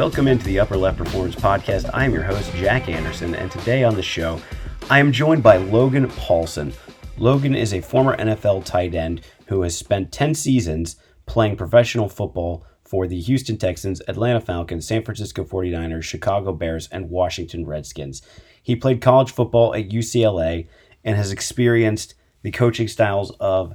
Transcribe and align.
Welcome 0.00 0.28
into 0.28 0.46
the 0.46 0.60
Upper 0.60 0.78
Left 0.78 0.96
Performance 0.96 1.34
Podcast. 1.34 1.90
I 1.92 2.06
am 2.06 2.14
your 2.14 2.22
host, 2.22 2.50
Jack 2.54 2.88
Anderson, 2.88 3.34
and 3.34 3.52
today 3.52 3.84
on 3.84 3.94
the 3.94 4.02
show, 4.02 4.40
I 4.88 4.98
am 4.98 5.12
joined 5.12 5.42
by 5.42 5.58
Logan 5.58 6.08
Paulson. 6.08 6.72
Logan 7.18 7.54
is 7.54 7.74
a 7.74 7.82
former 7.82 8.16
NFL 8.16 8.64
tight 8.64 8.94
end 8.94 9.20
who 9.48 9.60
has 9.60 9.76
spent 9.76 10.10
10 10.10 10.34
seasons 10.34 10.96
playing 11.26 11.58
professional 11.58 12.08
football 12.08 12.64
for 12.82 13.06
the 13.06 13.20
Houston 13.20 13.58
Texans, 13.58 14.00
Atlanta 14.08 14.40
Falcons, 14.40 14.86
San 14.86 15.04
Francisco 15.04 15.44
49ers, 15.44 16.02
Chicago 16.02 16.54
Bears, 16.54 16.88
and 16.90 17.10
Washington 17.10 17.66
Redskins. 17.66 18.22
He 18.62 18.76
played 18.76 19.02
college 19.02 19.30
football 19.30 19.74
at 19.74 19.90
UCLA 19.90 20.66
and 21.04 21.18
has 21.18 21.30
experienced 21.30 22.14
the 22.40 22.50
coaching 22.50 22.88
styles 22.88 23.32
of, 23.38 23.74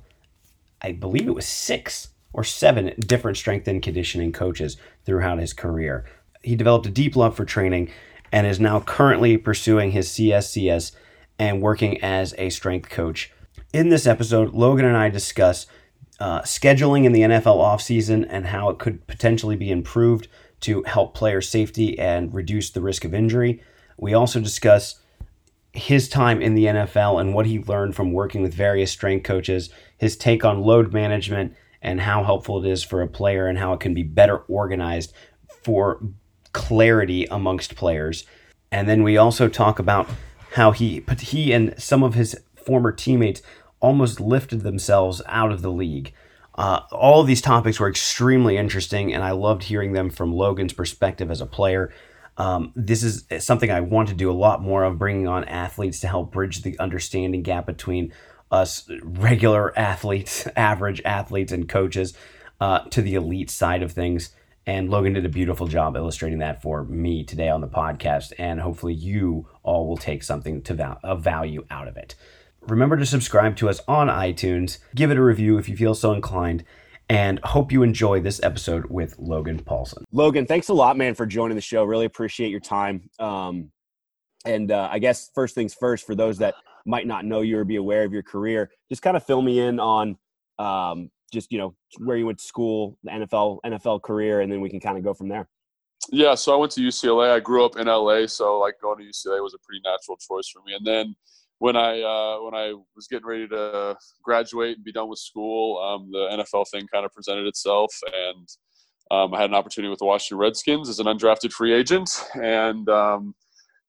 I 0.82 0.92
believe 0.92 1.28
it 1.28 1.36
was 1.36 1.46
six 1.46 2.15
or 2.36 2.44
seven 2.44 2.94
different 3.00 3.38
strength 3.38 3.66
and 3.66 3.82
conditioning 3.82 4.34
coaches 4.34 4.76
throughout 5.06 5.40
his 5.40 5.54
career. 5.54 6.04
He 6.44 6.58
developed 6.58 6.86
a 6.86 6.92
deep 6.92 7.16
love 7.16 7.34
for 7.34 7.46
training 7.46 7.90
and 8.30 8.46
is 8.46 8.60
now 8.60 8.82
currently 8.82 9.38
pursuing 9.38 9.92
his 9.92 10.10
CSCS 10.10 10.92
and 11.40 11.62
working 11.62 12.02
as 12.04 12.36
a 12.38 12.50
strength 12.50 12.90
coach. 12.90 13.32
In 13.72 13.88
this 13.88 14.06
episode, 14.06 14.54
Logan 14.54 14.84
and 14.84 14.98
I 14.98 15.08
discuss 15.08 15.66
uh, 16.20 16.42
scheduling 16.42 17.06
in 17.06 17.14
the 17.14 17.22
NFL 17.22 17.58
offseason 17.58 18.26
and 18.30 18.48
how 18.48 18.70
it 18.70 18.80
could 18.80 19.08
potentially 19.08 19.56
be 19.56 19.72
improved 19.72 20.28
to 20.62 20.84
help 20.84 21.14
player 21.14 21.42
safety 21.42 21.98
and 21.98 22.34
reduce 22.34 22.70
the 22.70 22.82
risk 22.82 23.06
of 23.06 23.14
injury. 23.14 23.62
We 23.98 24.14
also 24.14 24.42
discuss 24.42 25.00
his 25.72 26.10
time 26.10 26.42
in 26.42 26.54
the 26.54 26.66
NFL 26.66 27.22
and 27.22 27.34
what 27.34 27.46
he 27.46 27.60
learned 27.60 27.96
from 27.96 28.12
working 28.12 28.42
with 28.42 28.54
various 28.54 28.92
strength 28.92 29.24
coaches, 29.24 29.70
his 29.98 30.18
take 30.18 30.44
on 30.44 30.62
load 30.62 30.92
management, 30.92 31.54
and 31.86 32.02
how 32.02 32.24
helpful 32.24 32.66
it 32.66 32.70
is 32.70 32.84
for 32.84 33.02
a 33.02 33.08
player 33.08 33.48
and 33.48 33.60
how 33.60 33.72
it 33.72 33.80
can 33.80 33.94
be 33.94 34.04
better 34.04 34.40
organized 34.48 35.14
for 35.64 36.02
clarity 36.52 37.26
amongst 37.30 37.76
players. 37.76 38.26
And 38.72 38.90
then 38.90 39.04
we 39.04 39.18
also 39.18 39.48
talk 39.48 39.78
about 39.78 40.10
how 40.54 40.72
he 40.72 41.00
but 41.00 41.22
he 41.22 41.54
and 41.54 41.76
some 41.78 42.02
of 42.04 42.16
his 42.16 42.36
former 42.56 42.92
teammates 42.92 43.42
almost 43.80 44.20
lifted 44.20 44.62
themselves 44.62 45.22
out 45.28 45.52
of 45.52 45.62
the 45.62 45.72
league. 45.72 46.12
Uh, 46.56 46.80
all 46.92 47.24
these 47.24 47.42
topics 47.42 47.80
were 47.80 47.90
extremely 47.90 48.58
interesting, 48.58 49.14
and 49.14 49.24
I 49.24 49.32
loved 49.32 49.64
hearing 49.64 49.94
them 49.94 50.10
from 50.10 50.34
Logan's 50.34 50.74
perspective 50.74 51.30
as 51.30 51.42
a 51.42 51.46
player. 51.46 51.94
Um, 52.38 52.72
this 52.76 53.04
is 53.04 53.26
something 53.46 53.70
I 53.70 53.82
want 53.82 54.10
to 54.10 54.16
do 54.16 54.32
a 54.32 54.34
lot 54.34 54.62
more 54.62 54.84
of, 54.86 54.98
bringing 54.98 55.28
on 55.28 55.44
athletes 55.44 56.00
to 56.00 56.08
help 56.08 56.32
bridge 56.32 56.64
the 56.64 56.80
understanding 56.80 57.44
gap 57.44 57.66
between 57.66 58.14
us 58.52 58.90
regular 59.04 59.78
athletes, 59.78 60.48
average 60.56 61.02
athletes, 61.04 61.52
and 61.52 61.68
coaches 61.68 62.14
uh, 62.60 62.80
to 62.90 63.02
the 63.02 63.16
elite 63.16 63.50
side 63.50 63.84
of 63.84 63.92
things. 63.92 64.32
And 64.68 64.90
Logan 64.90 65.14
did 65.14 65.26
a 65.26 65.30
beautiful 65.30 65.68
job 65.68 65.96
illustrating 65.96 66.40
that 66.40 66.62
for 66.62 66.84
me 66.86 67.24
today 67.24 67.50
on 67.50 67.62
the 67.62 67.68
podcast. 67.68 68.34
And 68.40 68.60
hopefully, 68.60 68.94
you 68.94 69.48
all 69.62 69.88
will 69.88 69.98
take 69.98 70.24
something 70.24 70.62
to 70.64 70.74
val- 70.74 71.00
of 71.04 71.24
value 71.24 71.66
out 71.70 71.88
of 71.88 71.98
it. 71.98 72.16
Remember 72.62 72.98
to 72.98 73.06
subscribe 73.06 73.56
to 73.58 73.70
us 73.70 73.80
on 73.88 74.08
iTunes, 74.08 74.80
give 74.96 75.12
it 75.12 75.18
a 75.18 75.24
review 75.24 75.60
if 75.60 75.70
you 75.70 75.78
feel 75.78 75.94
so 75.94 76.14
inclined, 76.14 76.64
and 77.08 77.40
hope 77.44 77.72
you 77.72 77.84
enjoy 77.84 78.20
this 78.20 78.42
episode 78.42 78.86
with 78.88 79.20
Logan 79.20 79.60
Paulson. 79.60 80.04
Logan, 80.12 80.48
thanks 80.48 80.70
a 80.70 80.74
lot, 80.74 80.98
man, 80.98 81.14
for 81.14 81.28
joining 81.28 81.56
the 81.56 81.62
show. 81.62 81.84
Really 81.84 82.06
appreciate 82.06 82.50
your 82.50 82.60
time. 82.60 83.10
Um, 83.20 83.72
and 84.46 84.72
uh, 84.72 84.90
I 84.92 84.98
guess 84.98 85.30
first 85.36 85.54
things 85.54 85.76
first, 85.76 86.08
for 86.08 86.16
those 86.16 86.40
that 86.40 86.56
might 86.86 87.08
not 87.08 87.26
know 87.26 87.42
you 87.42 87.58
or 87.58 87.64
be 87.64 87.78
aware 87.78 88.04
of 88.04 88.14
your 88.14 88.24
career, 88.24 88.70
just 88.90 89.02
kind 89.02 89.18
of 89.18 89.26
fill 89.26 89.42
me 89.42 89.60
in 89.60 89.80
on 89.80 90.18
um, 90.60 91.10
just 91.32 91.52
you 91.52 91.58
know 91.58 91.76
where 91.98 92.18
you 92.18 92.26
went 92.26 92.40
to 92.40 92.46
school, 92.46 92.98
the 93.04 93.12
NFL 93.12 93.60
NFL 93.66 94.02
career, 94.02 94.42
and 94.42 94.52
then 94.52 94.62
we 94.62 94.70
can 94.70 94.80
kind 94.80 94.98
of 94.98 95.04
go 95.04 95.14
from 95.14 95.28
there. 95.28 95.48
Yeah, 96.12 96.36
so 96.36 96.54
I 96.54 96.58
went 96.58 96.72
to 96.74 96.82
UCLA. 96.82 97.32
I 97.32 97.40
grew 97.40 97.66
up 97.66 97.78
in 97.78 97.88
LA, 97.88 98.28
so 98.28 98.60
like 98.60 98.76
going 98.82 99.00
to 99.00 99.04
UCLA 99.04 99.42
was 99.42 99.56
a 99.56 99.60
pretty 99.66 99.82
natural 99.84 100.18
choice 100.18 100.48
for 100.50 100.62
me. 100.66 100.76
And 100.76 100.86
then 100.86 101.16
when 101.60 101.76
I 101.76 102.02
uh, 102.02 102.44
when 102.44 102.54
I 102.54 102.74
was 102.96 103.08
getting 103.08 103.26
ready 103.26 103.48
to 103.48 103.98
graduate 104.24 104.76
and 104.76 104.86
be 104.86 104.92
done 104.92 105.10
with 105.10 105.20
school, 105.20 105.80
um, 105.80 106.12
the 106.12 106.44
NFL 106.44 106.70
thing 106.70 106.88
kind 106.92 107.06
of 107.06 107.14
presented 107.14 107.48
itself, 107.48 107.94
and 108.14 108.48
um, 109.12 109.34
I 109.34 109.42
had 109.42 109.50
an 109.50 109.56
opportunity 109.56 109.90
with 109.90 110.00
the 110.00 110.06
Washington 110.06 110.38
Redskins 110.38 110.90
as 110.90 111.00
an 111.00 111.06
undrafted 111.06 111.52
free 111.52 111.74
agent, 111.74 112.10
and 112.36 112.88
um, 112.90 113.36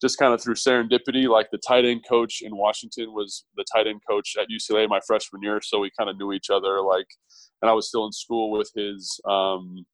just 0.01 0.19
kind 0.19 0.35
of 0.35 0.43
through 0.43 0.55
serendipity, 0.55 1.29
like 1.29 1.49
the 1.51 1.61
tight 1.67 1.85
end 1.85 2.05
coach 2.09 2.43
in 2.43 2.57
Washington 2.57 3.13
was 3.13 3.45
the 3.57 3.65
tight 3.75 3.87
end 3.87 4.01
coach 4.09 4.37
at 4.39 4.49
UCLA 4.49 4.89
my 4.89 5.01
freshman 5.07 5.43
year, 5.43 5.61
so 5.63 5.79
we 5.81 5.91
kind 5.99 6.11
of 6.11 6.19
knew 6.19 6.33
each 6.33 6.51
other. 6.51 6.83
Like, 6.83 7.07
and 7.63 7.71
I 7.71 7.75
was 7.75 7.89
still 7.89 8.05
in 8.07 8.13
school 8.13 8.51
with 8.51 8.71
his 8.75 9.19
um, 9.29 9.85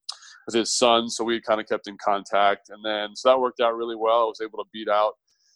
with 0.46 0.56
his 0.56 0.76
son, 0.76 1.08
so 1.08 1.24
we 1.24 1.40
kind 1.40 1.60
of 1.60 1.68
kept 1.68 1.86
in 1.86 1.96
contact, 2.04 2.70
and 2.70 2.84
then 2.84 3.14
so 3.14 3.28
that 3.28 3.38
worked 3.38 3.60
out 3.60 3.76
really 3.76 3.96
well. 3.96 4.22
I 4.22 4.24
was 4.24 4.40
able 4.42 4.58
to 4.58 4.68
beat 4.72 4.88
out 4.88 5.12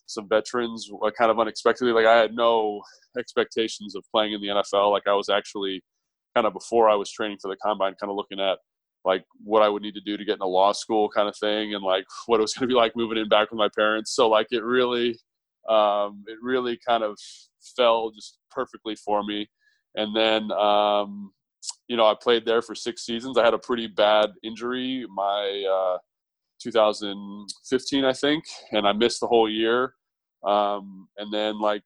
some 0.06 0.28
veterans 0.28 0.88
kind 1.18 1.30
of 1.30 1.38
unexpectedly. 1.40 1.92
Like 1.92 2.06
I 2.06 2.16
had 2.16 2.32
no 2.32 2.82
expectations 3.18 3.96
of 3.96 4.04
playing 4.12 4.32
in 4.32 4.40
the 4.40 4.48
NFL. 4.48 4.92
Like 4.92 5.08
I 5.08 5.14
was 5.14 5.28
actually 5.28 5.82
kind 6.34 6.46
of 6.46 6.52
before 6.52 6.88
I 6.88 6.94
was 6.94 7.10
training 7.10 7.38
for 7.42 7.48
the 7.48 7.56
combine, 7.56 7.94
kind 8.00 8.10
of 8.10 8.16
looking 8.16 8.38
at 8.38 8.58
like 9.06 9.25
what 9.43 9.62
I 9.62 9.69
would 9.69 9.83
need 9.83 9.94
to 9.94 10.00
do 10.00 10.17
to 10.17 10.25
get 10.25 10.34
into 10.34 10.47
law 10.47 10.72
school 10.72 11.09
kind 11.09 11.28
of 11.28 11.37
thing 11.37 11.75
and 11.75 11.83
like 11.83 12.05
what 12.27 12.39
it 12.39 12.43
was 12.43 12.53
going 12.53 12.69
to 12.69 12.72
be 12.75 12.78
like 12.78 12.97
moving 12.97 13.19
in 13.19 13.28
back 13.28 13.50
with 13.50 13.59
my 13.59 13.71
parents. 13.75 14.15
So 14.15 14.28
like 14.28 14.49
it 14.50 14.62
really, 14.62 15.19
um, 15.69 16.25
it 16.27 16.39
really 16.43 16.78
kind 16.87 17.03
of 17.03 17.17
fell 17.77 18.11
just 18.11 18.39
perfectly 18.50 18.97
for 18.97 19.22
me. 19.22 19.49
And 19.94 20.15
then, 20.15 20.50
um, 20.53 21.31
you 21.89 21.97
know, 21.97 22.06
I 22.06 22.15
played 22.21 22.44
there 22.44 22.61
for 22.61 22.75
six 22.75 23.06
seasons. 23.06 23.39
I 23.39 23.44
had 23.44 23.55
a 23.55 23.59
pretty 23.59 23.87
bad 23.87 24.31
injury. 24.43 25.06
My, 25.09 25.65
uh, 25.73 25.99
2015, 26.62 28.05
I 28.05 28.12
think, 28.12 28.44
and 28.73 28.87
I 28.87 28.93
missed 28.93 29.21
the 29.21 29.27
whole 29.27 29.49
year. 29.49 29.94
Um, 30.44 31.09
and 31.19 31.33
then 31.33 31.61
like 31.61 31.83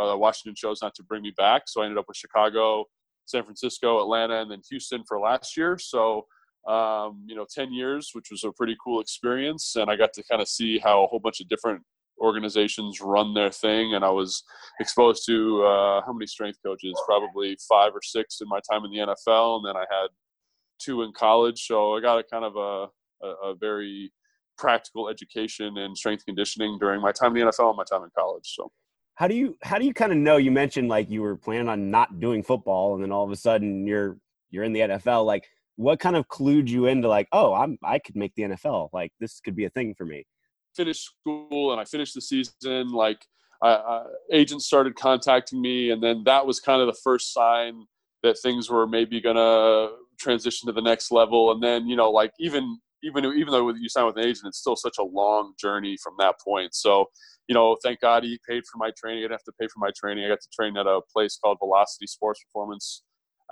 uh, 0.00 0.16
Washington 0.16 0.54
chose 0.54 0.80
not 0.82 0.94
to 0.96 1.02
bring 1.02 1.22
me 1.22 1.32
back, 1.36 1.62
so 1.66 1.82
I 1.82 1.86
ended 1.86 1.98
up 1.98 2.04
with 2.08 2.16
Chicago, 2.16 2.84
San 3.26 3.42
Francisco, 3.44 4.00
Atlanta, 4.00 4.42
and 4.42 4.50
then 4.50 4.60
Houston 4.70 5.02
for 5.08 5.18
last 5.18 5.56
year. 5.56 5.78
So 5.78 6.26
um, 6.66 7.24
you 7.26 7.34
know, 7.34 7.46
10 7.52 7.72
years, 7.72 8.10
which 8.12 8.28
was 8.30 8.44
a 8.44 8.52
pretty 8.52 8.76
cool 8.82 9.00
experience, 9.00 9.76
and 9.76 9.90
I 9.90 9.96
got 9.96 10.12
to 10.14 10.22
kind 10.30 10.40
of 10.40 10.48
see 10.48 10.78
how 10.78 11.04
a 11.04 11.06
whole 11.06 11.20
bunch 11.20 11.40
of 11.40 11.48
different 11.48 11.82
organizations 12.20 13.00
run 13.00 13.34
their 13.34 13.50
thing. 13.50 13.94
And 13.94 14.04
i 14.04 14.10
was 14.10 14.44
exposed 14.80 15.24
to 15.26 15.64
uh, 15.64 16.02
how 16.06 16.12
many 16.12 16.26
strength 16.26 16.58
coaches? 16.64 16.94
Probably 17.06 17.56
five 17.68 17.92
or 17.94 18.02
six 18.02 18.40
in 18.40 18.48
my 18.48 18.60
time 18.70 18.84
in 18.84 18.92
the 18.92 18.98
nfl 18.98 19.56
and 19.56 19.66
then 19.66 19.76
i 19.76 19.84
had 19.90 20.08
two 20.78 21.02
in 21.02 21.12
college. 21.12 21.66
So 21.66 21.96
i 21.96 22.00
got 22.00 22.18
a 22.18 22.22
kind 22.22 22.44
of 22.44 22.56
a 22.56 22.86
a, 23.22 23.50
a 23.50 23.54
very 23.54 24.12
practical 24.58 25.08
education 25.08 25.78
and 25.78 25.96
strength 25.96 26.24
conditioning 26.24 26.78
during 26.78 27.00
my 27.00 27.12
time 27.12 27.36
in 27.36 27.44
the 27.44 27.52
NFL 27.52 27.70
and 27.70 27.76
my 27.76 27.84
time 27.84 28.04
in 28.04 28.10
college. 28.16 28.54
So 28.54 28.70
how 29.14 29.28
do 29.28 29.34
you 29.34 29.56
how 29.62 29.78
do 29.78 29.86
you 29.86 29.94
kind 29.94 30.12
of 30.12 30.18
know? 30.18 30.36
You 30.36 30.50
mentioned 30.50 30.88
like 30.88 31.10
you 31.10 31.22
were 31.22 31.36
planning 31.36 31.68
on 31.68 31.90
not 31.90 32.20
doing 32.20 32.42
football. 32.42 32.94
And 32.94 33.02
then 33.02 33.12
all 33.12 33.24
of 33.24 33.30
a 33.30 33.36
sudden 33.36 33.86
you're 33.86 34.18
you're 34.50 34.64
in 34.64 34.72
the 34.72 34.80
NFL 34.80 35.24
like 35.24 35.48
what 35.82 36.00
kind 36.00 36.16
of 36.16 36.28
clued 36.28 36.68
you 36.68 36.86
into 36.86 37.08
like 37.08 37.28
oh 37.32 37.52
I'm 37.54 37.78
I 37.84 37.98
could 37.98 38.16
make 38.16 38.34
the 38.34 38.42
NFL 38.42 38.90
like 38.92 39.12
this 39.20 39.40
could 39.40 39.56
be 39.56 39.64
a 39.64 39.70
thing 39.70 39.94
for 39.96 40.04
me 40.04 40.24
finished 40.76 41.04
school 41.04 41.72
and 41.72 41.80
I 41.80 41.84
finished 41.84 42.14
the 42.14 42.20
season 42.20 42.90
like 42.90 43.24
uh, 43.62 44.04
agents 44.32 44.66
started 44.66 44.96
contacting 44.96 45.60
me 45.60 45.90
and 45.90 46.02
then 46.02 46.24
that 46.24 46.44
was 46.44 46.58
kind 46.58 46.80
of 46.80 46.88
the 46.88 46.98
first 47.04 47.32
sign 47.32 47.84
that 48.24 48.36
things 48.42 48.68
were 48.68 48.88
maybe 48.88 49.20
gonna 49.20 49.90
transition 50.18 50.66
to 50.66 50.72
the 50.72 50.82
next 50.82 51.12
level 51.12 51.52
and 51.52 51.62
then 51.62 51.86
you 51.86 51.94
know 51.94 52.10
like 52.10 52.32
even 52.40 52.78
even 53.02 53.24
even 53.24 53.48
though 53.48 53.68
you 53.70 53.88
sign 53.88 54.06
with 54.06 54.16
an 54.16 54.24
agent, 54.24 54.46
it's 54.46 54.58
still 54.58 54.76
such 54.76 54.96
a 54.98 55.02
long 55.02 55.54
journey 55.58 55.96
from 56.02 56.14
that 56.18 56.36
point. 56.40 56.74
So, 56.74 57.06
you 57.48 57.54
know, 57.54 57.76
thank 57.82 58.00
God 58.00 58.24
he 58.24 58.38
paid 58.48 58.62
for 58.70 58.78
my 58.78 58.90
training. 58.96 59.20
I 59.20 59.22
didn't 59.24 59.32
have 59.32 59.44
to 59.44 59.52
pay 59.60 59.66
for 59.66 59.78
my 59.78 59.90
training. 59.96 60.24
I 60.24 60.28
got 60.28 60.40
to 60.40 60.48
train 60.52 60.76
at 60.76 60.86
a 60.86 61.00
place 61.12 61.38
called 61.42 61.58
Velocity 61.60 62.06
Sports 62.06 62.42
Performance 62.44 63.02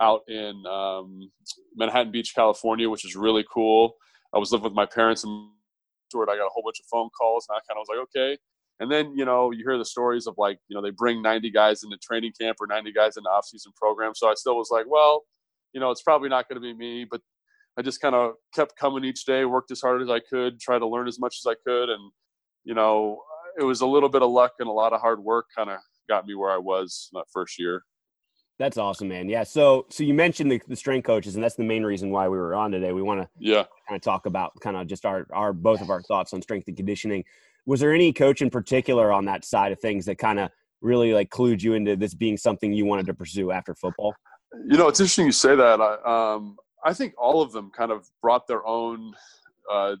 out 0.01 0.21
in 0.27 0.63
um, 0.65 1.29
Manhattan 1.75 2.11
Beach, 2.11 2.33
California, 2.35 2.89
which 2.89 3.05
is 3.05 3.15
really 3.15 3.45
cool. 3.53 3.95
I 4.33 4.39
was 4.39 4.51
living 4.51 4.65
with 4.65 4.73
my 4.73 4.85
parents 4.85 5.23
and 5.23 5.49
I 6.13 6.35
got 6.35 6.45
a 6.45 6.49
whole 6.53 6.63
bunch 6.63 6.79
of 6.79 6.85
phone 6.91 7.09
calls, 7.17 7.47
and 7.49 7.55
I 7.55 7.59
kind 7.67 7.77
of 7.79 7.85
was 7.85 7.89
like, 7.89 8.03
okay. 8.09 8.37
And 8.79 8.91
then 8.91 9.13
you 9.15 9.25
know 9.25 9.51
you 9.51 9.63
hear 9.63 9.77
the 9.77 9.85
stories 9.85 10.27
of 10.27 10.35
like 10.37 10.57
you 10.67 10.75
know 10.75 10.81
they 10.81 10.89
bring 10.89 11.21
90 11.21 11.51
guys 11.51 11.83
into 11.83 11.97
training 11.97 12.33
camp 12.39 12.57
or 12.59 12.67
90 12.67 12.91
guys 12.91 13.15
into 13.15 13.29
off-season 13.29 13.71
program. 13.75 14.13
So 14.15 14.29
I 14.29 14.33
still 14.33 14.57
was 14.57 14.69
like, 14.71 14.85
well, 14.89 15.23
you 15.73 15.79
know, 15.79 15.91
it's 15.91 16.01
probably 16.01 16.29
not 16.29 16.49
going 16.49 16.61
to 16.61 16.61
be 16.61 16.73
me. 16.73 17.05
But 17.09 17.21
I 17.77 17.81
just 17.81 18.01
kind 18.01 18.15
of 18.15 18.33
kept 18.53 18.75
coming 18.75 19.05
each 19.05 19.25
day, 19.25 19.45
worked 19.45 19.71
as 19.71 19.81
hard 19.81 20.01
as 20.01 20.09
I 20.09 20.19
could, 20.19 20.59
tried 20.59 20.79
to 20.79 20.87
learn 20.87 21.07
as 21.07 21.19
much 21.19 21.37
as 21.43 21.49
I 21.49 21.55
could, 21.65 21.89
and 21.89 22.11
you 22.63 22.73
know, 22.73 23.21
it 23.59 23.63
was 23.63 23.81
a 23.81 23.87
little 23.87 24.09
bit 24.09 24.21
of 24.21 24.31
luck 24.31 24.53
and 24.59 24.67
a 24.67 24.73
lot 24.73 24.93
of 24.93 25.01
hard 25.01 25.23
work 25.23 25.45
kind 25.55 25.69
of 25.69 25.77
got 26.09 26.25
me 26.25 26.35
where 26.35 26.51
I 26.51 26.57
was 26.57 27.09
that 27.13 27.25
first 27.31 27.59
year. 27.59 27.83
That's 28.61 28.77
awesome, 28.77 29.07
man. 29.07 29.27
Yeah. 29.27 29.41
So, 29.41 29.87
so 29.89 30.03
you 30.03 30.13
mentioned 30.13 30.51
the, 30.51 30.61
the 30.67 30.75
strength 30.75 31.03
coaches, 31.03 31.33
and 31.33 31.43
that's 31.43 31.55
the 31.55 31.63
main 31.63 31.81
reason 31.81 32.11
why 32.11 32.27
we 32.27 32.37
were 32.37 32.53
on 32.53 32.69
today. 32.69 32.91
We 32.91 33.01
want 33.01 33.19
to 33.19 33.27
yeah 33.39 33.63
kind 33.87 33.95
of 33.95 34.03
talk 34.03 34.27
about 34.27 34.51
kind 34.59 34.77
of 34.77 34.85
just 34.85 35.03
our 35.03 35.25
our 35.33 35.51
both 35.51 35.81
of 35.81 35.89
our 35.89 36.03
thoughts 36.03 36.31
on 36.31 36.43
strength 36.43 36.67
and 36.67 36.77
conditioning. 36.77 37.23
Was 37.65 37.79
there 37.79 37.91
any 37.91 38.13
coach 38.13 38.39
in 38.43 38.51
particular 38.51 39.11
on 39.11 39.25
that 39.25 39.45
side 39.45 39.71
of 39.71 39.79
things 39.79 40.05
that 40.05 40.19
kind 40.19 40.37
of 40.39 40.51
really 40.79 41.11
like 41.11 41.31
clued 41.31 41.63
you 41.63 41.73
into 41.73 41.95
this 41.95 42.13
being 42.13 42.37
something 42.37 42.71
you 42.71 42.85
wanted 42.85 43.07
to 43.07 43.15
pursue 43.15 43.49
after 43.49 43.73
football? 43.73 44.13
You 44.67 44.77
know, 44.77 44.87
it's 44.87 44.99
interesting 44.99 45.25
you 45.25 45.31
say 45.31 45.55
that. 45.55 45.81
I, 45.81 46.33
um, 46.35 46.55
I 46.85 46.93
think 46.93 47.15
all 47.17 47.41
of 47.41 47.51
them 47.53 47.71
kind 47.75 47.91
of 47.91 48.07
brought 48.21 48.45
their 48.45 48.63
own 48.67 49.11
uh, 49.71 49.95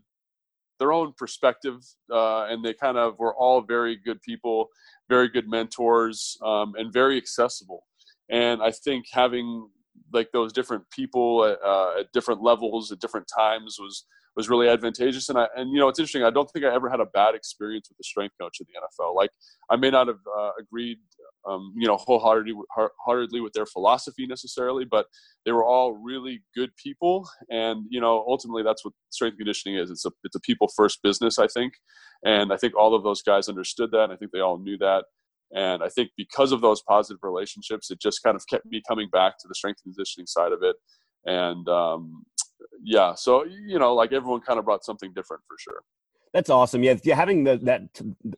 their 0.77 0.91
own 0.93 1.13
perspective, 1.17 1.83
uh, 2.11 2.43
and 2.43 2.63
they 2.63 2.75
kind 2.75 2.99
of 2.99 3.17
were 3.17 3.33
all 3.33 3.61
very 3.61 3.95
good 3.95 4.21
people, 4.21 4.67
very 5.09 5.29
good 5.29 5.49
mentors, 5.49 6.37
um, 6.43 6.75
and 6.77 6.93
very 6.93 7.17
accessible. 7.17 7.85
And 8.31 8.63
I 8.63 8.71
think 8.71 9.05
having 9.11 9.69
like 10.13 10.31
those 10.31 10.53
different 10.53 10.83
people 10.91 11.45
at, 11.45 11.57
uh, 11.63 11.99
at 11.99 12.11
different 12.13 12.41
levels 12.41 12.91
at 12.91 12.99
different 12.99 13.27
times 13.33 13.77
was 13.79 14.05
was 14.35 14.49
really 14.49 14.69
advantageous. 14.69 15.27
And 15.29 15.37
I, 15.37 15.47
and 15.55 15.71
you 15.71 15.79
know, 15.79 15.89
it's 15.89 15.99
interesting. 15.99 16.23
I 16.23 16.29
don't 16.29 16.49
think 16.51 16.63
I 16.63 16.73
ever 16.73 16.89
had 16.89 17.01
a 17.01 17.05
bad 17.05 17.35
experience 17.35 17.89
with 17.89 17.97
the 17.97 18.03
strength 18.03 18.35
coach 18.39 18.59
in 18.61 18.67
the 18.67 18.79
NFL. 18.79 19.13
Like 19.15 19.31
I 19.69 19.75
may 19.75 19.89
not 19.89 20.07
have 20.07 20.19
uh, 20.37 20.51
agreed, 20.59 20.99
um, 21.45 21.73
you 21.75 21.87
know, 21.87 21.97
wholeheartedly, 21.97 22.53
wholeheartedly 22.73 23.41
with 23.41 23.53
their 23.53 23.65
philosophy 23.65 24.25
necessarily, 24.25 24.85
but 24.85 25.07
they 25.45 25.51
were 25.51 25.65
all 25.65 25.93
really 25.93 26.43
good 26.55 26.69
people. 26.77 27.27
And 27.49 27.85
you 27.89 27.99
know, 27.99 28.23
ultimately, 28.27 28.63
that's 28.63 28.85
what 28.85 28.93
strength 29.09 29.37
conditioning 29.37 29.77
is. 29.77 29.91
It's 29.91 30.05
a 30.05 30.11
it's 30.23 30.35
a 30.35 30.41
people 30.41 30.69
first 30.75 30.99
business, 31.03 31.37
I 31.37 31.47
think. 31.47 31.73
And 32.23 32.53
I 32.53 32.57
think 32.57 32.75
all 32.75 32.95
of 32.95 33.03
those 33.03 33.21
guys 33.21 33.49
understood 33.49 33.91
that. 33.91 34.11
I 34.11 34.15
think 34.15 34.31
they 34.31 34.39
all 34.39 34.59
knew 34.59 34.77
that. 34.77 35.05
And 35.53 35.83
I 35.83 35.89
think 35.89 36.11
because 36.15 36.51
of 36.51 36.61
those 36.61 36.81
positive 36.81 37.19
relationships, 37.23 37.91
it 37.91 37.99
just 37.99 38.23
kind 38.23 38.35
of 38.35 38.47
kept 38.47 38.65
me 38.65 38.81
coming 38.87 39.09
back 39.11 39.37
to 39.39 39.47
the 39.47 39.55
strength 39.55 39.81
and 39.85 39.93
conditioning 39.93 40.27
side 40.27 40.53
of 40.53 40.63
it. 40.63 40.75
And 41.25 41.67
um, 41.67 42.23
yeah, 42.83 43.13
so 43.15 43.45
you 43.45 43.79
know, 43.79 43.93
like 43.93 44.13
everyone 44.13 44.41
kind 44.41 44.59
of 44.59 44.65
brought 44.65 44.85
something 44.85 45.13
different 45.13 45.43
for 45.47 45.57
sure. 45.59 45.81
That's 46.33 46.49
awesome. 46.49 46.83
Yeah, 46.83 46.95
having 47.13 47.43
the, 47.43 47.57
that 47.63 47.81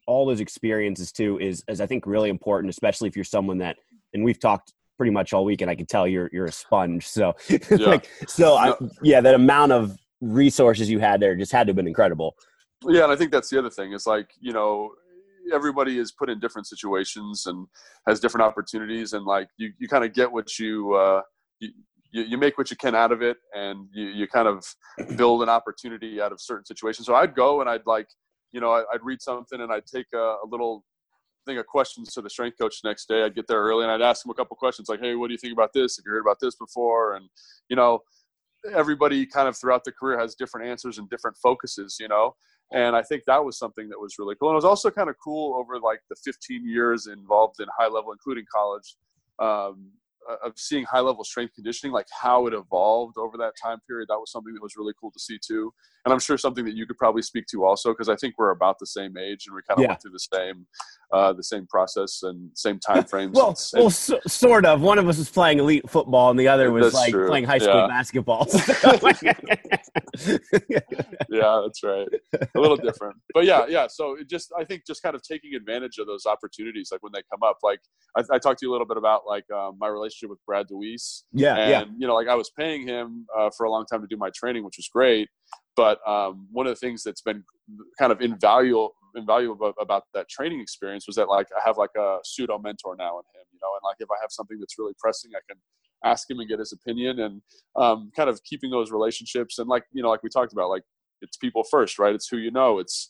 all 0.07 0.25
those 0.25 0.39
experiences 0.39 1.11
too 1.11 1.39
is 1.39 1.63
is 1.67 1.79
I 1.79 1.85
think 1.85 2.07
really 2.07 2.29
important, 2.29 2.71
especially 2.71 3.07
if 3.07 3.15
you're 3.15 3.23
someone 3.23 3.59
that 3.59 3.77
and 4.13 4.23
we've 4.23 4.39
talked 4.39 4.73
pretty 4.97 5.11
much 5.11 5.33
all 5.33 5.45
week, 5.45 5.61
and 5.61 5.69
I 5.69 5.75
can 5.75 5.85
tell 5.85 6.07
you're 6.07 6.29
you're 6.33 6.45
a 6.45 6.51
sponge. 6.51 7.07
So 7.07 7.35
yeah. 7.49 7.59
like 7.71 8.09
so, 8.27 8.55
I, 8.55 8.73
yeah, 9.01 9.21
that 9.21 9.35
amount 9.35 9.71
of 9.71 9.97
resources 10.21 10.89
you 10.89 10.99
had 10.99 11.19
there 11.19 11.35
just 11.35 11.51
had 11.51 11.67
to 11.67 11.71
have 11.71 11.75
been 11.75 11.87
incredible. 11.87 12.35
Yeah, 12.85 13.03
and 13.03 13.11
I 13.11 13.15
think 13.15 13.31
that's 13.31 13.49
the 13.49 13.59
other 13.59 13.69
thing 13.69 13.93
is 13.93 14.07
like 14.07 14.29
you 14.39 14.53
know 14.53 14.91
everybody 15.51 15.97
is 15.99 16.11
put 16.11 16.29
in 16.29 16.39
different 16.39 16.67
situations 16.67 17.45
and 17.45 17.67
has 18.07 18.19
different 18.19 18.43
opportunities, 18.43 19.13
and 19.13 19.25
like 19.25 19.47
you 19.57 19.71
you 19.79 19.87
kind 19.87 20.03
of 20.03 20.13
get 20.13 20.31
what 20.31 20.59
you. 20.59 20.93
Uh, 20.93 21.21
you, 22.13 22.23
you, 22.23 22.37
make 22.37 22.57
what 22.57 22.69
you 22.69 22.77
can 22.77 22.93
out 22.93 23.11
of 23.11 23.21
it 23.23 23.37
and 23.55 23.87
you, 23.91 24.05
you 24.05 24.27
kind 24.27 24.47
of 24.47 24.63
build 25.17 25.41
an 25.41 25.49
opportunity 25.49 26.21
out 26.21 26.31
of 26.31 26.39
certain 26.39 26.63
situations. 26.63 27.07
So 27.07 27.15
I'd 27.15 27.35
go 27.35 27.59
and 27.59 27.69
I'd 27.69 27.85
like, 27.85 28.07
you 28.51 28.61
know, 28.61 28.71
I'd 28.71 29.01
read 29.01 29.21
something 29.21 29.59
and 29.59 29.71
I'd 29.71 29.87
take 29.87 30.05
a, 30.13 30.17
a 30.43 30.45
little 30.47 30.85
thing 31.45 31.57
of 31.57 31.65
questions 31.65 32.13
to 32.13 32.21
the 32.21 32.29
strength 32.29 32.57
coach 32.59 32.81
the 32.81 32.89
next 32.89 33.07
day. 33.07 33.23
I'd 33.23 33.35
get 33.35 33.47
there 33.47 33.61
early 33.61 33.83
and 33.83 33.91
I'd 33.91 34.01
ask 34.01 34.25
him 34.25 34.29
a 34.29 34.35
couple 34.35 34.55
questions 34.55 34.89
like, 34.89 34.99
Hey, 34.99 35.15
what 35.15 35.27
do 35.27 35.33
you 35.33 35.39
think 35.39 35.53
about 35.53 35.73
this? 35.73 35.97
Have 35.97 36.03
you 36.05 36.11
heard 36.11 36.21
about 36.21 36.39
this 36.39 36.55
before? 36.55 37.15
And, 37.15 37.27
you 37.69 37.75
know, 37.75 37.99
everybody 38.71 39.25
kind 39.25 39.47
of 39.47 39.57
throughout 39.57 39.83
the 39.83 39.91
career 39.91 40.19
has 40.19 40.35
different 40.35 40.67
answers 40.67 40.99
and 40.99 41.09
different 41.09 41.35
focuses, 41.37 41.97
you 41.99 42.07
know? 42.07 42.35
And 42.73 42.95
I 42.95 43.03
think 43.03 43.23
that 43.25 43.45
was 43.45 43.57
something 43.57 43.87
that 43.89 43.99
was 43.99 44.17
really 44.17 44.35
cool. 44.35 44.49
And 44.49 44.55
it 44.55 44.57
was 44.57 44.65
also 44.65 44.89
kind 44.89 45.09
of 45.09 45.15
cool 45.23 45.55
over 45.55 45.79
like 45.79 45.99
the 46.09 46.15
15 46.15 46.67
years 46.67 47.05
involved 47.05 47.59
in 47.59 47.67
high 47.77 47.87
level, 47.87 48.11
including 48.11 48.45
college. 48.51 48.95
Um, 49.39 49.91
of 50.43 50.53
seeing 50.57 50.83
high 50.85 50.99
level 50.99 51.23
strength 51.23 51.53
conditioning, 51.55 51.93
like 51.93 52.07
how 52.11 52.47
it 52.47 52.53
evolved 52.53 53.17
over 53.17 53.37
that 53.37 53.53
time 53.61 53.79
period, 53.87 54.07
that 54.09 54.19
was 54.19 54.31
something 54.31 54.53
that 54.53 54.61
was 54.61 54.75
really 54.75 54.93
cool 54.99 55.11
to 55.11 55.19
see 55.19 55.37
too. 55.45 55.73
And 56.05 56.13
I'm 56.13 56.19
sure 56.19 56.37
something 56.37 56.65
that 56.65 56.75
you 56.75 56.85
could 56.85 56.97
probably 56.97 57.21
speak 57.21 57.45
to 57.47 57.63
also, 57.63 57.91
because 57.91 58.09
I 58.09 58.15
think 58.15 58.35
we're 58.37 58.51
about 58.51 58.77
the 58.79 58.85
same 58.85 59.17
age 59.17 59.45
and 59.47 59.55
we 59.55 59.61
kind 59.67 59.79
of 59.79 59.83
yeah. 59.83 59.87
went 59.89 60.01
through 60.01 60.11
the 60.11 60.19
same, 60.19 60.65
uh, 61.13 61.31
the 61.31 61.43
same 61.43 61.65
process 61.67 62.23
and 62.23 62.49
same 62.55 62.79
time 62.87 63.05
frames. 63.05 63.35
well, 63.35 63.49
and, 63.49 63.81
well, 63.81 63.89
so, 63.89 64.19
sort 64.27 64.65
of. 64.65 64.81
One 64.81 64.99
of 64.99 65.07
us 65.07 65.17
was 65.17 65.29
playing 65.29 65.59
elite 65.59 65.89
football, 65.89 66.29
and 66.29 66.39
the 66.39 66.47
other 66.47 66.71
was 66.71 66.93
like 66.93 67.11
true. 67.11 67.27
playing 67.27 67.45
high 67.45 67.59
school 67.59 67.75
yeah. 67.75 67.87
basketball. 67.87 68.47
yeah, 71.29 71.61
that's 71.63 71.83
right. 71.83 72.07
A 72.55 72.59
little 72.59 72.77
different, 72.77 73.15
but 73.33 73.45
yeah, 73.45 73.65
yeah. 73.67 73.87
So 73.87 74.15
it 74.19 74.29
just, 74.29 74.51
I 74.57 74.63
think, 74.63 74.85
just 74.85 75.01
kind 75.01 75.15
of 75.15 75.21
taking 75.21 75.55
advantage 75.55 75.97
of 75.99 76.07
those 76.07 76.25
opportunities, 76.25 76.89
like 76.91 77.01
when 77.01 77.11
they 77.13 77.21
come 77.31 77.43
up. 77.43 77.59
Like 77.63 77.79
I, 78.17 78.23
I 78.35 78.39
talked 78.39 78.59
to 78.59 78.65
you 78.65 78.71
a 78.71 78.73
little 78.73 78.87
bit 78.87 78.97
about 78.97 79.21
like 79.27 79.49
um, 79.51 79.77
my 79.79 79.87
relationship 79.87 80.12
with 80.21 80.39
Brad 80.45 80.67
DeWeese. 80.67 81.23
Yeah, 81.31 81.55
and, 81.55 81.69
yeah. 81.69 81.83
You 81.97 82.07
know, 82.07 82.15
like 82.15 82.27
I 82.27 82.35
was 82.35 82.51
paying 82.57 82.87
him 82.87 83.25
uh, 83.37 83.49
for 83.55 83.65
a 83.65 83.71
long 83.71 83.85
time 83.85 84.01
to 84.01 84.07
do 84.07 84.17
my 84.17 84.29
training, 84.35 84.63
which 84.63 84.77
was 84.77 84.89
great. 84.91 85.29
But 85.75 85.99
um, 86.07 86.47
one 86.51 86.67
of 86.67 86.71
the 86.71 86.79
things 86.79 87.03
that's 87.03 87.21
been 87.21 87.43
kind 87.97 88.11
of 88.11 88.21
invaluable, 88.21 88.93
invaluable 89.15 89.73
about 89.79 90.03
that 90.13 90.29
training 90.29 90.61
experience 90.61 91.07
was 91.07 91.15
that 91.15 91.29
like 91.29 91.47
I 91.55 91.61
have 91.65 91.77
like 91.77 91.95
a 91.97 92.17
pseudo 92.23 92.59
mentor 92.59 92.95
now 92.97 93.19
in 93.19 93.25
him, 93.39 93.45
you 93.51 93.59
know, 93.61 93.69
and 93.73 93.81
like 93.83 93.97
if 93.99 94.09
I 94.11 94.15
have 94.21 94.31
something 94.31 94.59
that's 94.59 94.77
really 94.77 94.93
pressing, 94.99 95.31
I 95.35 95.41
can 95.49 95.59
ask 96.03 96.29
him 96.29 96.39
and 96.39 96.49
get 96.49 96.59
his 96.59 96.73
opinion 96.73 97.19
and 97.19 97.41
um, 97.75 98.11
kind 98.15 98.29
of 98.29 98.43
keeping 98.43 98.69
those 98.69 98.91
relationships 98.91 99.57
and 99.57 99.67
like 99.67 99.83
you 99.93 100.03
know 100.03 100.09
like 100.09 100.23
we 100.23 100.29
talked 100.29 100.53
about 100.53 100.69
like 100.69 100.83
it's 101.21 101.37
people 101.37 101.63
first 101.63 101.97
right 101.97 102.13
it's 102.13 102.27
who 102.27 102.37
you 102.37 102.51
know 102.51 102.79
it's 102.79 103.09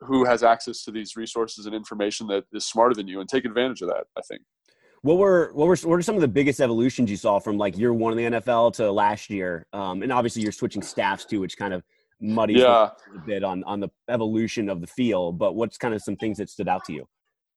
who 0.00 0.24
has 0.24 0.42
access 0.42 0.84
to 0.84 0.90
these 0.90 1.16
resources 1.16 1.66
and 1.66 1.74
information 1.74 2.26
that 2.28 2.44
is 2.52 2.66
smarter 2.66 2.94
than 2.94 3.08
you 3.08 3.20
and 3.20 3.28
take 3.28 3.44
advantage 3.44 3.80
of 3.82 3.88
that 3.88 4.04
i 4.16 4.20
think 4.28 4.42
what 5.02 5.18
were 5.18 5.50
what 5.54 5.66
were 5.68 5.76
what 5.76 5.98
are 5.98 6.02
some 6.02 6.14
of 6.14 6.20
the 6.20 6.28
biggest 6.28 6.60
evolutions 6.60 7.10
you 7.10 7.16
saw 7.16 7.38
from 7.38 7.56
like 7.56 7.78
year 7.78 7.92
one 7.92 8.18
in 8.18 8.32
the 8.32 8.38
NFL 8.38 8.74
to 8.74 8.90
last 8.90 9.30
year? 9.30 9.66
Um, 9.72 10.02
and 10.02 10.12
obviously 10.12 10.42
you're 10.42 10.52
switching 10.52 10.82
staffs 10.82 11.24
too, 11.24 11.40
which 11.40 11.56
kind 11.56 11.72
of 11.72 11.82
muddies 12.20 12.58
yeah. 12.58 12.90
a 13.14 13.18
bit 13.26 13.44
on 13.44 13.62
on 13.64 13.80
the 13.80 13.88
evolution 14.08 14.68
of 14.68 14.80
the 14.80 14.86
field. 14.86 15.38
But 15.38 15.54
what's 15.54 15.78
kind 15.78 15.94
of 15.94 16.02
some 16.02 16.16
things 16.16 16.38
that 16.38 16.50
stood 16.50 16.68
out 16.68 16.84
to 16.86 16.92
you? 16.92 17.08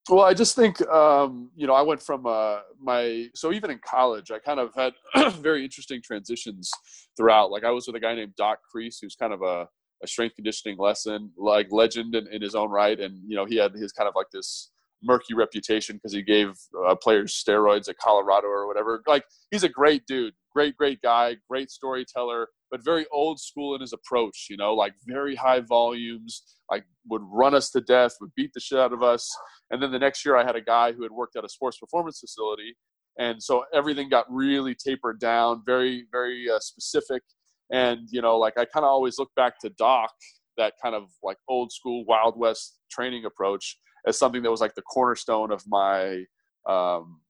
Well, 0.10 0.26
I 0.26 0.34
just 0.34 0.56
think 0.56 0.82
um, 0.88 1.50
you 1.56 1.68
know 1.68 1.74
I 1.74 1.82
went 1.82 2.02
from 2.02 2.26
uh, 2.26 2.60
my 2.80 3.28
so 3.34 3.52
even 3.52 3.72
in 3.72 3.80
college 3.84 4.32
I 4.32 4.40
kind 4.40 4.60
of 4.60 4.74
had 4.76 4.94
very 5.36 5.64
interesting 5.64 6.02
transitions 6.04 6.72
throughout. 7.18 7.52
Like 7.52 7.64
I 7.64 7.72
was 7.72 7.88
with 7.88 7.96
a 7.96 8.00
guy 8.00 8.16
named 8.16 8.36
Doc 8.36 8.60
Kreis, 8.74 8.98
who's 9.02 9.16
kind 9.16 9.34
of 9.34 9.42
a, 9.42 9.68
a 10.04 10.08
strength 10.08 10.36
conditioning 10.36 10.78
lesson 10.78 11.32
like 11.38 11.72
legend 11.72 12.16
in, 12.16 12.28
in 12.28 12.42
his 12.42 12.56
own 12.56 12.70
right, 12.70 13.00
and 13.00 13.20
you 13.28 13.36
know 13.36 13.46
he 13.46 13.58
had 13.58 13.74
his 13.74 13.92
kind 13.92 14.08
of 14.08 14.14
like 14.16 14.30
this 14.32 14.72
murky 15.04 15.34
reputation 15.34 15.96
because 15.96 16.14
he 16.14 16.22
gave 16.22 16.54
uh, 16.88 16.96
players 16.96 17.34
steroids 17.34 17.90
at 17.90 17.98
Colorado 17.98 18.48
or 18.48 18.68
whatever. 18.68 19.02
Like 19.08 19.26
he's 19.50 19.64
a 19.64 19.70
great 19.70 20.06
dude, 20.06 20.34
great 20.54 20.78
great 20.78 21.02
guy, 21.02 21.38
great 21.50 21.72
storyteller, 21.72 22.48
but 22.70 22.84
very 22.84 23.06
old 23.12 23.40
school 23.40 23.76
in 23.76 23.82
his 23.82 23.94
approach. 23.94 24.48
You 24.50 24.58
know, 24.58 24.74
like 24.74 24.94
very 25.06 25.36
high 25.36 25.62
volumes, 25.62 26.44
like 26.70 26.86
would 27.08 27.22
run 27.26 27.56
us 27.56 27.70
to 27.72 27.82
death, 27.82 28.16
would 28.22 28.36
beat 28.36 28.52
the 28.54 28.60
shit 28.60 28.80
out 28.80 28.94
of 28.94 29.04
us. 29.04 29.30
And 29.70 29.82
then 29.82 29.92
the 29.92 30.00
next 30.00 30.26
year, 30.26 30.36
I 30.36 30.46
had 30.46 30.56
a 30.56 30.62
guy 30.62 30.92
who 30.92 31.04
had 31.04 31.12
worked 31.12 31.36
at 31.36 31.46
a 31.46 31.50
sports 31.50 31.78
performance 31.78 32.20
facility, 32.20 32.76
and 33.18 33.42
so 33.42 33.66
everything 33.74 34.10
got 34.10 34.26
really 34.30 34.76
tapered 34.76 35.20
down, 35.20 35.64
very 35.66 36.06
very 36.12 36.48
uh, 36.50 36.60
specific. 36.60 37.24
And 37.72 38.02
you 38.10 38.22
know, 38.22 38.38
like 38.38 38.58
I 38.58 38.66
kind 38.66 38.86
of 38.86 38.92
always 38.92 39.18
look 39.18 39.32
back 39.36 39.60
to 39.60 39.70
Doc, 39.70 40.12
that 40.58 40.74
kind 40.82 40.96
of 40.96 41.06
like 41.24 41.38
old 41.48 41.72
school 41.72 42.06
Wild 42.06 42.38
West 42.38 42.78
training 42.92 43.26
approach 43.26 43.78
as 44.06 44.18
something 44.18 44.42
that 44.44 44.52
was 44.52 44.62
like 44.62 44.76
the 44.76 44.82
cornerstone 44.82 45.52
of 45.52 45.64
my 45.68 46.24
um, 46.68 47.22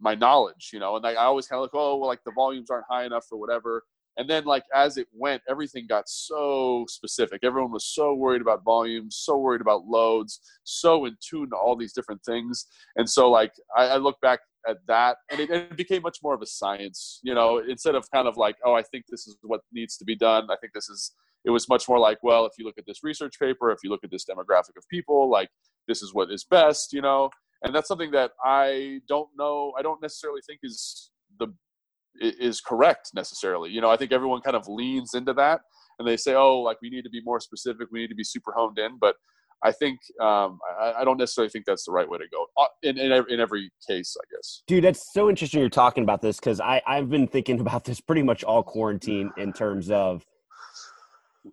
my 0.00 0.14
knowledge, 0.14 0.70
you 0.72 0.78
know. 0.78 0.96
And 0.96 1.06
I, 1.06 1.12
I 1.12 1.24
always 1.24 1.46
kind 1.46 1.58
of 1.58 1.62
look, 1.62 1.72
oh, 1.74 1.96
well, 1.96 2.08
like 2.08 2.22
the 2.24 2.32
volumes 2.32 2.70
aren't 2.70 2.86
high 2.88 3.04
enough 3.04 3.26
or 3.30 3.38
whatever. 3.38 3.84
And 4.16 4.30
then, 4.30 4.44
like 4.44 4.64
as 4.74 4.96
it 4.96 5.08
went, 5.12 5.42
everything 5.48 5.86
got 5.88 6.08
so 6.08 6.84
specific. 6.88 7.40
Everyone 7.42 7.72
was 7.72 7.86
so 7.86 8.14
worried 8.14 8.42
about 8.42 8.62
volumes, 8.64 9.16
so 9.16 9.36
worried 9.36 9.60
about 9.60 9.86
loads, 9.86 10.40
so 10.62 11.04
in 11.06 11.16
tune 11.20 11.50
to 11.50 11.56
all 11.56 11.76
these 11.76 11.92
different 11.92 12.24
things. 12.24 12.66
And 12.96 13.08
so, 13.08 13.30
like 13.30 13.52
I, 13.76 13.86
I 13.86 13.96
look 13.96 14.20
back 14.20 14.40
at 14.68 14.78
that, 14.86 15.16
and 15.30 15.40
it, 15.40 15.50
it, 15.50 15.76
became 15.76 16.02
much 16.02 16.18
more 16.22 16.34
of 16.34 16.42
a 16.42 16.46
science. 16.46 17.20
You 17.22 17.34
know, 17.34 17.58
instead 17.58 17.96
of 17.96 18.08
kind 18.12 18.28
of 18.28 18.36
like, 18.36 18.56
oh, 18.64 18.74
I 18.74 18.82
think 18.82 19.06
this 19.08 19.26
is 19.26 19.36
what 19.42 19.62
needs 19.72 19.96
to 19.98 20.04
be 20.04 20.16
done. 20.16 20.48
I 20.50 20.56
think 20.60 20.72
this 20.72 20.88
is. 20.88 21.12
It 21.46 21.50
was 21.50 21.68
much 21.68 21.86
more 21.90 21.98
like, 21.98 22.16
well, 22.22 22.46
if 22.46 22.52
you 22.56 22.64
look 22.64 22.78
at 22.78 22.86
this 22.86 23.04
research 23.04 23.38
paper, 23.38 23.70
if 23.70 23.80
you 23.84 23.90
look 23.90 24.02
at 24.02 24.10
this 24.10 24.24
demographic 24.24 24.78
of 24.78 24.88
people, 24.90 25.28
like 25.28 25.50
this 25.86 26.02
is 26.02 26.14
what 26.14 26.30
is 26.30 26.42
best, 26.44 26.94
you 26.94 27.02
know. 27.02 27.28
And 27.62 27.74
that's 27.74 27.88
something 27.88 28.10
that 28.12 28.32
I 28.44 29.00
don't 29.08 29.28
know. 29.36 29.72
I 29.78 29.82
don't 29.82 30.00
necessarily 30.00 30.40
think 30.46 30.60
is 30.62 31.10
the 31.38 31.48
is 32.20 32.60
correct 32.60 33.10
necessarily. 33.14 33.70
You 33.70 33.80
know, 33.80 33.90
I 33.90 33.96
think 33.96 34.12
everyone 34.12 34.40
kind 34.40 34.56
of 34.56 34.68
leans 34.68 35.14
into 35.14 35.32
that 35.34 35.60
and 35.98 36.06
they 36.06 36.16
say, 36.16 36.34
"Oh, 36.34 36.60
like 36.60 36.78
we 36.82 36.90
need 36.90 37.02
to 37.02 37.10
be 37.10 37.22
more 37.24 37.40
specific. 37.40 37.88
We 37.90 38.00
need 38.00 38.08
to 38.08 38.14
be 38.14 38.24
super 38.24 38.52
honed 38.56 38.78
in." 38.78 38.98
But 39.00 39.16
I 39.62 39.72
think 39.72 39.98
um, 40.20 40.58
I, 40.78 40.94
I, 40.98 41.04
don't 41.04 41.16
necessarily 41.16 41.48
think 41.48 41.64
that's 41.64 41.86
the 41.86 41.92
right 41.92 42.08
way 42.08 42.18
to 42.18 42.24
go 42.30 42.46
uh, 42.58 42.66
in, 42.82 42.98
in, 42.98 43.12
in 43.30 43.40
every 43.40 43.70
case, 43.88 44.14
I 44.20 44.24
guess. 44.34 44.62
Dude, 44.66 44.84
that's 44.84 45.12
so 45.12 45.30
interesting 45.30 45.60
you're 45.60 45.70
talking 45.70 46.02
about 46.02 46.20
this 46.20 46.38
because 46.38 46.60
I've 46.60 47.08
been 47.08 47.26
thinking 47.26 47.60
about 47.60 47.84
this 47.84 47.98
pretty 48.00 48.22
much 48.22 48.44
all 48.44 48.62
quarantine 48.62 49.32
in 49.38 49.54
terms 49.54 49.90
of 49.90 50.22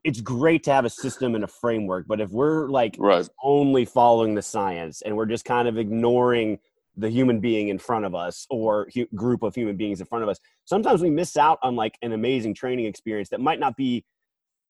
it's 0.04 0.20
great 0.20 0.64
to 0.64 0.74
have 0.74 0.84
a 0.84 0.90
system 0.90 1.36
and 1.36 1.44
a 1.44 1.48
framework, 1.48 2.06
but 2.08 2.20
if 2.20 2.30
we're 2.32 2.70
like 2.70 2.96
right. 3.00 3.28
only 3.44 3.86
following 3.86 4.36
the 4.36 4.42
science 4.42 5.02
and 5.02 5.16
we're 5.16 5.26
just 5.26 5.46
kind 5.46 5.68
of 5.68 5.78
ignoring 5.78 6.60
the 6.98 7.10
human 7.10 7.40
being 7.40 7.70
in 7.70 7.78
front 7.78 8.06
of 8.06 8.14
us 8.14 8.46
or 8.50 8.88
hu- 8.94 9.08
group 9.16 9.44
of 9.44 9.56
human 9.56 9.78
beings 9.78 10.00
in 10.00 10.06
front 10.06 10.24
of 10.24 10.30
us, 10.30 10.40
sometimes 10.66 11.02
we 11.02 11.10
miss 11.10 11.38
out 11.38 11.60
on 11.64 11.76
like 11.76 11.98
an 12.02 12.12
amazing 12.12 12.54
training 12.54 12.86
experience 12.86 13.30
that 13.30 13.40
might 13.40 13.60
not 13.60 13.78
be 13.78 14.06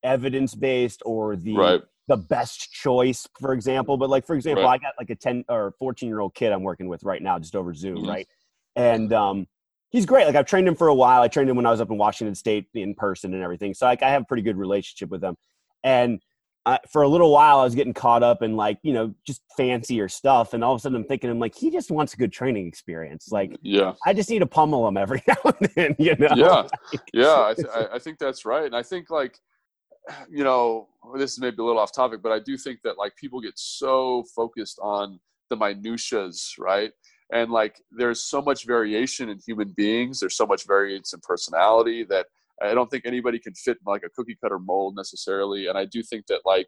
evidence 0.04 0.56
based 0.56 1.02
or 1.06 1.36
the 1.36 1.56
right. 1.56 1.82
the 2.08 2.18
best 2.18 2.72
choice, 2.72 3.28
for 3.40 3.54
example. 3.54 3.98
But 3.98 4.10
like 4.10 4.26
for 4.26 4.36
example, 4.36 4.64
right. 4.64 4.74
I 4.74 4.78
got 4.78 4.94
like 5.00 5.10
a 5.10 5.16
ten 5.16 5.44
or 5.50 5.74
fourteen 5.80 6.10
year 6.10 6.20
old 6.20 6.36
kid 6.36 6.52
I'm 6.52 6.64
working 6.64 6.88
with 6.88 7.04
right 7.04 7.22
now, 7.22 7.40
just 7.40 7.56
over 7.56 7.74
Zoom, 7.74 7.98
mm-hmm. 7.98 8.10
right? 8.10 8.28
And 8.76 9.12
um, 9.12 9.48
he's 9.90 10.06
great. 10.06 10.26
Like 10.26 10.36
I've 10.36 10.46
trained 10.46 10.68
him 10.68 10.76
for 10.76 10.88
a 10.88 10.96
while. 10.96 11.22
I 11.22 11.28
trained 11.28 11.50
him 11.50 11.56
when 11.56 11.66
I 11.66 11.72
was 11.72 11.82
up 11.82 11.92
in 11.92 11.98
Washington 11.98 12.36
State 12.36 12.68
in 12.74 12.96
person 12.96 13.34
and 13.34 13.44
everything. 13.44 13.74
So 13.74 13.86
like 13.86 14.04
I 14.04 14.10
have 14.10 14.24
a 14.24 14.26
pretty 14.26 14.44
good 14.44 14.58
relationship 14.58 15.10
with 15.10 15.24
him. 15.24 15.36
And 15.84 16.22
uh, 16.66 16.78
for 16.92 17.02
a 17.02 17.08
little 17.08 17.32
while 17.32 17.60
I 17.60 17.64
was 17.64 17.74
getting 17.74 17.94
caught 17.94 18.22
up 18.22 18.42
in 18.44 18.56
like 18.56 18.78
you 18.84 18.94
know 18.94 19.14
just 19.26 19.42
fancier 19.58 20.08
stuff, 20.08 20.54
and 20.54 20.64
all 20.64 20.74
of 20.74 20.80
a 20.80 20.82
sudden 20.82 20.96
I'm 20.96 21.06
thinking 21.06 21.30
I'm 21.30 21.40
like 21.40 21.56
he 21.56 21.72
just 21.72 21.90
wants 21.90 22.14
a 22.14 22.18
good 22.18 22.32
training 22.32 22.68
experience. 22.68 23.30
Like 23.32 23.58
yeah, 23.62 23.94
I 24.06 24.14
just 24.14 24.30
need 24.30 24.40
to 24.40 24.48
pummel 24.48 24.88
him 24.88 24.98
every 24.98 25.24
now 25.28 25.36
and 25.44 25.70
then. 25.76 25.96
You 25.98 26.16
know? 26.18 26.30
Yeah, 26.36 26.48
like, 26.48 27.02
yeah, 27.14 27.46
I, 27.48 27.54
th- 27.56 27.90
I 27.94 28.00
think 28.00 28.20
that's 28.20 28.46
right, 28.46 28.66
and 28.66 28.76
I 28.76 28.84
think 28.84 29.10
like 29.10 29.40
you 30.30 30.44
know 30.44 30.88
this 31.16 31.34
is 31.34 31.40
maybe 31.40 31.58
a 31.60 31.64
little 31.64 31.82
off 31.82 31.94
topic, 31.94 32.22
but 32.22 32.32
I 32.32 32.40
do 32.40 32.58
think 32.58 32.80
that 32.84 32.98
like 32.98 33.16
people 33.16 33.42
get 33.42 33.58
so 33.58 34.24
focused 34.36 34.80
on 34.82 35.20
the 35.50 35.56
minutiae, 35.56 36.32
right? 36.60 36.92
And 37.34 37.52
like 37.52 37.82
there's 37.92 38.24
so 38.24 38.42
much 38.42 38.66
variation 38.66 39.30
in 39.30 39.40
human 39.46 39.74
beings. 39.76 40.20
There's 40.20 40.36
so 40.36 40.46
much 40.46 40.68
variance 40.68 41.14
in 41.14 41.22
personality 41.22 42.04
that 42.06 42.28
I 42.64 42.74
don't 42.74 42.90
think 42.90 43.06
anybody 43.06 43.40
can 43.40 43.54
fit 43.54 43.78
like 43.86 44.04
a 44.06 44.10
cookie 44.10 44.38
cutter 44.42 44.60
mold 44.60 44.96
necessarily. 44.96 45.68
And 45.68 45.78
I 45.78 45.86
do 45.86 46.04
think 46.04 46.28
that 46.28 46.42
like 46.46 46.68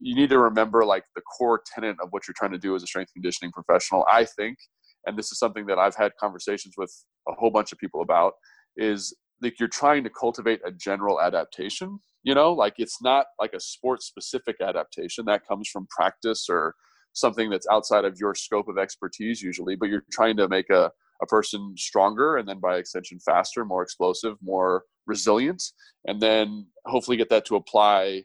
you 0.00 0.14
need 0.14 0.30
to 0.30 0.38
remember 0.38 0.84
like 0.84 1.04
the 1.14 1.22
core 1.22 1.62
tenet 1.74 1.96
of 2.02 2.08
what 2.10 2.26
you're 2.26 2.34
trying 2.36 2.52
to 2.52 2.58
do 2.58 2.74
as 2.74 2.82
a 2.82 2.86
strength 2.86 3.12
conditioning 3.12 3.52
professional. 3.52 4.04
I 4.10 4.24
think, 4.24 4.58
and 5.06 5.18
this 5.18 5.30
is 5.32 5.38
something 5.38 5.66
that 5.66 5.78
I've 5.78 5.96
had 5.96 6.12
conversations 6.18 6.74
with 6.76 6.92
a 7.28 7.32
whole 7.32 7.50
bunch 7.50 7.72
of 7.72 7.78
people 7.78 8.02
about, 8.02 8.34
is 8.76 9.14
like 9.42 9.58
you're 9.58 9.68
trying 9.68 10.04
to 10.04 10.10
cultivate 10.10 10.60
a 10.64 10.72
general 10.72 11.20
adaptation. 11.20 11.98
You 12.22 12.34
know, 12.34 12.52
like 12.52 12.74
it's 12.78 13.02
not 13.02 13.26
like 13.38 13.52
a 13.52 13.60
sport 13.60 14.02
specific 14.02 14.56
adaptation 14.60 15.26
that 15.26 15.46
comes 15.46 15.68
from 15.68 15.86
practice 15.90 16.46
or 16.48 16.74
something 17.12 17.50
that's 17.50 17.66
outside 17.70 18.04
of 18.04 18.18
your 18.18 18.34
scope 18.34 18.68
of 18.68 18.78
expertise 18.78 19.40
usually, 19.40 19.76
but 19.76 19.88
you're 19.88 20.04
trying 20.10 20.36
to 20.36 20.48
make 20.48 20.68
a, 20.70 20.90
a 21.22 21.26
person 21.26 21.74
stronger 21.76 22.36
and 22.36 22.48
then 22.48 22.60
by 22.60 22.76
extension 22.76 23.18
faster, 23.20 23.64
more 23.64 23.82
explosive, 23.82 24.36
more 24.42 24.84
resilient, 25.06 25.62
and 26.06 26.20
then 26.20 26.66
hopefully 26.86 27.16
get 27.16 27.28
that 27.30 27.44
to 27.46 27.56
apply 27.56 28.24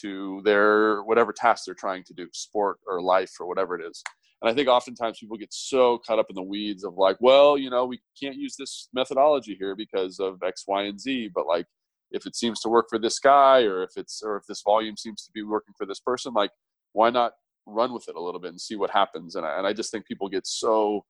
to 0.00 0.40
their 0.44 1.02
whatever 1.02 1.32
task 1.32 1.64
they're 1.66 1.74
trying 1.74 2.04
to 2.04 2.14
do, 2.14 2.28
sport 2.32 2.78
or 2.86 3.02
life 3.02 3.32
or 3.40 3.46
whatever 3.46 3.78
it 3.78 3.84
is. 3.84 4.02
And 4.42 4.50
I 4.50 4.54
think 4.54 4.68
oftentimes 4.68 5.18
people 5.18 5.36
get 5.36 5.52
so 5.52 5.98
caught 6.06 6.18
up 6.18 6.26
in 6.30 6.34
the 6.34 6.42
weeds 6.42 6.84
of 6.84 6.94
like, 6.94 7.18
well, 7.20 7.58
you 7.58 7.68
know, 7.68 7.84
we 7.84 8.00
can't 8.20 8.36
use 8.36 8.56
this 8.56 8.88
methodology 8.94 9.54
here 9.58 9.76
because 9.76 10.18
of 10.18 10.42
X, 10.42 10.64
Y, 10.66 10.84
and 10.84 10.98
Z. 10.98 11.30
But 11.34 11.46
like, 11.46 11.66
if 12.10 12.26
it 12.26 12.34
seems 12.34 12.60
to 12.60 12.68
work 12.70 12.86
for 12.88 12.98
this 12.98 13.18
guy, 13.18 13.62
or 13.62 13.82
if 13.82 13.90
it's, 13.96 14.22
or 14.24 14.36
if 14.36 14.44
this 14.48 14.62
volume 14.62 14.96
seems 14.96 15.24
to 15.24 15.30
be 15.32 15.42
working 15.42 15.74
for 15.76 15.86
this 15.86 16.00
person, 16.00 16.32
like, 16.32 16.50
why 16.92 17.10
not 17.10 17.32
run 17.66 17.92
with 17.92 18.08
it 18.08 18.16
a 18.16 18.20
little 18.20 18.40
bit 18.40 18.50
and 18.50 18.60
see 18.60 18.76
what 18.76 18.90
happens? 18.90 19.36
And 19.36 19.44
I, 19.44 19.58
and 19.58 19.66
I 19.66 19.74
just 19.74 19.90
think 19.90 20.06
people 20.06 20.28
get 20.28 20.46
so, 20.46 21.04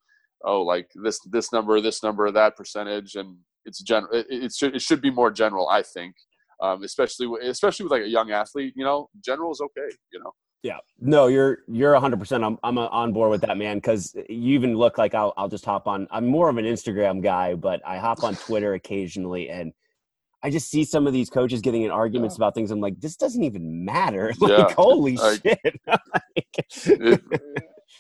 oh, 0.45 0.63
like 0.63 0.89
this, 0.95 1.21
this 1.31 1.53
number, 1.53 1.81
this 1.81 2.03
number, 2.03 2.31
that 2.31 2.57
percentage, 2.57 3.15
and 3.15 3.37
it's 3.65 3.83
general. 3.83 4.13
It, 4.13 4.27
it 4.29 4.53
should, 4.53 4.77
it 4.77 4.83
should 4.83 5.01
be 5.01 5.11
more 5.11 5.31
general, 5.31 5.69
I 5.69 5.83
think. 5.83 6.15
Um, 6.63 6.83
especially, 6.83 7.27
especially 7.43 7.85
with 7.85 7.93
like 7.93 8.03
a 8.03 8.09
young 8.09 8.33
athlete, 8.33 8.75
you 8.77 8.85
know, 8.85 9.09
general 9.25 9.51
is 9.51 9.61
okay, 9.63 9.95
you 10.13 10.21
know. 10.21 10.33
Yeah, 10.63 10.77
no, 10.99 11.29
you're 11.29 11.61
you're 11.69 11.93
100. 11.93 12.19
percent 12.19 12.45
I'm 12.45 12.59
I'm 12.63 12.77
on 12.77 13.15
board 13.15 13.31
with 13.31 13.41
that, 13.43 13.57
man. 13.57 13.79
Because 13.79 14.15
you 14.29 14.55
even 14.55 14.77
look 14.77 14.99
like 14.99 15.15
I'll 15.15 15.33
I'll 15.39 15.49
just 15.49 15.65
hop 15.65 15.87
on. 15.87 16.07
I'm 16.11 16.27
more 16.27 16.51
of 16.51 16.59
an 16.59 16.67
Instagram 16.67 17.23
guy, 17.23 17.55
but 17.55 17.81
I 17.87 17.97
hop 17.97 18.23
on 18.23 18.37
Twitter 18.37 18.75
occasionally, 18.75 19.49
and 19.49 19.73
I 20.43 20.51
just 20.51 20.71
see 20.71 20.85
some 20.85 21.07
of 21.07 21.15
these 21.15 21.31
coaches 21.31 21.63
getting 21.63 21.83
in 21.83 21.91
arguments 21.91 22.35
yeah. 22.35 22.45
about 22.45 22.55
things. 22.55 22.71
I'm 22.71 22.81
like, 22.81 23.01
this 23.01 23.17
doesn't 23.17 23.43
even 23.43 23.85
matter. 23.85 24.33
Like, 24.41 24.51
yeah. 24.51 24.75
holy 24.75 25.19
I, 25.19 25.37
shit! 25.37 25.61
it, 26.87 27.23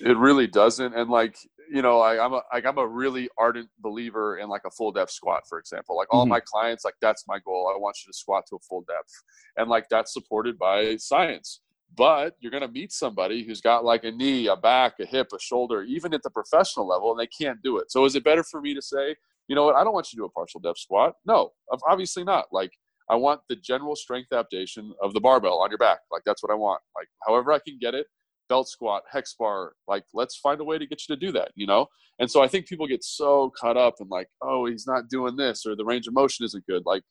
it 0.00 0.16
really 0.18 0.47
doesn't, 0.47 0.94
and 0.94 1.09
like 1.09 1.37
you 1.72 1.82
know, 1.82 2.00
I, 2.00 2.24
am 2.24 2.32
a 2.32 2.42
like 2.52 2.66
I'm 2.66 2.78
a 2.78 2.86
really 2.86 3.28
ardent 3.38 3.68
believer 3.78 4.38
in 4.38 4.48
like 4.48 4.62
a 4.66 4.70
full 4.70 4.92
depth 4.92 5.12
squat, 5.12 5.42
for 5.48 5.58
example. 5.58 5.96
Like 5.96 6.08
all 6.10 6.24
mm-hmm. 6.24 6.30
my 6.30 6.40
clients, 6.40 6.84
like 6.84 6.94
that's 7.00 7.24
my 7.28 7.38
goal. 7.38 7.72
I 7.74 7.78
want 7.78 7.96
you 8.04 8.12
to 8.12 8.16
squat 8.16 8.44
to 8.50 8.56
a 8.56 8.60
full 8.60 8.82
depth, 8.82 9.12
and 9.56 9.68
like 9.68 9.86
that's 9.88 10.12
supported 10.12 10.58
by 10.58 10.96
science 10.96 11.60
but 11.96 12.36
you're 12.40 12.50
going 12.50 12.62
to 12.62 12.68
meet 12.68 12.92
somebody 12.92 13.44
who's 13.44 13.60
got 13.60 13.84
like 13.84 14.04
a 14.04 14.10
knee, 14.10 14.46
a 14.46 14.56
back, 14.56 14.94
a 15.00 15.06
hip, 15.06 15.28
a 15.34 15.40
shoulder, 15.40 15.82
even 15.82 16.14
at 16.14 16.22
the 16.22 16.30
professional 16.30 16.86
level, 16.86 17.10
and 17.10 17.18
they 17.18 17.26
can't 17.26 17.60
do 17.62 17.78
it. 17.78 17.90
So 17.90 18.04
is 18.04 18.14
it 18.14 18.24
better 18.24 18.44
for 18.44 18.60
me 18.60 18.74
to 18.74 18.82
say, 18.82 19.16
you 19.48 19.56
know 19.56 19.64
what, 19.64 19.76
I 19.76 19.82
don't 19.82 19.92
want 19.92 20.12
you 20.12 20.16
to 20.16 20.22
do 20.22 20.26
a 20.26 20.30
partial 20.30 20.60
depth 20.60 20.78
squat? 20.78 21.14
No, 21.26 21.50
obviously 21.88 22.22
not. 22.24 22.46
Like 22.52 22.70
I 23.08 23.16
want 23.16 23.40
the 23.48 23.56
general 23.56 23.96
strength 23.96 24.32
adaptation 24.32 24.92
of 25.02 25.14
the 25.14 25.20
barbell 25.20 25.60
on 25.60 25.70
your 25.70 25.78
back. 25.78 25.98
Like 26.12 26.22
that's 26.24 26.42
what 26.42 26.52
I 26.52 26.54
want. 26.54 26.80
Like 26.94 27.08
however 27.26 27.52
I 27.52 27.58
can 27.58 27.78
get 27.80 27.94
it, 27.94 28.06
belt 28.50 28.69
squat, 28.69 29.04
hex 29.11 29.35
bar, 29.38 29.73
like 29.88 30.04
let's 30.12 30.37
find 30.37 30.61
a 30.61 30.64
way 30.64 30.76
to 30.76 30.87
get 30.87 31.00
you 31.09 31.16
to 31.16 31.19
do 31.19 31.33
that, 31.33 31.52
you 31.54 31.66
know? 31.66 31.87
And 32.19 32.30
so 32.30 32.42
I 32.42 32.49
think 32.49 32.66
people 32.66 32.87
get 32.87 33.02
so 33.02 33.50
caught 33.59 33.78
up 33.78 33.95
in 34.00 34.09
like, 34.09 34.28
oh, 34.42 34.66
he's 34.66 34.87
not 34.87 35.09
doing 35.09 35.37
this 35.37 35.64
or 35.64 35.75
the 35.75 35.87
range 35.87 36.07
of 36.07 36.12
motion 36.12 36.45
isn't 36.45 36.66
good. 36.66 36.83
Like 36.85 37.02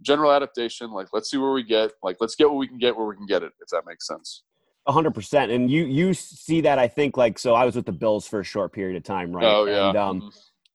general 0.00 0.32
adaptation. 0.32 0.90
Like, 0.90 1.08
let's 1.12 1.30
see 1.30 1.36
where 1.36 1.52
we 1.52 1.62
get. 1.62 1.92
Like, 2.02 2.16
let's 2.20 2.34
get 2.34 2.48
what 2.48 2.56
we 2.56 2.66
can 2.66 2.78
get 2.78 2.96
where 2.96 3.06
we 3.06 3.16
can 3.16 3.26
get 3.26 3.42
it. 3.42 3.52
If 3.60 3.68
that 3.68 3.82
makes 3.86 4.06
sense. 4.06 4.42
A 4.86 4.92
hundred 4.92 5.14
percent. 5.14 5.52
And 5.52 5.70
you 5.70 5.84
you 5.84 6.12
see 6.12 6.60
that 6.62 6.78
I 6.78 6.88
think 6.88 7.16
like 7.16 7.38
so 7.38 7.54
I 7.54 7.64
was 7.64 7.76
with 7.76 7.86
the 7.86 7.92
Bills 7.92 8.26
for 8.26 8.40
a 8.40 8.44
short 8.44 8.72
period 8.72 8.96
of 8.96 9.04
time, 9.04 9.32
right? 9.32 9.44
Oh 9.44 9.64
yeah. 9.64 9.90
And, 9.90 9.98
um, 9.98 10.20
mm-hmm. 10.20 10.28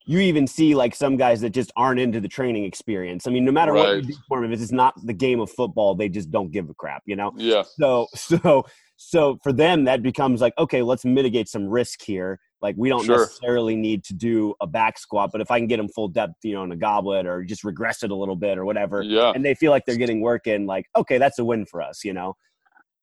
you 0.05 0.19
even 0.19 0.47
see 0.47 0.75
like 0.75 0.95
some 0.95 1.17
guys 1.17 1.41
that 1.41 1.49
just 1.49 1.73
aren't 1.75 1.99
into 1.99 2.21
the 2.21 2.29
training 2.29 2.63
experience. 2.63 3.27
I 3.27 3.31
mean, 3.31 3.43
no 3.43 3.51
matter 3.51 3.73
right. 3.73 3.85
what 3.85 3.95
you 3.97 4.01
do 4.03 4.15
for 4.29 4.41
them, 4.41 4.53
if 4.53 4.61
it's 4.61 4.71
not 4.71 4.93
the 5.05 5.13
game 5.13 5.41
of 5.41 5.51
football, 5.51 5.93
they 5.93 6.07
just 6.07 6.31
don't 6.31 6.51
give 6.51 6.69
a 6.69 6.73
crap, 6.73 7.03
you 7.05 7.17
know? 7.17 7.33
Yeah. 7.35 7.63
So 7.77 8.07
so 8.15 8.65
so 8.97 9.37
for 9.43 9.53
them 9.53 9.85
that 9.85 10.01
becomes 10.01 10.41
like, 10.41 10.53
okay, 10.57 10.81
let's 10.81 11.05
mitigate 11.05 11.47
some 11.47 11.67
risk 11.67 12.01
here. 12.01 12.39
Like 12.61 12.75
we 12.77 12.89
don't 12.89 13.05
sure. 13.05 13.19
necessarily 13.19 13.75
need 13.75 14.03
to 14.05 14.15
do 14.15 14.55
a 14.59 14.67
back 14.67 14.97
squat, 14.97 15.29
but 15.31 15.39
if 15.39 15.51
I 15.51 15.59
can 15.59 15.67
get 15.67 15.77
them 15.77 15.87
full 15.87 16.07
depth, 16.07 16.33
you 16.43 16.55
know, 16.55 16.63
in 16.63 16.71
a 16.71 16.75
goblet 16.75 17.27
or 17.27 17.43
just 17.43 17.63
regress 17.63 18.01
it 18.01 18.09
a 18.09 18.15
little 18.15 18.35
bit 18.35 18.57
or 18.57 18.65
whatever, 18.65 19.03
yeah. 19.03 19.31
and 19.33 19.45
they 19.45 19.53
feel 19.53 19.71
like 19.71 19.85
they're 19.85 19.95
getting 19.95 20.21
work 20.21 20.47
in, 20.47 20.65
like, 20.65 20.87
okay, 20.95 21.19
that's 21.19 21.37
a 21.37 21.45
win 21.45 21.65
for 21.67 21.81
us, 21.81 22.03
you 22.03 22.13
know? 22.13 22.35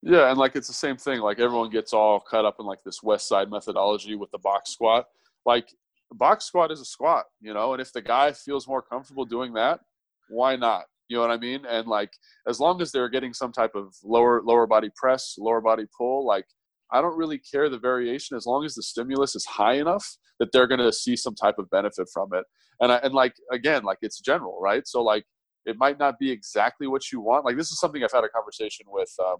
Yeah, 0.02 0.28
and 0.28 0.38
like 0.38 0.56
it's 0.56 0.68
the 0.68 0.74
same 0.74 0.96
thing. 0.96 1.20
Like 1.20 1.38
everyone 1.38 1.70
gets 1.70 1.92
all 1.92 2.20
cut 2.20 2.44
up 2.44 2.56
in 2.58 2.66
like 2.66 2.82
this 2.84 3.02
West 3.02 3.28
Side 3.28 3.50
methodology 3.50 4.16
with 4.16 4.30
the 4.32 4.38
box 4.38 4.70
squat. 4.70 5.06
Like 5.46 5.72
the 6.10 6.16
box 6.16 6.44
squat 6.44 6.72
is 6.72 6.80
a 6.80 6.84
squat, 6.84 7.24
you 7.40 7.54
know, 7.54 7.72
and 7.72 7.80
if 7.80 7.92
the 7.92 8.02
guy 8.02 8.32
feels 8.32 8.68
more 8.68 8.82
comfortable 8.82 9.24
doing 9.24 9.54
that, 9.54 9.80
why 10.28 10.56
not? 10.56 10.84
You 11.08 11.16
know 11.16 11.22
what 11.22 11.30
I 11.30 11.36
mean? 11.36 11.64
And 11.68 11.86
like 11.86 12.10
as 12.48 12.60
long 12.60 12.80
as 12.80 12.92
they're 12.92 13.08
getting 13.08 13.34
some 13.34 13.52
type 13.52 13.74
of 13.74 13.94
lower 14.02 14.42
lower 14.42 14.66
body 14.66 14.90
press, 14.96 15.34
lower 15.38 15.60
body 15.60 15.84
pull, 15.96 16.26
like 16.26 16.46
I 16.92 17.00
don't 17.00 17.16
really 17.16 17.38
care 17.38 17.68
the 17.68 17.78
variation 17.78 18.36
as 18.36 18.46
long 18.46 18.64
as 18.64 18.74
the 18.74 18.82
stimulus 18.82 19.34
is 19.34 19.44
high 19.44 19.74
enough 19.74 20.06
that 20.40 20.50
they're 20.52 20.66
going 20.66 20.80
to 20.80 20.92
see 20.92 21.16
some 21.16 21.34
type 21.34 21.58
of 21.58 21.70
benefit 21.70 22.08
from 22.12 22.30
it. 22.34 22.44
And 22.80 22.92
I, 22.92 22.96
and 22.96 23.14
like 23.14 23.34
again, 23.52 23.84
like 23.84 23.98
it's 24.02 24.20
general, 24.20 24.58
right? 24.60 24.86
So 24.86 25.02
like 25.02 25.24
it 25.66 25.76
might 25.78 25.98
not 25.98 26.18
be 26.18 26.30
exactly 26.30 26.86
what 26.86 27.10
you 27.10 27.20
want. 27.20 27.44
Like 27.44 27.56
this 27.56 27.70
is 27.70 27.78
something 27.78 28.02
I've 28.02 28.12
had 28.12 28.24
a 28.24 28.28
conversation 28.28 28.86
with 28.88 29.12
um, 29.24 29.38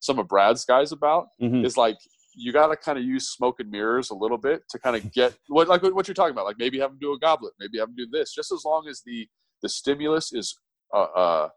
some 0.00 0.18
of 0.18 0.28
Brad's 0.28 0.64
guys 0.64 0.92
about. 0.92 1.26
Mm-hmm. 1.40 1.64
Is 1.64 1.76
like 1.76 1.98
you 2.36 2.52
got 2.52 2.68
to 2.68 2.76
kind 2.76 2.98
of 2.98 3.04
use 3.04 3.30
smoke 3.30 3.60
and 3.60 3.70
mirrors 3.70 4.10
a 4.10 4.14
little 4.14 4.38
bit 4.38 4.62
to 4.70 4.78
kind 4.78 4.96
of 4.96 5.12
get 5.12 5.34
what 5.48 5.68
like 5.68 5.82
what 5.82 6.08
you're 6.08 6.14
talking 6.14 6.32
about. 6.32 6.46
Like 6.46 6.58
maybe 6.58 6.78
have 6.78 6.90
them 6.90 6.98
do 7.00 7.12
a 7.12 7.18
goblet, 7.18 7.54
maybe 7.58 7.78
have 7.78 7.88
them 7.88 7.96
do 7.96 8.06
this. 8.10 8.34
Just 8.34 8.52
as 8.52 8.64
long 8.64 8.86
as 8.88 9.02
the 9.04 9.26
the 9.62 9.68
stimulus 9.68 10.32
is 10.32 10.60
uh, 10.94 11.08
uh, 11.16 11.48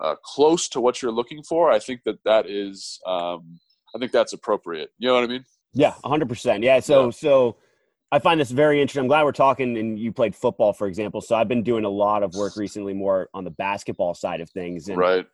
uh, 0.00 0.14
close 0.24 0.68
to 0.70 0.80
what 0.80 1.00
you're 1.00 1.12
looking 1.12 1.42
for, 1.42 1.70
I 1.70 1.78
think 1.78 2.02
that 2.04 2.18
that 2.24 2.48
is 2.48 3.00
um, 3.06 3.60
I 3.94 3.98
think 3.98 4.12
that's 4.12 4.32
appropriate. 4.32 4.90
You 4.98 5.08
know 5.08 5.14
what 5.14 5.24
I 5.24 5.26
mean? 5.26 5.44
Yeah, 5.74 5.94
100%. 6.04 6.62
Yeah. 6.62 6.80
So, 6.80 7.06
yeah. 7.06 7.10
so 7.10 7.56
I 8.10 8.18
find 8.18 8.40
this 8.40 8.50
very 8.50 8.80
interesting. 8.80 9.02
I'm 9.02 9.08
glad 9.08 9.24
we're 9.24 9.32
talking 9.32 9.76
and 9.76 9.98
you 9.98 10.12
played 10.12 10.34
football, 10.34 10.72
for 10.72 10.86
example. 10.86 11.20
So 11.20 11.34
I've 11.34 11.48
been 11.48 11.62
doing 11.62 11.84
a 11.84 11.90
lot 11.90 12.22
of 12.22 12.34
work 12.34 12.56
recently 12.56 12.94
more 12.94 13.28
on 13.34 13.44
the 13.44 13.50
basketball 13.50 14.14
side 14.14 14.40
of 14.40 14.50
things. 14.50 14.88
And 14.88 14.98
right. 14.98 15.26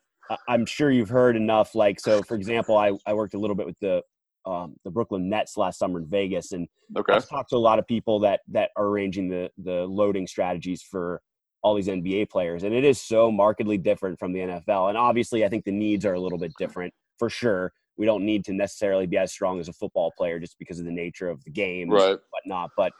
I'm 0.49 0.67
sure 0.67 0.91
you've 0.91 1.09
heard 1.09 1.37
enough. 1.37 1.75
Like, 1.75 2.01
so 2.01 2.23
for 2.23 2.35
example, 2.35 2.77
I, 2.77 2.93
I 3.07 3.15
worked 3.15 3.35
a 3.35 3.39
little 3.39 3.57
bit 3.57 3.67
with 3.67 3.79
the, 3.81 4.03
um, 4.47 4.77
the 4.85 4.91
Brooklyn 4.91 5.29
Nets 5.29 5.57
last 5.57 5.79
summer 5.79 5.99
in 5.99 6.07
Vegas. 6.07 6.53
And 6.53 6.69
okay. 6.97 7.15
I've 7.15 7.29
talked 7.29 7.51
to 7.51 7.57
a 7.57 7.59
lot 7.59 7.79
of 7.79 7.87
people 7.87 8.21
that, 8.21 8.41
that 8.49 8.71
are 8.77 8.87
arranging 8.87 9.29
the, 9.29 9.51
the 9.59 9.85
loading 9.87 10.27
strategies 10.27 10.83
for 10.83 11.21
all 11.63 11.75
these 11.75 11.89
NBA 11.89 12.31
players. 12.31 12.63
And 12.63 12.75
it 12.75 12.85
is 12.85 13.01
so 13.01 13.31
markedly 13.31 13.79
different 13.79 14.19
from 14.19 14.33
the 14.33 14.41
NFL. 14.41 14.89
And 14.89 14.99
obviously 14.99 15.45
I 15.45 15.49
think 15.49 15.65
the 15.65 15.73
needs 15.73 16.05
are 16.05 16.15
a 16.15 16.21
little 16.21 16.39
bit 16.39 16.53
different 16.59 16.95
for 17.19 17.29
sure 17.29 17.73
we 17.99 18.07
don't 18.07 18.25
need 18.25 18.45
to 18.45 18.53
necessarily 18.53 19.07
be 19.07 19.19
as 19.19 19.33
strong 19.33 19.59
as 19.59 19.69
a 19.69 19.73
football 19.73 20.13
player 20.17 20.39
just 20.39 20.59
because 20.59 20.79
of 20.79 20.87
the 20.87 20.93
nature 20.93 21.29
of 21.29 21.43
the 21.45 21.51
game 21.51 21.91
right. 21.91 22.11
and 22.11 22.19
whatnot. 22.31 22.71
But 22.77 22.93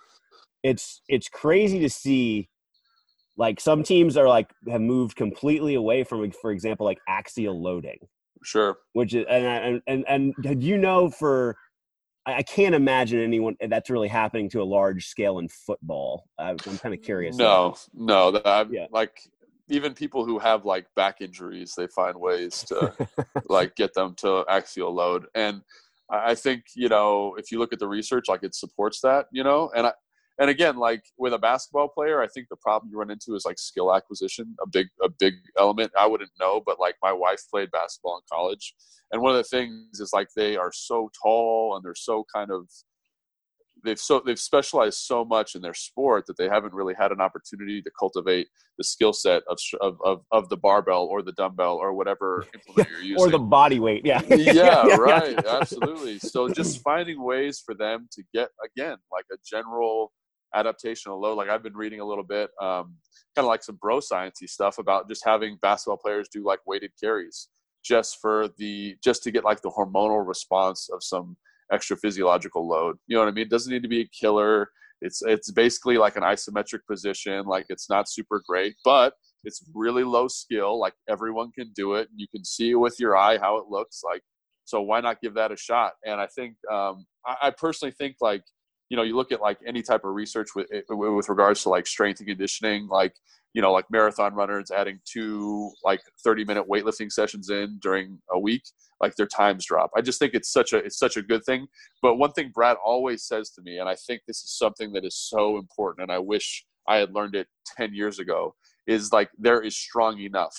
it's 0.63 1.01
it's 1.09 1.29
crazy 1.29 1.79
to 1.79 1.89
see 1.89 2.49
like 3.37 3.61
some 3.61 3.85
teams 3.85 4.17
are 4.17 4.29
like 4.29 4.51
have 4.69 4.81
moved 4.81 5.17
completely 5.17 5.75
away 5.75 6.03
from 6.03 6.29
for 6.33 6.51
example 6.51 6.85
like 6.85 6.99
axial 7.09 7.63
loading 7.63 7.99
sure 8.43 8.79
which 8.93 9.15
is 9.15 9.25
and 9.31 9.81
and 9.87 10.05
and, 10.09 10.35
and 10.45 10.63
you 10.63 10.77
know 10.77 11.09
for 11.09 11.57
I 12.35 12.43
can't 12.43 12.75
imagine 12.75 13.21
anyone 13.21 13.57
eh, 13.61 13.67
that's 13.69 13.91
really 13.91 14.09
happening 14.09 14.49
to 14.51 14.63
a 14.63 14.65
large 14.65 15.07
scale 15.07 15.39
in 15.39 15.49
football. 15.49 16.27
I'm 16.39 16.59
kind 16.59 16.95
of 16.95 17.03
curious. 17.03 17.37
No, 17.37 17.77
no, 17.95 18.31
that, 18.31 18.71
yeah. 18.71 18.87
like 18.91 19.21
even 19.69 19.95
people 19.95 20.25
who 20.25 20.39
have 20.39 20.65
like 20.65 20.87
back 20.95 21.21
injuries, 21.21 21.75
they 21.77 21.87
find 21.89 22.19
ways 22.19 22.65
to 22.65 22.93
like 23.49 23.75
get 23.77 23.95
them 23.95 24.15
to 24.17 24.45
axial 24.49 24.95
load. 24.95 25.27
And 25.35 25.63
I 26.11 26.35
think, 26.35 26.65
you 26.75 26.89
know, 26.89 27.35
if 27.39 27.51
you 27.51 27.59
look 27.59 27.73
at 27.73 27.79
the 27.79 27.89
research, 27.89 28.29
like 28.29 28.43
it 28.43 28.55
supports 28.55 29.01
that, 29.03 29.27
you 29.31 29.45
know, 29.45 29.71
and 29.75 29.87
I, 29.87 29.93
and 30.39 30.51
again, 30.51 30.77
like 30.77 31.03
with 31.19 31.33
a 31.33 31.39
basketball 31.39 31.89
player, 31.89 32.23
I 32.23 32.29
think 32.29 32.49
the 32.49 32.57
problem 32.57 32.91
you 32.91 32.99
run 32.99 33.11
into 33.11 33.35
is 33.35 33.45
like 33.45 33.59
skill 33.59 33.95
acquisition, 33.95 34.55
a 34.63 34.69
big 34.69 34.87
a 35.03 35.09
big 35.09 35.35
element. 35.59 35.93
I 35.99 36.07
wouldn't 36.07 36.31
know, 36.39 36.63
but 36.65 36.79
like 36.79 36.95
my 37.03 37.13
wife 37.13 37.43
played 37.51 37.71
basketball 37.73 38.17
in 38.17 38.23
college, 38.31 38.75
and 39.11 39.21
one 39.21 39.33
of 39.33 39.39
the 39.39 39.45
things 39.45 40.01
is 40.01 40.13
like 40.13 40.29
they 40.37 40.57
are 40.57 40.73
so 40.73 41.11
tall 41.23 41.75
and 41.75 41.85
they're 41.85 41.95
so 41.95 42.25
kind 42.33 42.51
of 42.51 42.69
they've 43.85 43.99
so 43.99 44.23
they've 44.25 44.39
specialized 44.39 44.99
so 44.99 45.25
much 45.25 45.55
in 45.55 45.63
their 45.63 45.75
sport 45.75 46.27
that 46.27 46.37
they 46.37 46.49
haven't 46.49 46.73
really 46.73 46.95
had 46.99 47.13
an 47.13 47.21
opportunity 47.21 47.83
to 47.83 47.91
cultivate 47.99 48.49
the 48.77 48.85
skill 48.85 49.13
set 49.13 49.43
of, 49.49 49.59
of, 49.81 49.99
of 50.05 50.21
of 50.31 50.49
the 50.49 50.57
barbell 50.57 51.05
or 51.11 51.23
the 51.23 51.33
dumbbell 51.33 51.75
or 51.75 51.95
whatever 51.95 52.45
implement 52.55 52.91
you're 52.91 53.03
using 53.03 53.19
or 53.19 53.31
the 53.31 53.39
body 53.39 53.81
weight 53.81 54.05
yeah 54.05 54.23
yeah. 54.29 54.97
right 54.97 55.45
absolutely. 55.47 56.19
So 56.19 56.49
just 56.49 56.81
finding 56.83 57.23
ways 57.23 57.63
for 57.65 57.75
them 57.75 58.09
to 58.13 58.23
get 58.35 58.51
again 58.65 58.99
like 59.13 59.25
a 59.33 59.37
general 59.45 60.13
adaptational 60.55 61.21
load 61.21 61.35
like 61.35 61.49
i've 61.49 61.63
been 61.63 61.77
reading 61.77 62.01
a 62.01 62.05
little 62.05 62.25
bit 62.25 62.51
um, 62.61 62.95
kind 63.35 63.45
of 63.45 63.47
like 63.47 63.63
some 63.63 63.77
bro 63.77 63.99
sciencey 63.99 64.49
stuff 64.49 64.79
about 64.79 65.09
just 65.09 65.25
having 65.25 65.59
basketball 65.61 65.97
players 65.97 66.29
do 66.29 66.45
like 66.45 66.61
weighted 66.67 66.91
carries 67.03 67.49
just 67.85 68.19
for 68.21 68.49
the 68.59 68.97
just 69.03 69.23
to 69.23 69.31
get 69.31 69.45
like 69.45 69.63
the 69.63 69.71
hormonal 69.71 70.27
response 70.27 70.89
of 70.93 71.03
some 71.03 71.37
extra 71.73 71.97
physiological 71.97 72.69
load. 72.69 72.97
You 73.07 73.17
know 73.17 73.23
what 73.23 73.29
I 73.29 73.33
mean? 73.33 73.47
It 73.47 73.51
doesn't 73.51 73.73
need 73.73 73.83
to 73.83 73.89
be 73.89 74.03
a 74.03 74.09
killer. 74.09 74.71
It's 75.01 75.23
it's 75.23 75.51
basically 75.51 75.97
like 75.97 76.17
an 76.17 76.23
isometric 76.23 76.81
position. 76.91 77.47
Like 77.47 77.67
it's 77.69 77.89
not 77.89 78.09
super 78.09 78.43
great, 78.47 78.75
but 78.85 79.15
it's 79.45 79.65
really 79.75 80.05
low 80.05 80.29
skill. 80.29 80.79
Like 80.79 80.95
everyone 81.09 81.53
can 81.53 81.73
do 81.75 81.95
it. 81.95 82.09
You 82.15 82.27
can 82.35 82.45
see 82.45 82.75
with 82.75 82.97
your 82.99 83.17
eye 83.17 83.39
how 83.39 83.59
it 83.59 83.67
looks. 83.69 84.03
Like 84.05 84.23
so, 84.65 84.83
why 84.83 85.01
not 85.01 85.21
give 85.23 85.35
that 85.35 85.53
a 85.53 85.57
shot? 85.57 85.93
And 86.05 86.21
I 86.21 86.27
think 86.27 86.57
um, 86.71 87.07
I, 87.25 87.37
I 87.45 87.51
personally 87.51 87.93
think 87.93 88.17
like 88.21 88.43
you 88.89 88.97
know 88.97 89.03
you 89.03 89.17
look 89.17 89.33
at 89.33 89.41
like 89.41 89.59
any 89.67 89.83
type 89.83 90.05
of 90.05 90.15
research 90.15 90.49
with 90.55 90.67
with 90.89 91.29
regards 91.29 91.63
to 91.63 91.69
like 91.69 91.87
strength 91.87 92.21
and 92.21 92.29
conditioning 92.29 92.89
like 92.89 93.15
you 93.55 93.63
know 93.63 93.73
like 93.73 93.91
marathon 93.91 94.35
runners 94.35 94.71
adding 94.71 94.99
two 95.05 95.71
like 95.85 96.01
30 96.25 96.45
minute 96.45 96.69
weightlifting 96.69 97.11
sessions 97.11 97.51
in 97.51 97.79
during 97.81 98.19
a 98.31 98.39
week 98.39 98.63
like 99.01 99.15
their 99.15 99.27
times 99.27 99.65
drop. 99.65 99.91
I 99.97 100.01
just 100.01 100.19
think 100.19 100.35
it's 100.35 100.53
such 100.53 100.73
a 100.73 100.79
it's 100.79 100.99
such 100.99 101.17
a 101.17 101.23
good 101.23 101.45
thing. 101.45 101.69
But 102.03 102.17
one 102.17 102.33
thing 102.33 102.51
brad 102.55 102.77
always 102.85 103.25
says 103.25 103.51
to 103.51 103.63
me 103.63 103.79
and 103.79 103.89
i 103.89 103.95
think 103.95 104.23
this 104.27 104.39
is 104.39 104.57
something 104.57 104.93
that 104.93 105.05
is 105.05 105.17
so 105.17 105.59
important 105.59 106.03
and 106.03 106.13
i 106.13 106.19
wish 106.19 106.65
i 106.87 106.97
had 106.97 107.15
learned 107.15 107.35
it 107.35 107.47
10 107.77 107.95
years 107.95 108.19
ago 108.19 108.55
is 108.87 109.13
like 109.13 109.31
there 109.39 109.61
is 109.61 109.77
strong 109.77 110.19
enough. 110.19 110.57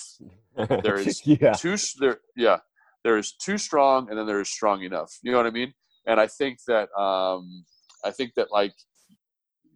There 0.56 0.94
is 0.94 1.20
yeah. 1.26 1.52
too 1.52 1.76
there 1.98 2.20
yeah 2.36 2.58
there 3.02 3.18
is 3.18 3.32
too 3.32 3.58
strong 3.58 4.08
and 4.08 4.18
then 4.18 4.26
there 4.26 4.40
is 4.40 4.48
strong 4.48 4.82
enough. 4.82 5.10
You 5.22 5.32
know 5.32 5.38
what 5.38 5.46
i 5.46 5.50
mean? 5.50 5.72
And 6.06 6.20
i 6.20 6.26
think 6.26 6.58
that 6.66 6.88
um 6.98 7.64
I 8.04 8.10
think 8.10 8.34
that 8.34 8.50
like 8.50 8.74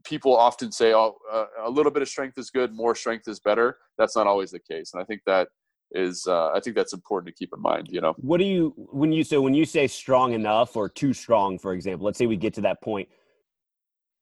people 0.04 0.36
often 0.36 0.70
say, 0.70 0.92
"Oh, 0.92 1.16
uh, 1.32 1.46
a 1.64 1.70
little 1.70 1.92
bit 1.92 2.02
of 2.02 2.08
strength 2.08 2.38
is 2.38 2.50
good, 2.50 2.74
more 2.74 2.94
strength 2.94 3.28
is 3.28 3.40
better." 3.40 3.78
That's 3.98 4.16
not 4.16 4.26
always 4.26 4.50
the 4.50 4.60
case, 4.60 4.92
and 4.92 5.02
I 5.02 5.04
think 5.04 5.22
that 5.26 5.48
is 5.92 6.26
uh, 6.26 6.50
I 6.52 6.60
think 6.60 6.76
that's 6.76 6.92
important 6.92 7.34
to 7.34 7.38
keep 7.38 7.52
in 7.54 7.62
mind. 7.62 7.88
You 7.90 8.00
know, 8.00 8.14
what 8.18 8.38
do 8.38 8.44
you 8.44 8.74
when 8.76 9.12
you 9.12 9.24
so 9.24 9.40
when 9.40 9.54
you 9.54 9.64
say 9.64 9.86
strong 9.86 10.32
enough 10.32 10.76
or 10.76 10.88
too 10.88 11.12
strong, 11.12 11.58
for 11.58 11.72
example? 11.72 12.04
Let's 12.04 12.18
say 12.18 12.26
we 12.26 12.36
get 12.36 12.54
to 12.54 12.60
that 12.62 12.82
point. 12.82 13.08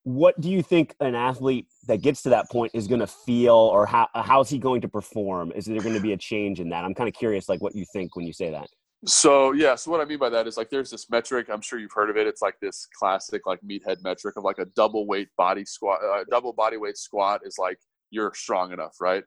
What 0.04 0.40
do 0.40 0.50
you 0.50 0.62
think 0.62 0.96
an 0.98 1.14
athlete 1.14 1.68
that 1.86 2.02
gets 2.02 2.22
to 2.22 2.30
that 2.30 2.50
point 2.50 2.72
is 2.74 2.88
going 2.88 3.00
to 3.00 3.06
feel, 3.06 3.54
or 3.54 3.86
how 3.86 4.08
how's 4.14 4.50
he 4.50 4.58
going 4.58 4.80
to 4.82 4.88
perform? 4.88 5.52
Is 5.54 5.64
there 5.64 5.80
going 5.80 5.94
to 5.94 6.00
be 6.00 6.12
a 6.12 6.16
change 6.16 6.60
in 6.60 6.68
that? 6.70 6.84
I'm 6.84 6.94
kind 6.94 7.08
of 7.08 7.14
curious, 7.14 7.48
like 7.48 7.62
what 7.62 7.74
you 7.74 7.84
think 7.92 8.16
when 8.16 8.26
you 8.26 8.32
say 8.32 8.50
that. 8.50 8.68
So 9.04 9.52
yeah, 9.52 9.74
so 9.74 9.90
what 9.90 10.00
I 10.00 10.04
mean 10.04 10.18
by 10.18 10.28
that 10.28 10.46
is 10.46 10.56
like 10.56 10.70
there's 10.70 10.90
this 10.90 11.10
metric. 11.10 11.48
I'm 11.50 11.60
sure 11.60 11.78
you've 11.78 11.92
heard 11.92 12.08
of 12.08 12.16
it. 12.16 12.26
It's 12.26 12.42
like 12.42 12.60
this 12.60 12.86
classic 12.96 13.46
like 13.46 13.60
meathead 13.60 14.02
metric 14.02 14.36
of 14.36 14.44
like 14.44 14.58
a 14.58 14.66
double 14.76 15.06
weight 15.06 15.28
body 15.36 15.64
squat. 15.64 15.98
Uh, 16.02 16.24
double 16.30 16.52
body 16.52 16.76
weight 16.76 16.96
squat 16.96 17.40
is 17.44 17.56
like 17.58 17.78
you're 18.10 18.32
strong 18.34 18.72
enough, 18.72 18.96
right? 19.00 19.24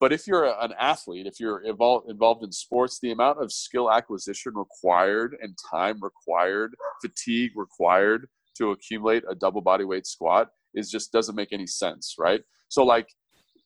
But 0.00 0.12
if 0.12 0.26
you're 0.26 0.44
an 0.44 0.72
athlete, 0.78 1.26
if 1.26 1.40
you're 1.40 1.60
involved 1.60 2.08
involved 2.08 2.42
in 2.42 2.52
sports, 2.52 3.00
the 3.00 3.10
amount 3.10 3.42
of 3.42 3.52
skill 3.52 3.90
acquisition 3.90 4.52
required 4.54 5.36
and 5.42 5.54
time 5.70 6.00
required, 6.00 6.74
fatigue 7.02 7.52
required 7.54 8.28
to 8.56 8.70
accumulate 8.70 9.24
a 9.28 9.34
double 9.34 9.60
body 9.60 9.84
weight 9.84 10.06
squat 10.06 10.48
is 10.74 10.90
just 10.90 11.12
doesn't 11.12 11.34
make 11.34 11.52
any 11.52 11.66
sense, 11.66 12.14
right? 12.18 12.42
So 12.68 12.82
like 12.82 13.08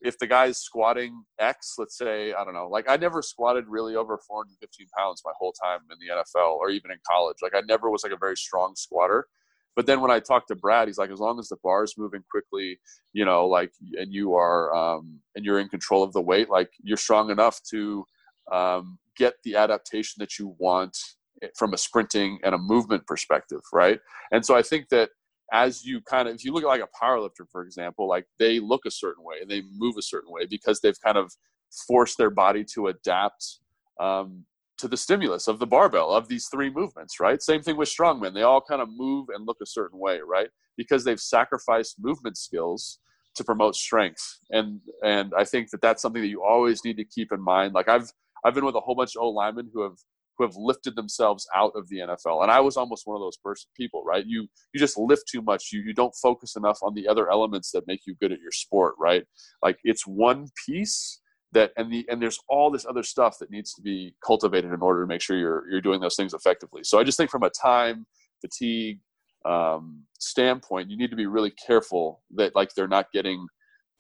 if 0.03 0.19
the 0.19 0.27
guy's 0.27 0.59
squatting 0.59 1.25
X, 1.39 1.75
let's 1.79 1.97
say, 1.97 2.33
I 2.33 2.45
don't 2.45 2.55
know, 2.55 2.69
like 2.69 2.87
I 2.89 2.97
never 2.97 3.23
squatted 3.23 3.65
really 3.69 3.95
over 3.95 4.19
415 4.27 4.87
pounds 4.97 5.23
my 5.25 5.33
whole 5.39 5.53
time 5.53 5.81
in 5.91 5.99
the 6.01 6.15
NFL 6.15 6.57
or 6.57 6.71
even 6.71 6.91
in 6.91 6.99
college. 7.09 7.37
Like 7.43 7.55
I 7.55 7.63
never 7.67 7.91
was 7.91 8.03
like 8.03 8.13
a 8.13 8.19
very 8.19 8.37
strong 8.37 8.75
squatter. 8.77 9.27
But 9.75 9.87
then 9.87 10.01
when 10.01 10.11
I 10.11 10.21
talked 10.21 10.49
to 10.49 10.57
Brad, 10.57 10.89
he's 10.89 10.99
like, 10.99 11.11
as 11.11 11.21
long 11.21 11.39
as 11.39 11.49
the 11.49 11.57
bar 11.63 11.83
is 11.83 11.95
moving 11.97 12.23
quickly, 12.31 12.79
you 13.15 13.25
know, 13.25 13.47
like, 13.47 13.73
and 13.95 14.13
you 14.13 14.35
are, 14.35 14.75
um, 14.75 15.21
and 15.35 15.45
you're 15.45 15.61
in 15.61 15.69
control 15.69 16.03
of 16.03 16.13
the 16.13 16.21
weight, 16.21 16.51
like 16.51 16.69
you're 16.83 16.99
strong 16.99 17.31
enough 17.31 17.59
to 17.71 18.05
um, 18.53 18.99
get 19.17 19.35
the 19.45 19.57
adaptation 19.57 20.17
that 20.19 20.39
you 20.39 20.55
want 20.59 20.97
from 21.57 21.73
a 21.73 21.79
sprinting 21.79 22.39
and 22.45 22.55
a 22.55 22.59
movement 22.59 23.07
perspective, 23.07 23.61
right? 23.73 23.99
And 24.31 24.45
so 24.45 24.55
I 24.55 24.63
think 24.63 24.89
that 24.91 25.11
as 25.53 25.85
you 25.85 26.01
kind 26.01 26.29
of 26.29 26.35
if 26.35 26.45
you 26.45 26.53
look 26.53 26.65
at 26.65 26.69
like 26.69 26.83
a 26.83 26.99
power 26.99 27.21
lifter 27.21 27.47
for 27.53 27.63
example 27.63 28.09
like 28.09 28.27
they 28.39 28.59
look 28.59 28.87
a 28.87 28.91
certain 28.91 29.23
way 29.23 29.37
and 29.41 29.51
they 29.51 29.63
move 29.77 29.97
a 29.99 30.03
certain 30.03 30.33
way 30.33 30.47
because 30.47 30.81
they've 30.81 31.01
kind 31.05 31.19
of 31.19 31.31
forced 31.87 32.19
their 32.19 32.31
body 32.31 32.65
to 32.65 32.89
adapt 32.89 33.59
um, 34.01 34.45
to 34.79 34.89
the 34.89 34.97
stimulus 34.97 35.47
of 35.49 35.59
the 35.59 35.67
barbell 35.67 36.11
of 36.11 36.27
these 36.29 36.49
three 36.51 36.71
movements 36.71 37.21
right? 37.21 37.43
Same 37.43 37.63
thing 37.63 37.77
with 37.77 37.89
strongmen. 37.89 38.35
They 38.35 38.43
all 38.43 38.61
kind 38.61 38.83
of 38.83 38.89
move 38.91 39.29
and 39.35 39.47
look 39.47 39.59
a 39.63 39.67
certain 39.67 39.99
way 39.99 40.21
right? 40.27 40.49
Because 40.77 41.05
they've 41.05 41.21
sacrificed 41.21 41.97
movement 42.01 42.37
skills 42.39 42.99
to 43.35 43.45
promote 43.45 43.75
strength. 43.75 44.39
And 44.51 44.81
and 45.05 45.33
i 45.37 45.45
think 45.45 45.71
that 45.71 45.81
that's 45.81 46.03
something 46.03 46.23
that 46.23 46.29
you 46.29 46.43
always 46.43 46.85
need 46.85 46.97
to 46.97 47.05
keep 47.05 47.31
in 47.31 47.41
mind. 47.41 47.75
Like 47.75 47.89
i've 47.89 48.11
i've 48.45 48.55
been 48.55 48.65
with 48.65 48.75
a 48.75 48.81
whole 48.81 48.95
bunch 48.95 49.17
of 49.17 49.23
old 49.23 49.35
linemen 49.35 49.71
who 49.73 49.83
have 49.83 49.97
who 50.37 50.45
have 50.45 50.57
lifted 50.57 50.97
themselves 50.97 51.47
out 51.55 51.73
of 51.75 51.89
the 51.89 51.99
NFL. 51.99 52.43
And 52.43 52.51
I 52.51 52.61
was 52.61 52.77
almost 52.77 53.07
one 53.07 53.17
of 53.17 53.21
those 53.21 53.37
person 53.37 53.69
people, 53.77 54.03
right? 54.05 54.25
You 54.27 54.47
you 54.73 54.81
just 54.81 54.99
lift 54.99 55.29
too 55.29 55.43
much. 55.43 55.71
You 55.73 55.81
you 55.81 55.93
don't 55.93 56.15
focus 56.15 56.57
enough 56.57 56.79
on 56.83 56.95
the 56.95 57.09
other 57.09 57.31
elements 57.31 57.71
that 57.73 57.87
make 57.87 58.01
you 58.07 58.15
good 58.21 58.33
at 58.33 58.41
your 58.41 58.53
sport, 58.53 58.95
right? 58.99 59.25
Like 59.63 59.79
it's 59.85 60.07
one 60.07 60.49
piece 60.67 61.21
that 61.53 61.73
and 61.77 61.93
the 61.93 62.07
and 62.09 62.21
there's 62.21 62.39
all 62.49 62.71
this 62.71 62.87
other 62.87 63.03
stuff 63.03 63.39
that 63.39 63.51
needs 63.51 63.75
to 63.75 63.83
be 63.83 64.15
cultivated 64.25 64.73
in 64.73 64.81
order 64.81 65.03
to 65.03 65.07
make 65.07 65.21
sure 65.21 65.37
you're 65.37 65.69
you're 65.71 65.81
doing 65.81 66.01
those 66.01 66.17
things 66.17 66.35
effectively. 66.35 66.83
So 66.85 66.99
I 66.99 67.05
just 67.05 67.19
think 67.19 67.31
from 67.31 67.43
a 67.43 67.51
time 67.51 68.07
fatigue 68.41 69.01
um, 69.45 70.03
standpoint, 70.19 70.91
you 70.91 70.97
need 70.97 71.11
to 71.11 71.17
be 71.17 71.27
really 71.27 71.53
careful 71.67 72.23
that 72.35 72.55
like 72.55 72.75
they're 72.75 72.89
not 72.89 73.13
getting 73.13 73.47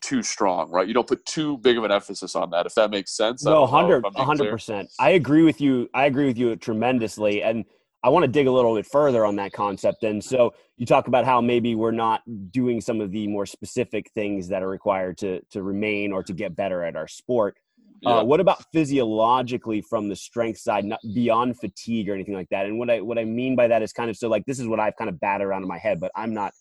too 0.02 0.22
strong, 0.22 0.70
right? 0.70 0.86
You 0.86 0.94
don't 0.94 1.06
put 1.06 1.24
too 1.24 1.58
big 1.58 1.78
of 1.78 1.84
an 1.84 1.92
emphasis 1.92 2.34
on 2.34 2.50
that, 2.50 2.66
if 2.66 2.74
that 2.74 2.90
makes 2.90 3.16
sense. 3.16 3.44
No, 3.44 3.66
hundred, 3.66 4.04
hundred 4.16 4.50
percent. 4.50 4.90
I 4.98 5.10
agree 5.10 5.42
with 5.42 5.60
you. 5.60 5.88
I 5.94 6.06
agree 6.06 6.26
with 6.26 6.36
you 6.36 6.54
tremendously, 6.56 7.42
and 7.42 7.64
I 8.04 8.08
want 8.08 8.24
to 8.24 8.28
dig 8.28 8.46
a 8.46 8.52
little 8.52 8.74
bit 8.74 8.86
further 8.86 9.24
on 9.24 9.36
that 9.36 9.52
concept. 9.52 10.02
And 10.02 10.22
so 10.22 10.54
you 10.76 10.86
talk 10.86 11.06
about 11.06 11.24
how 11.24 11.40
maybe 11.40 11.74
we're 11.76 11.92
not 11.92 12.22
doing 12.50 12.80
some 12.80 13.00
of 13.00 13.12
the 13.12 13.28
more 13.28 13.46
specific 13.46 14.10
things 14.12 14.48
that 14.48 14.62
are 14.62 14.68
required 14.68 15.18
to 15.18 15.40
to 15.50 15.62
remain 15.62 16.12
or 16.12 16.22
to 16.24 16.32
get 16.32 16.56
better 16.56 16.82
at 16.82 16.96
our 16.96 17.08
sport. 17.08 17.56
Uh, 18.04 18.10
yeah. 18.10 18.16
Uh, 18.16 18.24
what 18.24 18.40
about 18.40 18.64
physiologically 18.72 19.80
from 19.80 20.08
the 20.08 20.16
strength 20.16 20.58
side, 20.58 20.84
not 20.84 20.98
beyond 21.14 21.56
fatigue 21.60 22.08
or 22.08 22.14
anything 22.14 22.34
like 22.34 22.48
that? 22.50 22.66
And 22.66 22.78
what 22.78 22.90
I 22.90 23.00
what 23.00 23.18
I 23.18 23.24
mean 23.24 23.54
by 23.54 23.68
that 23.68 23.82
is 23.82 23.92
kind 23.92 24.10
of 24.10 24.16
so 24.16 24.28
like 24.28 24.44
this 24.46 24.58
is 24.58 24.66
what 24.66 24.80
I've 24.80 24.96
kind 24.96 25.08
of 25.08 25.20
batted 25.20 25.46
around 25.46 25.62
in 25.62 25.68
my 25.68 25.78
head, 25.78 26.00
but 26.00 26.10
I'm 26.16 26.34
not 26.34 26.52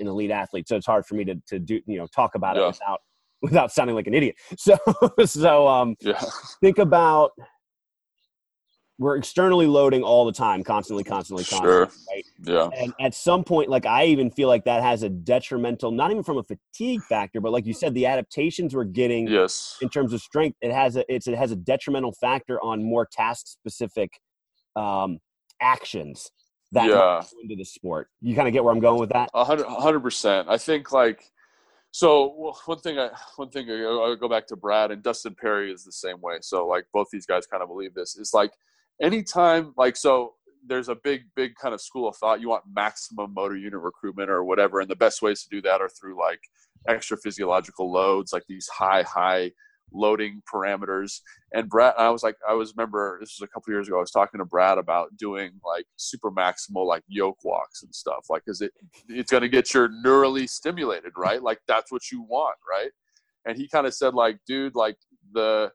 an 0.00 0.08
elite 0.08 0.30
athlete, 0.30 0.68
so 0.68 0.76
it's 0.76 0.86
hard 0.86 1.06
for 1.06 1.14
me 1.14 1.24
to 1.24 1.34
to 1.46 1.58
do 1.58 1.80
you 1.86 1.98
know 1.98 2.06
talk 2.06 2.34
about 2.34 2.56
yeah. 2.56 2.64
it 2.64 2.66
without 2.68 3.00
without 3.42 3.72
sounding 3.72 3.96
like 3.96 4.06
an 4.06 4.14
idiot. 4.14 4.36
So 4.58 4.76
so 5.24 5.68
um, 5.68 5.96
yeah. 6.00 6.22
think 6.60 6.78
about 6.78 7.32
we're 8.98 9.16
externally 9.16 9.68
loading 9.68 10.02
all 10.02 10.24
the 10.26 10.32
time, 10.32 10.64
constantly, 10.64 11.04
constantly, 11.04 11.44
constantly. 11.44 11.70
Sure. 11.70 11.88
Right? 12.10 12.24
Yeah. 12.42 12.68
And 12.76 12.92
at 13.00 13.14
some 13.14 13.44
point, 13.44 13.70
like 13.70 13.86
I 13.86 14.06
even 14.06 14.28
feel 14.28 14.48
like 14.48 14.64
that 14.64 14.82
has 14.82 15.04
a 15.04 15.08
detrimental, 15.08 15.92
not 15.92 16.10
even 16.10 16.24
from 16.24 16.38
a 16.38 16.42
fatigue 16.42 17.02
factor, 17.04 17.40
but 17.40 17.52
like 17.52 17.64
you 17.64 17.72
said, 17.72 17.94
the 17.94 18.06
adaptations 18.06 18.74
we're 18.74 18.82
getting 18.82 19.28
yes. 19.28 19.78
in 19.80 19.88
terms 19.88 20.12
of 20.12 20.20
strength, 20.20 20.58
it 20.60 20.72
has 20.72 20.96
a 20.96 21.04
it's 21.12 21.28
it 21.28 21.36
has 21.36 21.52
a 21.52 21.56
detrimental 21.56 22.12
factor 22.12 22.60
on 22.60 22.82
more 22.82 23.06
task 23.06 23.46
specific 23.46 24.10
um, 24.74 25.18
actions 25.60 26.30
that 26.72 26.88
yeah. 26.88 27.22
into 27.42 27.56
the 27.56 27.64
sport. 27.64 28.08
You 28.20 28.34
kind 28.34 28.48
of 28.48 28.52
get 28.52 28.62
where 28.64 28.72
I'm 28.72 28.80
going 28.80 29.00
with 29.00 29.10
that. 29.10 29.30
A 29.34 29.44
hundred 29.44 30.00
percent. 30.00 30.48
I 30.48 30.58
think 30.58 30.92
like 30.92 31.24
so. 31.90 32.54
One 32.66 32.78
thing 32.78 32.98
I 32.98 33.10
one 33.36 33.50
thing 33.50 33.70
I, 33.70 33.74
I 33.74 34.16
go 34.18 34.28
back 34.28 34.46
to 34.48 34.56
Brad 34.56 34.90
and 34.90 35.02
Dustin 35.02 35.34
Perry 35.34 35.72
is 35.72 35.84
the 35.84 35.92
same 35.92 36.20
way. 36.20 36.38
So 36.40 36.66
like 36.66 36.84
both 36.92 37.08
these 37.10 37.26
guys 37.26 37.46
kind 37.46 37.62
of 37.62 37.68
believe 37.68 37.94
this 37.94 38.16
It's 38.18 38.34
like 38.34 38.52
anytime 39.00 39.72
like 39.76 39.96
so 39.96 40.34
there's 40.66 40.88
a 40.88 40.96
big 40.96 41.22
big 41.34 41.54
kind 41.54 41.74
of 41.74 41.80
school 41.80 42.08
of 42.08 42.16
thought 42.16 42.40
you 42.40 42.48
want 42.48 42.64
maximum 42.70 43.32
motor 43.32 43.56
unit 43.56 43.80
recruitment 43.80 44.28
or 44.28 44.44
whatever 44.44 44.80
and 44.80 44.90
the 44.90 44.96
best 44.96 45.22
ways 45.22 45.42
to 45.42 45.48
do 45.48 45.62
that 45.62 45.80
are 45.80 45.88
through 45.88 46.18
like 46.18 46.40
extra 46.88 47.16
physiological 47.16 47.90
loads 47.90 48.32
like 48.32 48.44
these 48.48 48.68
high 48.68 49.02
high 49.02 49.50
loading 49.92 50.42
parameters. 50.52 51.20
And 51.52 51.68
Brad, 51.68 51.94
I 51.98 52.10
was 52.10 52.22
like, 52.22 52.36
I 52.48 52.54
was 52.54 52.74
remember 52.76 53.18
this 53.20 53.36
was 53.38 53.48
a 53.48 53.52
couple 53.52 53.72
years 53.72 53.88
ago. 53.88 53.96
I 53.96 54.00
was 54.00 54.10
talking 54.10 54.38
to 54.38 54.44
Brad 54.44 54.78
about 54.78 55.16
doing 55.16 55.52
like 55.64 55.86
super 55.96 56.30
maximal 56.30 56.86
like 56.86 57.02
yoke 57.08 57.44
walks 57.44 57.82
and 57.82 57.94
stuff. 57.94 58.26
Like, 58.28 58.44
cause 58.44 58.60
it 58.60 58.72
it's 59.08 59.30
going 59.30 59.42
to 59.42 59.48
get 59.48 59.72
your 59.74 59.88
neurally 59.88 60.48
stimulated, 60.48 61.12
right? 61.16 61.42
Like 61.42 61.60
that's 61.66 61.90
what 61.90 62.10
you 62.10 62.22
want, 62.22 62.56
right? 62.70 62.90
And 63.46 63.56
he 63.56 63.68
kind 63.68 63.86
of 63.86 63.94
said 63.94 64.14
like, 64.14 64.38
dude, 64.46 64.74
like 64.74 64.96
the 65.32 65.70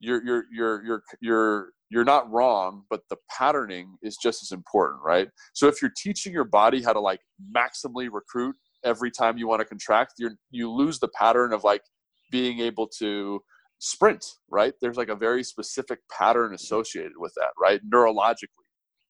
you're 0.00 0.24
you're 0.24 0.44
you're 0.52 0.84
you're 0.84 1.02
you're 1.20 1.68
you're 1.90 2.04
not 2.04 2.30
wrong, 2.30 2.84
but 2.90 3.02
the 3.08 3.16
patterning 3.30 3.96
is 4.02 4.16
just 4.16 4.42
as 4.42 4.52
important, 4.52 5.00
right? 5.02 5.28
So 5.52 5.68
if 5.68 5.80
you're 5.80 5.92
teaching 5.96 6.32
your 6.32 6.44
body 6.44 6.82
how 6.82 6.92
to 6.92 7.00
like 7.00 7.20
maximally 7.56 8.08
recruit 8.10 8.56
every 8.84 9.10
time 9.10 9.38
you 9.38 9.46
want 9.46 9.60
to 9.60 9.64
contract, 9.64 10.14
you 10.18 10.30
you 10.50 10.70
lose 10.70 10.98
the 10.98 11.08
pattern 11.08 11.52
of 11.52 11.64
like 11.64 11.82
being 12.30 12.60
able 12.60 12.88
to 12.98 13.40
sprint, 13.84 14.24
right? 14.50 14.72
There's 14.80 14.96
like 14.96 15.10
a 15.10 15.14
very 15.14 15.44
specific 15.44 15.98
pattern 16.10 16.54
associated 16.54 17.12
with 17.18 17.34
that, 17.36 17.50
right? 17.60 17.80
Neurologically, 17.86 18.64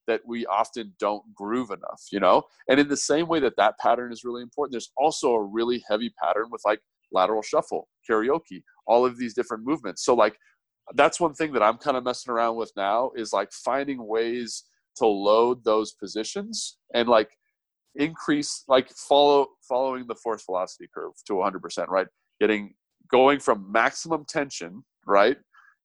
that 0.09 0.21
we 0.27 0.45
often 0.47 0.93
don't 0.99 1.23
groove 1.33 1.71
enough, 1.71 2.03
you 2.11 2.19
know? 2.19 2.43
And 2.69 2.81
in 2.81 2.89
the 2.89 2.97
same 2.97 3.29
way 3.29 3.39
that 3.41 3.57
that 3.57 3.79
pattern 3.79 4.13
is 4.13 4.25
really 4.25 4.43
important, 4.43 4.73
there's 4.73 4.91
also 4.97 5.33
a 5.35 5.45
really 5.45 5.83
heavy 5.89 6.13
pattern 6.23 6.47
with 6.51 6.61
like 6.65 6.81
lateral 7.13 7.41
shuffle, 7.41 7.89
karaoke, 8.11 8.63
all 8.89 9.07
of 9.07 9.17
these 9.17 9.33
different 9.33 9.65
movements. 9.65 10.05
So, 10.05 10.15
like, 10.15 10.37
that's 10.95 11.21
one 11.21 11.35
thing 11.35 11.53
that 11.53 11.63
I'm 11.63 11.79
kind 11.79 11.97
of 11.97 12.03
messing 12.03 12.33
around 12.33 12.57
with 12.57 12.73
now 12.77 13.13
is 13.15 13.33
like 13.33 13.53
finding 13.53 14.05
ways 14.07 14.65
to 14.97 15.07
load 15.07 15.65
those 15.65 15.93
positions 15.93 16.79
and 16.93 17.09
like 17.09 17.31
increase 17.95 18.65
like 18.67 18.91
follow 18.91 19.47
following 19.69 20.05
the 20.09 20.17
force 20.17 20.45
velocity 20.45 20.89
curve 20.93 21.13
to 21.27 21.35
100% 21.35 21.89
right 21.89 22.09
getting 22.41 22.75
going 23.11 23.39
from 23.39 23.71
maximum 23.71 24.25
tension 24.29 24.85
right 25.07 25.37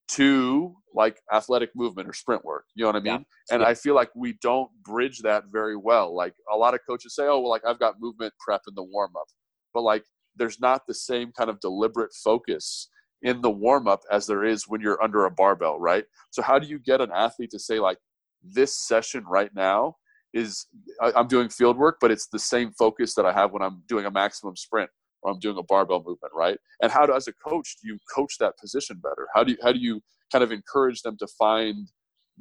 to 0.08 0.76
like 0.96 1.22
athletic 1.32 1.70
movement 1.76 2.08
or 2.08 2.14
sprint 2.14 2.44
work 2.44 2.66
you 2.76 2.84
know 2.84 2.88
what 2.88 2.96
i 2.96 3.00
mean 3.00 3.14
yeah. 3.14 3.54
and 3.56 3.62
yeah. 3.62 3.68
i 3.68 3.74
feel 3.74 3.94
like 3.94 4.10
we 4.16 4.38
don't 4.42 4.70
bridge 4.84 5.20
that 5.20 5.44
very 5.52 5.76
well 5.76 6.16
like 6.16 6.34
a 6.52 6.58
lot 6.58 6.74
of 6.74 6.80
coaches 6.88 7.16
say 7.16 7.24
oh 7.24 7.40
well 7.40 7.50
like 7.50 7.66
i've 7.66 7.80
got 7.80 7.96
movement 8.00 8.34
prep 8.40 8.62
in 8.68 8.74
the 8.76 8.84
warm 8.84 9.12
up 9.16 9.28
but 9.74 9.82
like 9.82 10.04
there's 10.36 10.60
not 10.60 10.88
the 10.88 10.94
same 10.94 11.32
kind 11.38 11.50
of 11.50 11.60
deliberate 11.60 12.12
focus 12.24 12.90
in 13.22 13.42
the 13.42 13.50
warm 13.52 13.88
up 13.88 14.02
as 14.12 14.26
there 14.26 14.46
is 14.46 14.68
when 14.68 14.82
you're 14.82 15.02
under 15.04 15.26
a 15.26 15.32
barbell, 15.32 15.80
right? 15.80 16.06
So 16.32 16.42
how 16.42 16.58
do 16.58 16.68
you 16.68 16.80
get 16.80 17.02
an 17.02 17.12
athlete 17.14 17.52
to 17.52 17.60
say 17.60 17.80
like 17.80 17.98
this 18.42 18.76
session 18.76 19.26
right 19.26 19.52
now 19.54 19.96
is 20.34 20.68
I'm 21.02 21.28
doing 21.28 21.50
field 21.50 21.78
work, 21.78 21.98
but 22.00 22.12
it's 22.12 22.28
the 22.28 22.40
same 22.40 22.72
focus 22.78 23.16
that 23.16 23.26
I 23.26 23.34
have 23.34 23.52
when 23.52 23.62
I'm 23.62 23.84
doing 23.88 24.06
a 24.06 24.12
maximum 24.12 24.56
sprint 24.56 24.90
or 25.22 25.32
I'm 25.32 25.40
doing 25.40 25.58
a 25.58 25.64
barbell 25.64 26.00
movement, 26.00 26.34
right? 26.34 26.58
And 26.82 26.92
how 26.92 27.06
do, 27.06 27.14
as 27.14 27.28
a 27.28 27.34
coach, 27.34 27.78
do 27.82 27.90
you 27.90 27.98
coach 28.14 28.38
that 28.40 28.58
position 28.58 29.00
better? 29.02 29.28
How 29.34 29.44
do 29.44 29.52
you 29.52 29.58
how 29.62 29.72
do 29.72 29.80
you 29.80 30.02
kind 30.32 30.44
of 30.44 30.52
encourage 30.52 31.02
them 31.02 31.18
to 31.18 31.28
find 31.28 31.88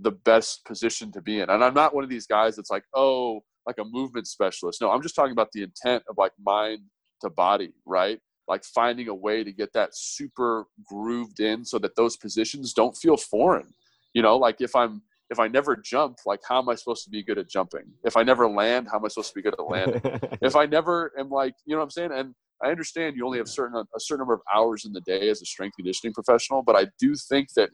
the 0.01 0.13
best 0.13 0.65
position 0.65 1.11
to 1.13 1.21
be 1.21 1.41
in? 1.41 1.51
And 1.51 1.65
I'm 1.65 1.75
not 1.75 1.95
one 1.95 2.05
of 2.05 2.11
these 2.11 2.27
guys 2.27 2.57
that's 2.57 2.71
like, 2.71 2.85
oh, 2.95 3.41
like 3.67 3.79
a 3.79 3.85
movement 3.85 4.27
specialist. 4.27 4.81
No, 4.81 4.91
I'm 4.91 5.03
just 5.03 5.15
talking 5.15 5.33
about 5.33 5.53
the 5.53 5.63
intent 5.63 6.05
of 6.09 6.17
like 6.19 6.33
mind 6.39 6.81
to 7.23 7.31
body, 7.31 7.73
right? 7.85 8.21
like 8.49 8.65
finding 8.65 9.09
a 9.09 9.15
way 9.15 9.45
to 9.45 9.53
get 9.53 9.73
that 9.75 9.91
super 9.93 10.67
grooved 10.85 11.41
in 11.41 11.65
so 11.65 11.79
that 11.79 11.95
those 11.95 12.17
positions 12.17 12.73
don't 12.73 12.97
feel 12.97 13.17
foreign. 13.17 13.69
You 14.15 14.23
know, 14.23 14.37
like 14.37 14.61
if 14.61 14.75
I'm 14.75 15.03
if 15.31 15.39
I 15.39 15.47
never 15.47 15.77
jump, 15.77 16.17
like 16.25 16.41
how 16.49 16.59
am 16.59 16.71
I 16.71 16.75
supposed 16.75 17.05
to 17.05 17.11
be 17.11 17.23
good 17.23 17.37
at 17.37 17.51
jumping? 17.51 17.85
If 18.05 18.17
I 18.17 18.23
never 18.23 18.49
land, 18.49 18.89
how 18.91 18.99
am 18.99 19.05
I 19.05 19.09
supposed 19.09 19.29
to 19.29 19.35
be 19.35 19.43
good 19.43 19.55
at 19.59 19.69
landing? 19.69 20.01
if 20.43 20.57
I 20.57 20.65
never 20.65 21.13
am 21.19 21.29
like, 21.29 21.55
you 21.67 21.75
know 21.75 21.81
what 21.81 21.85
I'm 21.85 21.91
saying? 21.91 22.13
And 22.13 22.35
I 22.63 22.71
understand 22.71 23.17
you 23.17 23.25
only 23.25 23.39
have 23.39 23.49
certain 23.49 23.77
a 23.77 24.01
certain 24.01 24.21
number 24.21 24.35
of 24.35 24.41
hours 24.53 24.85
in 24.85 24.93
the 24.93 25.01
day 25.01 25.29
as 25.29 25.43
a 25.43 25.47
strength 25.47 25.77
conditioning 25.77 26.13
professional, 26.13 26.63
but 26.63 26.77
I 26.77 26.87
do 26.99 27.15
think 27.15 27.53
that 27.55 27.71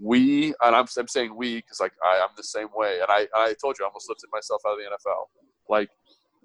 we 0.00 0.54
and 0.62 0.74
I'm, 0.74 0.86
I'm 0.98 1.08
saying 1.08 1.34
we 1.36 1.56
because 1.56 1.80
like 1.80 1.92
I, 2.02 2.20
I'm 2.22 2.34
the 2.36 2.42
same 2.42 2.68
way, 2.74 3.00
and 3.00 3.08
I 3.08 3.26
I 3.34 3.54
told 3.60 3.76
you 3.78 3.84
I 3.84 3.88
almost 3.88 4.08
lifted 4.08 4.28
myself 4.32 4.62
out 4.66 4.72
of 4.72 4.78
the 4.78 4.84
NFL. 4.84 5.24
Like 5.68 5.88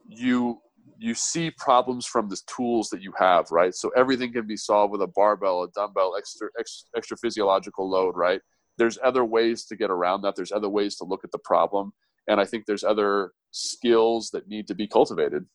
you 0.07 0.61
you 0.99 1.13
see 1.13 1.49
problems 1.51 2.05
from 2.05 2.27
the 2.27 2.37
tools 2.45 2.89
that 2.89 3.01
you 3.01 3.13
have, 3.17 3.49
right? 3.51 3.73
So 3.73 3.89
everything 3.95 4.33
can 4.33 4.45
be 4.45 4.57
solved 4.57 4.91
with 4.91 5.01
a 5.01 5.07
barbell, 5.07 5.63
a 5.63 5.69
dumbbell, 5.69 6.15
extra, 6.17 6.49
extra, 6.59 6.87
extra 6.97 7.17
physiological 7.17 7.89
load, 7.89 8.17
right? 8.17 8.41
There's 8.77 8.97
other 9.01 9.23
ways 9.23 9.63
to 9.65 9.77
get 9.77 9.89
around 9.89 10.23
that. 10.23 10.35
There's 10.35 10.51
other 10.51 10.67
ways 10.67 10.95
to 10.97 11.05
look 11.05 11.23
at 11.23 11.31
the 11.31 11.39
problem, 11.39 11.93
and 12.27 12.39
I 12.39 12.45
think 12.45 12.65
there's 12.65 12.83
other 12.83 13.31
skills 13.51 14.29
that 14.31 14.47
need 14.47 14.67
to 14.67 14.75
be 14.75 14.87
cultivated. 14.87 15.45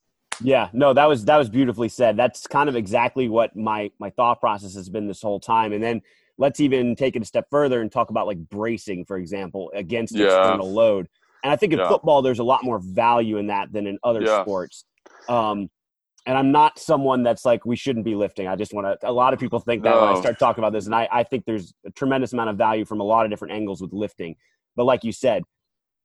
Yeah, 0.40 0.68
no, 0.73 0.92
that 0.92 1.07
was 1.07 1.25
that 1.27 1.37
was 1.37 1.49
beautifully 1.49 1.88
said. 1.88 2.16
That's 2.16 2.47
kind 2.47 2.68
of 2.68 2.77
exactly 2.77 3.29
what 3.29 3.55
my 3.57 3.90
my 3.99 4.11
thought 4.11 4.40
process 4.40 4.75
has 4.75 4.88
been 4.88 5.07
this 5.07 5.23
whole 5.23 5.40
time. 5.40 5.73
And 5.73 5.83
then 5.83 6.03
let's 6.38 6.61
even 6.61 6.97
take 6.97 7.16
it 7.16 7.23
a 7.23 7.25
step 7.25 7.47
further 7.51 7.81
and 7.81 7.90
talk 7.90 8.11
about 8.11 8.27
like 8.27 8.38
bracing, 8.38 9.05
for 9.05 9.16
example, 9.16 9.70
against 9.75 10.14
yeah. 10.14 10.27
external 10.27 10.73
load. 10.73 11.09
And 11.42 11.53
I 11.53 11.57
think 11.57 11.73
in 11.73 11.79
yeah. 11.79 11.88
football, 11.88 12.23
there's 12.23 12.38
a 12.38 12.44
lot 12.44 12.64
more 12.64 12.79
value 12.79 13.37
in 13.37 13.49
that 13.49 13.73
than 13.73 13.87
in 13.87 13.99
other 14.03 14.23
yeah. 14.23 14.42
sports. 14.42 14.85
Um, 15.29 15.70
and 16.27 16.38
I'm 16.38 16.53
not 16.53 16.79
someone 16.79 17.23
that's 17.23 17.44
like 17.44 17.66
we 17.66 17.77
shouldn't 17.77 18.05
be 18.05 18.14
lifting. 18.14 18.49
I 18.49 18.57
just 18.57 18.73
want 18.73 19.01
to. 19.01 19.09
A 19.09 19.12
lot 19.12 19.35
of 19.35 19.40
people 19.40 19.61
think 19.61 19.83
that 19.83 19.90
no. 19.90 20.07
when 20.07 20.16
I 20.16 20.20
start 20.20 20.38
talking 20.38 20.64
about 20.64 20.73
this, 20.73 20.87
and 20.87 20.94
I, 20.94 21.07
I 21.12 21.23
think 21.23 21.44
there's 21.44 21.75
a 21.85 21.90
tremendous 21.90 22.33
amount 22.33 22.51
of 22.51 22.57
value 22.57 22.87
from 22.87 23.01
a 23.01 23.05
lot 23.05 23.27
of 23.27 23.31
different 23.31 23.53
angles 23.53 23.83
with 23.83 23.92
lifting. 23.92 24.37
But 24.75 24.85
like 24.85 25.05
you 25.05 25.12
said, 25.12 25.44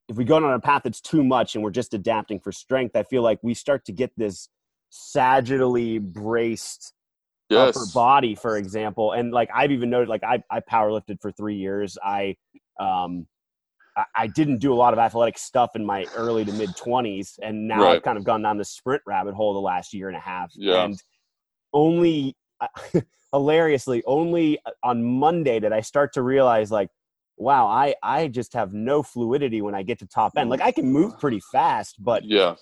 if 0.09 0.17
we 0.17 0.25
go 0.25 0.35
on 0.35 0.43
a 0.43 0.59
path 0.59 0.81
that's 0.83 0.99
too 0.99 1.23
much 1.23 1.55
and 1.55 1.63
we're 1.63 1.69
just 1.69 1.93
adapting 1.93 2.39
for 2.39 2.51
strength, 2.51 2.95
I 2.95 3.03
feel 3.03 3.21
like 3.21 3.39
we 3.41 3.53
start 3.53 3.85
to 3.85 3.91
get 3.91 4.11
this 4.17 4.49
sagittally 4.91 6.01
braced 6.01 6.93
yes. 7.49 7.77
upper 7.77 7.85
body, 7.93 8.35
for 8.35 8.57
example. 8.57 9.13
And 9.13 9.31
like 9.31 9.49
I've 9.53 9.71
even 9.71 9.89
noted, 9.89 10.09
like 10.09 10.23
I 10.23 10.43
I 10.49 10.61
power 10.61 10.91
lifted 10.91 11.19
for 11.21 11.31
three 11.31 11.55
years. 11.55 11.97
I 12.03 12.35
um 12.79 13.27
I 14.15 14.27
didn't 14.27 14.59
do 14.59 14.73
a 14.73 14.75
lot 14.75 14.93
of 14.93 14.99
athletic 14.99 15.37
stuff 15.37 15.71
in 15.75 15.85
my 15.85 16.05
early 16.15 16.45
to 16.45 16.51
mid 16.53 16.69
20s. 16.69 17.39
And 17.41 17.67
now 17.67 17.83
right. 17.83 17.95
I've 17.97 18.03
kind 18.03 18.17
of 18.17 18.23
gone 18.23 18.41
down 18.41 18.57
the 18.57 18.65
sprint 18.65 19.01
rabbit 19.05 19.33
hole 19.33 19.53
the 19.53 19.59
last 19.59 19.93
year 19.93 20.07
and 20.07 20.17
a 20.17 20.21
half. 20.21 20.51
Yeah. 20.55 20.85
And 20.85 21.01
only, 21.73 22.35
hilariously, 23.33 24.03
only 24.05 24.59
on 24.83 25.03
Monday 25.03 25.59
did 25.59 25.73
I 25.73 25.81
start 25.81 26.13
to 26.13 26.21
realize, 26.21 26.71
like, 26.71 26.89
wow, 27.39 27.67
I, 27.67 27.95
I 28.03 28.27
just 28.27 28.53
have 28.53 28.73
no 28.73 29.01
fluidity 29.01 29.61
when 29.61 29.73
I 29.73 29.81
get 29.81 29.97
to 29.99 30.05
top 30.05 30.33
end. 30.37 30.49
Like, 30.49 30.61
I 30.61 30.71
can 30.71 30.85
move 30.85 31.19
pretty 31.19 31.41
fast, 31.51 31.95
but 32.03 32.23
yeah. 32.23 32.55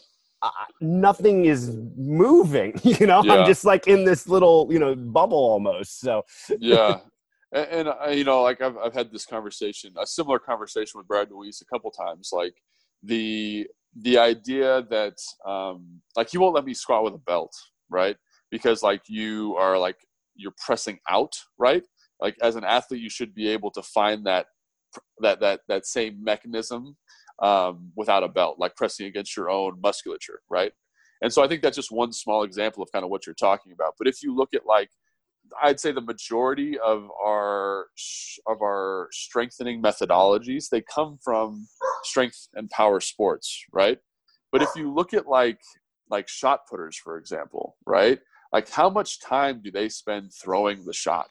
Uh, 0.43 0.49
nothing 0.81 1.45
is 1.45 1.75
moving 1.97 2.79
you 2.83 3.07
know 3.07 3.23
yeah. 3.23 3.33
i'm 3.33 3.47
just 3.47 3.65
like 3.65 3.87
in 3.87 4.05
this 4.05 4.27
little 4.27 4.67
you 4.69 4.77
know 4.77 4.93
bubble 4.93 5.35
almost 5.35 5.99
so 5.99 6.23
yeah 6.59 6.99
and, 7.51 7.67
and 7.67 7.89
I, 7.89 8.11
you 8.11 8.23
know, 8.23 8.41
like 8.41 8.61
I've 8.61 8.77
I've 8.77 8.93
had 8.93 9.11
this 9.11 9.25
conversation, 9.25 9.93
a 9.97 10.05
similar 10.05 10.39
conversation 10.39 10.97
with 10.97 11.07
Brad 11.07 11.29
DeWeese 11.29 11.61
a 11.61 11.65
couple 11.65 11.91
times. 11.91 12.29
Like 12.31 12.55
the 13.03 13.67
the 14.01 14.17
idea 14.17 14.83
that 14.89 15.17
um, 15.45 16.01
like 16.15 16.29
he 16.29 16.37
won't 16.37 16.55
let 16.55 16.65
me 16.65 16.73
squat 16.73 17.03
with 17.03 17.13
a 17.13 17.19
belt, 17.19 17.53
right? 17.89 18.17
Because 18.51 18.83
like 18.83 19.01
you 19.07 19.55
are 19.57 19.77
like 19.77 19.97
you're 20.35 20.53
pressing 20.65 20.99
out, 21.09 21.35
right? 21.57 21.83
Like 22.19 22.35
as 22.41 22.55
an 22.55 22.63
athlete, 22.63 23.01
you 23.01 23.09
should 23.09 23.33
be 23.33 23.47
able 23.47 23.71
to 23.71 23.81
find 23.81 24.25
that 24.25 24.47
that 25.19 25.39
that 25.39 25.61
that 25.67 25.85
same 25.85 26.23
mechanism 26.23 26.97
um, 27.41 27.91
without 27.95 28.23
a 28.23 28.27
belt, 28.27 28.57
like 28.59 28.75
pressing 28.75 29.05
against 29.05 29.35
your 29.35 29.49
own 29.49 29.79
musculature, 29.81 30.41
right? 30.49 30.71
And 31.21 31.31
so 31.33 31.43
I 31.43 31.47
think 31.47 31.61
that's 31.61 31.75
just 31.75 31.91
one 31.91 32.13
small 32.13 32.43
example 32.43 32.83
of 32.83 32.91
kind 32.91 33.03
of 33.03 33.09
what 33.09 33.25
you're 33.25 33.35
talking 33.35 33.71
about. 33.71 33.95
But 33.97 34.07
if 34.07 34.21
you 34.21 34.35
look 34.35 34.53
at 34.53 34.65
like 34.65 34.89
I'd 35.61 35.79
say 35.79 35.91
the 35.91 36.01
majority 36.01 36.77
of 36.79 37.09
our 37.23 37.87
of 38.47 38.61
our 38.61 39.09
strengthening 39.11 39.81
methodologies 39.81 40.69
they 40.69 40.81
come 40.81 41.17
from 41.23 41.67
strength 42.03 42.47
and 42.53 42.69
power 42.69 42.99
sports, 42.99 43.63
right? 43.71 43.99
But 44.51 44.61
if 44.61 44.69
you 44.75 44.93
look 44.93 45.13
at 45.13 45.27
like 45.27 45.59
like 46.09 46.27
shot 46.27 46.61
putters, 46.69 46.97
for 46.97 47.17
example, 47.17 47.75
right? 47.85 48.19
Like 48.53 48.69
how 48.69 48.89
much 48.89 49.19
time 49.19 49.61
do 49.63 49.71
they 49.71 49.89
spend 49.89 50.31
throwing 50.33 50.85
the 50.85 50.93
shot? 50.93 51.29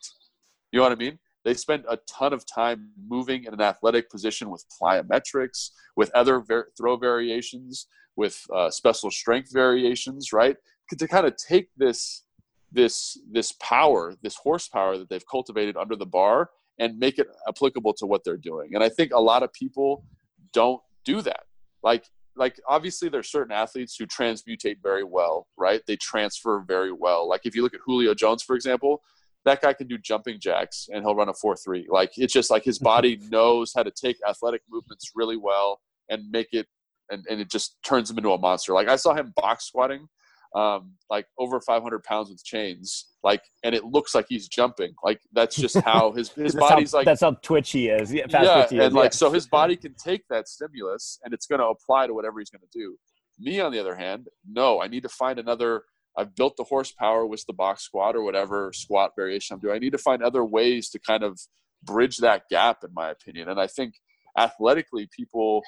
You 0.73 0.79
know 0.79 0.85
what 0.85 0.92
I 0.92 0.97
mean? 0.97 1.19
They 1.47 1.55
spend 1.55 1.85
a 1.89 1.97
ton 2.09 2.33
of 2.33 2.45
time 2.45 2.91
moving 3.09 3.45
in 3.45 3.55
an 3.55 3.61
athletic 3.61 4.11
position 4.11 4.51
with 4.51 4.65
plyometrics, 4.83 5.71
with 5.95 6.11
other 6.13 6.41
ver- 6.41 6.73
throw 6.77 6.97
variations, 6.97 7.87
with 8.17 8.45
uh, 8.53 8.69
special 8.69 9.13
strength 9.13 9.53
variations, 9.53 10.33
right? 10.33 10.57
To 10.99 11.07
kind 11.07 11.25
of 11.25 11.37
take 11.37 11.69
this 11.77 12.25
this 12.73 13.17
this 13.31 13.53
power, 13.61 14.15
this 14.25 14.35
horsepower 14.35 14.99
that 14.99 15.09
they've 15.09 15.31
cultivated 15.31 15.77
under 15.77 15.95
the 15.95 16.05
bar 16.05 16.51
and 16.81 16.99
make 16.99 17.17
it 17.21 17.29
applicable 17.47 17.95
to 17.95 18.07
what 18.07 18.25
they're 18.25 18.37
doing. 18.37 18.75
And 18.75 18.83
I 18.83 18.89
think 18.89 19.13
a 19.13 19.21
lot 19.21 19.45
of 19.45 19.53
people 19.53 20.05
don't 20.53 20.83
do 21.05 21.23
that. 21.23 21.45
Like 21.85 22.07
like 22.35 22.59
obviously 22.69 23.09
there's 23.09 23.31
certain 23.31 23.53
athletes 23.53 23.95
who 23.97 24.07
transmutate 24.07 24.79
very 24.83 25.05
well, 25.05 25.47
right? 25.57 25.81
They 25.87 25.97
transfer 25.97 26.65
very 26.67 26.93
well. 26.93 27.29
Like 27.29 27.43
if 27.45 27.55
you 27.55 27.63
look 27.63 27.75
at 27.75 27.81
Julio 27.87 28.15
Jones, 28.15 28.43
for 28.43 28.57
example, 28.57 29.01
that 29.47 29.63
guy 29.63 29.73
can 29.73 29.87
do 29.87 29.97
jumping 29.97 30.39
jacks 30.39 30.89
and 30.93 31.03
he'll 31.03 31.15
run 31.15 31.29
a 31.29 31.33
4-3. 31.33 31.87
Like 31.89 32.13
it's 32.17 32.33
just 32.33 32.51
like 32.51 32.65
his 32.65 32.79
body 32.79 33.19
knows 33.31 33.73
how 33.75 33.83
to 33.83 33.91
take 33.91 34.17
athletic 34.29 34.61
movements 34.71 35.13
really 35.15 35.37
well 35.37 35.81
and 36.11 36.31
make 36.31 36.49
it 36.53 36.67
and, 37.09 37.25
and 37.31 37.41
it 37.41 37.51
just 37.51 37.77
turns 37.85 38.11
him 38.11 38.19
into 38.19 38.33
a 38.33 38.39
monster. 38.39 38.75
Like 38.75 38.89
I 38.89 38.97
saw 38.97 39.15
him 39.15 39.33
box 39.37 39.67
squatting 39.67 40.09
um, 40.57 40.93
like 41.11 41.27
over 41.39 41.61
500 41.61 42.03
pounds 42.03 42.31
with 42.31 42.43
chains, 42.43 43.09
like 43.23 43.43
and 43.63 43.75
it 43.75 43.85
looks 43.85 44.15
like 44.15 44.27
he's 44.29 44.49
jumping 44.49 44.95
like 45.03 45.21
that's 45.33 45.55
just 45.55 45.77
how 45.85 46.13
his 46.13 46.31
his 46.31 46.55
body's 46.55 46.93
how, 46.93 46.99
like 46.99 47.05
that's 47.05 47.21
how 47.21 47.33
twitchy 47.43 47.89
is. 47.89 48.13
Yeah, 48.13 48.27
fast 48.29 48.45
yeah, 48.45 48.55
twitchy 48.55 48.79
is, 48.79 48.87
and 48.87 48.95
like 48.95 49.13
yeah. 49.13 49.17
so 49.17 49.31
his 49.31 49.47
body 49.47 49.77
can 49.77 49.95
take 50.03 50.23
that 50.31 50.49
stimulus 50.49 51.19
and 51.25 51.35
it's 51.35 51.47
going 51.47 51.61
to 51.61 51.67
apply 51.67 52.07
to 52.07 52.15
whatever 52.15 52.39
he's 52.39 52.51
going 52.51 52.63
to 52.63 52.79
do. 52.79 52.97
Me, 53.39 53.61
on 53.61 53.71
the 53.71 53.79
other 53.79 53.95
hand, 53.95 54.29
no, 54.49 54.81
I 54.81 54.89
need 54.89 55.03
to 55.03 55.11
find 55.11 55.39
another. 55.39 55.83
I've 56.18 56.35
built 56.35 56.57
the 56.57 56.64
horsepower 56.64 57.26
with 57.26 57.44
the 57.46 57.52
box 57.52 57.83
squat 57.83 58.16
or 58.16 58.22
whatever 58.22 58.72
squat 58.72 59.12
variation 59.16 59.55
I'm 59.55 59.61
doing. 59.61 59.76
I 59.76 59.79
need 59.79 59.92
to 59.92 59.98
find 59.98 60.22
other 60.22 60.44
ways 60.44 60.88
to 60.90 60.98
kind 60.98 61.22
of 61.22 61.38
bridge 61.83 62.18
that 62.18 62.44
gap, 62.50 62.79
in 62.85 62.94
my 62.94 63.11
opinion. 63.11 63.48
And 63.48 63.61
I 63.61 63.66
think 63.66 63.94
athletically, 64.38 65.09
people 65.14 65.62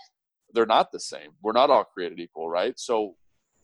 they're 0.54 0.66
not 0.66 0.92
the 0.92 1.00
same. 1.00 1.30
We're 1.42 1.52
not 1.52 1.70
all 1.70 1.84
created 1.84 2.20
equal, 2.20 2.48
right? 2.48 2.78
So, 2.78 3.16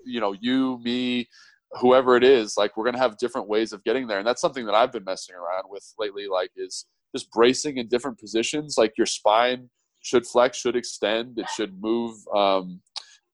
you 0.04 0.20
know, 0.20 0.34
you, 0.38 0.78
me, 0.82 1.28
whoever 1.72 2.16
it 2.16 2.24
is, 2.24 2.56
like 2.56 2.76
we're 2.76 2.84
going 2.84 2.94
to 2.94 3.00
have 3.00 3.16
different 3.16 3.48
ways 3.48 3.72
of 3.72 3.82
getting 3.84 4.06
there. 4.06 4.18
And 4.18 4.26
that's 4.26 4.40
something 4.40 4.66
that 4.66 4.74
I've 4.74 4.92
been 4.92 5.04
messing 5.04 5.34
around 5.34 5.64
with 5.68 5.84
lately, 5.98 6.26
like 6.30 6.50
is 6.56 6.86
just 7.14 7.30
bracing 7.30 7.78
in 7.78 7.88
different 7.88 8.18
positions. 8.18 8.76
Like 8.76 8.92
your 8.98 9.06
spine 9.06 9.70
should 10.02 10.26
flex, 10.26 10.58
should 10.58 10.76
extend, 10.76 11.38
it 11.38 11.48
should 11.48 11.80
move 11.80 12.16
um, 12.34 12.80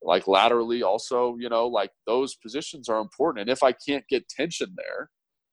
like 0.03 0.27
laterally 0.27 0.83
also, 0.83 1.37
you 1.39 1.49
know, 1.49 1.67
like 1.67 1.91
those 2.07 2.35
positions 2.35 2.89
are 2.89 3.01
important. 3.01 3.43
And 3.43 3.51
if 3.51 3.63
I 3.63 3.73
can't 3.73 4.05
get 4.09 4.29
tension 4.29 4.75
there, 4.77 5.11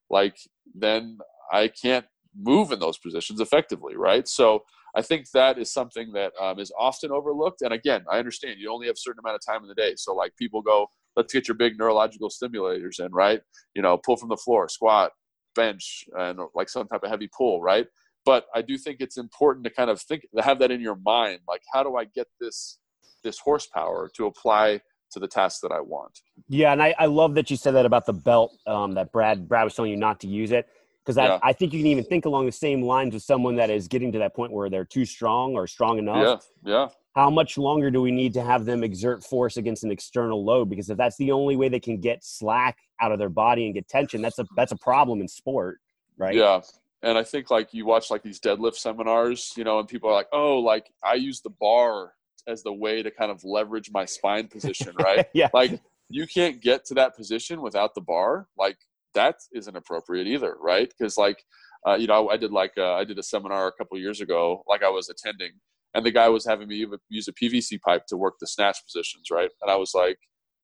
like 0.09 0.37
then 0.73 1.17
I 1.51 1.67
can't 1.69 2.05
move 2.39 2.71
in 2.71 2.79
those 2.79 2.97
positions 2.97 3.41
effectively, 3.41 3.95
right? 3.95 4.27
So 4.27 4.63
I 4.95 5.01
think 5.01 5.29
that 5.31 5.57
is 5.57 5.71
something 5.71 6.11
that 6.13 6.31
um, 6.41 6.59
is 6.59 6.71
often 6.79 7.11
overlooked. 7.11 7.61
And 7.61 7.73
again, 7.73 8.05
I 8.11 8.19
understand 8.19 8.59
you 8.59 8.71
only 8.71 8.87
have 8.87 8.95
a 8.95 8.99
certain 8.99 9.19
amount 9.19 9.35
of 9.35 9.45
time 9.45 9.61
in 9.63 9.67
the 9.67 9.75
day. 9.75 9.93
So 9.97 10.13
like 10.13 10.35
people 10.37 10.61
go, 10.61 10.87
let's 11.15 11.33
get 11.33 11.47
your 11.47 11.55
big 11.55 11.77
neurological 11.77 12.29
stimulators 12.29 12.99
in, 12.99 13.11
right? 13.11 13.41
You 13.75 13.81
know, 13.81 13.97
pull 13.97 14.17
from 14.17 14.29
the 14.29 14.37
floor, 14.37 14.69
squat, 14.69 15.11
bench, 15.55 16.05
and 16.17 16.39
like 16.55 16.69
some 16.69 16.87
type 16.87 17.03
of 17.03 17.09
heavy 17.09 17.29
pull, 17.35 17.61
right? 17.61 17.87
But 18.25 18.45
I 18.53 18.61
do 18.61 18.77
think 18.77 18.97
it's 18.99 19.17
important 19.17 19.63
to 19.65 19.69
kind 19.69 19.89
of 19.89 20.01
think, 20.01 20.23
to 20.35 20.43
have 20.43 20.59
that 20.59 20.71
in 20.71 20.81
your 20.81 20.97
mind. 21.05 21.39
Like, 21.47 21.61
how 21.73 21.83
do 21.83 21.95
I 21.95 22.05
get 22.05 22.27
this 22.39 22.79
this 23.27 23.39
horsepower 23.39 24.09
to 24.15 24.25
apply 24.25 24.81
to 25.11 25.19
the 25.19 25.27
task 25.27 25.61
that 25.61 25.71
I 25.71 25.81
want? 25.81 26.21
Yeah, 26.47 26.71
and 26.71 26.81
I, 26.81 26.95
I 26.97 27.05
love 27.05 27.35
that 27.35 27.51
you 27.51 27.57
said 27.57 27.71
that 27.75 27.85
about 27.85 28.05
the 28.05 28.13
belt. 28.13 28.57
Um, 28.65 28.93
that 28.93 29.11
Brad 29.11 29.47
Brad 29.47 29.65
was 29.65 29.75
telling 29.75 29.91
you 29.91 29.97
not 29.97 30.19
to 30.21 30.27
use 30.27 30.51
it 30.51 30.67
because 31.05 31.17
I, 31.17 31.25
Yeah. 31.25 31.39
I 31.41 31.53
think 31.53 31.73
you 31.73 31.79
can 31.79 31.87
even 31.87 32.03
think 32.03 32.25
along 32.25 32.45
the 32.45 32.51
same 32.51 32.81
lines 32.81 33.13
with 33.13 33.23
someone 33.23 33.55
that 33.57 33.69
is 33.69 33.87
getting 33.87 34.11
to 34.13 34.19
that 34.19 34.35
point 34.35 34.51
where 34.51 34.69
they're 34.69 34.85
too 34.85 35.05
strong 35.05 35.55
or 35.55 35.67
strong 35.67 35.99
enough. 35.99 36.45
Yeah, 36.65 36.73
yeah, 36.73 36.87
How 37.15 37.29
much 37.29 37.57
longer 37.57 37.89
do 37.89 38.01
we 38.01 38.11
need 38.11 38.33
to 38.33 38.43
have 38.43 38.65
them 38.65 38.83
exert 38.83 39.23
force 39.23 39.55
against 39.57 39.83
an 39.83 39.91
external 39.91 40.43
load? 40.43 40.69
Because 40.69 40.89
if 40.89 40.97
that's 40.97 41.17
the 41.17 41.31
only 41.31 41.55
way 41.55 41.69
they 41.69 41.79
can 41.79 41.99
get 41.99 42.23
slack 42.23 42.77
out 43.01 43.11
of 43.11 43.19
their 43.19 43.29
body 43.29 43.65
and 43.65 43.73
get 43.73 43.87
tension, 43.87 44.21
that's 44.21 44.39
a 44.39 44.45
that's 44.55 44.71
a 44.73 44.77
problem 44.77 45.21
in 45.21 45.27
sport, 45.27 45.79
right? 46.17 46.35
yeah. 46.35 46.59
And 47.03 47.17
I 47.17 47.23
think 47.23 47.51
like 47.51 47.73
you 47.73 47.85
watch 47.85 48.09
like 48.09 48.23
these 48.23 48.39
deadlift 48.39 48.75
seminars, 48.75 49.53
you 49.55 49.63
know, 49.63 49.79
and 49.79 49.87
people 49.87 50.09
are 50.09 50.13
like, 50.13 50.27
oh, 50.33 50.57
like 50.59 50.91
I 51.03 51.13
use 51.13 51.41
the 51.41 51.51
bar 51.51 52.13
as 52.47 52.63
the 52.63 52.73
way 52.73 53.03
to 53.03 53.11
kind 53.11 53.31
of 53.31 53.43
leverage 53.43 53.91
my 53.91 54.05
spine 54.05 54.47
position, 54.55 54.93
right? 54.99 55.27
yeah. 55.33 55.49
like 55.53 55.79
you 56.09 56.25
can't 56.25 56.61
get 56.61 56.85
to 56.85 56.93
that 56.93 57.15
position 57.15 57.61
without 57.61 57.93
the 57.93 58.01
bar. 58.01 58.47
Like 58.57 58.77
that 59.13 59.35
isn't 59.53 59.75
appropriate 59.75 60.27
either 60.27 60.55
right? 60.61 60.91
Because 60.97 61.17
like 61.17 61.43
uh, 61.85 61.95
you 61.95 62.07
know 62.07 62.29
I, 62.29 62.37
did 62.37 62.51
like 62.51 62.73
uh, 62.77 62.93
i 62.93 63.03
did 63.03 63.19
a 63.19 63.23
seminar 63.23 63.67
a 63.67 63.71
couple 63.71 63.97
years 63.97 64.19
ago 64.19 64.63
like 64.67 64.83
i 64.83 64.89
was 64.89 65.09
attending 65.09 65.51
and 65.93 66.05
the 66.05 66.11
guy 66.11 66.27
was 66.27 66.45
having 66.45 66.67
me 66.67 66.85
use 67.09 67.27
a 67.27 67.33
pvc 67.33 67.79
pipe 67.81 68.05
to 68.07 68.17
work 68.17 68.35
the 68.39 68.47
snatch 68.47 68.79
positions 68.85 69.27
right? 69.31 69.49
And 69.61 69.71
i 69.71 69.75
was 69.75 69.93
like 69.93 70.17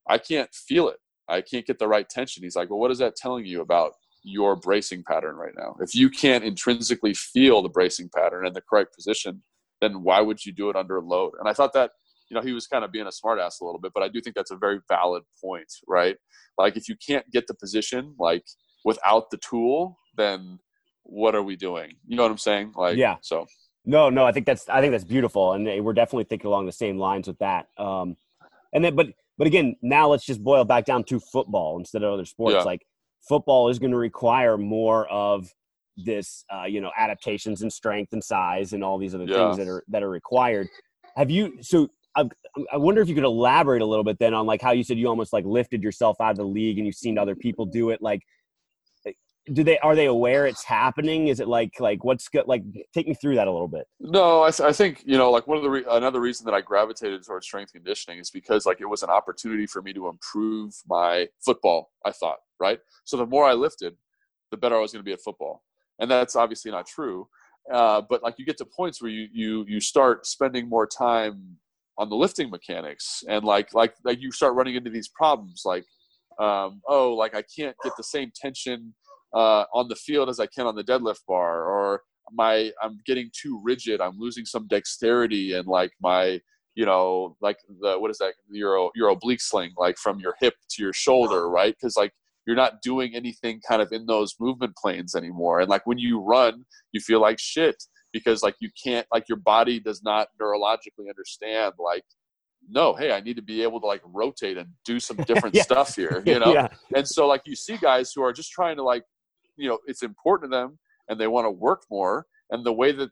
i 0.07 0.17
can't 0.17 0.53
feel 0.53 0.89
it. 0.89 0.97
I 1.29 1.39
can't 1.39 1.65
get 1.65 1.79
the 1.79 1.87
right 1.87 2.07
tension. 2.09 2.43
He's 2.43 2.55
like 2.55 2.69
well 2.69 2.79
what 2.79 2.91
is 2.91 2.97
that 2.99 3.15
telling 3.15 3.45
you 3.45 3.61
about 3.61 3.93
your 4.25 4.55
bracing 4.55 5.03
pattern 5.05 5.35
right 5.35 5.53
now? 5.57 5.75
If 5.81 5.93
you 5.95 6.09
can't 6.09 6.45
intrinsically 6.45 7.13
feel 7.13 7.61
the 7.61 7.69
bracing 7.69 8.09
pattern 8.15 8.45
and 8.45 8.55
the 8.55 8.61
correct 8.61 8.95
position 8.95 9.43
then 9.83 10.01
why 10.01 10.21
would 10.21 10.45
you 10.45 10.53
do 10.53 10.69
it 10.69 10.75
under 10.75 11.01
load 11.01 11.33
and 11.39 11.49
i 11.49 11.53
thought 11.53 11.73
that 11.73 11.91
you 12.33 12.39
know, 12.39 12.41
he 12.41 12.53
was 12.53 12.65
kind 12.65 12.83
of 12.83 12.91
being 12.91 13.05
a 13.05 13.09
smartass 13.09 13.61
a 13.61 13.65
little 13.65 13.79
bit, 13.79 13.91
but 13.93 14.01
I 14.01 14.07
do 14.07 14.19
think 14.19 14.35
that's 14.35 14.49
a 14.49 14.55
very 14.55 14.79
valid 14.87 15.21
point, 15.39 15.71
right? 15.87 16.17
Like, 16.57 16.75
if 16.75 16.89
you 16.89 16.95
can't 16.95 17.29
get 17.31 17.45
the 17.45 17.53
position, 17.53 18.15
like, 18.17 18.43
without 18.83 19.29
the 19.29 19.37
tool, 19.37 19.99
then 20.17 20.57
what 21.03 21.35
are 21.35 21.43
we 21.43 21.55
doing? 21.55 21.93
You 22.07 22.17
know 22.17 22.23
what 22.23 22.31
I'm 22.31 22.39
saying? 22.39 22.73
Like, 22.75 22.97
Yeah. 22.97 23.17
So, 23.21 23.45
No, 23.85 24.09
no, 24.09 24.25
I 24.25 24.31
think 24.31 24.45
that's 24.45 24.67
I 24.69 24.81
think 24.81 24.91
that's 24.91 25.03
beautiful, 25.03 25.53
and 25.53 25.65
we're 25.83 25.93
definitely 25.93 26.23
thinking 26.23 26.47
along 26.47 26.65
the 26.65 26.71
same 26.71 26.97
lines 26.97 27.27
with 27.27 27.37
that. 27.39 27.67
Um, 27.77 28.15
and 28.73 28.83
then, 28.83 28.95
but 28.95 29.07
but 29.37 29.45
again, 29.45 29.75
now 29.81 30.07
let's 30.07 30.25
just 30.25 30.41
boil 30.41 30.63
back 30.63 30.85
down 30.85 31.03
to 31.05 31.19
football 31.19 31.77
instead 31.77 32.01
of 32.01 32.13
other 32.13 32.25
sports. 32.25 32.55
Yeah. 32.55 32.63
Like 32.63 32.85
football 33.27 33.69
is 33.69 33.79
going 33.79 33.91
to 33.91 33.97
require 33.97 34.57
more 34.57 35.07
of 35.07 35.53
this, 35.97 36.43
uh, 36.53 36.63
you 36.65 36.81
know, 36.81 36.91
adaptations 36.97 37.61
and 37.61 37.71
strength 37.71 38.13
and 38.13 38.23
size 38.23 38.73
and 38.73 38.83
all 38.83 38.97
these 38.97 39.13
other 39.15 39.25
Yeah. 39.25 39.35
things 39.35 39.57
that 39.57 39.67
are 39.67 39.83
that 39.89 40.03
are 40.03 40.09
required. 40.09 40.67
Have 41.15 41.29
you? 41.29 41.61
So 41.61 41.89
I, 42.15 42.25
I 42.71 42.77
wonder 42.77 43.01
if 43.01 43.09
you 43.09 43.15
could 43.15 43.23
elaborate 43.23 43.81
a 43.81 43.85
little 43.85 44.03
bit 44.03 44.17
then 44.19 44.33
on 44.33 44.45
like 44.45 44.61
how 44.61 44.71
you 44.71 44.83
said 44.83 44.97
you 44.97 45.07
almost 45.07 45.33
like 45.33 45.45
lifted 45.45 45.81
yourself 45.83 46.17
out 46.21 46.31
of 46.31 46.37
the 46.37 46.45
league 46.45 46.77
and 46.77 46.85
you've 46.85 46.95
seen 46.95 47.17
other 47.17 47.35
people 47.35 47.65
do 47.65 47.89
it. 47.91 48.01
Like, 48.01 48.21
do 49.51 49.61
they 49.63 49.77
are 49.79 49.93
they 49.93 50.05
aware 50.05 50.45
it's 50.47 50.63
happening? 50.63 51.27
Is 51.27 51.39
it 51.41 51.47
like 51.49 51.71
like 51.79 52.03
what's 52.05 52.29
good? 52.29 52.45
Like, 52.47 52.63
take 52.93 53.07
me 53.07 53.13
through 53.13 53.35
that 53.35 53.47
a 53.47 53.51
little 53.51 53.67
bit. 53.67 53.85
no, 53.99 54.41
I, 54.43 54.51
I 54.63 54.71
think, 54.71 55.03
you 55.05 55.17
know, 55.17 55.31
like 55.31 55.47
one 55.47 55.57
of 55.57 55.63
the, 55.63 55.69
re- 55.69 55.85
another 55.89 56.21
reason 56.21 56.45
that 56.45 56.53
I 56.53 56.61
gravitated 56.61 57.25
towards 57.25 57.45
strength 57.45 57.73
conditioning 57.73 58.19
is 58.19 58.31
because, 58.31 58.65
like, 58.65 58.79
it 58.79 58.85
was 58.85 59.03
an 59.03 59.09
opportunity 59.09 59.65
for 59.67 59.81
me 59.81 59.91
to 59.93 60.07
improve 60.07 60.73
my 60.87 61.27
football, 61.43 61.91
I 62.05 62.11
thought, 62.11 62.37
right? 62.59 62.79
So 63.03 63.17
the 63.17 63.25
more 63.25 63.43
I 63.45 63.51
lifted, 63.53 63.97
the 64.51 64.55
better 64.55 64.77
I 64.77 64.79
was 64.79 64.93
going 64.93 65.01
to 65.01 65.05
be 65.05 65.11
at 65.11 65.19
football. 65.21 65.61
And 65.99 66.09
that's 66.09 66.35
obviously 66.35 66.71
not 66.71 66.87
true. 66.87 67.27
Uh, 67.71 68.01
but 68.09 68.21
like 68.23 68.35
you 68.37 68.45
get 68.45 68.57
to 68.57 68.65
points 68.65 69.01
where 69.01 69.11
you, 69.11 69.27
you, 69.31 69.65
you 69.67 69.79
start 69.79 70.25
spending 70.25 70.67
more 70.67 70.87
time 70.87 71.57
on 71.97 72.09
the 72.09 72.15
lifting 72.15 72.49
mechanics 72.49 73.23
and 73.29 73.45
like, 73.45 73.73
like, 73.73 73.93
like 74.03 74.19
you 74.19 74.31
start 74.31 74.55
running 74.55 74.75
into 74.75 74.89
these 74.89 75.07
problems 75.07 75.61
like, 75.65 75.85
um, 76.39 76.81
oh, 76.87 77.13
like 77.13 77.35
I 77.35 77.43
can't 77.55 77.75
get 77.83 77.93
the 77.95 78.03
same 78.03 78.31
tension 78.35 78.93
uh, 79.33 79.65
on 79.73 79.87
the 79.87 79.95
field 79.95 80.29
as 80.29 80.39
I 80.39 80.47
can 80.47 80.67
on 80.67 80.75
the 80.75 80.83
deadlift 80.83 81.25
bar, 81.27 81.65
or 81.65 82.01
my 82.31 82.71
I'm 82.81 82.99
getting 83.05 83.29
too 83.33 83.59
rigid. 83.63 84.01
I'm 84.01 84.17
losing 84.17 84.45
some 84.45 84.67
dexterity 84.67 85.53
and 85.53 85.67
like 85.67 85.91
my 86.01 86.39
you 86.75 86.85
know 86.85 87.35
like 87.41 87.57
the 87.81 87.99
what 87.99 88.11
is 88.11 88.17
that 88.19 88.33
your 88.49 88.91
your 88.95 89.09
oblique 89.09 89.41
sling 89.41 89.71
like 89.77 89.97
from 89.97 90.19
your 90.19 90.35
hip 90.39 90.55
to 90.71 90.83
your 90.83 90.93
shoulder, 90.93 91.49
right? 91.49 91.75
Because 91.75 91.97
like 91.97 92.13
you're 92.45 92.55
not 92.55 92.81
doing 92.81 93.15
anything 93.15 93.61
kind 93.67 93.81
of 93.81 93.91
in 93.91 94.05
those 94.05 94.35
movement 94.39 94.75
planes 94.75 95.15
anymore. 95.15 95.59
And 95.61 95.69
like 95.69 95.85
when 95.87 95.97
you 95.97 96.19
run, 96.19 96.65
you 96.91 96.99
feel 96.99 97.21
like 97.21 97.39
shit 97.39 97.75
because 98.13 98.43
like 98.43 98.55
you 98.59 98.69
can't 98.81 99.07
like 99.11 99.27
your 99.27 99.39
body 99.39 99.79
does 99.79 100.01
not 100.03 100.29
neurologically 100.41 101.09
understand 101.09 101.73
like 101.79 102.03
no 102.69 102.93
hey 102.93 103.11
i 103.11 103.19
need 103.19 103.35
to 103.35 103.41
be 103.41 103.61
able 103.61 103.81
to 103.81 103.87
like 103.87 104.01
rotate 104.05 104.57
and 104.57 104.69
do 104.85 104.99
some 104.99 105.17
different 105.27 105.53
Yeah. 105.55 105.63
stuff 105.63 105.95
here 105.95 106.23
you 106.25 106.39
know 106.39 106.53
yeah. 106.53 106.67
and 106.95 107.05
so 107.05 107.27
like 107.27 107.41
you 107.45 107.55
see 107.55 107.75
guys 107.77 108.13
who 108.15 108.21
are 108.23 108.31
just 108.31 108.51
trying 108.51 108.77
to 108.77 108.83
like 108.83 109.03
you 109.57 109.67
know 109.67 109.79
it's 109.87 110.03
important 110.03 110.51
to 110.51 110.57
them 110.57 110.79
and 111.09 111.19
they 111.19 111.27
want 111.27 111.45
to 111.45 111.51
work 111.51 111.83
more 111.91 112.25
and 112.51 112.65
the 112.65 112.71
way 112.71 112.93
that 112.93 113.09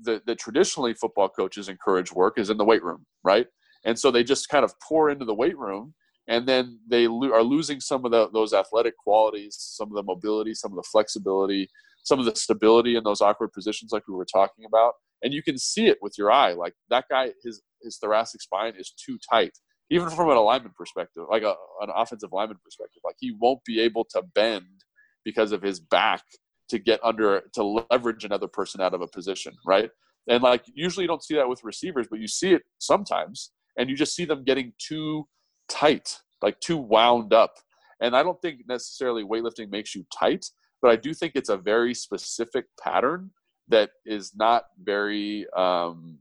the, 0.00 0.22
the 0.26 0.36
traditionally 0.36 0.94
football 0.94 1.28
coaches 1.28 1.68
encourage 1.68 2.12
work 2.12 2.38
is 2.38 2.50
in 2.50 2.56
the 2.56 2.64
weight 2.64 2.84
room 2.84 3.04
right 3.24 3.48
and 3.84 3.98
so 3.98 4.10
they 4.10 4.22
just 4.22 4.48
kind 4.48 4.64
of 4.64 4.72
pour 4.86 5.10
into 5.10 5.24
the 5.24 5.34
weight 5.34 5.58
room 5.58 5.92
and 6.28 6.46
then 6.46 6.78
they 6.86 7.08
lo- 7.08 7.32
are 7.32 7.42
losing 7.42 7.80
some 7.80 8.04
of 8.04 8.12
the, 8.12 8.28
those 8.30 8.52
athletic 8.52 8.96
qualities 8.96 9.56
some 9.58 9.88
of 9.88 9.94
the 9.94 10.02
mobility 10.02 10.54
some 10.54 10.70
of 10.72 10.76
the 10.76 10.88
flexibility 10.90 11.68
some 12.08 12.18
of 12.18 12.24
the 12.24 12.34
stability 12.34 12.96
in 12.96 13.04
those 13.04 13.20
awkward 13.20 13.52
positions 13.52 13.92
like 13.92 14.08
we 14.08 14.14
were 14.14 14.24
talking 14.24 14.64
about. 14.64 14.94
And 15.22 15.34
you 15.34 15.42
can 15.42 15.58
see 15.58 15.86
it 15.86 15.98
with 16.00 16.14
your 16.16 16.32
eye. 16.32 16.54
Like 16.54 16.74
that 16.90 17.04
guy 17.10 17.32
his 17.44 17.62
his 17.82 17.98
thoracic 17.98 18.40
spine 18.40 18.74
is 18.76 18.90
too 18.90 19.18
tight 19.30 19.52
even 19.90 20.10
from 20.10 20.28
an 20.30 20.36
alignment 20.36 20.74
perspective 20.74 21.24
like 21.30 21.42
a, 21.42 21.54
an 21.80 21.90
offensive 21.94 22.30
lineman 22.32 22.58
perspective. 22.64 23.00
Like 23.04 23.16
he 23.20 23.36
won't 23.38 23.64
be 23.64 23.80
able 23.80 24.04
to 24.10 24.22
bend 24.34 24.84
because 25.24 25.52
of 25.52 25.62
his 25.62 25.78
back 25.78 26.22
to 26.70 26.78
get 26.78 27.00
under 27.04 27.42
to 27.54 27.84
leverage 27.90 28.24
another 28.24 28.48
person 28.48 28.80
out 28.80 28.94
of 28.94 29.02
a 29.02 29.06
position 29.06 29.54
right? 29.66 29.90
And 30.28 30.42
like 30.42 30.64
usually 30.74 31.04
you 31.04 31.08
don't 31.08 31.22
see 31.22 31.34
that 31.34 31.48
with 31.48 31.62
receivers 31.62 32.08
but 32.10 32.20
you 32.20 32.28
see 32.28 32.54
it 32.54 32.62
sometimes. 32.78 33.52
And 33.76 33.88
you 33.88 33.94
just 33.94 34.16
see 34.16 34.24
them 34.24 34.42
getting 34.42 34.72
too 34.78 35.28
tight 35.68 36.20
like 36.42 36.58
too 36.60 36.76
wound 36.76 37.32
up 37.32 37.54
and 38.00 38.16
i 38.16 38.22
don't 38.22 38.40
think 38.40 38.60
necessarily 38.68 39.24
weightlifting 39.24 39.70
makes 39.70 39.94
you 39.94 40.04
tight 40.16 40.46
but 40.80 40.90
i 40.90 40.96
do 40.96 41.12
think 41.14 41.32
it's 41.34 41.48
a 41.48 41.56
very 41.56 41.94
specific 41.94 42.66
pattern 42.82 43.30
that 43.68 43.90
is 44.06 44.32
not 44.34 44.64
very 44.82 45.46
um, 45.56 46.18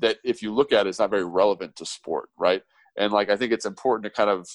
that 0.00 0.18
if 0.24 0.42
you 0.42 0.52
look 0.52 0.72
at 0.72 0.86
it, 0.86 0.90
it's 0.90 0.98
not 0.98 1.10
very 1.10 1.24
relevant 1.24 1.76
to 1.76 1.86
sport, 1.86 2.28
right? 2.38 2.62
And 2.96 3.12
like 3.12 3.30
I 3.30 3.36
think 3.36 3.52
it's 3.52 3.66
important 3.66 4.04
to 4.04 4.10
kind 4.10 4.30
of 4.30 4.48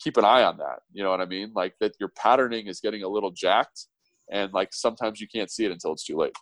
keep 0.00 0.16
an 0.16 0.24
eye 0.24 0.42
on 0.42 0.58
that. 0.58 0.80
You 0.92 1.02
know 1.02 1.10
what 1.10 1.20
I 1.20 1.26
mean? 1.26 1.52
Like 1.54 1.74
that 1.80 1.94
your 1.98 2.10
patterning 2.10 2.66
is 2.66 2.80
getting 2.80 3.02
a 3.02 3.08
little 3.08 3.30
jacked, 3.30 3.86
and 4.30 4.52
like 4.52 4.72
sometimes 4.72 5.20
you 5.20 5.28
can't 5.28 5.50
see 5.50 5.64
it 5.64 5.72
until 5.72 5.92
it's 5.92 6.04
too 6.04 6.16
late. 6.16 6.34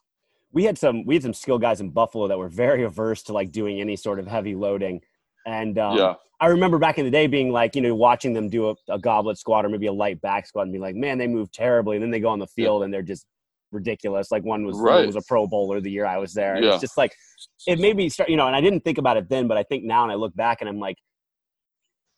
we 0.53 0.65
had 0.65 0.79
some 0.79 1.05
we 1.07 1.15
had 1.15 1.23
some 1.23 1.35
skill 1.35 1.59
guys 1.59 1.81
in 1.81 1.91
Buffalo 1.91 2.29
that 2.29 2.39
were 2.39 2.49
very 2.49 2.83
averse 2.85 3.23
to 3.25 3.33
like 3.33 3.53
doing 3.53 3.81
any 3.81 3.97
sort 3.97 4.19
of 4.19 4.27
heavy 4.27 4.55
loading, 4.55 5.01
And 5.51 5.79
um, 5.79 5.97
yeah. 5.97 6.15
I 6.39 6.47
remember 6.47 6.79
back 6.79 6.99
in 6.99 7.05
the 7.05 7.11
day 7.11 7.27
being 7.27 7.51
like, 7.51 7.75
you 7.75 7.83
know, 7.83 7.93
watching 7.93 8.33
them 8.33 8.49
do 8.49 8.71
a, 8.71 8.75
a, 8.89 9.01
goblet 9.01 9.37
squat 9.37 9.65
or 9.65 9.69
maybe 9.69 9.87
a 9.87 9.93
light 9.93 10.21
back 10.21 10.47
squat 10.47 10.65
and 10.65 10.73
be 10.73 10.79
like, 10.79 10.95
man, 10.95 11.19
they 11.19 11.27
move 11.27 11.51
terribly. 11.51 11.97
And 11.97 12.03
then 12.03 12.13
they 12.13 12.21
go 12.21 12.29
on 12.29 12.39
the 12.39 12.47
field 12.47 12.81
yeah. 12.81 12.85
and 12.85 12.95
they're 12.95 13.03
just 13.03 13.27
ridiculous. 13.73 14.31
Like 14.31 14.45
one 14.45 14.65
was 14.65 14.79
right. 14.79 14.99
one 14.99 15.07
was 15.07 15.17
a 15.17 15.23
Pro 15.27 15.49
Bowler 15.49 15.81
the 15.81 15.91
year 15.91 16.07
I 16.07 16.19
was 16.19 16.33
there. 16.33 16.63
Yeah. 16.63 16.75
It's 16.75 16.81
just 16.81 16.97
like 16.97 17.13
it 17.67 17.81
made 17.81 17.97
me 17.97 18.09
start, 18.09 18.31
you 18.31 18.37
know, 18.37 18.47
and 18.47 18.55
I 18.55 18.61
didn't 18.61 18.85
think 18.85 18.99
about 18.99 19.17
it 19.17 19.29
then, 19.29 19.49
but 19.49 19.57
I 19.57 19.65
think 19.65 19.83
now 19.83 20.05
and 20.05 20.13
I 20.13 20.15
look 20.15 20.35
back 20.37 20.59
and 20.61 20.69
I'm 20.69 20.79
like, 20.79 20.97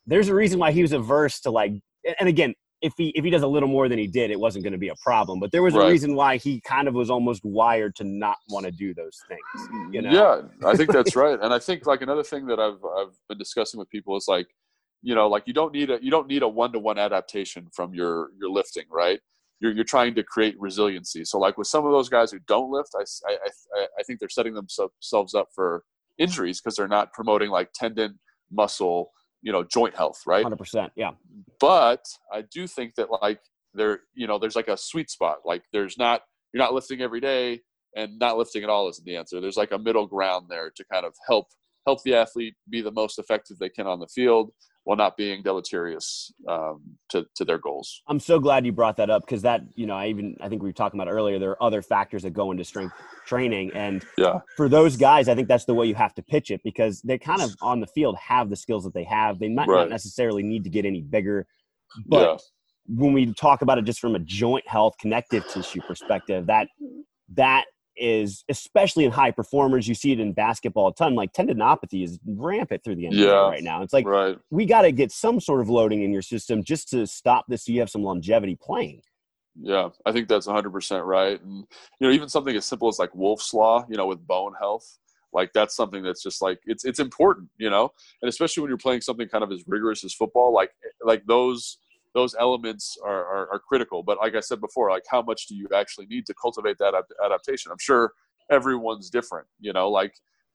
there's 0.05 0.29
a 0.29 0.35
reason 0.35 0.59
why 0.59 0.71
he 0.71 0.83
was 0.83 0.91
averse 0.91 1.39
to 1.41 1.49
like 1.49 1.73
and 2.19 2.29
again, 2.29 2.53
if 2.83 2.93
he 2.97 3.09
if 3.15 3.23
he 3.23 3.29
does 3.29 3.43
a 3.43 3.47
little 3.47 3.69
more 3.69 3.87
than 3.87 3.97
he 3.97 4.07
did, 4.07 4.29
it 4.29 4.39
wasn't 4.39 4.63
going 4.63 4.73
to 4.73 4.77
be 4.77 4.89
a 4.89 4.95
problem. 5.01 5.39
But 5.39 5.51
there 5.53 5.63
was 5.63 5.73
right. 5.73 5.87
a 5.87 5.89
reason 5.89 6.15
why 6.15 6.35
he 6.35 6.59
kind 6.61 6.89
of 6.89 6.93
was 6.93 7.09
almost 7.09 7.43
wired 7.45 7.95
to 7.95 8.03
not 8.03 8.37
want 8.49 8.65
to 8.65 8.71
do 8.71 8.93
those 8.93 9.19
things. 9.29 9.93
You 9.93 10.01
know? 10.01 10.11
Yeah, 10.11 10.67
I 10.69 10.75
think 10.75 10.91
that's 10.91 11.15
right. 11.25 11.39
And 11.41 11.53
I 11.53 11.59
think 11.59 11.85
like 11.85 12.01
another 12.01 12.23
thing 12.23 12.45
that 12.47 12.59
I've 12.59 12.83
I've 12.83 13.15
been 13.29 13.37
discussing 13.37 13.79
with 13.79 13.89
people 13.89 14.17
is 14.17 14.25
like, 14.27 14.47
you 15.01 15.15
know, 15.15 15.29
like 15.29 15.43
you 15.45 15.53
don't 15.53 15.73
need 15.73 15.89
a 15.91 16.03
you 16.03 16.11
don't 16.11 16.27
need 16.27 16.43
a 16.43 16.47
one 16.47 16.73
to 16.73 16.79
one 16.79 16.99
adaptation 16.99 17.67
from 17.73 17.93
your 17.93 18.31
your 18.37 18.49
lifting, 18.49 18.85
right? 18.91 19.19
You're 19.61 19.71
you're 19.71 19.85
trying 19.85 20.13
to 20.15 20.23
create 20.23 20.55
resiliency. 20.59 21.23
So 21.23 21.39
like 21.39 21.57
with 21.57 21.67
some 21.67 21.85
of 21.85 21.93
those 21.93 22.09
guys 22.09 22.31
who 22.31 22.39
don't 22.47 22.69
lift, 22.69 22.89
I 22.95 23.03
I 23.29 23.37
I, 23.75 23.87
I 23.99 24.03
think 24.03 24.19
they're 24.19 24.27
setting 24.27 24.53
themselves 24.53 25.33
up 25.33 25.47
for 25.55 25.83
injuries 26.17 26.59
because 26.59 26.75
they're 26.75 26.89
not 26.89 27.13
promoting 27.13 27.49
like 27.49 27.69
tendon, 27.73 28.19
muscle, 28.51 29.11
you 29.43 29.51
know 29.51 29.63
joint 29.63 29.95
health 29.95 30.21
right? 30.25 30.45
100% 30.45 30.89
yeah. 30.95 31.11
But 31.59 32.05
i 32.31 32.41
do 32.41 32.65
think 32.65 32.95
that 32.95 33.09
like 33.21 33.39
there 33.73 34.01
you 34.13 34.27
know 34.27 34.39
there's 34.39 34.55
like 34.55 34.67
a 34.67 34.77
sweet 34.77 35.09
spot. 35.09 35.37
Like 35.45 35.63
there's 35.71 35.97
not 35.97 36.21
you're 36.53 36.63
not 36.63 36.73
lifting 36.73 37.01
every 37.01 37.19
day 37.19 37.61
and 37.95 38.17
not 38.19 38.37
lifting 38.37 38.63
at 38.63 38.69
all 38.69 38.89
isn't 38.89 39.05
the 39.05 39.15
answer. 39.15 39.39
There's 39.39 39.57
like 39.57 39.71
a 39.71 39.79
middle 39.79 40.07
ground 40.07 40.47
there 40.49 40.71
to 40.75 40.85
kind 40.91 41.05
of 41.05 41.13
help 41.27 41.47
help 41.85 42.01
the 42.03 42.15
athlete 42.15 42.55
be 42.69 42.81
the 42.81 42.91
most 42.91 43.19
effective 43.19 43.57
they 43.59 43.69
can 43.69 43.87
on 43.87 43.99
the 43.99 44.07
field 44.07 44.51
while 44.83 44.97
not 44.97 45.15
being 45.15 45.41
deleterious 45.41 46.31
um, 46.47 46.81
to, 47.09 47.25
to 47.35 47.45
their 47.45 47.57
goals. 47.57 48.01
I'm 48.07 48.19
so 48.19 48.39
glad 48.39 48.65
you 48.65 48.73
brought 48.73 48.97
that 48.97 49.09
up 49.09 49.25
because 49.25 49.41
that, 49.43 49.61
you 49.75 49.85
know, 49.85 49.95
I 49.95 50.07
even, 50.07 50.35
I 50.41 50.49
think 50.49 50.61
we 50.61 50.69
were 50.69 50.73
talking 50.73 50.99
about 50.99 51.09
earlier, 51.09 51.39
there 51.39 51.51
are 51.51 51.63
other 51.63 51.81
factors 51.81 52.23
that 52.23 52.31
go 52.31 52.51
into 52.51 52.65
strength 52.65 52.93
training. 53.25 53.71
And 53.73 54.05
yeah. 54.17 54.39
for 54.57 54.67
those 54.67 54.97
guys, 54.97 55.29
I 55.29 55.35
think 55.35 55.47
that's 55.47 55.65
the 55.65 55.73
way 55.73 55.85
you 55.85 55.95
have 55.95 56.13
to 56.15 56.21
pitch 56.21 56.51
it 56.51 56.61
because 56.63 57.01
they 57.01 57.17
kind 57.17 57.41
of 57.41 57.55
on 57.61 57.79
the 57.79 57.87
field 57.87 58.17
have 58.17 58.49
the 58.49 58.57
skills 58.57 58.83
that 58.83 58.93
they 58.93 59.05
have. 59.05 59.39
They 59.39 59.49
might 59.49 59.67
right. 59.67 59.81
not 59.81 59.89
necessarily 59.89 60.43
need 60.43 60.65
to 60.65 60.69
get 60.69 60.85
any 60.85 61.01
bigger, 61.01 61.47
but 62.05 62.29
yeah. 62.29 62.37
when 62.99 63.13
we 63.13 63.33
talk 63.33 63.61
about 63.61 63.77
it 63.77 63.85
just 63.85 64.01
from 64.01 64.15
a 64.15 64.19
joint 64.19 64.67
health 64.67 64.95
connective 64.99 65.47
tissue 65.47 65.81
perspective, 65.81 66.47
that, 66.47 66.67
that 67.35 67.65
is 67.97 68.43
especially 68.49 69.05
in 69.05 69.11
high 69.11 69.31
performers. 69.31 69.87
You 69.87 69.95
see 69.95 70.11
it 70.11 70.19
in 70.19 70.33
basketball 70.33 70.87
a 70.87 70.93
ton. 70.93 71.15
Like 71.15 71.33
tendinopathy 71.33 72.03
is 72.03 72.19
rampant 72.25 72.83
through 72.83 72.95
the 72.95 73.05
NBA 73.05 73.13
yeah, 73.13 73.49
right 73.49 73.63
now. 73.63 73.83
It's 73.83 73.93
like 73.93 74.05
right. 74.05 74.37
we 74.51 74.65
got 74.65 74.83
to 74.83 74.91
get 74.91 75.11
some 75.11 75.39
sort 75.39 75.61
of 75.61 75.69
loading 75.69 76.03
in 76.03 76.11
your 76.11 76.21
system 76.21 76.63
just 76.63 76.89
to 76.89 77.05
stop 77.07 77.45
this. 77.47 77.65
So 77.65 77.71
you 77.71 77.79
have 77.79 77.89
some 77.89 78.03
longevity 78.03 78.57
playing. 78.59 79.01
Yeah, 79.61 79.89
I 80.05 80.11
think 80.11 80.27
that's 80.27 80.47
100% 80.47 81.05
right. 81.05 81.41
And 81.41 81.65
you 81.99 82.07
know, 82.07 82.11
even 82.11 82.27
something 82.27 82.55
as 82.55 82.65
simple 82.65 82.87
as 82.87 82.97
like 82.97 83.13
Wolff's 83.13 83.53
law, 83.53 83.85
you 83.87 83.97
know, 83.97 84.07
with 84.07 84.25
bone 84.25 84.53
health, 84.59 84.97
like 85.31 85.51
that's 85.53 85.75
something 85.75 86.03
that's 86.03 86.23
just 86.23 86.41
like 86.41 86.59
it's 86.65 86.85
it's 86.85 86.99
important, 86.99 87.49
you 87.57 87.69
know, 87.69 87.91
and 88.21 88.29
especially 88.29 88.61
when 88.61 88.69
you're 88.69 88.77
playing 88.77 89.01
something 89.01 89.27
kind 89.27 89.43
of 89.43 89.51
as 89.51 89.63
rigorous 89.67 90.03
as 90.03 90.13
football, 90.13 90.53
like 90.53 90.71
like 91.03 91.23
those 91.25 91.77
those 92.13 92.35
elements 92.39 92.97
are, 93.03 93.25
are, 93.25 93.53
are, 93.53 93.59
critical. 93.59 94.03
But 94.03 94.19
like 94.19 94.35
I 94.35 94.39
said 94.39 94.61
before, 94.61 94.91
like 94.91 95.03
how 95.09 95.21
much 95.21 95.47
do 95.47 95.55
you 95.55 95.67
actually 95.75 96.05
need 96.07 96.25
to 96.27 96.33
cultivate 96.39 96.77
that 96.79 96.93
adaptation? 97.25 97.71
I'm 97.71 97.79
sure 97.79 98.13
everyone's 98.51 99.09
different, 99.09 99.47
you 99.59 99.73
know, 99.73 99.89
like 99.89 100.13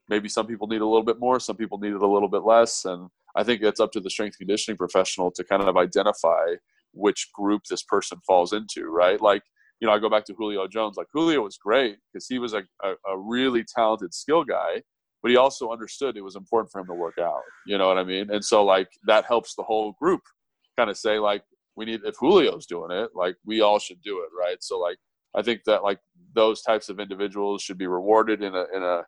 maybe 0.08 0.28
some 0.28 0.46
people 0.46 0.68
need 0.68 0.80
a 0.80 0.86
little 0.86 1.02
bit 1.02 1.18
more, 1.18 1.40
some 1.40 1.56
people 1.56 1.78
need 1.78 1.92
it 1.92 2.02
a 2.02 2.06
little 2.06 2.28
bit 2.28 2.44
less. 2.44 2.84
And 2.84 3.08
I 3.36 3.42
think 3.42 3.62
it's 3.62 3.80
up 3.80 3.92
to 3.92 4.00
the 4.00 4.10
strength 4.10 4.38
conditioning 4.38 4.78
professional 4.78 5.30
to 5.32 5.44
kind 5.44 5.62
of 5.62 5.76
identify 5.76 6.54
which 6.92 7.28
group 7.34 7.62
this 7.68 7.82
person 7.82 8.18
falls 8.26 8.52
into, 8.52 8.86
right? 8.86 9.20
Like, 9.20 9.42
you 9.80 9.86
know, 9.86 9.94
I 9.94 9.98
go 9.98 10.10
back 10.10 10.24
to 10.26 10.34
Julio 10.34 10.66
Jones. 10.66 10.96
Like 10.96 11.08
Julio 11.12 11.42
was 11.42 11.56
great 11.56 11.98
because 12.12 12.26
he 12.26 12.38
was 12.38 12.52
a, 12.52 12.62
a, 12.82 12.92
a 13.08 13.18
really 13.18 13.64
talented 13.64 14.14
skill 14.14 14.44
guy, 14.44 14.82
but 15.22 15.30
he 15.30 15.36
also 15.36 15.70
understood 15.70 16.16
it 16.16 16.22
was 16.22 16.36
important 16.36 16.70
for 16.72 16.80
him 16.80 16.86
to 16.86 16.94
work 16.94 17.18
out. 17.18 17.42
You 17.66 17.78
know 17.78 17.88
what 17.88 17.98
I 17.98 18.04
mean? 18.04 18.30
And 18.30 18.44
so 18.44 18.64
like 18.64 18.88
that 19.06 19.24
helps 19.24 19.54
the 19.54 19.62
whole 19.62 19.92
group 20.00 20.22
kind 20.78 20.90
of 20.90 20.96
say 20.96 21.18
like 21.18 21.42
we 21.76 21.84
need 21.84 22.00
if 22.04 22.18
Julio's 22.20 22.66
doing 22.66 22.90
it, 22.92 23.10
like 23.14 23.36
we 23.44 23.60
all 23.60 23.78
should 23.78 24.00
do 24.02 24.18
it, 24.20 24.30
right? 24.38 24.58
So 24.60 24.78
like 24.78 24.98
I 25.34 25.42
think 25.42 25.60
that 25.66 25.82
like 25.82 25.98
those 26.34 26.62
types 26.62 26.88
of 26.88 27.00
individuals 27.00 27.62
should 27.62 27.78
be 27.78 27.86
rewarded 27.86 28.42
in 28.42 28.54
a 28.54 28.64
in 28.74 28.82
a 28.82 29.02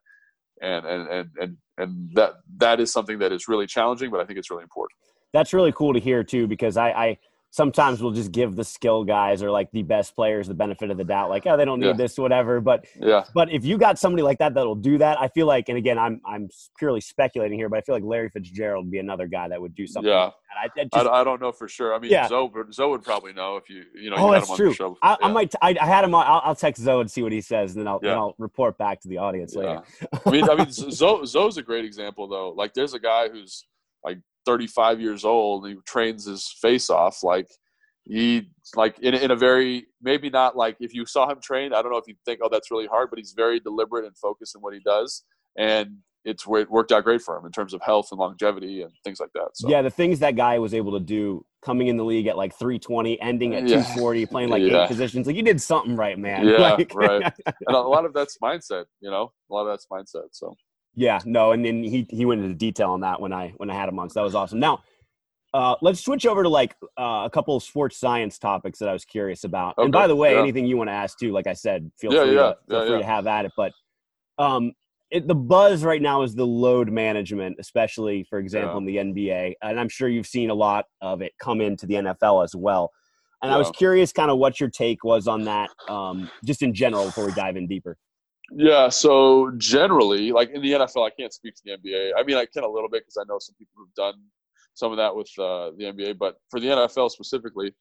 and 0.61 0.85
and 0.85 1.09
and 1.09 1.31
and, 1.39 1.57
and 1.79 2.11
that 2.15 2.33
that 2.59 2.81
is 2.81 2.93
something 2.93 3.19
that 3.21 3.33
is 3.33 3.49
really 3.49 3.67
challenging, 3.67 4.11
but 4.11 4.21
I 4.21 4.25
think 4.25 4.39
it's 4.39 4.51
really 4.51 4.65
important. 4.65 4.97
That's 5.33 5.53
really 5.55 5.73
cool 5.73 5.95
to 5.95 6.01
hear 6.01 6.25
too, 6.25 6.49
because 6.49 6.77
I, 6.77 6.91
I 6.91 7.19
sometimes 7.51 8.01
we'll 8.01 8.13
just 8.13 8.31
give 8.31 8.55
the 8.55 8.65
skill 8.65 9.05
guys 9.05 9.43
or 9.43 9.51
like 9.51 9.71
the 9.73 9.83
best 9.83 10.15
players 10.15 10.47
the 10.47 10.55
benefit 10.55 10.91
of 10.91 10.97
the 10.97 11.05
doubt 11.05 11.29
like 11.29 11.47
oh 11.47 11.57
they 11.57 11.65
don't 11.65 11.81
need 11.81 11.87
yeah. 11.87 11.93
this 11.93 12.17
whatever 12.17 12.61
but 12.61 12.85
yeah 13.01 13.25
but 13.35 13.51
if 13.53 13.65
you 13.65 13.77
got 13.77 13.99
somebody 13.99 14.23
like 14.23 14.39
that 14.39 14.55
that'll 14.55 14.75
do 14.75 14.99
that 14.99 15.21
i 15.21 15.27
feel 15.29 15.47
like 15.47 15.69
and 15.69 15.77
again 15.77 15.99
i'm 15.99 16.21
i'm 16.25 16.49
purely 16.79 17.01
speculating 17.01 17.59
here 17.59 17.69
but 17.69 17.79
i 17.79 17.81
feel 17.83 17.95
like 17.95 18.05
larry 18.05 18.29
fitzgerald 18.29 18.85
would 18.85 18.93
be 18.93 18.99
another 18.99 19.27
guy 19.27 19.49
that 19.49 19.61
would 19.61 19.75
do 19.75 19.87
something 19.87 20.11
yeah 20.11 20.31
like 20.63 20.73
I, 20.77 20.81
I, 20.81 20.85
just, 20.85 21.09
I, 21.09 21.21
I, 21.21 21.25
don't 21.25 21.41
know 21.41 21.53
for 21.53 21.69
sure 21.69 21.95
i 21.95 21.99
mean 21.99 22.11
yeah. 22.11 22.29
zoe, 22.29 22.51
zoe 22.73 22.91
would 22.91 23.03
probably 23.03 23.33
know 23.33 23.57
if 23.57 23.69
you 23.69 23.85
you 23.95 24.11
know 24.11 24.17
oh 24.19 24.31
that's 24.31 24.55
true 24.55 24.75
I, 25.03 25.11
yeah. 25.11 25.17
I, 25.23 25.33
might 25.33 25.55
I, 25.61 25.77
I 25.81 25.87
had 25.87 26.05
him 26.05 26.15
on, 26.15 26.27
I'll, 26.27 26.43
I'll, 26.45 26.55
text 26.55 26.83
zoe 26.83 27.01
and 27.01 27.11
see 27.11 27.23
what 27.23 27.33
he 27.33 27.41
says 27.41 27.75
and 27.75 27.81
then 27.81 27.89
i'll, 27.89 28.01
yeah. 28.03 28.11
then 28.11 28.19
I'll 28.19 28.35
report 28.39 28.79
back 28.79 29.01
to 29.01 29.09
the 29.09 29.19
audience 29.19 29.57
later 29.57 29.83
i 30.25 30.31
mean 30.31 30.49
i 30.49 30.55
mean 30.55 30.71
zoe, 30.71 31.27
zoe's 31.27 31.57
a 31.57 31.63
great 31.63 31.85
example 31.85 32.29
though 32.29 32.51
like 32.51 32.75
there's 32.75 32.95
a 32.95 33.01
guy 33.01 33.29
who's 33.29 33.65
like 34.05 34.19
35 34.47 35.01
years 35.01 35.25
old 35.25 35.65
and 35.65 35.75
he 35.75 35.81
trains 35.87 36.25
his 36.27 36.55
face 36.61 36.91
off 36.91 37.23
like 37.23 37.49
he 38.05 38.49
like 38.75 38.99
in, 39.01 39.15
in 39.15 39.31
a 39.31 39.37
very 39.37 39.87
maybe 40.03 40.31
not 40.31 40.57
like 40.57 40.77
if 40.81 40.95
you 40.95 41.05
saw 41.07 41.31
him 41.31 41.39
train 41.43 41.73
i 41.73 41.83
don't 41.83 41.93
know 41.93 41.99
if 41.99 42.09
you 42.09 42.15
think 42.25 42.41
oh 42.43 42.49
that's 42.51 42.71
really 42.71 42.87
hard 42.87 43.11
but 43.11 43.19
he's 43.19 43.33
very 43.37 43.61
deliberate 43.61 44.05
and 44.05 44.17
focused 44.17 44.55
in 44.55 44.61
what 44.63 44.75
he 44.75 44.81
does 44.81 45.25
and 45.59 45.97
it's 46.25 46.45
it 46.47 46.71
worked 46.71 46.93
out 46.93 47.05
great 47.05 47.23
for 47.23 47.37
him 47.37 47.47
in 47.47 47.53
terms 47.53 47.73
of 47.73 47.81
health 47.83 48.09
and 48.11 48.19
longevity 48.19 48.83
and 48.83 48.93
things 49.05 49.21
like 49.21 49.31
that 49.35 49.49
so. 49.55 49.69
yeah 49.69 49.81
the 49.83 49.91
things 49.91 50.19
that 50.19 50.37
guy 50.37 50.59
was 50.59 50.75
able 50.75 50.93
to 50.93 51.01
do 51.01 51.45
coming 51.63 51.89
in 51.89 51.97
the 51.97 52.05
league 52.05 52.27
at 52.27 52.37
like 52.37 52.55
320 52.59 53.21
ending 53.21 53.55
at 53.55 53.63
yeah. 53.63 53.77
240 53.77 54.27
playing 54.27 54.49
like 54.49 54.63
yeah. 54.63 54.85
eight 54.85 54.89
positions 54.89 55.27
like 55.27 55.37
you 55.37 55.43
did 55.43 55.61
something 55.61 55.97
right 55.97 56.19
man 56.19 56.47
yeah 56.49 56.73
like, 56.73 56.95
right 56.95 57.23
and 57.47 57.77
a 57.77 57.79
lot 57.79 58.05
of 58.05 58.13
that's 58.13 58.37
mindset 58.43 58.85
you 59.01 59.11
know 59.11 59.33
a 59.51 59.55
lot 59.55 59.63
of 59.63 59.69
that's 59.69 59.87
mindset 59.91 60.29
so 60.33 60.55
yeah 60.95 61.19
no 61.25 61.53
and 61.53 61.65
then 61.65 61.83
he 61.83 62.07
he 62.11 62.25
went 62.25 62.43
into 62.43 62.55
detail 62.55 62.91
on 62.91 63.01
that 63.01 63.21
when 63.21 63.33
i 63.33 63.53
when 63.57 63.71
i 63.71 63.75
had 63.75 63.89
him 63.89 63.99
on 63.99 64.09
so 64.09 64.21
that 64.21 64.25
was 64.25 64.35
awesome 64.35 64.59
now 64.59 64.83
uh, 65.53 65.75
let's 65.83 66.01
switch 66.01 66.27
over 66.27 66.43
to 66.43 66.49
like 66.49 66.77
uh, 66.99 67.23
a 67.25 67.31
couple 67.31 67.57
of 67.57 67.63
sports 67.63 67.99
science 67.99 68.39
topics 68.39 68.79
that 68.79 68.89
I 68.89 68.93
was 68.93 69.05
curious 69.05 69.45
about. 69.45 69.77
Okay. 69.77 69.85
And 69.85 69.93
by 69.93 70.07
the 70.07 70.15
way, 70.15 70.35
yeah. 70.35 70.41
anything 70.41 70.65
you 70.67 70.77
want 70.77 70.91
to 70.91 70.95
ask 70.95 71.19
too, 71.19 71.33
like 71.33 71.47
I 71.47 71.55
said, 71.55 71.91
feel 71.99 72.13
yeah, 72.13 72.23
free, 72.23 72.35
yeah, 72.35 72.41
to, 72.43 72.57
feel 72.69 72.87
free 72.87 72.99
to 72.99 73.05
have 73.05 73.27
at 73.27 73.47
it. 73.47 73.53
But 73.57 73.73
um, 74.39 74.73
it, 75.11 75.27
the 75.27 75.35
buzz 75.35 75.83
right 75.85 76.01
now 76.01 76.23
is 76.23 76.35
the 76.35 76.47
load 76.47 76.91
management, 76.91 77.57
especially 77.59 78.25
for 78.31 78.39
example 78.39 78.79
in 78.79 78.85
the 78.85 78.97
NBA, 78.97 79.55
and 79.63 79.81
I'm 79.81 79.89
sure 79.89 80.09
you've 80.09 80.27
seen 80.27 80.51
a 80.51 80.55
lot 80.55 80.85
of 81.01 81.21
it 81.21 81.33
come 81.41 81.61
into 81.61 81.87
the 81.87 81.95
NFL 81.95 82.45
as 82.45 82.55
well. 82.55 82.91
And 83.43 83.51
I 83.51 83.57
was 83.57 83.71
curious, 83.71 84.13
kind 84.13 84.31
of, 84.31 84.37
what 84.37 84.61
your 84.61 84.69
take 84.69 85.03
was 85.03 85.27
on 85.27 85.45
that, 85.45 85.71
um, 85.89 86.31
just 86.45 86.61
in 86.61 86.75
general, 86.75 87.07
before 87.07 87.25
we 87.25 87.33
dive 87.33 87.57
in 87.57 87.67
deeper. 87.67 87.97
Yeah, 88.53 88.89
so 88.89 89.53
generally, 89.59 90.33
like 90.33 90.51
in 90.51 90.61
the 90.63 90.73
NFL, 90.73 91.07
I 91.07 91.11
can't 91.11 91.33
speak 91.33 91.55
to 91.57 91.63
the 91.65 91.71
NBA. 91.73 92.11
I 92.19 92.25
mean, 92.25 92.37
I 92.37 92.47
can 92.47 92.65
a 92.65 92.69
little 92.69 92.89
bit 92.89 93.03
because 93.05 93.17
I 93.17 93.25
know 93.29 93.39
some 93.39 93.55
people 93.57 93.75
who've 93.77 93.95
done 93.95 94.15
some 94.75 94.91
of 94.91 94.99
that 94.99 95.15
with 95.15 95.29
uh, 95.39 95.71
the 95.77 95.85
NBA. 95.85 96.19
But 96.19 96.37
for 96.51 96.59
the 96.59 96.67
NFL 96.67 97.11
specifically, 97.11 97.73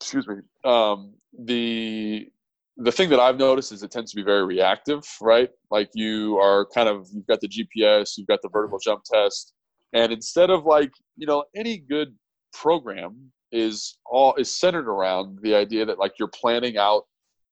excuse 0.00 0.26
me, 0.26 0.36
um, 0.64 1.14
the 1.38 2.28
the 2.76 2.92
thing 2.92 3.08
that 3.10 3.20
I've 3.20 3.38
noticed 3.38 3.72
is 3.72 3.82
it 3.82 3.90
tends 3.90 4.12
to 4.12 4.16
be 4.16 4.22
very 4.22 4.44
reactive, 4.44 5.04
right? 5.20 5.50
Like 5.70 5.90
you 5.94 6.38
are 6.38 6.66
kind 6.74 6.88
of 6.88 7.08
you've 7.12 7.26
got 7.26 7.40
the 7.40 7.48
GPS, 7.48 8.16
you've 8.16 8.28
got 8.28 8.42
the 8.42 8.48
vertical 8.48 8.78
jump 8.80 9.02
test, 9.04 9.52
and 9.92 10.12
instead 10.12 10.50
of 10.50 10.64
like 10.64 10.90
you 11.16 11.26
know 11.26 11.44
any 11.54 11.78
good 11.78 12.16
program 12.52 13.30
is 13.52 13.98
all 14.04 14.34
is 14.34 14.50
centered 14.50 14.88
around 14.88 15.38
the 15.42 15.54
idea 15.54 15.86
that 15.86 15.98
like 16.00 16.14
you're 16.18 16.28
planning 16.28 16.76
out, 16.78 17.04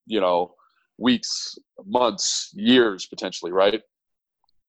you 0.06 0.20
know, 0.20 0.55
weeks, 0.98 1.58
months, 1.84 2.50
years 2.54 3.06
potentially, 3.06 3.52
right? 3.52 3.80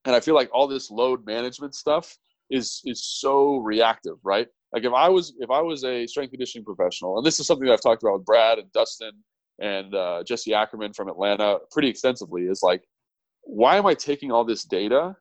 And 0.05 0.15
I 0.15 0.19
feel 0.19 0.36
like 0.36 0.49
all 0.53 0.67
this 0.67 0.91
load 0.91 1.25
management 1.25 1.75
stuff 1.75 2.17
is 2.49 2.82
is 2.86 3.03
so 3.03 3.57
reactive, 3.57 4.17
right? 4.23 4.47
Like 4.73 4.84
if 4.84 4.93
I 4.93 5.09
was 5.09 5.34
if 5.39 5.49
I 5.49 5.61
was 5.61 5.84
a 5.84 6.07
strength 6.07 6.32
conditioning 6.32 6.65
professional, 6.65 7.17
and 7.17 7.25
this 7.25 7.39
is 7.39 7.47
something 7.47 7.65
that 7.67 7.73
I've 7.73 7.82
talked 7.82 8.03
about 8.03 8.17
with 8.17 8.25
Brad 8.25 8.59
and 8.59 8.71
Dustin 8.71 9.11
and 9.59 9.93
uh, 9.95 10.23
Jesse 10.23 10.53
Ackerman 10.53 10.93
from 10.93 11.09
Atlanta 11.09 11.57
pretty 11.71 11.88
extensively, 11.88 12.43
is 12.43 12.61
like, 12.61 12.84
why 13.41 13.78
am 13.78 13.86
I 13.86 13.93
taking 13.93 14.32
all 14.32 14.43
this 14.43 14.63
data 14.63 15.15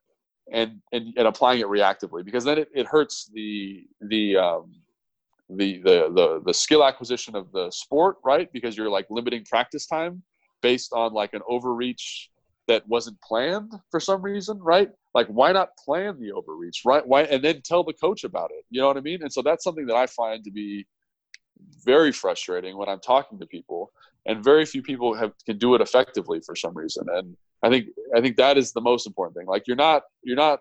and 0.53 0.81
and, 0.93 1.15
and 1.17 1.27
applying 1.27 1.61
it 1.61 1.67
reactively? 1.67 2.25
Because 2.25 2.45
then 2.45 2.59
it, 2.59 2.69
it 2.75 2.87
hurts 2.87 3.31
the 3.33 3.85
the 4.03 4.37
um, 4.37 4.75
the, 5.49 5.79
the 5.79 6.13
the 6.15 6.43
the 6.45 6.55
skill 6.55 6.85
acquisition 6.85 7.35
of 7.37 7.51
the 7.53 7.71
sport, 7.71 8.17
right? 8.25 8.53
Because 8.53 8.77
you're 8.77 8.91
like 8.91 9.07
limiting 9.11 9.45
practice 9.45 9.87
time 9.87 10.23
based 10.63 10.93
on 10.93 11.13
like 11.13 11.35
an 11.35 11.43
overreach 11.49 12.31
that 12.69 12.87
wasn't 12.89 13.21
planned 13.21 13.73
for 13.91 14.01
some 14.01 14.23
reason, 14.23 14.59
right? 14.59 14.91
like 15.17 15.27
why 15.29 15.51
not 15.51 15.71
plan 15.83 16.21
the 16.21 16.31
overreach 16.31 16.83
right? 16.85 17.05
Why 17.05 17.23
and 17.23 17.43
then 17.43 17.63
tell 17.63 17.83
the 17.83 17.95
coach 17.95 18.23
about 18.23 18.51
it 18.53 18.65
you 18.71 18.81
know 18.81 18.87
what 18.87 18.99
i 18.99 19.01
mean? 19.01 19.23
And 19.23 19.33
so 19.33 19.43
that's 19.43 19.65
something 19.65 19.87
that 19.87 19.97
i 19.97 20.07
find 20.07 20.45
to 20.45 20.51
be 20.51 20.87
very 21.85 22.13
frustrating 22.13 22.77
when 22.77 22.89
i'm 22.89 23.01
talking 23.01 23.39
to 23.39 23.47
people 23.47 23.91
and 24.27 24.45
very 24.45 24.67
few 24.67 24.83
people 24.83 25.15
have 25.15 25.33
can 25.47 25.57
do 25.57 25.75
it 25.75 25.81
effectively 25.81 26.41
for 26.45 26.55
some 26.55 26.75
reason 26.77 27.07
and 27.17 27.35
i 27.63 27.71
think 27.71 27.87
i 28.15 28.21
think 28.21 28.37
that 28.37 28.59
is 28.59 28.73
the 28.73 28.81
most 28.81 29.07
important 29.07 29.35
thing. 29.37 29.47
Like 29.47 29.65
you're 29.67 29.83
not 29.89 30.03
you're 30.23 30.37
not 30.37 30.61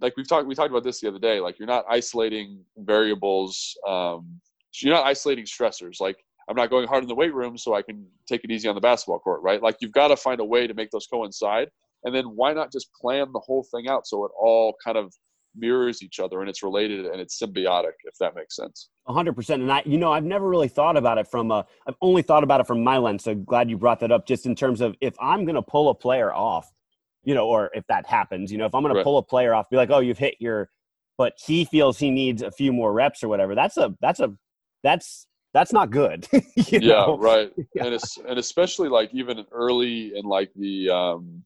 like 0.00 0.16
we've 0.16 0.28
talked 0.28 0.48
we 0.48 0.56
talked 0.56 0.70
about 0.70 0.82
this 0.82 1.00
the 1.00 1.08
other 1.08 1.20
day 1.20 1.38
like 1.38 1.58
you're 1.58 1.74
not 1.76 1.84
isolating 1.88 2.64
variables 2.76 3.76
um 3.86 4.40
you're 4.80 4.94
not 4.94 5.04
isolating 5.04 5.44
stressors. 5.44 6.00
Like 6.00 6.16
i'm 6.48 6.56
not 6.56 6.70
going 6.70 6.86
hard 6.86 7.02
in 7.02 7.08
the 7.08 7.14
weight 7.14 7.34
room 7.34 7.56
so 7.58 7.74
i 7.74 7.82
can 7.82 8.06
take 8.26 8.42
it 8.44 8.50
easy 8.50 8.68
on 8.68 8.74
the 8.74 8.80
basketball 8.80 9.18
court 9.18 9.42
right? 9.42 9.62
Like 9.62 9.76
you've 9.80 9.92
got 9.92 10.08
to 10.08 10.16
find 10.16 10.40
a 10.40 10.44
way 10.44 10.66
to 10.66 10.74
make 10.74 10.90
those 10.90 11.06
coincide. 11.06 11.68
And 12.04 12.14
then 12.14 12.24
why 12.24 12.52
not 12.52 12.72
just 12.72 12.92
plan 12.94 13.30
the 13.32 13.40
whole 13.40 13.66
thing 13.70 13.88
out 13.88 14.06
so 14.06 14.24
it 14.24 14.32
all 14.40 14.74
kind 14.84 14.96
of 14.96 15.12
mirrors 15.54 16.02
each 16.02 16.18
other 16.18 16.40
and 16.40 16.48
it's 16.48 16.62
related 16.62 17.04
and 17.04 17.20
it's 17.20 17.40
symbiotic 17.40 17.92
if 18.04 18.14
that 18.18 18.34
makes 18.34 18.56
sense. 18.56 18.88
100% 19.06 19.54
and 19.54 19.70
i 19.70 19.82
you 19.84 19.98
know 19.98 20.10
i've 20.12 20.24
never 20.24 20.48
really 20.48 20.68
thought 20.68 20.96
about 20.96 21.18
it 21.18 21.28
from 21.28 21.50
a 21.50 21.66
i've 21.86 21.96
only 22.00 22.22
thought 22.22 22.42
about 22.42 22.60
it 22.60 22.66
from 22.66 22.82
my 22.82 22.96
lens 22.96 23.24
so 23.24 23.34
glad 23.34 23.68
you 23.68 23.76
brought 23.76 24.00
that 24.00 24.10
up 24.10 24.26
just 24.26 24.46
in 24.46 24.54
terms 24.54 24.80
of 24.80 24.94
if 25.00 25.14
i'm 25.20 25.44
going 25.44 25.56
to 25.56 25.62
pull 25.62 25.90
a 25.90 25.94
player 25.94 26.32
off 26.32 26.72
you 27.24 27.34
know 27.34 27.46
or 27.46 27.68
if 27.74 27.84
that 27.88 28.06
happens 28.06 28.50
you 28.50 28.56
know 28.56 28.64
if 28.64 28.74
i'm 28.74 28.82
going 28.82 28.94
right. 28.94 29.00
to 29.00 29.04
pull 29.04 29.18
a 29.18 29.22
player 29.22 29.52
off 29.52 29.68
be 29.68 29.76
like 29.76 29.90
oh 29.90 29.98
you've 29.98 30.16
hit 30.16 30.36
your 30.38 30.70
but 31.18 31.34
he 31.44 31.64
feels 31.66 31.98
he 31.98 32.10
needs 32.10 32.40
a 32.40 32.50
few 32.50 32.72
more 32.72 32.92
reps 32.92 33.22
or 33.22 33.28
whatever 33.28 33.54
that's 33.54 33.76
a 33.76 33.94
that's 34.00 34.20
a 34.20 34.32
that's 34.82 35.26
that's 35.52 35.72
not 35.72 35.90
good 35.90 36.26
yeah 36.56 36.78
know? 36.78 37.18
right 37.18 37.52
yeah. 37.74 37.84
and 37.84 37.94
it's 37.94 38.18
and 38.28 38.38
especially 38.38 38.88
like 38.88 39.10
even 39.12 39.44
early 39.52 40.12
in 40.16 40.24
like 40.24 40.50
the 40.56 40.88
um 40.90 41.44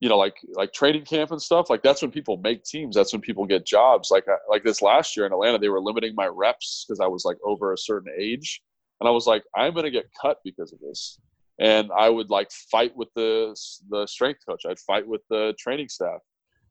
you 0.00 0.08
know, 0.08 0.18
like 0.18 0.36
like 0.54 0.72
training 0.72 1.04
camp 1.04 1.30
and 1.30 1.40
stuff. 1.40 1.70
Like 1.70 1.82
that's 1.82 2.02
when 2.02 2.10
people 2.10 2.36
make 2.36 2.64
teams. 2.64 2.94
That's 2.94 3.12
when 3.12 3.22
people 3.22 3.46
get 3.46 3.64
jobs. 3.64 4.10
Like 4.10 4.28
uh, 4.28 4.36
like 4.48 4.62
this 4.62 4.82
last 4.82 5.16
year 5.16 5.24
in 5.26 5.32
Atlanta, 5.32 5.58
they 5.58 5.70
were 5.70 5.80
limiting 5.80 6.14
my 6.14 6.26
reps 6.26 6.84
because 6.86 7.00
I 7.00 7.06
was 7.06 7.24
like 7.24 7.38
over 7.44 7.72
a 7.72 7.78
certain 7.78 8.12
age, 8.18 8.60
and 9.00 9.08
I 9.08 9.10
was 9.10 9.26
like, 9.26 9.42
I'm 9.56 9.74
gonna 9.74 9.90
get 9.90 10.10
cut 10.20 10.38
because 10.44 10.72
of 10.72 10.80
this. 10.80 11.18
And 11.58 11.90
I 11.96 12.10
would 12.10 12.28
like 12.28 12.50
fight 12.70 12.94
with 12.94 13.08
the 13.14 13.56
the 13.88 14.06
strength 14.06 14.40
coach. 14.46 14.62
I'd 14.68 14.78
fight 14.80 15.08
with 15.08 15.22
the 15.30 15.54
training 15.58 15.88
staff, 15.88 16.20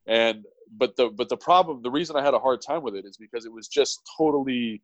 and 0.05 0.43
but 0.78 0.95
the 0.95 1.09
but 1.09 1.30
the 1.30 1.38
problem, 1.38 1.82
the 1.82 1.89
reason 1.89 2.15
I 2.15 2.23
had 2.23 2.36
a 2.36 2.39
hard 2.39 2.61
time 2.61 2.84
with 2.84 2.95
it 2.95 3.05
is 3.05 3.17
because 3.17 3.45
it 3.45 3.51
was 3.51 3.67
just 3.67 4.01
totally 4.15 4.84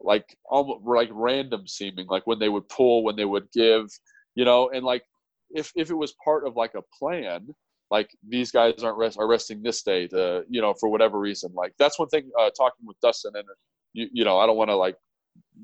like 0.00 0.36
almost 0.44 0.80
like 0.84 1.10
random 1.12 1.66
seeming. 1.66 2.06
Like 2.06 2.26
when 2.26 2.38
they 2.38 2.48
would 2.48 2.68
pull, 2.68 3.04
when 3.04 3.16
they 3.16 3.24
would 3.24 3.50
give, 3.52 3.86
you 4.34 4.44
know, 4.44 4.70
and 4.70 4.84
like 4.84 5.04
if 5.50 5.72
if 5.76 5.90
it 5.90 5.94
was 5.94 6.14
part 6.24 6.46
of 6.46 6.56
like 6.56 6.74
a 6.74 6.82
plan 6.98 7.54
like 7.90 8.10
these 8.26 8.52
guys 8.52 8.82
aren't 8.82 8.96
rest, 8.96 9.18
are 9.18 9.26
resting 9.26 9.62
this 9.62 9.82
day 9.82 10.06
to 10.06 10.44
you 10.48 10.60
know 10.60 10.74
for 10.78 10.88
whatever 10.88 11.18
reason 11.18 11.50
like 11.54 11.72
that's 11.78 11.98
one 11.98 12.08
thing 12.08 12.30
uh, 12.38 12.50
talking 12.56 12.86
with 12.86 12.98
dustin 13.00 13.32
and 13.34 13.44
you, 13.92 14.08
you 14.12 14.24
know 14.24 14.38
i 14.38 14.46
don't 14.46 14.56
want 14.56 14.70
to 14.70 14.76
like 14.76 14.96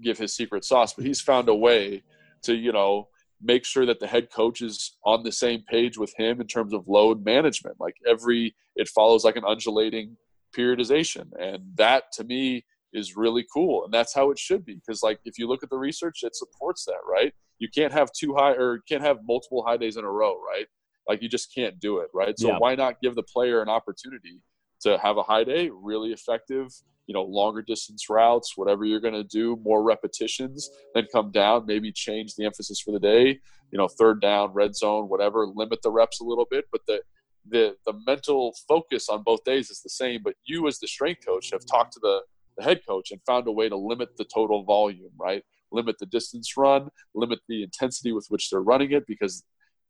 give 0.02 0.18
his 0.18 0.34
secret 0.34 0.64
sauce 0.64 0.92
but 0.92 1.04
he's 1.04 1.20
found 1.20 1.48
a 1.48 1.54
way 1.54 2.02
to 2.42 2.54
you 2.54 2.72
know 2.72 3.08
make 3.42 3.64
sure 3.64 3.84
that 3.86 4.00
the 4.00 4.06
head 4.06 4.28
coach 4.32 4.62
is 4.62 4.96
on 5.04 5.22
the 5.22 5.32
same 5.32 5.62
page 5.68 5.98
with 5.98 6.12
him 6.16 6.40
in 6.40 6.46
terms 6.46 6.72
of 6.72 6.88
load 6.88 7.24
management 7.24 7.76
like 7.78 7.94
every 8.08 8.54
it 8.74 8.88
follows 8.88 9.24
like 9.24 9.36
an 9.36 9.44
undulating 9.46 10.16
periodization 10.56 11.26
and 11.38 11.62
that 11.76 12.04
to 12.12 12.24
me 12.24 12.64
is 12.96 13.16
really 13.16 13.44
cool 13.52 13.84
and 13.84 13.92
that's 13.94 14.14
how 14.14 14.30
it 14.30 14.38
should 14.38 14.64
be 14.64 14.74
because 14.74 15.02
like 15.02 15.20
if 15.24 15.38
you 15.38 15.46
look 15.46 15.62
at 15.62 15.70
the 15.70 15.78
research 15.78 16.20
it 16.22 16.34
supports 16.34 16.84
that 16.84 17.00
right 17.08 17.32
you 17.58 17.68
can't 17.68 17.92
have 17.92 18.10
two 18.12 18.34
high 18.34 18.52
or 18.52 18.80
can't 18.88 19.02
have 19.02 19.18
multiple 19.26 19.64
high 19.66 19.76
days 19.76 19.96
in 19.96 20.04
a 20.04 20.10
row 20.10 20.34
right 20.40 20.66
like 21.08 21.22
you 21.22 21.28
just 21.28 21.54
can't 21.54 21.78
do 21.78 21.98
it, 21.98 22.08
right? 22.12 22.38
So 22.38 22.48
yeah. 22.48 22.58
why 22.58 22.74
not 22.74 23.00
give 23.00 23.14
the 23.14 23.22
player 23.22 23.62
an 23.62 23.68
opportunity 23.68 24.40
to 24.80 24.98
have 24.98 25.16
a 25.16 25.22
high 25.22 25.44
day, 25.44 25.70
really 25.72 26.12
effective, 26.12 26.68
you 27.06 27.14
know, 27.14 27.22
longer 27.22 27.62
distance 27.62 28.10
routes, 28.10 28.56
whatever 28.56 28.84
you're 28.84 29.00
going 29.00 29.14
to 29.14 29.24
do, 29.24 29.56
more 29.62 29.82
repetitions, 29.82 30.68
then 30.94 31.06
come 31.12 31.30
down, 31.30 31.64
maybe 31.66 31.92
change 31.92 32.34
the 32.34 32.44
emphasis 32.44 32.80
for 32.80 32.90
the 32.90 32.98
day, 32.98 33.38
you 33.70 33.78
know, 33.78 33.88
third 33.88 34.20
down, 34.20 34.52
red 34.52 34.74
zone, 34.74 35.08
whatever, 35.08 35.46
limit 35.46 35.80
the 35.82 35.90
reps 35.90 36.20
a 36.20 36.24
little 36.24 36.46
bit, 36.50 36.66
but 36.72 36.80
the 36.86 37.00
the 37.48 37.76
the 37.86 37.92
mental 38.08 38.56
focus 38.66 39.08
on 39.08 39.22
both 39.22 39.44
days 39.44 39.70
is 39.70 39.80
the 39.80 39.88
same, 39.88 40.20
but 40.24 40.34
you 40.46 40.66
as 40.66 40.80
the 40.80 40.88
strength 40.88 41.24
coach 41.24 41.50
have 41.52 41.64
talked 41.64 41.92
to 41.92 42.00
the 42.00 42.20
the 42.56 42.64
head 42.64 42.80
coach 42.86 43.10
and 43.10 43.20
found 43.26 43.46
a 43.46 43.52
way 43.52 43.68
to 43.68 43.76
limit 43.76 44.16
the 44.16 44.24
total 44.24 44.64
volume, 44.64 45.12
right? 45.18 45.42
Limit 45.72 45.96
the 45.98 46.06
distance 46.06 46.56
run, 46.56 46.88
limit 47.14 47.40
the 47.48 47.62
intensity 47.62 48.12
with 48.12 48.26
which 48.28 48.50
they're 48.50 48.60
running 48.60 48.92
it 48.92 49.06
because 49.06 49.44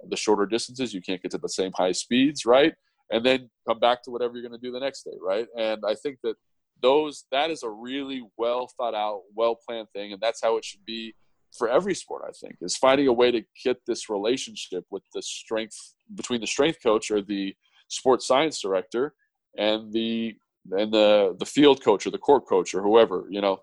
the 0.09 0.17
shorter 0.17 0.47
distances 0.47 0.93
you 0.93 1.01
can't 1.01 1.23
get 1.23 1.31
to 1.31 1.39
the 1.39 1.49
same 1.49 1.73
high 1.75 1.93
speeds 1.93 2.45
right 2.45 2.75
and 3.11 3.25
then 3.25 3.49
come 3.67 3.79
back 3.79 4.03
to 4.03 4.11
whatever 4.11 4.35
you're 4.35 4.49
going 4.49 4.59
to 4.59 4.67
do 4.67 4.73
the 4.73 4.81
next 4.81 5.03
day 5.05 5.17
right 5.21 5.47
and 5.57 5.83
i 5.87 5.95
think 5.95 6.19
that 6.23 6.35
those 6.83 7.25
that 7.33 7.51
is 7.51 7.63
a 7.63 7.71
really 7.71 8.23
well 8.37 8.69
thought 8.77 8.95
out 8.95 9.23
well 9.35 9.59
planned 9.67 9.89
thing 9.95 10.13
and 10.13 10.21
that's 10.21 10.43
how 10.43 10.57
it 10.57 10.65
should 10.65 10.85
be 10.85 11.15
for 11.57 11.69
every 11.69 11.95
sport 11.95 12.23
i 12.29 12.33
think 12.33 12.57
is 12.61 12.77
finding 12.77 13.09
a 13.09 13.13
way 13.13 13.31
to 13.31 13.43
get 13.65 13.79
this 13.87 14.09
relationship 14.11 14.85
with 14.91 15.03
the 15.15 15.23
strength 15.23 15.95
between 16.15 16.41
the 16.41 16.47
strength 16.47 16.79
coach 16.83 17.11
or 17.11 17.23
the 17.23 17.55
sports 17.89 18.27
science 18.27 18.61
director 18.61 19.15
and 19.57 19.93
the 19.93 20.37
and 20.73 20.93
the 20.93 21.37
the 21.39 21.47
field 21.47 21.83
coach 21.83 22.07
or 22.07 22.11
the 22.11 22.19
court 22.19 22.47
coach 22.47 22.75
or 22.75 22.83
whoever 22.83 23.27
you 23.31 23.41
know 23.41 23.61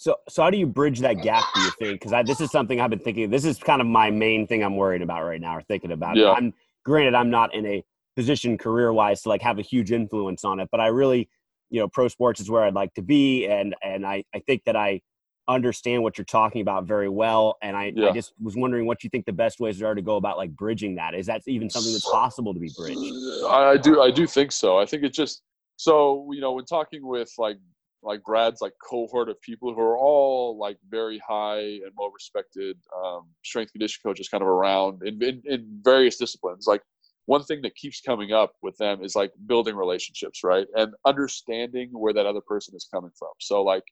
so, 0.00 0.16
so 0.30 0.42
how 0.42 0.48
do 0.48 0.56
you 0.56 0.66
bridge 0.66 1.00
that 1.00 1.20
gap? 1.20 1.44
Do 1.54 1.60
you 1.60 1.70
think? 1.78 2.00
Because 2.00 2.24
this 2.24 2.40
is 2.40 2.50
something 2.50 2.80
I've 2.80 2.88
been 2.88 3.00
thinking. 3.00 3.28
This 3.28 3.44
is 3.44 3.58
kind 3.58 3.82
of 3.82 3.86
my 3.86 4.10
main 4.10 4.46
thing 4.46 4.64
I'm 4.64 4.76
worried 4.76 5.02
about 5.02 5.24
right 5.24 5.38
now, 5.38 5.56
or 5.56 5.60
thinking 5.60 5.92
about. 5.92 6.16
Yeah. 6.16 6.30
I'm 6.30 6.54
granted 6.86 7.14
I'm 7.14 7.28
not 7.28 7.54
in 7.54 7.66
a 7.66 7.84
position 8.16 8.56
career 8.56 8.94
wise 8.94 9.20
to 9.22 9.28
like 9.28 9.42
have 9.42 9.58
a 9.58 9.62
huge 9.62 9.92
influence 9.92 10.42
on 10.42 10.58
it, 10.58 10.70
but 10.72 10.80
I 10.80 10.86
really, 10.86 11.28
you 11.68 11.80
know, 11.80 11.88
pro 11.88 12.08
sports 12.08 12.40
is 12.40 12.50
where 12.50 12.64
I'd 12.64 12.72
like 12.72 12.94
to 12.94 13.02
be, 13.02 13.46
and 13.46 13.74
and 13.82 14.06
I 14.06 14.24
I 14.34 14.38
think 14.38 14.62
that 14.64 14.74
I 14.74 15.02
understand 15.48 16.02
what 16.02 16.16
you're 16.16 16.24
talking 16.24 16.62
about 16.62 16.84
very 16.84 17.10
well, 17.10 17.58
and 17.60 17.76
I 17.76 17.92
yeah. 17.94 18.08
I 18.08 18.12
just 18.12 18.32
was 18.40 18.56
wondering 18.56 18.86
what 18.86 19.04
you 19.04 19.10
think 19.10 19.26
the 19.26 19.34
best 19.34 19.60
ways 19.60 19.82
are 19.82 19.94
to 19.94 20.00
go 20.00 20.16
about 20.16 20.38
like 20.38 20.56
bridging 20.56 20.94
that. 20.94 21.14
Is 21.14 21.26
that 21.26 21.42
even 21.46 21.68
something 21.68 21.92
that's 21.92 22.10
possible 22.10 22.54
to 22.54 22.60
be 22.60 22.70
bridged? 22.74 22.98
I 23.46 23.76
do 23.76 24.00
I 24.00 24.10
do 24.10 24.26
think 24.26 24.50
so. 24.50 24.78
I 24.78 24.86
think 24.86 25.02
it 25.02 25.12
just 25.12 25.42
so 25.80 26.28
you 26.34 26.42
know 26.42 26.52
when 26.52 26.66
talking 26.66 27.06
with 27.06 27.32
like 27.38 27.56
like 28.02 28.22
Brad's 28.22 28.60
like 28.60 28.74
cohort 28.86 29.30
of 29.30 29.40
people 29.40 29.74
who 29.74 29.80
are 29.80 29.96
all 29.96 30.58
like 30.58 30.76
very 30.90 31.18
high 31.26 31.60
and 31.60 31.92
well 31.96 32.10
respected 32.12 32.76
um, 33.02 33.28
strength 33.44 33.72
condition 33.72 34.00
coaches 34.04 34.28
kind 34.28 34.42
of 34.42 34.48
around 34.48 35.02
in, 35.06 35.22
in, 35.22 35.42
in 35.46 35.80
various 35.82 36.16
disciplines. 36.18 36.66
Like 36.66 36.82
one 37.24 37.44
thing 37.44 37.62
that 37.62 37.74
keeps 37.76 38.02
coming 38.02 38.30
up 38.30 38.52
with 38.62 38.76
them 38.76 39.02
is 39.02 39.16
like 39.16 39.32
building 39.46 39.74
relationships, 39.74 40.44
right? 40.44 40.66
And 40.74 40.92
understanding 41.06 41.88
where 41.92 42.12
that 42.12 42.26
other 42.26 42.42
person 42.46 42.74
is 42.76 42.86
coming 42.92 43.12
from. 43.18 43.30
So 43.38 43.62
like, 43.62 43.84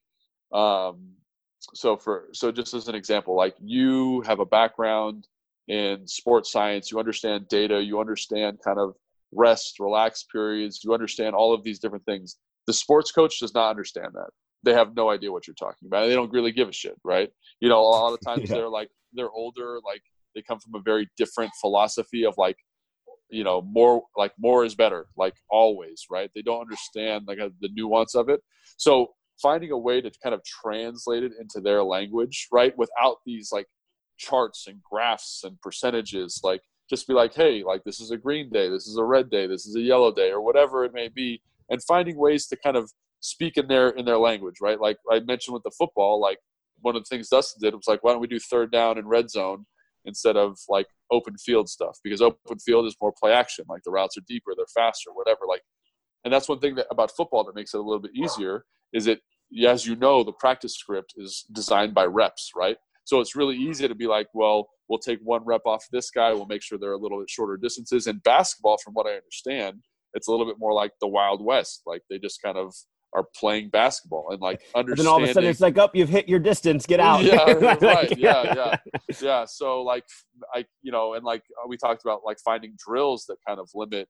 um, 0.53 1.09
so 1.75 1.97
for 1.97 2.29
so 2.35 2.53
just 2.53 2.75
as 2.75 2.89
an 2.89 2.95
example, 2.95 3.35
like 3.35 3.55
you 3.63 4.21
have 4.23 4.41
a 4.41 4.47
background 4.47 5.27
in 5.69 6.07
sports 6.07 6.53
science, 6.53 6.91
you 6.91 6.99
understand 6.99 7.49
data, 7.49 7.83
you 7.83 7.99
understand 7.99 8.59
kind 8.63 8.79
of 8.79 8.95
rest, 9.33 9.77
relax 9.79 10.25
periods, 10.31 10.81
you 10.83 10.95
understand 10.95 11.35
all 11.35 11.53
of 11.53 11.63
these 11.63 11.79
different 11.79 12.05
things 12.05 12.37
the 12.69 12.73
sports 12.75 13.11
coach 13.11 13.41
does 13.41 13.55
not 13.55 13.71
understand 13.71 14.09
that. 14.13 14.29
They 14.63 14.75
have 14.75 14.95
no 14.95 15.09
idea 15.09 15.33
what 15.33 15.47
you're 15.47 15.55
talking 15.55 15.87
about. 15.87 16.07
They 16.07 16.15
don't 16.15 16.31
really 16.31 16.53
give 16.53 16.69
a 16.69 16.73
shit, 16.73 16.97
right? 17.03 17.31
You 17.61 17.71
know, 17.71 17.81
a 17.81 17.89
lot 17.89 18.13
of 18.13 18.21
times 18.25 18.49
yeah. 18.49 18.57
they're 18.57 18.69
like 18.69 18.91
they're 19.15 19.31
older, 19.31 19.79
like 19.85 20.03
they 20.35 20.43
come 20.43 20.61
from 20.61 20.75
a 20.75 20.83
very 20.83 21.09
different 21.17 21.51
philosophy 21.61 22.27
of 22.27 22.35
like 22.37 22.57
you 23.31 23.43
know 23.43 23.63
more 23.63 24.03
like 24.17 24.33
more 24.39 24.65
is 24.65 24.75
better 24.75 25.07
like 25.19 25.35
always 25.51 26.05
right 26.11 26.31
they 26.35 26.41
don't 26.41 26.63
understand 26.63 27.27
like 27.29 27.39
uh, 27.39 27.51
the 27.61 27.69
nuance 27.75 28.15
of 28.15 28.31
it 28.31 28.41
so 28.79 29.09
finding 29.43 29.71
a 29.71 29.77
way 29.77 30.01
to 30.01 30.11
kind 30.23 30.35
of 30.35 30.41
translate 30.45 31.23
it 31.23 31.33
into 31.39 31.61
their 31.61 31.83
language 31.83 32.49
right 32.51 32.73
without 32.79 33.17
these 33.27 33.51
like 33.53 33.67
charts 34.17 34.67
and 34.67 34.83
graphs 34.83 35.43
and 35.45 35.61
percentages 35.61 36.41
like 36.43 36.63
just 36.89 37.07
be 37.07 37.15
like 37.15 37.35
hey 37.35 37.63
like 37.63 37.85
this 37.85 38.01
is 38.01 38.11
a 38.11 38.17
green 38.17 38.51
day 38.51 38.69
this 38.69 38.87
is 38.87 38.97
a 38.97 39.05
red 39.05 39.31
day 39.31 39.47
this 39.47 39.67
is 39.67 39.77
a 39.77 39.81
yellow 39.81 40.13
day 40.13 40.31
or 40.31 40.41
whatever 40.41 40.85
it 40.85 40.93
may 40.95 41.09
be 41.09 41.41
and 41.71 41.83
finding 41.85 42.17
ways 42.17 42.47
to 42.47 42.57
kind 42.57 42.77
of 42.77 42.91
speak 43.21 43.57
in 43.57 43.69
their 43.69 43.91
in 43.91 44.05
their 44.05 44.19
language, 44.19 44.57
right? 44.61 44.81
Like 44.81 44.99
I 45.11 45.21
mentioned 45.21 45.55
with 45.55 45.63
the 45.63 45.73
football, 45.77 46.21
like 46.21 46.39
one 46.81 46.97
of 46.97 47.03
the 47.03 47.09
things 47.09 47.29
Dustin 47.29 47.61
did 47.61 47.75
was 47.75 47.89
like, 47.89 48.03
why 48.05 48.13
don't 48.13 48.21
we 48.21 48.27
do 48.27 48.39
third 48.39 48.71
down 48.71 48.99
and 48.99 49.09
red 49.09 49.31
zone 49.31 49.67
instead 50.05 50.37
of 50.37 50.59
like 50.69 50.87
open 51.11 51.37
field 51.37 51.69
stuff? 51.69 51.99
Because 52.05 52.23
open 52.23 52.59
field 52.59 52.87
is 52.87 52.97
more 53.01 53.13
play 53.19 53.33
action, 53.33 53.65
like 53.69 53.83
the 53.85 53.91
routes 53.91 54.17
are 54.17 54.25
deeper, 54.29 54.53
they're 54.57 54.67
faster, 54.75 55.11
whatever. 55.13 55.41
Like, 55.49 55.63
and 56.25 56.33
that's 56.33 56.49
one 56.49 56.61
thing 56.61 56.77
that 56.77 56.87
about 56.91 57.11
football 57.17 57.45
that 57.45 57.55
makes 57.55 57.75
it 57.75 57.79
a 57.79 57.83
little 57.83 58.03
bit 58.03 58.15
easier 58.15 58.65
is 58.93 59.07
it, 59.07 59.21
as 59.67 59.87
you 59.87 59.97
know, 59.97 60.23
the 60.23 60.33
practice 60.33 60.75
script 60.77 61.15
is 61.17 61.45
designed 61.53 61.95
by 61.95 62.05
reps, 62.05 62.53
right? 62.57 62.77
So 63.05 63.21
it's 63.21 63.35
really 63.35 63.57
easy 63.57 63.89
to 63.89 63.95
be 63.95 64.07
like, 64.07 64.29
well, 64.35 64.69
we'll 64.89 64.99
take 64.99 65.19
one 65.23 65.45
rep 65.45 65.63
off 65.67 65.85
this 65.93 66.11
guy, 66.11 66.33
we'll 66.33 66.47
make 66.47 66.63
sure 66.63 66.79
they're 66.79 66.93
a 66.93 66.99
little 66.99 67.19
bit 67.21 67.31
shorter 67.31 67.57
distances. 67.57 68.07
And 68.07 68.23
basketball, 68.23 68.79
from 68.83 68.95
what 68.95 69.07
I 69.07 69.15
understand, 69.15 69.83
it's 70.15 70.29
a 70.29 70.31
little 70.31 70.47
bit 70.47 70.57
more 70.59 70.73
like 70.73 70.93
the 71.01 71.09
Wild 71.09 71.45
West. 71.45 71.83
Like 71.87 72.03
they 72.09 72.19
just 72.19 72.41
kind 72.43 72.57
of 72.57 72.75
are 73.15 73.25
playing 73.39 73.71
basketball 73.71 74.29
and 74.31 74.41
like 74.41 74.61
understanding. 74.75 75.07
And 75.07 75.09
all 75.09 75.23
of 75.23 75.29
a 75.29 75.33
sudden 75.33 75.49
it's 75.49 75.61
like, 75.61 75.79
up, 75.79 75.93
oh, 75.95 75.99
you've 75.99 76.09
hit 76.09 76.29
your 76.29 76.39
distance, 76.39 76.87
get 76.87 77.01
out. 77.01 77.23
Yeah, 77.23 77.43
like, 77.61 77.81
right. 77.81 78.19
Yeah, 78.19 78.55
yeah, 78.55 78.77
yeah. 79.21 79.45
So 79.47 79.83
like, 79.83 80.05
I, 80.55 80.65
you 80.83 80.93
know, 80.93 81.15
and 81.15 81.25
like 81.25 81.43
we 81.69 81.77
talked 81.77 82.05
about 82.05 82.21
like 82.25 82.39
finding 82.45 82.75
drills 82.79 83.25
that 83.29 83.37
kind 83.47 83.61
of 83.61 83.71
limit 83.75 84.09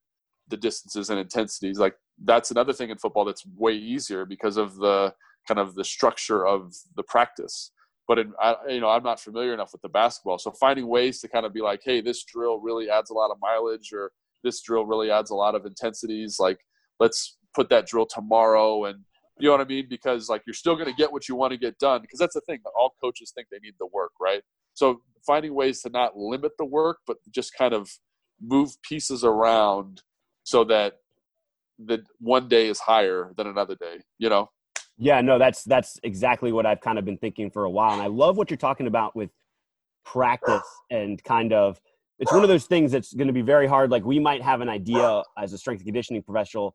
the 0.49 0.57
distances 0.57 1.11
and 1.11 1.19
intensities. 1.19 1.79
Like 1.79 1.95
that's 2.25 2.51
another 2.51 2.73
thing 2.73 2.91
in 2.91 2.99
football 2.99 3.25
that's 3.25 3.45
way 3.57 3.75
easier 3.75 4.25
because 4.25 4.57
of 4.57 4.77
the 4.77 5.13
kind 5.47 5.61
of 5.61 5.75
the 5.75 5.85
structure 5.85 6.47
of 6.47 6.75
the 6.97 7.03
practice. 7.03 7.73
But 8.09 8.21
I, 8.41 8.57
you 8.69 8.81
know, 8.81 8.89
I'm 8.89 9.03
not 9.03 9.21
familiar 9.21 9.53
enough 9.53 9.73
with 9.73 9.83
the 9.83 9.89
basketball, 9.91 10.39
so 10.39 10.51
finding 10.53 10.89
ways 10.89 11.21
to 11.21 11.29
kind 11.29 11.45
of 11.45 11.53
be 11.53 11.61
like, 11.61 11.83
hey, 11.85 12.01
this 12.01 12.25
drill 12.25 12.59
really 12.59 12.91
adds 12.91 13.11
a 13.11 13.15
lot 13.15 13.31
of 13.31 13.37
mileage, 13.41 13.93
or 13.93 14.13
this 14.43 14.63
drill 14.63 14.87
really 14.87 15.11
adds 15.11 15.31
a 15.31 15.35
lot 15.35 15.55
of 15.55 15.67
intensities. 15.67 16.39
Like, 16.41 16.59
let's 16.99 17.37
put 17.55 17.69
that 17.69 17.87
drill 17.87 18.07
tomorrow, 18.07 18.87
and 18.87 19.05
you 19.39 19.47
know 19.47 19.53
what 19.53 19.61
I 19.61 19.65
mean? 19.65 19.87
Because 19.89 20.29
like 20.29 20.43
you're 20.47 20.55
still 20.55 20.75
going 20.75 20.89
to 20.89 20.95
get 20.95 21.13
what 21.13 21.29
you 21.29 21.37
want 21.37 21.53
to 21.53 21.59
get 21.59 21.79
done. 21.79 22.03
Because 22.03 22.19
that's 22.19 22.35
the 22.35 22.41
thing. 22.43 22.59
All 22.77 22.95
coaches 23.01 23.33
think 23.35 23.49
they 23.51 23.59
need 23.63 23.75
the 23.79 23.87
work, 23.93 24.13
right? 24.21 24.43
So 24.75 25.03
finding 25.27 25.55
ways 25.55 25.83
to 25.83 25.91
not 25.91 26.17
limit 26.17 26.53
the 26.59 26.65
work, 26.65 26.99
but 27.07 27.19
just 27.31 27.55
kind 27.55 27.75
of 27.75 27.91
move 28.41 28.71
pieces 28.83 29.25
around 29.25 30.03
so 30.45 30.65
that 30.65 30.95
the 31.79 32.05
one 32.19 32.49
day 32.49 32.69
is 32.69 32.81
higher 32.81 33.33
than 33.37 33.47
another 33.47 33.77
day. 33.77 33.99
You 34.19 34.29
know? 34.29 34.51
Yeah, 34.99 35.21
no, 35.21 35.39
that's 35.39 35.63
that's 35.65 35.99
exactly 36.03 36.51
what 36.53 36.67
I've 36.67 36.81
kind 36.81 36.99
of 36.99 37.05
been 37.05 37.19
thinking 37.19 37.51
for 37.51 37.65
a 37.65 37.71
while, 37.71 37.93
and 37.93 38.03
I 38.03 38.09
love 38.09 38.37
what 38.37 38.51
you're 38.51 38.57
talking 38.57 38.89
about 38.89 39.15
with 39.15 39.31
practice 40.05 40.69
and 40.91 41.23
kind 41.25 41.53
of. 41.53 41.81
It's 42.21 42.33
one 42.33 42.43
of 42.43 42.49
those 42.49 42.67
things 42.67 42.91
that's 42.91 43.13
going 43.13 43.29
to 43.29 43.33
be 43.33 43.43
very 43.43 43.69
hard. 43.69 43.93
Like 43.93 44.05
we 44.05 44.19
might 44.19 44.43
have 44.43 44.61
an 44.61 44.69
idea 44.69 45.23
as 45.39 45.53
a 45.53 45.59
strength 45.59 45.79
and 45.81 45.87
conditioning 45.87 46.21
professional 46.25 46.75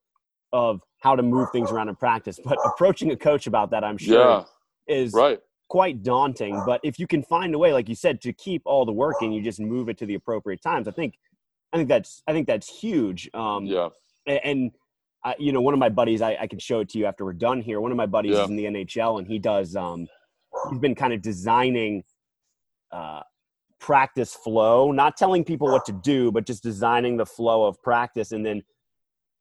of 0.54 0.80
how 1.00 1.18
to 1.18 1.24
move 1.24 1.50
things 1.52 1.70
around 1.70 1.90
in 1.90 1.98
practice, 1.98 2.40
but 2.46 2.58
approaching 2.64 3.12
a 3.12 3.18
coach 3.18 3.46
about 3.46 3.72
that, 3.72 3.84
I'm 3.84 3.98
sure, 3.98 4.46
yeah, 4.88 4.96
is 4.96 5.12
right. 5.12 5.40
quite 5.68 6.02
daunting. 6.02 6.64
But 6.66 6.80
if 6.84 6.98
you 6.98 7.08
can 7.08 7.24
find 7.24 7.54
a 7.54 7.58
way, 7.58 7.74
like 7.74 7.90
you 7.90 7.96
said, 7.96 8.22
to 8.22 8.32
keep 8.32 8.62
all 8.64 8.86
the 8.86 8.94
work 8.94 9.16
and 9.22 9.36
you 9.36 9.42
just 9.42 9.60
move 9.60 9.90
it 9.90 9.98
to 9.98 10.06
the 10.06 10.14
appropriate 10.14 10.62
times, 10.62 10.88
I 10.88 10.92
think, 10.92 11.16
I 11.74 11.78
think 11.78 11.90
that's, 11.90 12.22
I 12.26 12.32
think 12.32 12.48
that's 12.48 12.70
huge. 12.70 13.30
Um, 13.34 13.66
yeah, 13.66 13.90
and 14.26 14.72
I, 15.24 15.36
you 15.40 15.52
know, 15.52 15.62
one 15.62 15.74
of 15.74 15.80
my 15.80 15.90
buddies, 15.90 16.22
I, 16.22 16.38
I, 16.42 16.48
can 16.48 16.60
show 16.60 16.82
it 16.82 16.90
to 16.90 17.00
you 17.00 17.06
after 17.06 17.24
we're 17.24 17.34
done 17.34 17.62
here. 17.62 17.80
One 17.80 17.92
of 17.92 17.98
my 17.98 18.06
buddies 18.06 18.34
yeah. 18.34 18.44
is 18.44 18.50
in 18.50 18.56
the 18.56 18.66
NHL, 18.66 19.20
and 19.20 19.28
he 19.28 19.40
does. 19.40 19.76
Um, 19.76 20.08
he's 20.70 20.80
been 20.80 20.96
kind 20.96 21.14
of 21.14 21.22
designing 21.22 22.04
uh, 22.92 23.22
practice 23.80 24.36
flow, 24.36 24.92
not 24.92 25.16
telling 25.16 25.44
people 25.44 25.72
what 25.72 25.86
to 25.86 25.92
do, 25.92 26.32
but 26.32 26.46
just 26.46 26.62
designing 26.62 27.18
the 27.18 27.26
flow 27.26 27.66
of 27.66 27.82
practice, 27.82 28.32
and 28.32 28.46
then 28.46 28.64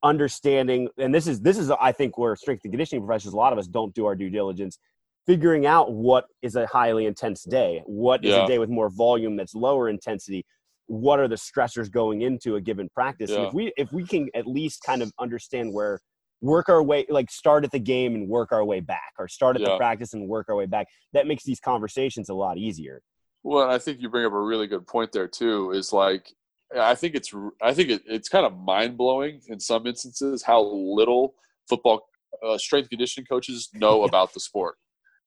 understanding. 0.02 0.88
And 0.98 1.12
this 1.12 1.26
is 1.26 1.40
this 1.40 1.58
is 1.58 1.70
I 1.70 1.92
think 1.92 2.16
where 2.16 2.36
strength 2.36 2.62
and 2.64 2.72
conditioning 2.72 3.04
professionals, 3.04 3.34
a 3.34 3.38
lot 3.38 3.52
of 3.52 3.58
us 3.58 3.66
don't 3.66 3.94
do 3.94 4.06
our 4.06 4.14
due 4.14 4.30
diligence, 4.30 4.78
figuring 5.26 5.66
out 5.66 5.92
what 5.92 6.26
is 6.42 6.54
a 6.54 6.66
highly 6.66 7.06
intense 7.06 7.42
day, 7.44 7.82
what 7.86 8.24
is 8.24 8.30
yeah. 8.30 8.44
a 8.44 8.46
day 8.46 8.58
with 8.58 8.70
more 8.70 8.88
volume 8.88 9.36
that's 9.36 9.54
lower 9.54 9.88
intensity, 9.88 10.44
what 10.86 11.20
are 11.20 11.28
the 11.28 11.36
stressors 11.36 11.90
going 11.90 12.22
into 12.22 12.56
a 12.56 12.60
given 12.60 12.88
practice 12.94 13.30
yeah. 13.30 13.38
and 13.38 13.46
if 13.46 13.54
we 13.54 13.72
if 13.76 13.92
we 13.92 14.04
can 14.04 14.28
at 14.34 14.46
least 14.46 14.82
kind 14.84 15.02
of 15.02 15.12
understand 15.18 15.72
where 15.72 16.00
work 16.40 16.68
our 16.68 16.82
way 16.82 17.06
like 17.08 17.30
start 17.30 17.64
at 17.64 17.70
the 17.70 17.78
game 17.78 18.14
and 18.14 18.28
work 18.28 18.52
our 18.52 18.64
way 18.64 18.80
back 18.80 19.12
or 19.18 19.28
start 19.28 19.56
at 19.56 19.62
yeah. 19.62 19.70
the 19.70 19.76
practice 19.76 20.12
and 20.12 20.28
work 20.28 20.48
our 20.48 20.56
way 20.56 20.66
back 20.66 20.86
that 21.12 21.26
makes 21.26 21.44
these 21.44 21.60
conversations 21.60 22.28
a 22.28 22.34
lot 22.34 22.58
easier 22.58 23.00
well 23.44 23.70
i 23.70 23.78
think 23.78 24.00
you 24.00 24.08
bring 24.08 24.26
up 24.26 24.32
a 24.32 24.40
really 24.40 24.66
good 24.66 24.86
point 24.86 25.12
there 25.12 25.28
too 25.28 25.70
is 25.70 25.92
like 25.92 26.32
i 26.78 26.94
think 26.94 27.14
it's 27.14 27.32
i 27.62 27.72
think 27.72 27.88
it, 27.88 28.02
it's 28.06 28.28
kind 28.28 28.44
of 28.44 28.56
mind-blowing 28.58 29.40
in 29.48 29.60
some 29.60 29.86
instances 29.86 30.42
how 30.42 30.60
little 30.62 31.34
football 31.68 32.08
uh, 32.46 32.58
strength 32.58 32.90
conditioning 32.90 33.26
coaches 33.26 33.70
know 33.72 34.02
about 34.08 34.34
the 34.34 34.40
sport 34.40 34.74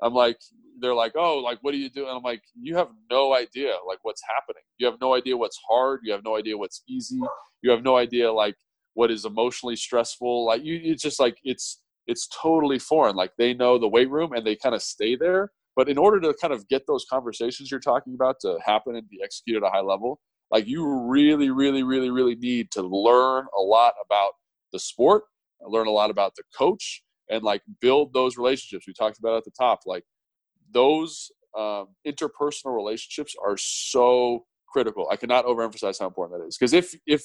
i'm 0.02 0.14
like 0.14 0.38
they're 0.80 0.96
like, 0.96 1.14
oh, 1.16 1.38
like 1.40 1.60
what 1.62 1.72
do 1.72 1.78
you 1.78 1.90
do? 1.90 2.08
And 2.08 2.18
I'm 2.18 2.24
like, 2.24 2.44
you 2.60 2.76
have 2.76 2.90
no 3.10 3.34
idea 3.34 3.74
like 3.88 4.00
what's 4.04 4.22
happening. 4.28 4.64
You 4.78 4.86
have 4.88 5.00
no 5.02 5.16
idea 5.16 5.38
what's 5.38 5.60
hard. 5.68 6.02
You 6.04 6.12
have 6.14 6.24
no 6.24 6.38
idea 6.38 6.58
what's 6.58 6.84
easy. 6.88 7.20
You 7.62 7.72
have 7.72 7.84
no 7.84 7.98
idea 7.98 8.32
like 8.32 8.56
what 8.94 9.12
is 9.12 9.26
emotionally 9.26 9.76
stressful. 9.76 10.46
Like 10.46 10.64
you, 10.64 10.80
it's 10.84 11.04
just 11.04 11.20
like 11.20 11.38
it's 11.44 11.82
it's 12.08 12.28
totally 12.28 12.80
foreign. 12.80 13.16
Like 13.16 13.32
they 13.38 13.54
know 13.54 13.78
the 13.78 13.88
weight 13.88 14.10
room 14.10 14.34
and 14.34 14.46
they 14.46 14.56
kind 14.56 14.76
of 14.76 14.82
stay 14.82 15.16
there. 15.16 15.52
But 15.76 15.90
in 15.90 15.98
order 15.98 16.20
to 16.22 16.34
kind 16.40 16.54
of 16.54 16.68
get 16.70 16.88
those 16.88 17.06
conversations 17.10 17.70
you're 17.70 17.80
talking 17.80 18.14
about 18.14 18.38
to 18.42 18.58
happen 18.66 18.96
and 18.96 19.10
be 19.10 19.20
executed 19.22 19.64
at 19.64 19.68
a 19.68 19.72
high 19.72 19.82
level, 19.82 20.20
like 20.52 20.68
you 20.68 20.88
really, 20.88 21.50
really, 21.50 21.84
really, 21.84 22.10
really 22.10 22.36
need 22.36 22.72
to 22.72 22.82
learn 22.82 23.46
a 23.58 23.62
lot 23.62 23.94
about 24.06 24.34
the 24.72 24.80
sport, 24.80 25.24
learn 25.62 25.88
a 25.88 25.92
lot 25.92 26.10
about 26.10 26.34
the 26.36 26.44
coach, 26.58 27.04
and 27.30 27.44
like 27.44 27.62
build 27.82 28.14
those 28.14 28.38
relationships 28.38 28.88
we 28.88 28.94
talked 28.94 29.20
about 29.20 29.38
at 29.38 29.44
the 29.44 29.52
top. 29.52 29.80
Like 29.86 30.04
those 30.72 31.32
um, 31.58 31.88
interpersonal 32.08 32.76
relationships 32.76 33.36
are 33.44 33.58
so 33.58 34.46
critical. 34.68 35.08
I 35.10 35.16
cannot 35.16 35.46
overemphasize 35.46 36.00
how 36.00 36.08
important 36.08 36.40
that 36.40 36.48
is. 36.48 36.58
Because 36.58 36.74
if 36.74 36.94
if 37.06 37.24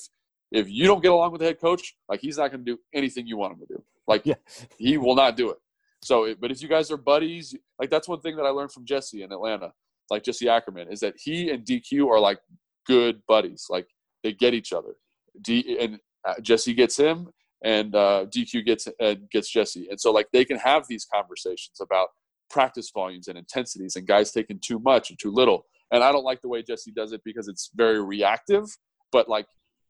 if 0.52 0.68
you 0.68 0.86
don't 0.86 1.02
get 1.02 1.12
along 1.12 1.32
with 1.32 1.40
the 1.40 1.46
head 1.46 1.60
coach, 1.60 1.94
like 2.08 2.20
he's 2.20 2.38
not 2.38 2.50
going 2.50 2.64
to 2.64 2.72
do 2.72 2.78
anything 2.94 3.26
you 3.26 3.36
want 3.36 3.54
him 3.54 3.60
to 3.60 3.74
do. 3.74 3.82
Like 4.06 4.22
yeah. 4.24 4.34
he 4.78 4.98
will 4.98 5.14
not 5.14 5.36
do 5.36 5.50
it. 5.50 5.58
So, 6.02 6.34
but 6.40 6.50
if 6.50 6.62
you 6.62 6.68
guys 6.68 6.90
are 6.90 6.96
buddies, 6.96 7.54
like 7.78 7.90
that's 7.90 8.08
one 8.08 8.20
thing 8.20 8.36
that 8.36 8.44
I 8.44 8.50
learned 8.50 8.72
from 8.72 8.84
Jesse 8.84 9.22
in 9.22 9.32
Atlanta, 9.32 9.72
like 10.10 10.24
Jesse 10.24 10.48
Ackerman, 10.48 10.90
is 10.90 11.00
that 11.00 11.14
he 11.16 11.50
and 11.50 11.64
DQ 11.64 12.08
are 12.08 12.18
like 12.18 12.38
good 12.86 13.20
buddies. 13.28 13.66
Like 13.68 13.86
they 14.22 14.32
get 14.32 14.54
each 14.54 14.72
other. 14.72 14.94
D 15.42 15.78
and 15.80 15.98
uh, 16.26 16.40
Jesse 16.40 16.74
gets 16.74 16.96
him, 16.96 17.28
and 17.64 17.94
uh, 17.94 18.26
DQ 18.34 18.64
gets 18.64 18.88
uh, 19.00 19.14
gets 19.30 19.50
Jesse, 19.50 19.88
and 19.90 20.00
so 20.00 20.10
like 20.10 20.28
they 20.32 20.44
can 20.44 20.58
have 20.58 20.86
these 20.88 21.06
conversations 21.12 21.80
about 21.80 22.08
practice 22.50 22.90
volumes 22.92 23.28
and 23.28 23.38
intensities 23.38 23.96
and 23.96 24.06
guys 24.06 24.32
taking 24.32 24.58
too 24.60 24.78
much 24.80 25.10
or 25.10 25.14
too 25.16 25.30
little. 25.30 25.64
And 25.92 26.02
I 26.02 26.12
don't 26.12 26.24
like 26.24 26.40
the 26.42 26.48
way 26.48 26.62
Jesse 26.62 26.92
does 26.92 27.12
it 27.12 27.22
because 27.24 27.48
it's 27.48 27.70
very 27.74 28.02
reactive, 28.02 28.64
but 29.12 29.28
like 29.28 29.46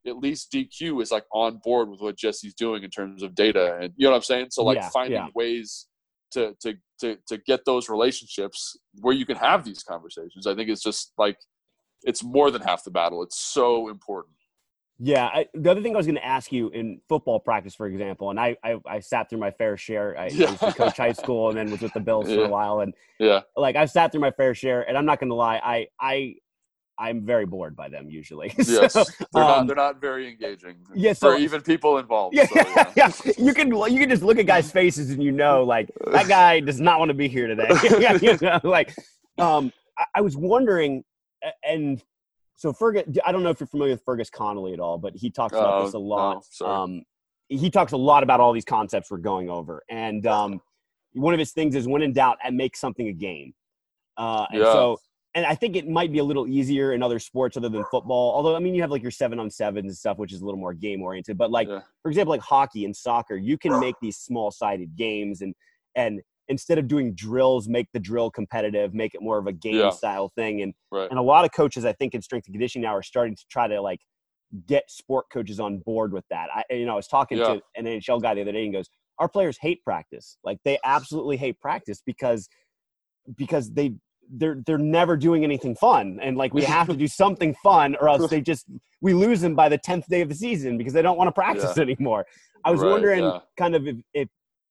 at 0.07 0.17
least 0.17 0.53
DQ 0.53 1.03
is 1.03 1.11
like 1.11 1.25
on 1.33 1.61
board 1.63 1.91
with 1.91 2.01
what 2.01 2.17
Jesse's 2.17 2.55
doing 2.55 2.83
in 2.83 2.91
terms 2.91 3.23
of 3.23 3.35
data 3.35 3.79
and 3.81 3.93
you 3.97 4.07
know 4.07 4.11
what 4.11 4.17
I'm 4.17 4.23
saying? 4.23 4.47
So 4.51 4.65
like 4.65 4.79
yeah, 4.79 4.89
finding 4.91 5.19
yeah. 5.19 5.29
ways 5.35 5.87
to, 6.33 6.55
to 6.63 6.75
to 7.01 7.19
to 7.27 7.39
get 7.39 7.65
those 7.65 7.89
relationships 7.89 8.77
where 9.01 9.15
you 9.15 9.27
can 9.27 9.37
have 9.37 9.65
these 9.65 9.83
conversations. 9.83 10.47
I 10.47 10.55
think 10.55 10.71
it's 10.71 10.83
just 10.83 11.13
like 11.19 11.37
it's 12.03 12.23
more 12.23 12.51
than 12.51 12.63
half 12.63 12.85
the 12.85 12.91
battle. 12.91 13.23
It's 13.23 13.39
so 13.39 13.89
important. 13.89 14.35
Yeah, 15.03 15.27
I, 15.27 15.47
the 15.55 15.71
other 15.71 15.81
thing 15.81 15.95
I 15.95 15.97
was 15.97 16.07
going 16.07 16.17
to 16.17 16.27
ask 16.27 16.53
you 16.53 16.69
in 16.69 17.01
football 17.09 17.41
practice, 17.41 17.75
for 17.75 17.87
example, 17.87 18.29
and 18.29 18.39
I 18.39 18.57
I, 18.63 18.77
I 18.87 19.01
sat 19.01 19.31
through 19.31 19.39
my 19.39 19.51
fair 19.51 19.79
share. 19.79 20.19
I, 20.19 20.27
yeah. 20.27 20.51
Used 20.51 20.61
to 20.61 20.73
coach 20.73 20.99
high 20.99 21.13
school 21.13 21.49
and 21.49 21.57
then 21.57 21.71
was 21.71 21.81
with 21.81 21.95
the 21.95 22.01
Bills 22.01 22.29
yeah. 22.29 22.37
for 22.37 22.45
a 22.45 22.49
while, 22.49 22.81
and 22.81 22.93
yeah, 23.19 23.41
like 23.57 23.77
I've 23.77 23.91
sat 23.91 24.13
through 24.13 24.21
my 24.21 24.31
fair 24.31 24.55
share, 24.55 24.87
and 24.87 24.99
I'm 24.99 25.07
not 25.07 25.19
going 25.19 25.31
to 25.31 25.35
lie, 25.35 25.59
I 25.65 25.87
I 25.99 26.35
I'm 27.01 27.25
very 27.25 27.47
bored 27.47 27.75
by 27.75 27.89
them 27.89 28.11
usually. 28.11 28.55
Yes, 28.59 28.93
so, 28.93 29.05
they're, 29.33 29.43
um, 29.43 29.49
not, 29.49 29.67
they're 29.67 29.77
not 29.77 30.01
very 30.01 30.29
engaging. 30.29 30.77
Yeah, 30.95 31.15
so, 31.15 31.33
for 31.33 31.39
even 31.39 31.63
people 31.63 31.97
involved. 31.97 32.37
Yeah, 32.37 32.47
so, 32.47 32.61
yeah. 32.61 32.93
yeah, 32.97 33.33
you 33.39 33.55
can 33.55 33.69
you 33.69 33.99
can 33.99 34.11
just 34.11 34.23
look 34.23 34.39
at 34.39 34.47
guys' 34.47 34.71
faces 34.71 35.11
and 35.11 35.23
you 35.23 35.33
know 35.33 35.65
like 35.65 35.91
that 36.13 36.29
guy 36.29 36.61
does 36.61 36.79
not 36.79 36.99
want 36.99 37.09
to 37.09 37.15
be 37.15 37.27
here 37.27 37.47
today. 37.47 37.71
you 38.21 38.39
know, 38.43 38.61
like, 38.63 38.95
um, 39.39 39.73
I, 39.99 40.05
I 40.17 40.21
was 40.21 40.37
wondering, 40.37 41.05
and 41.65 42.03
so 42.61 42.75
Fergus, 42.75 43.05
I 43.25 43.33
don't 43.33 43.43
know 43.43 43.49
if 43.49 43.59
you're 43.59 43.67
familiar 43.67 43.95
with 43.95 44.03
Fergus 44.05 44.29
Connolly 44.29 44.75
at 44.75 44.81
all, 44.81 44.99
but 44.99 45.17
he 45.17 45.31
talks 45.31 45.55
about 45.55 45.81
uh, 45.81 45.85
this 45.87 45.95
a 45.95 45.99
lot. 45.99 46.45
No, 46.61 46.67
um, 46.67 47.03
he 47.49 47.71
talks 47.71 47.93
a 47.93 47.97
lot 47.97 48.23
about 48.23 48.39
all 48.39 48.53
these 48.53 48.67
concepts 48.67 49.11
we're 49.11 49.17
going 49.17 49.49
over, 49.49 49.83
and 49.89 50.27
um, 50.27 50.61
one 51.15 51.33
of 51.33 51.41
his 51.41 51.53
things 51.53 51.75
is 51.75 51.89
when 51.89 52.03
in 52.03 52.13
doubt, 52.13 52.37
and 52.45 52.59
make 52.59 52.77
something 52.77 53.09
a 53.09 53.15
game. 53.15 53.55
Uh, 54.19 54.45
and 54.51 54.61
yeah. 54.61 54.73
so, 54.75 54.99
and 55.35 55.47
I 55.47 55.55
think 55.55 55.75
it 55.75 55.89
might 55.89 56.13
be 56.13 56.19
a 56.19 56.25
little 56.25 56.47
easier 56.47 56.93
in 56.93 57.03
other 57.03 57.19
sports 57.19 57.57
other 57.57 57.71
than 57.71 57.83
football. 57.91 58.35
Although, 58.35 58.55
I 58.55 58.59
mean, 58.59 58.75
you 58.75 58.83
have 58.83 58.91
like 58.91 59.01
your 59.01 59.11
seven 59.11 59.39
on 59.39 59.49
sevens 59.49 59.87
and 59.87 59.97
stuff, 59.97 60.19
which 60.19 60.31
is 60.31 60.43
a 60.43 60.45
little 60.45 60.61
more 60.61 60.75
game 60.75 61.01
oriented. 61.01 61.39
But 61.39 61.51
like, 61.51 61.67
yeah. 61.67 61.81
for 62.03 62.11
example, 62.11 62.33
like 62.33 62.43
hockey 62.43 62.85
and 62.85 62.95
soccer, 62.95 63.37
you 63.37 63.57
can 63.57 63.81
make 63.81 63.95
these 64.03 64.19
small 64.19 64.51
sided 64.51 64.97
games 64.97 65.41
and 65.41 65.55
and 65.97 66.21
instead 66.51 66.79
of 66.79 66.89
doing 66.89 67.15
drills, 67.15 67.69
make 67.69 67.87
the 67.93 68.01
drill 68.01 68.31
competitive, 68.31 68.93
make 68.93 69.15
it 69.15 69.23
more 69.23 69.39
of 69.39 69.47
a 69.47 69.53
game 69.53 69.77
yeah. 69.77 69.91
style 69.91 70.31
thing. 70.37 70.61
And 70.61 70.75
right. 70.91 71.09
and 71.09 71.19
a 71.19 71.23
lot 71.23 71.45
of 71.45 71.53
coaches, 71.53 71.85
I 71.85 71.93
think, 71.93 72.15
in 72.15 72.21
strength 72.21 72.47
and 72.47 72.55
conditioning 72.55 72.83
now 72.83 72.95
are 72.95 73.03
starting 73.03 73.37
to 73.37 73.45
try 73.51 73.69
to 73.69 73.81
like 73.81 74.01
get 74.67 74.91
sport 74.91 75.27
coaches 75.33 75.61
on 75.61 75.79
board 75.79 76.13
with 76.13 76.25
that. 76.29 76.49
I 76.55 76.65
you 76.71 76.85
know 76.85 76.93
I 76.93 76.97
was 76.97 77.07
talking 77.07 77.39
yeah. 77.39 77.55
to 77.55 77.63
an 77.77 77.87
NHL 77.87 78.21
guy 78.21 78.35
the 78.35 78.43
other 78.43 78.53
day 78.53 78.65
and 78.65 78.73
goes, 78.73 78.91
our 79.19 79.29
players 79.29 79.57
hate 79.61 79.83
practice. 79.85 80.37
Like 80.45 80.59
they 80.65 80.79
absolutely 80.85 81.37
hate 81.37 81.59
practice 81.61 82.03
because 82.05 82.49
because 83.37 83.71
they 83.73 83.95
they're 84.33 84.63
they're 84.67 84.79
never 84.79 85.17
doing 85.17 85.45
anything 85.45 85.75
fun 85.75 86.19
and 86.23 86.37
like 86.37 86.55
we 86.55 86.63
have 86.63 86.87
to 86.87 86.97
do 86.97 87.09
something 87.09 87.55
fun 87.63 87.97
or 88.01 88.09
else 88.09 88.31
they 88.31 88.41
just 88.41 88.67
we 89.01 89.13
lose 89.13 89.41
them 89.41 89.55
by 89.55 89.69
the 89.69 89.79
10th 89.79 90.07
day 90.07 90.21
of 90.21 90.29
the 90.29 90.35
season 90.35 90.79
because 90.79 90.93
they 90.93 91.03
don't 91.03 91.19
want 91.19 91.27
to 91.27 91.33
practice 91.33 91.77
yeah. 91.77 91.83
anymore 91.91 92.25
i 92.65 92.71
was 92.71 92.81
right, 92.81 92.91
wondering 92.91 93.25
yeah. 93.25 93.41
kind 93.59 93.75
of 93.75 93.89
if, 93.89 93.97
if 94.15 94.29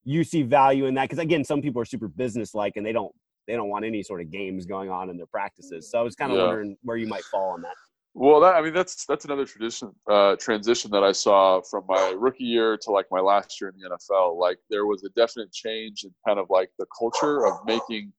you 0.10 0.24
see 0.24 0.41
value 0.41 0.86
in 0.86 0.95
that 0.95 1.03
because 1.03 1.20
again 1.20 1.43
some 1.43 1.62
people 1.62 1.80
are 1.82 1.86
super 1.86 2.07
business 2.07 2.55
like 2.55 2.78
and 2.78 2.86
they 2.86 2.91
don't 2.91 3.14
they 3.47 3.53
don't 3.53 3.70
want 3.70 3.86
any 3.86 4.01
sort 4.01 4.22
of 4.22 4.32
games 4.32 4.66
going 4.66 4.89
on 4.89 5.10
in 5.10 5.18
their 5.18 5.28
practices. 5.28 5.89
So 5.89 5.99
i 5.99 6.01
was 6.01 6.16
kind 6.16 6.32
of 6.32 6.38
yeah. 6.38 6.45
wondering 6.45 6.78
where 6.82 6.97
you 6.97 7.07
might 7.07 7.24
fall 7.26 7.51
on 7.51 7.62
that. 7.62 7.76
Well 8.16 8.39
that 8.41 8.55
i 8.55 8.62
mean 8.62 8.74
that's 8.74 9.05
that's 9.05 9.26
another 9.26 9.45
tradition 9.45 9.91
uh, 10.10 10.36
transition 10.38 10.89
that 10.91 11.03
i 11.03 11.12
saw 11.12 11.62
from 11.62 11.84
my 11.88 12.16
rookie 12.18 12.43
year 12.43 12.76
to 12.82 12.91
like 12.91 13.05
my 13.12 13.20
last 13.20 13.62
year 13.62 13.70
in 13.70 13.76
the 13.80 13.88
nfl 13.95 14.36
like 14.36 14.57
there 14.70 14.88
was 14.88 15.03
a 15.03 15.10
definite 15.10 15.51
change 15.53 16.03
in 16.03 16.12
kind 16.28 16.39
of 16.39 16.47
like 16.49 16.72
the 16.80 16.88
culture 16.97 17.45
of 17.45 17.53
making 17.66 18.12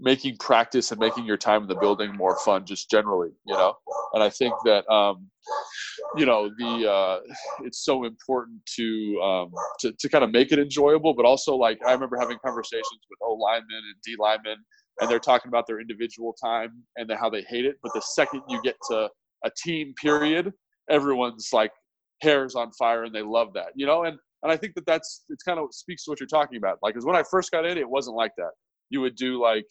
making 0.00 0.36
practice 0.38 0.90
and 0.90 1.00
making 1.00 1.24
your 1.24 1.36
time 1.36 1.62
in 1.62 1.68
the 1.68 1.74
building 1.76 2.14
more 2.16 2.36
fun 2.38 2.64
just 2.66 2.90
generally 2.90 3.30
you 3.46 3.54
know 3.54 3.74
and 4.14 4.22
i 4.22 4.28
think 4.28 4.52
that 4.64 4.88
um 4.92 5.28
you 6.16 6.26
know 6.26 6.50
the 6.58 6.90
uh, 6.90 7.20
it's 7.62 7.84
so 7.84 8.04
important 8.04 8.60
to 8.76 9.20
um, 9.22 9.52
to 9.80 9.92
to 9.92 10.08
kind 10.08 10.24
of 10.24 10.30
make 10.30 10.52
it 10.52 10.58
enjoyable, 10.58 11.14
but 11.14 11.24
also 11.24 11.56
like 11.56 11.78
I 11.86 11.92
remember 11.92 12.16
having 12.18 12.38
conversations 12.44 13.00
with 13.10 13.18
O 13.22 13.34
linemen 13.34 13.66
and 13.70 13.96
D 14.04 14.16
linemen, 14.18 14.56
and 15.00 15.10
they're 15.10 15.18
talking 15.18 15.48
about 15.48 15.66
their 15.66 15.80
individual 15.80 16.34
time 16.42 16.82
and 16.96 17.10
how 17.18 17.28
they 17.28 17.42
hate 17.42 17.64
it. 17.64 17.76
But 17.82 17.92
the 17.94 18.00
second 18.00 18.42
you 18.48 18.60
get 18.62 18.76
to 18.90 19.08
a 19.44 19.50
team 19.62 19.94
period, 20.00 20.52
everyone's 20.90 21.50
like 21.52 21.72
hair's 22.22 22.54
on 22.54 22.70
fire 22.72 23.04
and 23.04 23.14
they 23.14 23.22
love 23.22 23.52
that, 23.54 23.72
you 23.74 23.86
know. 23.86 24.04
And 24.04 24.18
and 24.42 24.52
I 24.52 24.56
think 24.56 24.74
that 24.74 24.86
that's 24.86 25.24
it's 25.28 25.42
kind 25.42 25.58
of 25.58 25.68
speaks 25.72 26.04
to 26.04 26.10
what 26.10 26.20
you're 26.20 26.26
talking 26.26 26.58
about. 26.58 26.78
Like, 26.82 26.94
because 26.94 27.06
when 27.06 27.16
I 27.16 27.24
first 27.30 27.50
got 27.50 27.66
in, 27.66 27.78
it 27.78 27.88
wasn't 27.88 28.16
like 28.16 28.32
that. 28.36 28.50
You 28.94 29.00
would 29.00 29.16
do 29.16 29.42
like 29.42 29.66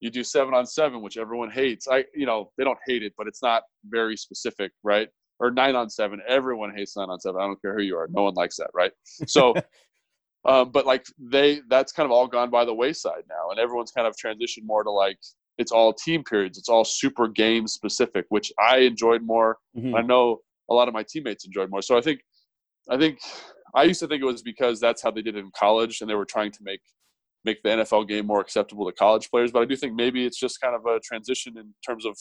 you 0.00 0.10
do 0.10 0.22
seven 0.22 0.52
on 0.52 0.66
seven, 0.66 1.00
which 1.00 1.16
everyone 1.16 1.50
hates. 1.50 1.88
I 1.88 2.04
you 2.14 2.26
know 2.26 2.52
they 2.58 2.64
don't 2.64 2.78
hate 2.86 3.02
it, 3.02 3.14
but 3.16 3.26
it's 3.26 3.42
not 3.42 3.62
very 3.88 4.16
specific, 4.16 4.72
right? 4.82 5.08
Or 5.40 5.50
nine 5.50 5.74
on 5.74 5.88
seven, 5.88 6.20
everyone 6.28 6.74
hates 6.76 6.96
nine 6.96 7.08
on 7.08 7.18
seven. 7.18 7.40
I 7.40 7.46
don't 7.46 7.62
care 7.62 7.74
who 7.74 7.82
you 7.82 7.96
are, 7.96 8.08
no 8.10 8.24
one 8.24 8.34
likes 8.34 8.56
that, 8.56 8.70
right? 8.74 8.92
So. 9.26 9.54
um, 10.44 10.70
but 10.70 10.86
like 10.86 11.04
they, 11.18 11.60
that's 11.68 11.92
kind 11.92 12.04
of 12.04 12.12
all 12.12 12.28
gone 12.28 12.50
by 12.50 12.64
the 12.64 12.74
wayside 12.74 13.24
now, 13.28 13.50
and 13.50 13.58
everyone's 13.58 13.90
kind 13.90 14.06
of 14.06 14.14
transitioned 14.22 14.66
more 14.66 14.84
to 14.84 14.90
like 14.90 15.18
it's 15.58 15.72
all 15.72 15.92
team 15.92 16.22
periods. 16.22 16.56
It's 16.56 16.68
all 16.68 16.84
super 16.84 17.28
game 17.28 17.66
specific, 17.66 18.26
which 18.28 18.52
I 18.58 18.78
enjoyed 18.78 19.22
more. 19.22 19.58
Mm-hmm. 19.76 19.94
I 19.96 20.02
know 20.02 20.38
a 20.70 20.74
lot 20.74 20.88
of 20.88 20.94
my 20.94 21.04
teammates 21.06 21.44
enjoyed 21.44 21.70
more. 21.70 21.82
So 21.82 21.98
I 21.98 22.00
think, 22.00 22.20
I 22.88 22.96
think 22.96 23.18
I 23.74 23.82
used 23.82 24.00
to 24.00 24.06
think 24.06 24.22
it 24.22 24.26
was 24.26 24.42
because 24.42 24.80
that's 24.80 25.02
how 25.02 25.10
they 25.10 25.22
did 25.22 25.36
it 25.36 25.40
in 25.40 25.50
college, 25.54 26.00
and 26.00 26.08
they 26.08 26.14
were 26.14 26.24
trying 26.24 26.52
to 26.52 26.58
make 26.62 26.80
make 27.48 27.62
the 27.62 27.70
NFL 27.70 28.08
game 28.08 28.26
more 28.26 28.40
acceptable 28.40 28.84
to 28.86 28.92
college 28.92 29.30
players. 29.30 29.50
But 29.52 29.62
I 29.62 29.64
do 29.64 29.76
think 29.76 29.94
maybe 29.94 30.26
it's 30.26 30.38
just 30.38 30.60
kind 30.60 30.74
of 30.74 30.84
a 30.86 31.00
transition 31.00 31.56
in 31.56 31.74
terms 31.86 32.04
of 32.04 32.16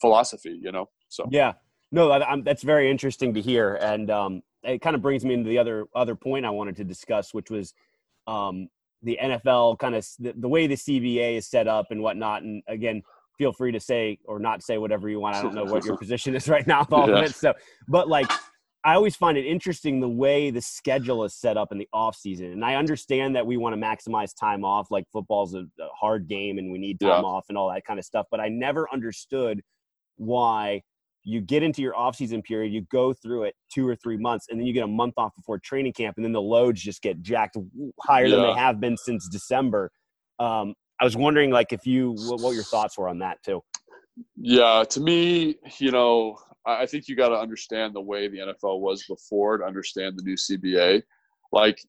philosophy, 0.00 0.58
you 0.60 0.72
know. 0.72 0.86
So 1.08 1.26
yeah, 1.30 1.52
no, 1.92 2.10
I'm, 2.12 2.42
that's 2.42 2.62
very 2.62 2.90
interesting 2.90 3.34
to 3.34 3.40
hear, 3.40 3.76
and 3.76 4.10
um, 4.10 4.42
it 4.62 4.80
kind 4.80 4.96
of 4.96 5.02
brings 5.02 5.24
me 5.24 5.34
into 5.34 5.48
the 5.48 5.58
other 5.58 5.86
other 5.94 6.14
point 6.14 6.44
I 6.44 6.50
wanted 6.50 6.76
to 6.76 6.84
discuss, 6.84 7.32
which 7.32 7.50
was 7.50 7.72
um, 8.26 8.68
the 9.02 9.18
NFL 9.22 9.78
kind 9.78 9.94
of 9.94 10.06
the, 10.18 10.34
the, 10.36 10.48
way 10.48 10.66
the 10.66 10.76
CBA 10.76 11.36
is 11.36 11.46
set 11.46 11.68
up 11.68 11.86
and 11.90 12.02
whatnot. 12.02 12.42
And 12.42 12.62
again, 12.66 13.02
feel 13.38 13.52
free 13.52 13.72
to 13.72 13.80
say 13.80 14.18
or 14.24 14.38
not 14.38 14.62
say 14.62 14.78
whatever 14.78 15.08
you 15.08 15.20
want. 15.20 15.36
I 15.36 15.42
don't 15.42 15.54
know 15.54 15.64
what 15.64 15.84
your 15.84 15.96
position 16.04 16.34
is 16.34 16.48
right 16.48 16.66
now 16.66 16.80
with 16.80 16.92
all 16.92 17.08
yeah. 17.08 17.18
of 17.18 17.24
it. 17.24 17.34
So, 17.34 17.52
but 17.86 18.08
like 18.08 18.30
I 18.84 18.94
always 18.94 19.16
find 19.16 19.38
it 19.38 19.46
interesting 19.46 20.00
the 20.00 20.08
way 20.08 20.50
the 20.50 20.60
schedule 20.60 21.24
is 21.24 21.34
set 21.34 21.56
up 21.56 21.72
in 21.72 21.78
the 21.78 21.88
off 21.92 22.16
season. 22.16 22.52
And 22.52 22.62
I 22.62 22.74
understand 22.74 23.34
that 23.34 23.46
we 23.46 23.56
want 23.56 23.74
to 23.74 23.80
maximize 23.80 24.38
time 24.38 24.62
off, 24.62 24.90
like 24.90 25.04
football's 25.10 25.54
a, 25.54 25.60
a 25.80 25.88
hard 25.98 26.28
game 26.28 26.58
and 26.58 26.70
we 26.70 26.78
need 26.78 27.00
time 27.00 27.08
yeah. 27.08 27.28
off 27.28 27.46
and 27.48 27.56
all 27.56 27.72
that 27.72 27.86
kind 27.86 27.98
of 27.98 28.04
stuff. 28.04 28.26
But 28.30 28.40
I 28.40 28.48
never 28.48 28.86
understood 28.92 29.62
why 30.16 30.82
you 31.24 31.40
get 31.40 31.62
into 31.62 31.80
your 31.80 31.96
off 31.96 32.16
season 32.16 32.42
period, 32.42 32.72
you 32.72 32.82
go 32.92 33.14
through 33.14 33.44
it 33.44 33.54
two 33.72 33.88
or 33.88 33.96
three 33.96 34.18
months, 34.18 34.46
and 34.50 34.60
then 34.60 34.66
you 34.66 34.74
get 34.74 34.84
a 34.84 34.88
month 34.88 35.14
off 35.16 35.34
before 35.34 35.58
training 35.58 35.94
camp, 35.94 36.16
and 36.16 36.24
then 36.24 36.32
the 36.32 36.42
loads 36.42 36.82
just 36.82 37.00
get 37.00 37.22
jacked 37.22 37.56
higher 38.02 38.26
yeah. 38.26 38.36
than 38.36 38.44
they 38.44 38.52
have 38.52 38.78
been 38.78 38.96
since 38.98 39.26
December. 39.28 39.90
Um, 40.38 40.74
I 41.00 41.04
was 41.04 41.16
wondering, 41.16 41.50
like, 41.50 41.72
if 41.72 41.86
you 41.86 42.14
what, 42.26 42.42
what 42.42 42.54
your 42.54 42.62
thoughts 42.62 42.98
were 42.98 43.08
on 43.08 43.20
that 43.20 43.38
too. 43.42 43.62
Yeah, 44.36 44.84
to 44.90 45.00
me, 45.00 45.56
you 45.78 45.90
know, 45.90 46.36
I 46.66 46.86
think 46.86 47.08
you 47.08 47.16
got 47.16 47.28
to 47.28 47.38
understand 47.38 47.94
the 47.94 48.00
way 48.00 48.28
the 48.28 48.38
NFL 48.38 48.80
was 48.80 49.04
before 49.04 49.58
to 49.58 49.64
understand 49.64 50.18
the 50.18 50.22
new 50.22 50.36
CBA. 50.36 51.02
Like 51.52 51.80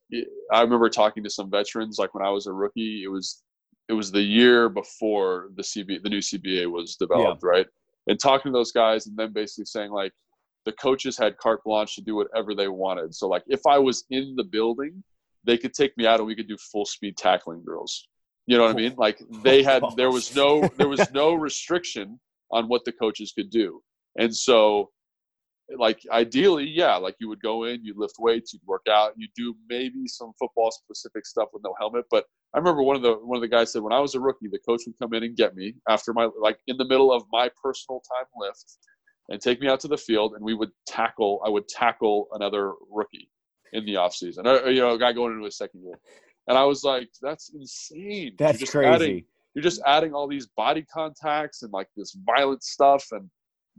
I 0.52 0.60
remember 0.60 0.88
talking 0.88 1.24
to 1.24 1.30
some 1.30 1.50
veterans, 1.50 1.98
like 1.98 2.14
when 2.14 2.24
I 2.24 2.30
was 2.30 2.46
a 2.46 2.52
rookie, 2.52 3.02
it 3.04 3.08
was 3.08 3.42
it 3.88 3.94
was 3.94 4.10
the 4.10 4.22
year 4.22 4.68
before 4.68 5.50
the 5.56 5.62
CB 5.62 6.02
the 6.02 6.10
new 6.10 6.18
CBA 6.18 6.70
was 6.70 6.96
developed, 6.96 7.42
yeah. 7.42 7.50
right? 7.50 7.66
And 8.06 8.20
talking 8.20 8.52
to 8.52 8.56
those 8.56 8.72
guys, 8.72 9.06
and 9.06 9.16
then 9.16 9.32
basically 9.32 9.64
saying 9.64 9.90
like 9.90 10.12
the 10.64 10.72
coaches 10.72 11.16
had 11.16 11.36
carte 11.38 11.64
blanche 11.64 11.94
to 11.96 12.02
do 12.02 12.14
whatever 12.14 12.54
they 12.54 12.68
wanted. 12.68 13.14
So 13.14 13.28
like 13.28 13.44
if 13.46 13.60
I 13.66 13.78
was 13.78 14.04
in 14.10 14.36
the 14.36 14.44
building, 14.44 15.02
they 15.44 15.56
could 15.56 15.72
take 15.72 15.96
me 15.96 16.06
out 16.06 16.18
and 16.18 16.26
we 16.26 16.34
could 16.34 16.48
do 16.48 16.56
full 16.58 16.84
speed 16.84 17.16
tackling 17.16 17.62
drills. 17.64 18.06
You 18.46 18.58
know 18.58 18.64
what 18.64 18.72
I 18.72 18.74
mean? 18.74 18.94
Like 18.96 19.20
they 19.42 19.62
had 19.62 19.82
there 19.96 20.10
was 20.10 20.34
no 20.36 20.68
there 20.76 20.88
was 20.88 21.10
no 21.12 21.34
restriction 21.34 22.20
on 22.50 22.68
what 22.68 22.84
the 22.84 22.92
coaches 22.92 23.32
could 23.32 23.50
do. 23.50 23.82
And 24.18 24.34
so, 24.34 24.90
like 25.76 26.00
ideally, 26.10 26.64
yeah, 26.64 26.96
like 26.96 27.16
you 27.18 27.28
would 27.28 27.42
go 27.42 27.64
in, 27.64 27.84
you'd 27.84 27.98
lift 27.98 28.16
weights, 28.18 28.52
you'd 28.52 28.62
work 28.66 28.86
out, 28.88 29.12
you'd 29.16 29.34
do 29.36 29.54
maybe 29.68 30.06
some 30.06 30.32
football 30.38 30.70
specific 30.70 31.26
stuff 31.26 31.48
with 31.52 31.62
no 31.64 31.74
helmet. 31.78 32.04
But 32.10 32.24
I 32.54 32.58
remember 32.58 32.82
one 32.82 32.96
of 32.96 33.02
the 33.02 33.14
one 33.14 33.36
of 33.36 33.42
the 33.42 33.48
guys 33.48 33.72
said 33.72 33.82
when 33.82 33.92
I 33.92 34.00
was 34.00 34.14
a 34.14 34.20
rookie, 34.20 34.48
the 34.48 34.60
coach 34.60 34.82
would 34.86 34.98
come 35.00 35.12
in 35.14 35.24
and 35.24 35.36
get 35.36 35.56
me 35.56 35.74
after 35.88 36.12
my 36.12 36.28
like 36.40 36.58
in 36.68 36.76
the 36.76 36.86
middle 36.86 37.12
of 37.12 37.24
my 37.32 37.50
personal 37.62 38.00
time 38.00 38.26
lift 38.36 38.78
and 39.28 39.40
take 39.40 39.60
me 39.60 39.68
out 39.68 39.80
to 39.80 39.88
the 39.88 39.96
field 39.96 40.34
and 40.34 40.44
we 40.44 40.54
would 40.54 40.70
tackle 40.86 41.42
I 41.44 41.48
would 41.48 41.68
tackle 41.68 42.28
another 42.32 42.74
rookie 42.90 43.28
in 43.72 43.84
the 43.84 43.96
off 43.96 44.14
season. 44.14 44.46
Or, 44.46 44.68
you 44.70 44.80
know, 44.80 44.94
a 44.94 44.98
guy 44.98 45.12
going 45.12 45.32
into 45.32 45.44
his 45.44 45.56
second 45.56 45.82
year. 45.82 45.98
And 46.48 46.56
I 46.56 46.64
was 46.64 46.84
like, 46.84 47.08
that's 47.20 47.50
insane. 47.54 48.34
That's 48.38 48.70
crazy. 48.70 48.88
Adding, 48.88 49.24
you're 49.54 49.62
just 49.62 49.82
adding 49.86 50.14
all 50.14 50.28
these 50.28 50.46
body 50.56 50.84
contacts 50.92 51.62
and 51.62 51.72
like 51.72 51.88
this 51.96 52.16
violent 52.24 52.62
stuff 52.62 53.06
and 53.12 53.28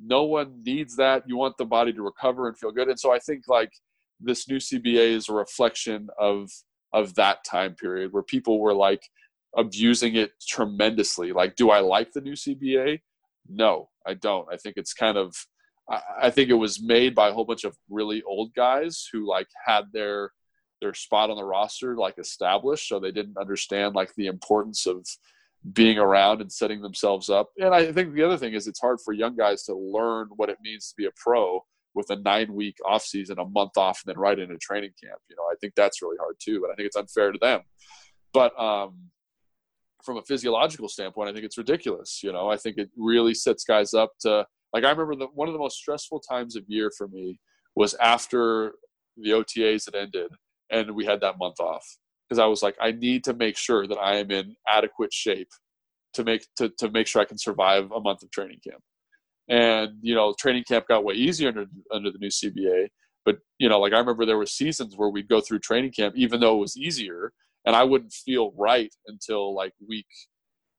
no 0.02 0.24
one 0.24 0.62
needs 0.64 0.96
that. 0.98 1.24
You 1.28 1.38
want 1.38 1.58
the 1.58 1.66
body 1.66 1.94
to 1.94 2.02
recover 2.02 2.48
and 2.48 2.58
feel 2.58 2.72
good. 2.72 2.90
And 2.90 3.00
so 3.00 3.14
I 3.14 3.20
think 3.20 3.44
like 3.48 3.72
this 4.20 4.48
new 4.48 4.58
CBA 4.58 5.12
is 5.12 5.30
a 5.30 5.34
reflection 5.34 6.08
of 6.20 6.50
of 6.94 7.16
that 7.16 7.44
time 7.44 7.76
period 7.76 8.14
where 8.14 8.24
people 8.24 8.60
were 8.60 8.74
like 8.74 9.04
abusing 9.56 10.16
it 10.16 10.32
tremendously. 10.48 11.34
Like, 11.34 11.56
do 11.56 11.70
I 11.70 11.80
like 11.80 12.14
the 12.14 12.22
new 12.22 12.34
CBA? 12.34 13.02
No, 13.50 13.90
I 14.06 14.14
don't. 14.14 14.48
I 14.52 14.58
think 14.58 14.78
it's 14.78 14.94
kind 14.94 15.18
of 15.18 15.36
I 15.90 16.30
think 16.30 16.50
it 16.50 16.56
was 16.56 16.82
made 16.82 17.16
by 17.16 17.30
a 17.30 17.34
whole 17.34 17.46
bunch 17.46 17.64
of 17.64 17.78
really 17.90 18.22
old 18.24 18.54
guys 18.54 19.08
who 19.12 19.28
like 19.28 19.48
had 19.66 19.86
their 19.94 20.32
their 20.82 20.94
spot 20.94 21.30
on 21.30 21.38
the 21.38 21.44
roster 21.44 21.96
like 21.96 22.20
established 22.20 22.88
so 22.88 23.00
they 23.00 23.12
didn't 23.12 23.38
understand 23.38 23.96
like 23.96 24.14
the 24.16 24.28
importance 24.28 24.86
of 24.86 25.08
being 25.74 25.98
around 25.98 26.42
and 26.42 26.52
setting 26.52 26.82
themselves 26.82 27.30
up. 27.30 27.50
And 27.60 27.74
I 27.74 27.92
think 27.92 28.14
the 28.14 28.24
other 28.24 28.38
thing 28.38 28.54
is 28.54 28.68
it's 28.68 28.80
hard 28.80 29.00
for 29.04 29.14
young 29.14 29.36
guys 29.36 29.64
to 29.64 29.76
learn 29.76 30.30
what 30.36 30.50
it 30.50 30.58
means 30.62 30.90
to 30.90 30.96
be 30.98 31.06
a 31.06 31.12
pro 31.16 31.64
with 31.94 32.10
a 32.10 32.16
nine 32.16 32.54
week 32.54 32.78
off 32.86 33.04
season, 33.04 33.40
a 33.40 33.46
month 33.46 33.76
off, 33.76 34.02
and 34.06 34.14
then 34.14 34.22
right 34.22 34.38
into 34.38 34.58
training 34.58 34.92
camp. 35.04 35.20
You 35.30 35.36
know, 35.36 35.44
I 35.44 35.56
think 35.60 35.74
that's 35.76 36.02
really 36.02 36.18
hard 36.20 36.36
too, 36.40 36.62
but 36.62 36.70
I 36.70 36.76
think 36.76 36.86
it's 36.86 36.96
unfair 36.96 37.32
to 37.32 37.40
them. 37.40 37.62
But 38.34 38.58
um, 38.60 39.10
from 40.04 40.18
a 40.18 40.24
physiological 40.24 40.88
standpoint, 40.88 41.30
I 41.30 41.34
think 41.34 41.46
it's 41.46 41.58
ridiculous. 41.58 42.22
You 42.24 42.32
know, 42.32 42.50
I 42.50 42.58
think 42.58 42.78
it 42.78 42.90
really 42.96 43.34
sets 43.34 43.64
guys 43.64 43.94
up 43.94 44.12
to 44.22 44.46
like 44.74 44.84
I 44.84 44.90
remember 44.90 45.16
the, 45.16 45.28
one 45.34 45.48
of 45.48 45.54
the 45.54 45.60
most 45.60 45.78
stressful 45.78 46.20
times 46.20 46.56
of 46.56 46.64
year 46.68 46.92
for 46.96 47.08
me 47.08 47.40
was 47.76 47.94
after 47.96 48.74
the 49.18 49.32
OTAs 49.32 49.86
had 49.86 49.96
ended 49.96 50.32
and 50.70 50.92
we 50.92 51.06
had 51.06 51.22
that 51.22 51.38
month 51.40 51.60
off 51.60 51.86
because 52.28 52.40
I 52.40 52.46
was 52.46 52.62
like, 52.62 52.76
I 52.82 52.92
need 52.92 53.24
to 53.26 53.34
make 53.34 53.58
sure 53.58 53.88
that 53.88 53.98
I 53.98 54.18
am 54.18 54.32
in 54.32 54.56
adequate 54.68 55.14
shape 55.14 55.50
to 56.14 56.24
make 56.24 56.46
to, 56.58 56.70
to 56.80 56.90
make 56.90 57.08
sure 57.08 57.22
I 57.22 57.26
can 57.26 57.38
survive 57.38 57.92
a 57.92 58.00
month 58.00 58.24
of 58.24 58.32
training 58.32 58.60
camp. 58.68 58.82
And 59.50 59.98
you 60.02 60.14
know, 60.14 60.34
training 60.38 60.66
camp 60.68 60.88
got 60.88 61.04
way 61.04 61.16
easier 61.16 61.50
under 61.50 61.66
under 61.92 62.12
the 62.12 62.18
new 62.20 62.30
CBA. 62.30 62.88
But 63.26 63.38
you 63.60 63.70
know, 63.70 63.80
like 63.80 63.94
I 63.94 64.00
remember 64.00 64.26
there 64.26 64.38
were 64.38 64.46
seasons 64.46 64.96
where 64.96 65.10
we'd 65.10 65.30
go 65.30 65.42
through 65.42 65.60
training 65.60 65.92
camp, 65.92 66.16
even 66.18 66.40
though 66.40 66.58
it 66.58 66.62
was 66.62 66.78
easier, 66.78 67.32
and 67.66 67.76
I 67.76 67.84
wouldn't 67.84 68.14
feel 68.14 68.52
right 68.58 68.94
until 69.08 69.56
like 69.56 69.74
week, 69.88 70.08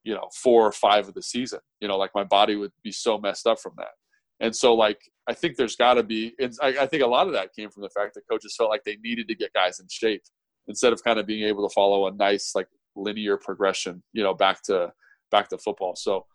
you 0.04 0.14
know, 0.14 0.28
four 0.34 0.66
or 0.66 0.72
five 0.72 1.08
of 1.08 1.14
the 1.14 1.22
season. 1.22 1.60
You 1.80 1.88
know, 1.88 1.96
like 1.96 2.10
my 2.14 2.24
body 2.24 2.56
would 2.56 2.72
be 2.82 2.92
so 2.92 3.18
messed 3.18 3.46
up 3.46 3.58
from 3.60 3.72
that. 3.78 3.92
And 4.40 4.54
so, 4.54 4.74
like, 4.74 5.00
I 5.28 5.34
think 5.34 5.56
there's 5.56 5.74
got 5.74 5.94
to 5.94 6.02
be. 6.02 6.34
I, 6.62 6.68
I 6.80 6.86
think 6.86 7.02
a 7.02 7.06
lot 7.06 7.26
of 7.26 7.32
that 7.32 7.54
came 7.54 7.70
from 7.70 7.82
the 7.82 7.90
fact 7.90 8.14
that 8.14 8.28
coaches 8.30 8.54
felt 8.56 8.70
like 8.70 8.84
they 8.84 8.96
needed 9.02 9.26
to 9.28 9.34
get 9.34 9.52
guys 9.52 9.80
in 9.80 9.86
shape 9.90 10.22
instead 10.68 10.92
of 10.92 11.02
kind 11.02 11.18
of 11.18 11.26
being 11.26 11.44
able 11.44 11.68
to 11.68 11.72
follow 11.74 12.06
a 12.06 12.12
nice 12.12 12.54
like 12.54 12.68
linear 12.94 13.36
progression, 13.36 14.02
you 14.12 14.22
know, 14.22 14.34
back 14.34 14.62
to 14.64 14.92
back 15.30 15.48
to 15.48 15.58
football. 15.58 15.96
So 15.96 16.26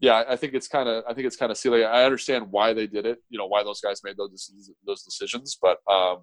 yeah, 0.00 0.24
I 0.28 0.36
think 0.36 0.54
it's 0.54 0.68
kind 0.68 0.88
of 0.88 1.04
I 1.08 1.14
think 1.14 1.26
it's 1.26 1.36
kind 1.36 1.52
of 1.52 1.58
silly. 1.58 1.84
I 1.84 2.04
understand 2.04 2.50
why 2.50 2.72
they 2.72 2.86
did 2.86 3.06
it, 3.06 3.18
you 3.28 3.38
know, 3.38 3.46
why 3.46 3.62
those 3.62 3.80
guys 3.80 4.02
made 4.02 4.16
those 4.16 4.50
those 4.86 5.02
decisions, 5.02 5.56
but 5.60 5.78
um, 5.90 6.22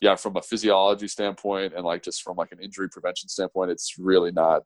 yeah, 0.00 0.14
from 0.14 0.36
a 0.36 0.42
physiology 0.42 1.08
standpoint 1.08 1.72
and 1.74 1.84
like 1.84 2.02
just 2.02 2.22
from 2.22 2.36
like 2.36 2.52
an 2.52 2.60
injury 2.60 2.88
prevention 2.88 3.28
standpoint, 3.28 3.70
it's 3.70 3.94
really 3.98 4.30
not 4.30 4.62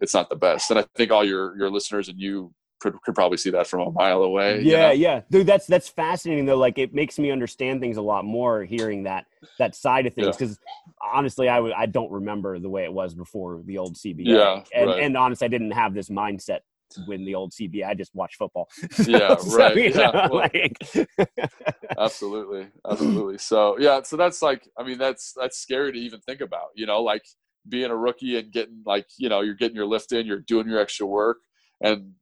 it's 0.00 0.14
not 0.14 0.28
the 0.28 0.36
best. 0.36 0.70
And 0.70 0.78
I 0.78 0.84
think 0.96 1.10
all 1.10 1.24
your 1.24 1.56
your 1.56 1.70
listeners 1.70 2.08
and 2.08 2.20
you 2.20 2.52
could, 2.84 3.00
could 3.00 3.14
probably 3.14 3.38
see 3.38 3.48
that 3.48 3.66
from 3.66 3.80
a 3.80 3.90
mile 3.90 4.22
away. 4.22 4.60
Yeah, 4.60 4.60
you 4.60 4.76
know? 4.76 4.90
yeah, 4.92 5.20
dude, 5.30 5.46
that's 5.46 5.66
that's 5.66 5.88
fascinating 5.88 6.44
though. 6.44 6.58
Like 6.58 6.76
it 6.76 6.92
makes 6.92 7.18
me 7.18 7.30
understand 7.30 7.80
things 7.80 7.96
a 7.96 8.02
lot 8.02 8.26
more 8.26 8.62
hearing 8.62 9.04
that 9.04 9.24
that 9.58 9.74
side 9.74 10.04
of 10.04 10.12
things 10.12 10.36
because 10.36 10.58
yeah. 10.66 11.08
honestly, 11.14 11.48
I 11.48 11.56
w- 11.56 11.74
I 11.74 11.86
don't 11.86 12.12
remember 12.12 12.58
the 12.58 12.68
way 12.68 12.84
it 12.84 12.92
was 12.92 13.14
before 13.14 13.62
the 13.64 13.78
old 13.78 13.94
CBA. 13.96 14.26
Yeah, 14.26 14.62
and 14.74 14.90
right. 14.90 15.02
and 15.02 15.16
honestly, 15.16 15.46
I 15.46 15.48
didn't 15.48 15.70
have 15.70 15.94
this 15.94 16.10
mindset 16.10 16.60
when 17.06 17.24
the 17.24 17.34
old 17.34 17.52
CBA. 17.52 17.86
I 17.86 17.94
just 17.94 18.14
watched 18.14 18.36
football. 18.36 18.68
so, 18.90 19.10
yeah, 19.10 19.34
right. 19.56 19.76
yeah. 19.76 20.10
Know, 20.10 20.28
well, 20.30 20.48
like... 20.52 20.76
absolutely, 21.98 22.66
absolutely. 22.88 23.38
So 23.38 23.78
yeah, 23.78 24.02
so 24.02 24.18
that's 24.18 24.42
like, 24.42 24.68
I 24.78 24.82
mean, 24.84 24.98
that's 24.98 25.32
that's 25.34 25.56
scary 25.56 25.90
to 25.92 25.98
even 25.98 26.20
think 26.20 26.42
about. 26.42 26.68
You 26.74 26.84
know, 26.84 27.02
like 27.02 27.24
being 27.66 27.90
a 27.90 27.96
rookie 27.96 28.38
and 28.38 28.52
getting 28.52 28.82
like, 28.84 29.06
you 29.16 29.30
know, 29.30 29.40
you're 29.40 29.54
getting 29.54 29.76
your 29.76 29.86
lift 29.86 30.12
in, 30.12 30.26
you're 30.26 30.40
doing 30.40 30.68
your 30.68 30.80
extra 30.80 31.06
work, 31.06 31.38
and 31.80 32.12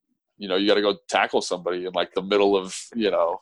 you 0.43 0.49
know 0.49 0.57
you 0.57 0.66
got 0.66 0.74
to 0.74 0.82
go 0.82 0.97
tackle 1.09 1.40
somebody 1.40 1.86
in 1.86 1.93
like 1.93 2.12
the 2.14 2.22
middle 2.22 2.57
of 2.57 2.76
you 2.97 3.12
know 3.12 3.40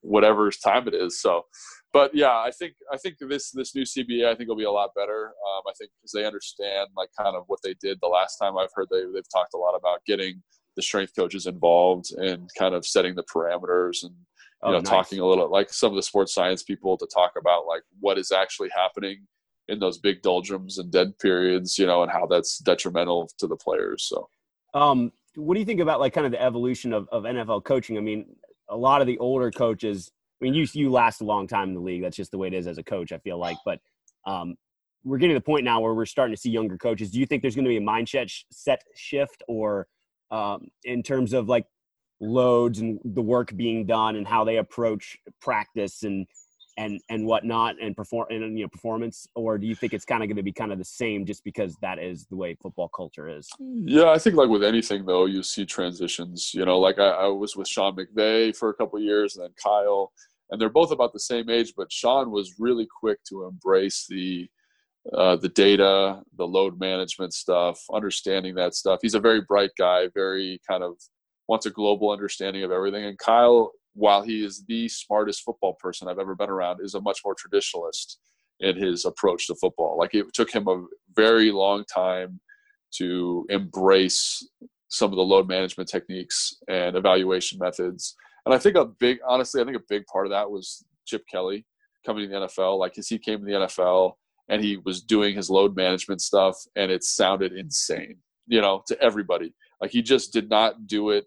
whatever 0.00 0.50
time 0.50 0.88
it 0.88 0.94
is. 0.94 1.20
So, 1.20 1.44
but 1.92 2.12
yeah, 2.12 2.32
I 2.32 2.50
think 2.50 2.74
I 2.92 2.96
think 2.96 3.16
this 3.20 3.52
this 3.52 3.76
new 3.76 3.84
CBA 3.84 4.26
I 4.26 4.34
think 4.34 4.48
will 4.48 4.56
be 4.56 4.64
a 4.64 4.70
lot 4.70 4.90
better. 4.96 5.28
Um, 5.28 5.62
I 5.68 5.72
think 5.78 5.92
because 5.96 6.10
they 6.12 6.24
understand 6.24 6.88
like 6.96 7.10
kind 7.16 7.36
of 7.36 7.44
what 7.46 7.60
they 7.62 7.76
did 7.80 7.98
the 8.02 8.08
last 8.08 8.38
time. 8.38 8.58
I've 8.58 8.72
heard 8.74 8.88
they 8.90 9.02
they've 9.14 9.32
talked 9.32 9.54
a 9.54 9.58
lot 9.58 9.76
about 9.76 10.04
getting 10.04 10.42
the 10.74 10.82
strength 10.82 11.12
coaches 11.14 11.46
involved 11.46 12.10
and 12.16 12.50
kind 12.58 12.74
of 12.74 12.84
setting 12.84 13.14
the 13.14 13.24
parameters 13.24 14.02
and 14.02 14.12
you 14.12 14.68
oh, 14.68 14.72
know 14.72 14.78
nice. 14.78 14.88
talking 14.88 15.20
a 15.20 15.26
little 15.26 15.48
like 15.48 15.72
some 15.72 15.92
of 15.92 15.96
the 15.96 16.02
sports 16.02 16.34
science 16.34 16.64
people 16.64 16.96
to 16.96 17.06
talk 17.06 17.34
about 17.38 17.66
like 17.66 17.82
what 18.00 18.18
is 18.18 18.32
actually 18.32 18.70
happening 18.74 19.28
in 19.68 19.78
those 19.78 19.98
big 19.98 20.22
doldrums 20.22 20.78
and 20.78 20.90
dead 20.90 21.16
periods, 21.20 21.78
you 21.78 21.86
know, 21.86 22.02
and 22.02 22.10
how 22.10 22.26
that's 22.26 22.58
detrimental 22.58 23.30
to 23.38 23.46
the 23.46 23.56
players. 23.56 24.04
So, 24.08 24.28
um, 24.74 25.12
what 25.36 25.54
do 25.54 25.60
you 25.60 25.66
think 25.66 25.80
about 25.80 26.00
like 26.00 26.12
kind 26.12 26.26
of 26.26 26.32
the 26.32 26.42
evolution 26.42 26.92
of, 26.92 27.08
of 27.10 27.24
NFL 27.24 27.64
coaching? 27.64 27.96
I 27.96 28.00
mean, 28.00 28.26
a 28.68 28.76
lot 28.76 29.00
of 29.00 29.06
the 29.06 29.18
older 29.18 29.50
coaches, 29.50 30.10
I 30.40 30.44
mean, 30.44 30.54
you, 30.54 30.66
you 30.72 30.90
last 30.90 31.20
a 31.20 31.24
long 31.24 31.46
time 31.46 31.68
in 31.68 31.74
the 31.74 31.80
league. 31.80 32.02
That's 32.02 32.16
just 32.16 32.30
the 32.30 32.38
way 32.38 32.48
it 32.48 32.54
is 32.54 32.66
as 32.66 32.78
a 32.78 32.82
coach, 32.82 33.12
I 33.12 33.18
feel 33.18 33.38
like, 33.38 33.56
but, 33.64 33.80
um, 34.26 34.56
we're 35.04 35.18
getting 35.18 35.34
to 35.34 35.40
the 35.40 35.44
point 35.44 35.64
now 35.64 35.80
where 35.80 35.94
we're 35.94 36.06
starting 36.06 36.34
to 36.34 36.40
see 36.40 36.50
younger 36.50 36.78
coaches. 36.78 37.10
Do 37.10 37.18
you 37.18 37.26
think 37.26 37.42
there's 37.42 37.56
going 37.56 37.64
to 37.64 37.68
be 37.68 37.76
a 37.76 37.80
mindset 37.80 38.32
set 38.52 38.82
shift 38.94 39.42
or, 39.48 39.88
um, 40.30 40.68
in 40.84 41.02
terms 41.02 41.32
of 41.32 41.48
like 41.48 41.66
loads 42.20 42.78
and 42.78 43.00
the 43.04 43.20
work 43.20 43.54
being 43.56 43.84
done 43.84 44.14
and 44.14 44.26
how 44.26 44.44
they 44.44 44.58
approach 44.58 45.18
practice 45.40 46.04
and 46.04 46.26
and 46.76 47.00
and 47.08 47.26
whatnot 47.26 47.76
and 47.80 47.96
perform 47.96 48.26
and 48.30 48.58
you 48.58 48.64
know 48.64 48.68
performance 48.68 49.26
or 49.34 49.58
do 49.58 49.66
you 49.66 49.74
think 49.74 49.92
it's 49.92 50.04
kind 50.04 50.22
of 50.22 50.28
going 50.28 50.36
to 50.36 50.42
be 50.42 50.52
kind 50.52 50.72
of 50.72 50.78
the 50.78 50.84
same 50.84 51.26
just 51.26 51.44
because 51.44 51.76
that 51.82 51.98
is 51.98 52.26
the 52.26 52.36
way 52.36 52.54
football 52.62 52.88
culture 52.88 53.28
is? 53.28 53.48
Yeah 53.58 54.10
i 54.10 54.18
think 54.18 54.36
like 54.36 54.48
with 54.48 54.64
anything 54.64 55.04
though 55.04 55.26
you 55.26 55.42
see 55.42 55.66
transitions 55.66 56.52
you 56.54 56.64
know 56.64 56.78
like 56.78 56.98
i, 56.98 57.08
I 57.08 57.26
was 57.26 57.56
with 57.56 57.68
sean 57.68 57.96
mcvay 57.96 58.56
for 58.56 58.70
a 58.70 58.74
couple 58.74 58.98
years 59.00 59.36
and 59.36 59.44
then 59.44 59.52
kyle 59.62 60.12
and 60.50 60.60
they're 60.60 60.68
both 60.70 60.92
about 60.92 61.12
the 61.12 61.20
same 61.20 61.50
age 61.50 61.74
but 61.76 61.92
sean 61.92 62.30
was 62.30 62.54
really 62.58 62.86
quick 63.00 63.22
to 63.24 63.44
embrace 63.44 64.06
the 64.08 64.48
uh, 65.12 65.36
the 65.36 65.48
data 65.48 66.22
the 66.36 66.46
load 66.46 66.78
management 66.78 67.34
stuff 67.34 67.80
understanding 67.92 68.54
that 68.54 68.74
stuff. 68.74 69.00
He's 69.02 69.14
a 69.14 69.20
very 69.20 69.40
bright 69.40 69.72
guy 69.76 70.08
very 70.14 70.60
kind 70.68 70.82
of 70.82 70.96
wants 71.48 71.66
a 71.66 71.70
global 71.70 72.10
understanding 72.10 72.62
of 72.62 72.70
everything 72.70 73.04
and 73.04 73.18
kyle 73.18 73.72
while 73.94 74.22
he 74.22 74.44
is 74.44 74.64
the 74.66 74.88
smartest 74.88 75.42
football 75.42 75.74
person 75.74 76.08
I've 76.08 76.18
ever 76.18 76.34
been 76.34 76.50
around, 76.50 76.80
is 76.82 76.94
a 76.94 77.00
much 77.00 77.20
more 77.24 77.34
traditionalist 77.34 78.16
in 78.60 78.76
his 78.76 79.04
approach 79.04 79.46
to 79.46 79.54
football. 79.56 79.98
Like 79.98 80.14
it 80.14 80.32
took 80.32 80.50
him 80.50 80.68
a 80.68 80.84
very 81.14 81.50
long 81.50 81.84
time 81.84 82.40
to 82.92 83.46
embrace 83.50 84.46
some 84.88 85.10
of 85.10 85.16
the 85.16 85.22
load 85.22 85.48
management 85.48 85.88
techniques 85.88 86.54
and 86.68 86.96
evaluation 86.96 87.58
methods. 87.58 88.14
And 88.44 88.54
I 88.54 88.58
think 88.58 88.76
a 88.76 88.84
big, 88.84 89.18
honestly, 89.26 89.60
I 89.60 89.64
think 89.64 89.76
a 89.76 89.82
big 89.88 90.04
part 90.06 90.26
of 90.26 90.30
that 90.30 90.50
was 90.50 90.84
Chip 91.06 91.24
Kelly 91.30 91.64
coming 92.04 92.28
to 92.28 92.28
the 92.28 92.46
NFL. 92.46 92.78
Like, 92.78 92.98
as 92.98 93.08
he 93.08 93.18
came 93.18 93.38
to 93.38 93.44
the 93.44 93.52
NFL 93.52 94.12
and 94.48 94.62
he 94.62 94.76
was 94.76 95.00
doing 95.02 95.34
his 95.34 95.48
load 95.48 95.74
management 95.76 96.20
stuff, 96.20 96.56
and 96.76 96.90
it 96.90 97.04
sounded 97.04 97.52
insane, 97.52 98.16
you 98.46 98.60
know, 98.60 98.82
to 98.86 99.00
everybody. 99.00 99.54
Like, 99.80 99.92
he 99.92 100.02
just 100.02 100.32
did 100.32 100.50
not 100.50 100.86
do 100.86 101.10
it 101.10 101.26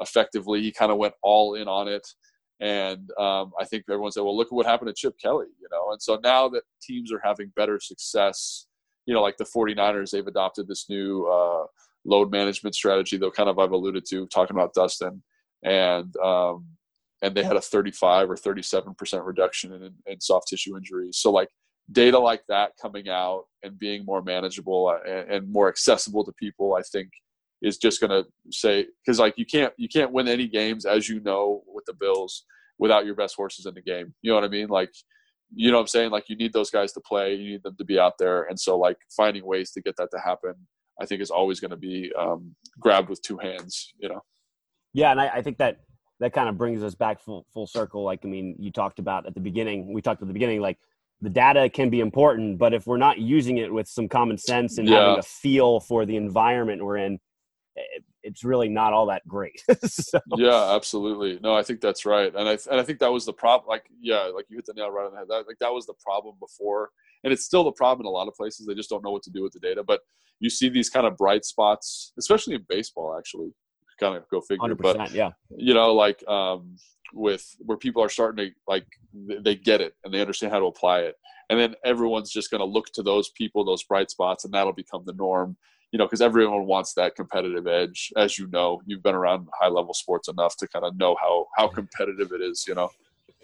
effectively. 0.00 0.62
He 0.62 0.72
kind 0.72 0.92
of 0.92 0.98
went 0.98 1.14
all 1.22 1.54
in 1.54 1.68
on 1.68 1.88
it. 1.88 2.06
And 2.60 3.10
um, 3.18 3.52
I 3.60 3.64
think 3.64 3.84
everyone 3.88 4.12
said, 4.12 4.22
well, 4.22 4.36
look 4.36 4.48
at 4.48 4.52
what 4.52 4.66
happened 4.66 4.88
to 4.88 4.94
Chip 4.94 5.14
Kelly, 5.22 5.46
you 5.60 5.68
know? 5.70 5.92
And 5.92 6.00
so 6.00 6.18
now 6.22 6.48
that 6.48 6.62
teams 6.82 7.12
are 7.12 7.20
having 7.22 7.52
better 7.54 7.78
success, 7.78 8.66
you 9.04 9.14
know, 9.14 9.22
like 9.22 9.36
the 9.36 9.44
49ers, 9.44 10.10
they've 10.10 10.26
adopted 10.26 10.66
this 10.66 10.86
new 10.88 11.26
uh, 11.26 11.66
load 12.04 12.30
management 12.30 12.74
strategy, 12.74 13.18
though 13.18 13.30
kind 13.30 13.50
of 13.50 13.58
I've 13.58 13.72
alluded 13.72 14.04
to 14.08 14.26
talking 14.28 14.56
about 14.56 14.74
Dustin. 14.74 15.22
And, 15.62 16.16
um, 16.16 16.66
and 17.22 17.34
they 17.34 17.42
had 17.42 17.56
a 17.56 17.60
35 17.60 18.30
or 18.30 18.36
37% 18.36 19.26
reduction 19.26 19.72
in, 19.72 19.92
in 20.06 20.20
soft 20.20 20.48
tissue 20.48 20.76
injuries. 20.76 21.18
So 21.18 21.30
like 21.30 21.48
data 21.92 22.18
like 22.18 22.42
that 22.48 22.72
coming 22.80 23.08
out 23.08 23.44
and 23.62 23.78
being 23.78 24.04
more 24.04 24.22
manageable 24.22 24.88
uh, 24.88 25.10
and, 25.10 25.30
and 25.30 25.52
more 25.52 25.68
accessible 25.68 26.24
to 26.24 26.32
people, 26.32 26.74
I 26.74 26.82
think– 26.82 27.10
is 27.62 27.78
just 27.78 28.00
going 28.00 28.10
to 28.10 28.24
say 28.50 28.86
because 29.04 29.18
like 29.18 29.34
you 29.36 29.46
can't 29.46 29.72
you 29.76 29.88
can't 29.88 30.12
win 30.12 30.28
any 30.28 30.46
games 30.46 30.84
as 30.84 31.08
you 31.08 31.20
know 31.20 31.62
with 31.66 31.84
the 31.86 31.94
Bills 31.94 32.44
without 32.78 33.06
your 33.06 33.14
best 33.14 33.34
horses 33.34 33.66
in 33.66 33.74
the 33.74 33.82
game. 33.82 34.14
You 34.22 34.30
know 34.30 34.34
what 34.34 34.44
I 34.44 34.48
mean? 34.48 34.68
Like 34.68 34.90
you 35.54 35.70
know 35.70 35.78
what 35.78 35.82
I'm 35.82 35.88
saying? 35.88 36.10
Like 36.10 36.28
you 36.28 36.36
need 36.36 36.52
those 36.52 36.70
guys 36.70 36.92
to 36.92 37.00
play, 37.00 37.34
you 37.34 37.52
need 37.52 37.62
them 37.62 37.76
to 37.78 37.84
be 37.84 37.98
out 37.98 38.14
there, 38.18 38.44
and 38.44 38.58
so 38.58 38.76
like 38.78 38.96
finding 39.16 39.46
ways 39.46 39.70
to 39.72 39.80
get 39.80 39.96
that 39.96 40.08
to 40.12 40.18
happen, 40.24 40.54
I 41.00 41.06
think 41.06 41.22
is 41.22 41.30
always 41.30 41.60
going 41.60 41.70
to 41.70 41.76
be 41.76 42.12
um, 42.18 42.54
grabbed 42.80 43.08
with 43.08 43.22
two 43.22 43.38
hands. 43.38 43.92
You 43.98 44.08
know? 44.08 44.20
Yeah, 44.92 45.12
and 45.12 45.20
I, 45.20 45.28
I 45.28 45.42
think 45.42 45.58
that 45.58 45.80
that 46.20 46.32
kind 46.32 46.48
of 46.48 46.58
brings 46.58 46.82
us 46.82 46.94
back 46.94 47.20
full 47.20 47.46
full 47.52 47.66
circle. 47.66 48.02
Like 48.02 48.20
I 48.24 48.28
mean, 48.28 48.56
you 48.58 48.70
talked 48.70 48.98
about 48.98 49.26
at 49.26 49.34
the 49.34 49.40
beginning. 49.40 49.92
We 49.92 50.02
talked 50.02 50.20
at 50.20 50.28
the 50.28 50.34
beginning, 50.34 50.60
like 50.60 50.78
the 51.20 51.30
data 51.30 51.70
can 51.70 51.90
be 51.90 52.00
important, 52.00 52.58
but 52.58 52.74
if 52.74 52.86
we're 52.86 52.98
not 52.98 53.18
using 53.18 53.58
it 53.58 53.72
with 53.72 53.88
some 53.88 54.08
common 54.08 54.36
sense 54.36 54.78
and 54.78 54.88
yeah. 54.88 55.00
having 55.00 55.18
a 55.18 55.22
feel 55.22 55.80
for 55.80 56.04
the 56.04 56.16
environment 56.16 56.84
we're 56.84 56.98
in, 56.98 57.18
it's 58.22 58.44
really 58.44 58.68
not 58.68 58.92
all 58.92 59.06
that 59.06 59.26
great. 59.28 59.62
so. 59.84 60.20
Yeah, 60.36 60.74
absolutely. 60.74 61.38
No, 61.42 61.54
I 61.54 61.62
think 61.62 61.80
that's 61.80 62.04
right, 62.04 62.34
and 62.34 62.48
I 62.48 62.58
and 62.70 62.80
I 62.80 62.82
think 62.82 62.98
that 63.00 63.12
was 63.12 63.26
the 63.26 63.32
problem. 63.32 63.68
Like, 63.68 63.84
yeah, 64.00 64.30
like 64.34 64.46
you 64.48 64.56
hit 64.56 64.66
the 64.66 64.74
nail 64.74 64.90
right 64.90 65.06
on 65.06 65.12
the 65.12 65.18
head. 65.18 65.28
That, 65.28 65.46
like 65.46 65.58
that 65.60 65.72
was 65.72 65.86
the 65.86 65.94
problem 66.04 66.36
before, 66.40 66.90
and 67.24 67.32
it's 67.32 67.44
still 67.44 67.64
the 67.64 67.72
problem 67.72 68.06
in 68.06 68.08
a 68.08 68.12
lot 68.12 68.28
of 68.28 68.34
places. 68.34 68.66
They 68.66 68.74
just 68.74 68.90
don't 68.90 69.04
know 69.04 69.10
what 69.10 69.22
to 69.24 69.30
do 69.30 69.42
with 69.42 69.52
the 69.52 69.60
data. 69.60 69.82
But 69.82 70.00
you 70.40 70.50
see 70.50 70.68
these 70.68 70.90
kind 70.90 71.06
of 71.06 71.16
bright 71.16 71.44
spots, 71.44 72.12
especially 72.18 72.54
in 72.54 72.66
baseball. 72.68 73.16
Actually, 73.16 73.52
kind 73.98 74.16
of 74.16 74.28
go 74.28 74.40
figure. 74.40 74.68
100%, 74.68 74.78
but 74.78 75.10
yeah, 75.12 75.30
you 75.56 75.74
know, 75.74 75.94
like 75.94 76.26
um, 76.28 76.76
with 77.12 77.44
where 77.60 77.78
people 77.78 78.02
are 78.02 78.08
starting 78.08 78.48
to 78.48 78.54
like 78.66 78.86
they 79.42 79.54
get 79.54 79.80
it 79.80 79.94
and 80.04 80.12
they 80.12 80.20
understand 80.20 80.52
how 80.52 80.58
to 80.58 80.66
apply 80.66 81.00
it, 81.00 81.16
and 81.50 81.58
then 81.58 81.74
everyone's 81.84 82.30
just 82.30 82.50
going 82.50 82.60
to 82.60 82.64
look 82.64 82.86
to 82.94 83.02
those 83.02 83.30
people, 83.30 83.64
those 83.64 83.84
bright 83.84 84.10
spots, 84.10 84.44
and 84.44 84.52
that'll 84.52 84.72
become 84.72 85.02
the 85.06 85.14
norm 85.14 85.56
you 85.92 85.98
know, 85.98 86.06
because 86.06 86.20
everyone 86.20 86.66
wants 86.66 86.94
that 86.94 87.14
competitive 87.14 87.66
edge. 87.66 88.12
As 88.16 88.38
you 88.38 88.48
know, 88.48 88.80
you've 88.86 89.02
been 89.02 89.14
around 89.14 89.48
high 89.60 89.68
level 89.68 89.94
sports 89.94 90.28
enough 90.28 90.56
to 90.58 90.68
kind 90.68 90.84
of 90.84 90.96
know 90.96 91.16
how 91.20 91.46
how 91.56 91.68
competitive 91.68 92.32
it 92.32 92.40
is. 92.40 92.64
You 92.66 92.74
know. 92.74 92.90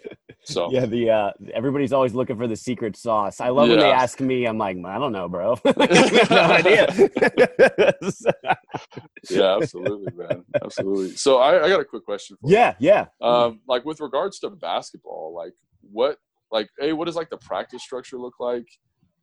So 0.45 0.69
yeah, 0.71 0.85
the 0.85 1.09
uh, 1.09 1.31
everybody's 1.53 1.93
always 1.93 2.13
looking 2.13 2.37
for 2.37 2.47
the 2.47 2.55
secret 2.57 2.97
sauce. 2.97 3.39
I 3.39 3.47
love 3.47 3.69
yeah. 3.69 3.75
when 3.75 3.83
they 3.85 3.91
ask 3.91 4.19
me. 4.19 4.45
I'm 4.45 4.57
like, 4.57 4.75
I 4.85 4.99
don't 4.99 5.13
know, 5.13 5.29
bro. 5.29 5.57
no 5.65 6.37
idea. 6.37 6.85
yeah, 9.29 9.55
absolutely, 9.55 10.11
man, 10.13 10.43
absolutely. 10.61 11.15
So 11.15 11.37
I, 11.37 11.63
I 11.63 11.69
got 11.69 11.79
a 11.79 11.85
quick 11.85 12.03
question. 12.03 12.35
for 12.41 12.49
Yeah, 12.51 12.75
you. 12.77 12.89
yeah. 12.89 13.05
Um, 13.21 13.61
like 13.69 13.85
with 13.85 14.01
regards 14.01 14.39
to 14.39 14.49
basketball, 14.49 15.33
like 15.33 15.53
what, 15.79 16.17
like, 16.51 16.67
hey, 16.77 16.91
what 16.91 17.05
does 17.05 17.15
like 17.15 17.29
the 17.29 17.37
practice 17.37 17.81
structure 17.81 18.17
look 18.17 18.35
like? 18.41 18.67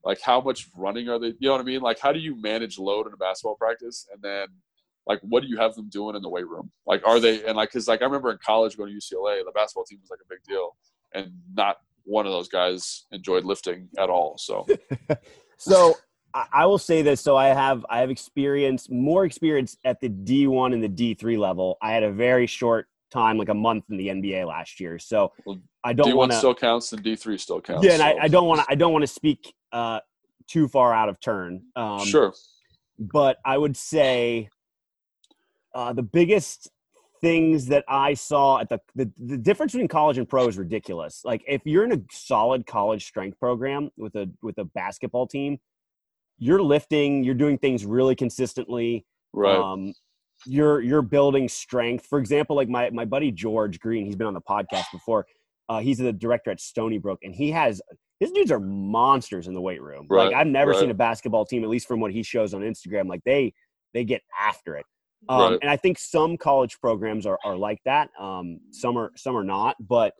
Like 0.04 0.20
how 0.22 0.40
much 0.40 0.68
running 0.76 1.08
are 1.08 1.18
they 1.18 1.28
you 1.38 1.48
know 1.48 1.52
what 1.52 1.60
i 1.60 1.64
mean? 1.64 1.80
Like 1.80 1.98
how 2.00 2.12
do 2.12 2.18
you 2.18 2.40
manage 2.40 2.78
load 2.78 3.06
in 3.06 3.12
a 3.12 3.16
basketball 3.16 3.56
practice? 3.56 4.06
And 4.12 4.22
then 4.22 4.48
like 5.06 5.20
what 5.22 5.42
do 5.42 5.48
you 5.48 5.56
have 5.58 5.74
them 5.74 5.88
doing 5.88 6.16
in 6.16 6.22
the 6.22 6.28
weight 6.28 6.48
room? 6.48 6.70
Like 6.86 7.06
are 7.06 7.20
they 7.20 7.44
and 7.44 7.56
like 7.56 7.70
because 7.70 7.88
like 7.88 8.02
i 8.02 8.04
remember 8.04 8.30
in 8.30 8.38
college 8.44 8.76
going 8.76 8.90
to 8.90 8.96
ucla 8.96 9.44
the 9.44 9.52
basketball 9.54 9.84
team 9.84 9.98
was 10.00 10.10
like 10.10 10.20
a 10.20 10.28
big 10.28 10.42
deal. 10.46 10.76
And 11.12 11.32
not 11.54 11.78
one 12.04 12.26
of 12.26 12.32
those 12.32 12.48
guys 12.48 13.06
enjoyed 13.12 13.44
lifting 13.44 13.88
at 13.98 14.10
all 14.10 14.36
so. 14.38 14.66
So 15.56 15.94
i 16.32 16.64
will 16.64 16.78
say 16.78 17.02
this. 17.02 17.20
So 17.20 17.36
i 17.36 17.48
have 17.48 17.84
i 17.90 17.98
have 17.98 18.10
experience 18.10 18.88
more 18.88 19.24
experience 19.24 19.76
at 19.84 20.00
the 20.00 20.08
d1 20.08 20.72
and 20.72 20.82
the 20.82 20.88
d3 20.88 21.38
level. 21.38 21.76
I 21.82 21.92
had 21.92 22.02
a 22.02 22.10
very 22.10 22.46
short 22.46 22.86
time 23.10 23.38
like 23.38 23.48
a 23.48 23.54
month 23.54 23.84
in 23.90 23.96
the 23.96 24.08
nba 24.08 24.46
last 24.46 24.80
year 24.80 24.98
so 24.98 25.32
well, 25.44 25.58
I 25.82 25.92
don't 25.92 26.14
want 26.14 26.32
to 26.32 26.38
still 26.38 26.54
counts 26.54 26.92
and 26.92 27.02
D 27.02 27.16
three 27.16 27.38
still 27.38 27.60
counts. 27.60 27.84
Yeah, 27.84 27.92
and 27.92 28.00
so. 28.00 28.06
I, 28.06 28.24
I, 28.24 28.28
don't 28.28 28.46
want 28.46 28.60
to. 28.60 28.66
I 28.68 28.74
don't 28.74 28.92
want 28.92 29.02
to 29.02 29.06
speak 29.06 29.54
uh, 29.72 30.00
too 30.46 30.68
far 30.68 30.92
out 30.92 31.08
of 31.08 31.20
turn. 31.20 31.62
Um, 31.76 32.04
sure. 32.04 32.34
But 32.98 33.38
I 33.44 33.56
would 33.56 33.76
say 33.76 34.50
uh, 35.74 35.92
the 35.92 36.02
biggest 36.02 36.70
things 37.22 37.66
that 37.66 37.84
I 37.88 38.14
saw 38.14 38.60
at 38.60 38.68
the, 38.68 38.80
the 38.94 39.10
the 39.18 39.36
difference 39.36 39.72
between 39.72 39.88
college 39.88 40.18
and 40.18 40.28
pro 40.28 40.48
is 40.48 40.58
ridiculous. 40.58 41.22
Like 41.24 41.42
if 41.46 41.62
you're 41.64 41.84
in 41.84 41.92
a 41.92 42.00
solid 42.10 42.66
college 42.66 43.06
strength 43.06 43.38
program 43.38 43.90
with 43.96 44.14
a 44.16 44.30
with 44.42 44.58
a 44.58 44.64
basketball 44.64 45.26
team, 45.26 45.58
you're 46.38 46.62
lifting, 46.62 47.24
you're 47.24 47.34
doing 47.34 47.56
things 47.56 47.86
really 47.86 48.14
consistently. 48.14 49.06
Right. 49.32 49.56
Um, 49.56 49.94
you're 50.46 50.80
you're 50.80 51.02
building 51.02 51.48
strength. 51.48 52.06
For 52.06 52.18
example, 52.18 52.56
like 52.56 52.68
my 52.68 52.90
my 52.90 53.04
buddy 53.04 53.30
George 53.30 53.80
Green, 53.80 54.06
he's 54.06 54.16
been 54.16 54.26
on 54.26 54.34
the 54.34 54.40
podcast 54.40 54.90
before. 54.92 55.26
Uh, 55.68 55.80
he's 55.80 55.98
the 55.98 56.12
director 56.12 56.50
at 56.50 56.60
Stony 56.60 56.98
Brook, 56.98 57.20
and 57.22 57.34
he 57.34 57.50
has 57.52 57.80
his 58.18 58.32
dudes 58.32 58.50
are 58.50 58.60
monsters 58.60 59.46
in 59.46 59.54
the 59.54 59.60
weight 59.60 59.82
room. 59.82 60.06
Right, 60.08 60.26
like 60.26 60.34
I've 60.34 60.46
never 60.46 60.72
right. 60.72 60.80
seen 60.80 60.90
a 60.90 60.94
basketball 60.94 61.46
team, 61.46 61.64
at 61.64 61.70
least 61.70 61.86
from 61.86 62.00
what 62.00 62.12
he 62.12 62.22
shows 62.22 62.54
on 62.54 62.62
Instagram, 62.62 63.08
like 63.08 63.22
they 63.24 63.54
they 63.94 64.04
get 64.04 64.22
after 64.38 64.76
it. 64.76 64.86
Um, 65.28 65.52
right. 65.52 65.58
And 65.62 65.70
I 65.70 65.76
think 65.76 65.98
some 65.98 66.36
college 66.36 66.80
programs 66.80 67.26
are, 67.26 67.38
are 67.44 67.56
like 67.56 67.80
that. 67.84 68.10
Um, 68.18 68.60
some 68.70 68.96
are 68.96 69.12
some 69.16 69.36
are 69.36 69.44
not, 69.44 69.76
but 69.80 70.14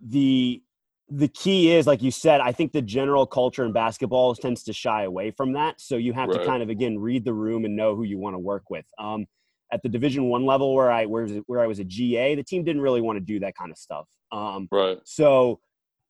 the 0.00 0.62
the 1.10 1.28
key 1.28 1.70
is, 1.70 1.86
like 1.86 2.02
you 2.02 2.10
said, 2.10 2.40
I 2.40 2.52
think 2.52 2.72
the 2.72 2.82
general 2.82 3.26
culture 3.26 3.64
in 3.64 3.72
basketball 3.72 4.34
tends 4.34 4.62
to 4.64 4.72
shy 4.72 5.04
away 5.04 5.30
from 5.30 5.52
that. 5.54 5.80
So 5.80 5.96
you 5.96 6.12
have 6.12 6.30
to 6.30 6.44
kind 6.44 6.62
of 6.62 6.68
again 6.68 6.98
read 6.98 7.24
the 7.24 7.32
room 7.32 7.64
and 7.64 7.74
know 7.74 7.96
who 7.96 8.02
you 8.04 8.18
want 8.18 8.34
to 8.34 8.38
work 8.38 8.64
with. 8.70 8.84
Um, 8.98 9.26
at 9.72 9.82
the 9.82 9.88
Division 9.88 10.24
One 10.24 10.44
level 10.46 10.74
where 10.74 10.90
I 10.90 11.06
where, 11.06 11.26
where 11.46 11.60
I 11.60 11.66
was 11.66 11.78
a 11.78 11.84
GA, 11.84 12.34
the 12.34 12.42
team 12.42 12.64
didn't 12.64 12.82
really 12.82 13.00
want 13.00 13.16
to 13.16 13.24
do 13.24 13.40
that 13.40 13.54
kind 13.54 13.70
of 13.70 13.78
stuff. 13.78 14.06
Um, 14.32 14.68
right. 14.70 14.98
So 15.04 15.60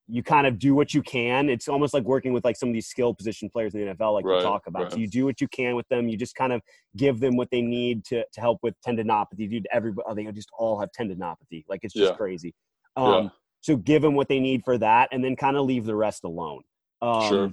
you 0.08 0.22
kind 0.22 0.46
of 0.46 0.58
do 0.58 0.74
what 0.74 0.94
you 0.94 1.02
can. 1.02 1.50
It's 1.50 1.68
almost 1.68 1.92
like 1.92 2.04
working 2.04 2.32
with 2.32 2.44
like 2.44 2.56
some 2.56 2.70
of 2.70 2.72
these 2.72 2.86
skill 2.86 3.12
position 3.14 3.50
players 3.50 3.74
in 3.74 3.80
the 3.86 3.94
NFL, 3.94 4.14
like 4.14 4.24
Right, 4.24 4.38
we 4.38 4.42
talk 4.42 4.66
about. 4.66 4.84
right. 4.84 4.92
So 4.92 4.98
you 4.98 5.06
do 5.06 5.26
what 5.26 5.40
you 5.40 5.48
can 5.48 5.76
with 5.76 5.86
them. 5.88 6.08
You 6.08 6.16
just 6.16 6.34
kind 6.34 6.52
of 6.52 6.62
give 6.96 7.20
them 7.20 7.36
what 7.36 7.50
they 7.50 7.60
need 7.60 8.04
to 8.06 8.24
to 8.32 8.40
help 8.40 8.58
with 8.62 8.74
tendinopathy. 8.86 9.50
Dude, 9.50 9.68
everybody 9.72 10.04
oh, 10.08 10.14
they 10.14 10.24
just 10.32 10.48
all 10.58 10.80
have 10.80 10.88
tendinopathy. 10.98 11.64
Like 11.68 11.80
it's 11.82 11.94
just 11.94 12.12
Yeah. 12.12 12.16
crazy. 12.16 12.54
Um, 12.96 13.24
Yeah. 13.24 13.28
So 13.60 13.76
give 13.76 14.02
them 14.02 14.14
what 14.14 14.28
they 14.28 14.40
need 14.40 14.64
for 14.64 14.78
that, 14.78 15.08
and 15.12 15.22
then 15.24 15.36
kind 15.36 15.56
of 15.56 15.66
leave 15.66 15.84
the 15.84 15.94
rest 15.96 16.24
alone. 16.24 16.62
Um, 17.02 17.22
Sure. 17.22 17.52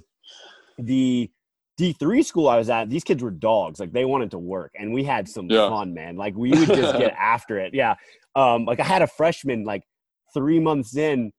The 0.78 1.30
D3 1.80 2.24
school 2.24 2.48
I 2.48 2.56
was 2.56 2.68
at, 2.70 2.88
these 2.90 3.04
kids 3.04 3.22
were 3.22 3.30
dogs. 3.30 3.80
Like 3.80 3.92
they 3.92 4.04
wanted 4.04 4.30
to 4.32 4.38
work, 4.38 4.72
and 4.78 4.92
we 4.92 5.04
had 5.04 5.28
some 5.28 5.48
Yeah. 5.50 5.68
fun, 5.68 5.94
man. 5.94 6.16
Like 6.16 6.34
we 6.36 6.50
would 6.50 6.68
just 6.68 6.96
get 6.96 7.14
after 7.18 7.58
it. 7.58 7.74
Yeah. 7.74 7.94
Um, 8.34 8.64
like 8.64 8.80
I 8.80 8.84
had 8.84 9.02
a 9.02 9.06
freshman 9.06 9.64
like 9.64 9.82
three 10.34 10.60
months 10.60 10.96
in, 10.96 11.32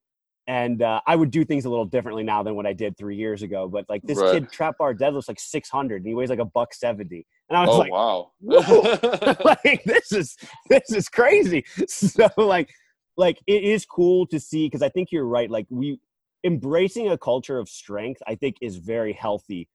and 0.47 0.82
uh, 0.82 1.01
I 1.05 1.15
would 1.15 1.30
do 1.32 1.43
things 1.45 1.65
a 1.65 1.70
little 1.70 1.86
differently 1.86 2.24
now 2.24 2.41
than 2.43 2.55
what 2.55 2.65
I 2.65 2.74
did 2.74 2.97
three 2.97 3.15
years 3.15 3.41
ago. 3.43 3.68
But 3.68 3.86
like 3.89 4.01
this 4.03 4.18
Right. 4.18 4.32
kid 4.32 4.51
trap 4.51 4.76
bar 4.80 4.93
deadlifts 4.95 5.28
like 5.28 5.39
600, 5.39 5.97
and 5.97 6.07
he 6.07 6.13
weighs 6.15 6.30
like 6.30 6.39
a 6.39 6.45
buck 6.45 6.74
70, 6.74 7.26
and 7.49 7.57
I 7.57 7.61
was 7.65 7.76
Oh 7.76 7.78
like, 7.80 7.91
wow. 7.91 8.32
like 9.63 9.84
this 9.86 10.11
is 10.11 10.36
this 10.70 10.91
is 10.91 11.09
crazy 11.09 11.63
so 11.88 12.28
like 12.38 12.70
like 13.18 13.41
it 13.47 13.63
is 13.63 13.86
cool 13.86 14.26
to 14.28 14.39
see 14.39 14.68
because 14.68 14.82
i 14.82 14.89
think 14.89 15.11
you're 15.11 15.26
right 15.26 15.49
like 15.49 15.65
we 15.70 15.99
embracing 16.43 17.09
a 17.09 17.18
culture 17.18 17.57
of 17.57 17.68
strength 17.68 18.22
i 18.28 18.36
think 18.36 18.55
is 18.61 18.78
very 18.78 19.13
healthy 19.13 19.68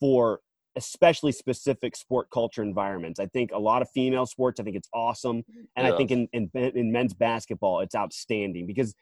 for 0.00 0.40
especially 0.76 1.32
specific 1.32 1.94
sport 1.94 2.28
culture 2.32 2.62
environments. 2.62 3.20
I 3.20 3.26
think 3.26 3.50
a 3.52 3.58
lot 3.58 3.82
of 3.82 3.90
female 3.90 4.26
sports 4.26 4.58
i 4.58 4.62
think 4.62 4.76
it's 4.76 4.88
awesome 4.92 5.42
and 5.76 5.86
i 5.86 5.96
think 5.96 6.10
in, 6.10 6.28
in 6.32 6.50
in 6.54 6.90
men's 6.90 7.14
basketball 7.14 7.80
it's 7.80 7.94
outstanding 7.94 8.66
because 8.66 8.94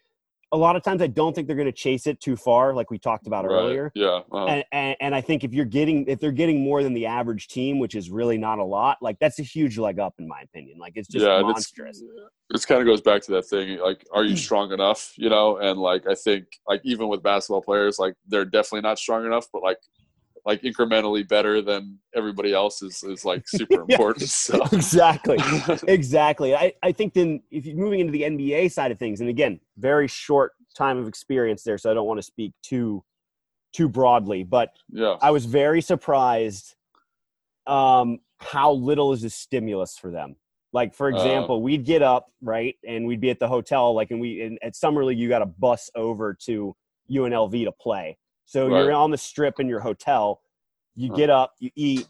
a 0.52 0.56
lot 0.56 0.76
of 0.76 0.82
times 0.82 1.00
i 1.02 1.06
don't 1.06 1.34
think 1.34 1.46
they're 1.46 1.56
going 1.56 1.66
to 1.66 1.72
chase 1.72 2.06
it 2.06 2.20
too 2.20 2.36
far 2.36 2.74
like 2.74 2.90
we 2.90 2.98
talked 2.98 3.26
about 3.26 3.44
Right. 3.44 3.52
earlier 3.52 3.92
Yeah. 3.94 4.20
uh, 4.32 4.46
and, 4.46 4.64
and, 4.72 4.96
and 5.00 5.14
I 5.14 5.20
think 5.20 5.44
if 5.44 5.52
you're 5.52 5.64
getting 5.64 6.06
if 6.06 6.18
they're 6.20 6.32
getting 6.32 6.60
more 6.62 6.82
than 6.82 6.92
the 6.94 7.06
average 7.06 7.48
team, 7.48 7.78
which 7.78 7.94
is 7.94 8.10
really 8.10 8.38
not 8.38 8.58
a 8.58 8.64
lot, 8.64 8.98
like 9.00 9.18
that's 9.18 9.38
a 9.38 9.42
huge 9.42 9.78
leg 9.78 9.98
up 9.98 10.14
in 10.18 10.26
my 10.28 10.40
opinion. 10.42 10.78
Like 10.78 10.92
it's 10.96 11.08
just 11.08 11.24
yeah, 11.24 11.40
monstrous. 11.40 12.02
This 12.50 12.64
kind 12.66 12.80
of 12.80 12.86
goes 12.86 13.00
back 13.00 13.22
to 13.22 13.32
that 13.32 13.46
thing, 13.46 13.78
like, 13.78 14.04
are 14.12 14.24
you 14.24 14.36
strong 14.46 14.72
enough? 14.72 15.12
You 15.16 15.28
know, 15.30 15.58
and 15.58 15.78
like 15.78 16.06
I 16.08 16.14
think, 16.14 16.46
like 16.66 16.80
even 16.84 17.08
with 17.08 17.22
basketball 17.22 17.62
players, 17.62 17.98
like 17.98 18.14
they're 18.26 18.44
definitely 18.44 18.82
not 18.82 18.98
strong 18.98 19.24
enough, 19.26 19.46
but 19.52 19.62
like, 19.62 19.78
like 20.46 20.62
incrementally 20.62 21.26
better 21.26 21.60
than 21.62 21.98
everybody 22.14 22.52
else 22.52 22.82
is 22.82 23.02
is 23.02 23.24
like 23.24 23.42
super 23.48 23.84
Yeah. 23.88 23.96
important. 23.96 24.28
So 24.28 24.62
exactly, 24.72 25.38
exactly. 25.88 26.54
I, 26.54 26.72
I 26.82 26.92
think 26.92 27.14
then 27.14 27.42
if 27.50 27.66
you're 27.66 27.76
moving 27.76 28.00
into 28.00 28.12
the 28.12 28.22
NBA 28.22 28.72
side 28.72 28.90
of 28.92 28.98
things, 28.98 29.20
and 29.20 29.28
again, 29.30 29.60
very 29.76 30.08
short 30.08 30.52
time 30.76 30.98
of 30.98 31.08
experience 31.08 31.62
there, 31.62 31.78
so 31.78 31.90
I 31.90 31.94
don't 31.94 32.06
want 32.06 32.18
to 32.18 32.22
speak 32.22 32.52
too 32.62 33.02
too 33.72 33.88
broadly, 33.88 34.42
but 34.42 34.70
yeah, 34.90 35.16
I 35.20 35.30
was 35.30 35.46
very 35.46 35.80
surprised 35.80 36.74
um, 37.66 38.18
how 38.38 38.72
little 38.72 39.12
is 39.12 39.22
a 39.24 39.30
stimulus 39.30 39.96
for 39.96 40.10
them. 40.10 40.36
Like 40.72 40.94
for 40.94 41.08
Uh. 41.08 41.14
example, 41.14 41.62
we'd 41.62 41.84
get 41.84 42.02
up 42.02 42.26
right, 42.42 42.76
and 42.86 43.06
we'd 43.06 43.20
be 43.20 43.30
at 43.30 43.38
the 43.40 43.48
hotel. 43.48 43.92
Like, 43.94 44.10
and 44.10 44.20
we 44.20 44.42
and 44.42 44.58
at 44.62 44.74
summer 44.76 45.04
league, 45.04 45.18
you 45.18 45.28
got 45.28 45.42
a 45.42 45.46
bus 45.46 45.90
over 45.94 46.34
to 46.46 46.74
UNLV 47.10 47.64
to 47.64 47.72
play. 47.72 48.16
So 48.50 48.66
you're 48.66 48.92
on 48.92 49.12
the 49.12 49.16
strip 49.16 49.60
in 49.60 49.68
your 49.68 49.78
hotel. 49.78 50.40
You 50.96 51.08
Huh. 51.10 51.16
get 51.16 51.30
up, 51.30 51.54
you 51.60 51.70
eat. 51.76 52.08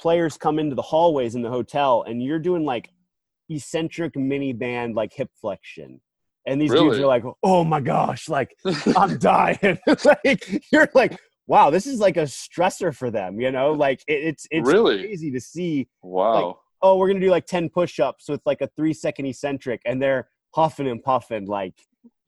Players 0.00 0.38
come 0.38 0.58
into 0.58 0.74
the 0.74 0.80
hallways 0.80 1.34
in 1.34 1.42
the 1.42 1.50
hotel, 1.50 2.02
and 2.02 2.22
you're 2.22 2.38
doing 2.38 2.64
like 2.64 2.88
eccentric 3.50 4.16
mini 4.16 4.54
band 4.54 4.94
like 4.94 5.12
hip 5.12 5.28
flexion. 5.38 6.00
And 6.46 6.58
these 6.58 6.70
dudes 6.72 6.98
are 6.98 7.06
like, 7.06 7.24
"Oh 7.42 7.62
my 7.62 7.80
gosh!" 7.80 8.26
Like 8.26 8.56
I'm 8.96 9.18
dying. 9.18 9.78
like 10.06 10.64
you're 10.72 10.88
like, 10.94 11.20
wow, 11.46 11.68
this 11.68 11.86
is 11.86 12.00
like 12.00 12.16
a 12.16 12.22
stressor 12.22 12.96
for 12.96 13.10
them, 13.10 13.38
you 13.38 13.50
know? 13.52 13.72
Like 13.72 14.00
it, 14.06 14.24
it's 14.24 14.46
it's 14.50 14.66
Really? 14.66 15.02
crazy 15.02 15.30
to 15.30 15.40
see. 15.40 15.88
wow, 16.02 16.58
Oh, 16.80 16.96
we're 16.96 17.08
gonna 17.08 17.20
do 17.20 17.30
like 17.30 17.44
ten 17.46 17.68
push-ups 17.68 18.30
with 18.30 18.40
like 18.46 18.62
a 18.62 18.68
three 18.76 18.94
second 18.94 19.26
eccentric, 19.26 19.82
and 19.84 20.00
they're 20.00 20.30
huffing 20.54 20.88
and 20.88 21.02
puffing, 21.04 21.44
like 21.44 21.74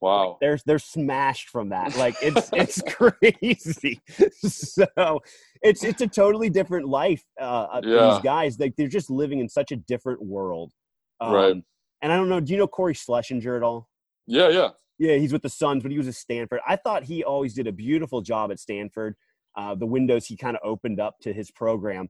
wow, 0.01 0.37
they're 0.41 0.59
they're 0.67 0.79
smashed 0.79 1.49
from 1.49 1.71
that. 1.71 1.97
Like 1.97 2.17
it's 2.23 2.51
it's 2.53 2.83
crazy. 2.83 4.01
so 4.47 5.21
it's 5.63 5.85
it's 5.85 6.01
a 6.01 6.07
totally 6.07 6.51
different 6.51 6.87
life. 6.89 7.23
Uh, 7.41 7.81
Yeah. 7.85 8.11
These 8.13 8.23
guys, 8.23 8.59
like 8.59 8.75
they're 8.77 8.89
just 8.89 9.11
living 9.11 9.41
in 9.41 9.49
such 9.49 9.73
a 9.73 9.77
different 9.77 10.23
world. 10.23 10.73
Um, 11.21 11.33
Right. 11.33 11.57
And 12.03 12.13
I 12.13 12.17
don't 12.17 12.29
know. 12.29 12.41
Do 12.41 12.53
you 12.53 12.59
know 12.59 12.69
Corey 12.69 12.95
Schlesinger 12.95 13.57
at 13.57 13.63
all? 13.63 13.89
yeah, 14.27 14.49
yeah, 14.51 14.69
Yeah, 14.99 15.17
he's 15.17 15.33
with 15.33 15.43
the 15.43 15.49
Suns, 15.49 15.83
but 15.83 15.91
he 15.91 15.99
was 15.99 16.07
at 16.07 16.15
Stanford. 16.15 16.61
I 16.69 16.77
thought 16.77 17.03
he 17.05 17.25
always 17.25 17.55
did 17.55 17.67
a 17.67 17.73
beautiful 17.73 18.21
job 18.21 18.53
at 18.53 18.61
Stanford. 18.61 19.17
Uh, 19.57 19.75
the 19.75 19.87
windows 19.87 20.27
he 20.27 20.37
kind 20.37 20.57
of 20.57 20.61
opened 20.63 21.01
up 21.01 21.17
to 21.23 21.33
his 21.33 21.51
program. 21.51 22.09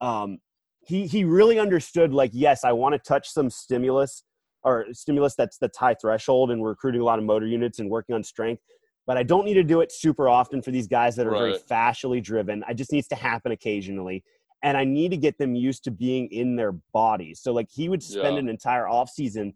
Um, 0.00 0.38
he 0.84 1.06
he 1.06 1.24
really 1.24 1.58
understood. 1.58 2.12
Like, 2.12 2.30
yes, 2.32 2.64
I 2.64 2.72
want 2.72 2.94
to 2.94 2.98
touch 2.98 3.30
some 3.30 3.50
stimulus 3.50 4.24
or 4.62 4.86
stimulus 4.92 5.34
that's 5.36 5.58
that's 5.58 5.76
high 5.78 5.94
threshold, 5.94 6.50
and 6.50 6.60
we're 6.60 6.70
recruiting 6.70 7.00
a 7.00 7.04
lot 7.04 7.18
of 7.18 7.24
motor 7.24 7.46
units 7.46 7.78
and 7.78 7.90
working 7.90 8.14
on 8.14 8.22
strength. 8.22 8.62
But 9.06 9.16
I 9.16 9.22
don't 9.22 9.44
need 9.44 9.54
to 9.54 9.64
do 9.64 9.80
it 9.80 9.90
super 9.90 10.28
often 10.28 10.62
for 10.62 10.70
these 10.70 10.86
guys 10.86 11.16
that 11.16 11.26
are 11.26 11.30
very 11.30 11.52
Right. 11.52 11.68
fascially 11.70 12.22
driven. 12.22 12.62
I 12.68 12.74
just 12.74 12.92
needs 12.92 13.08
to 13.08 13.16
happen 13.16 13.50
occasionally, 13.52 14.22
and 14.62 14.76
I 14.76 14.84
need 14.84 15.10
to 15.10 15.16
get 15.16 15.38
them 15.38 15.54
used 15.54 15.84
to 15.84 15.90
being 15.90 16.28
in 16.30 16.54
their 16.56 16.72
bodies. 16.92 17.40
So, 17.40 17.52
like, 17.52 17.68
he 17.70 17.88
would 17.88 18.02
spend 18.02 18.36
Yeah. 18.36 18.40
an 18.40 18.48
entire 18.48 18.86
off 18.88 19.08
season 19.10 19.54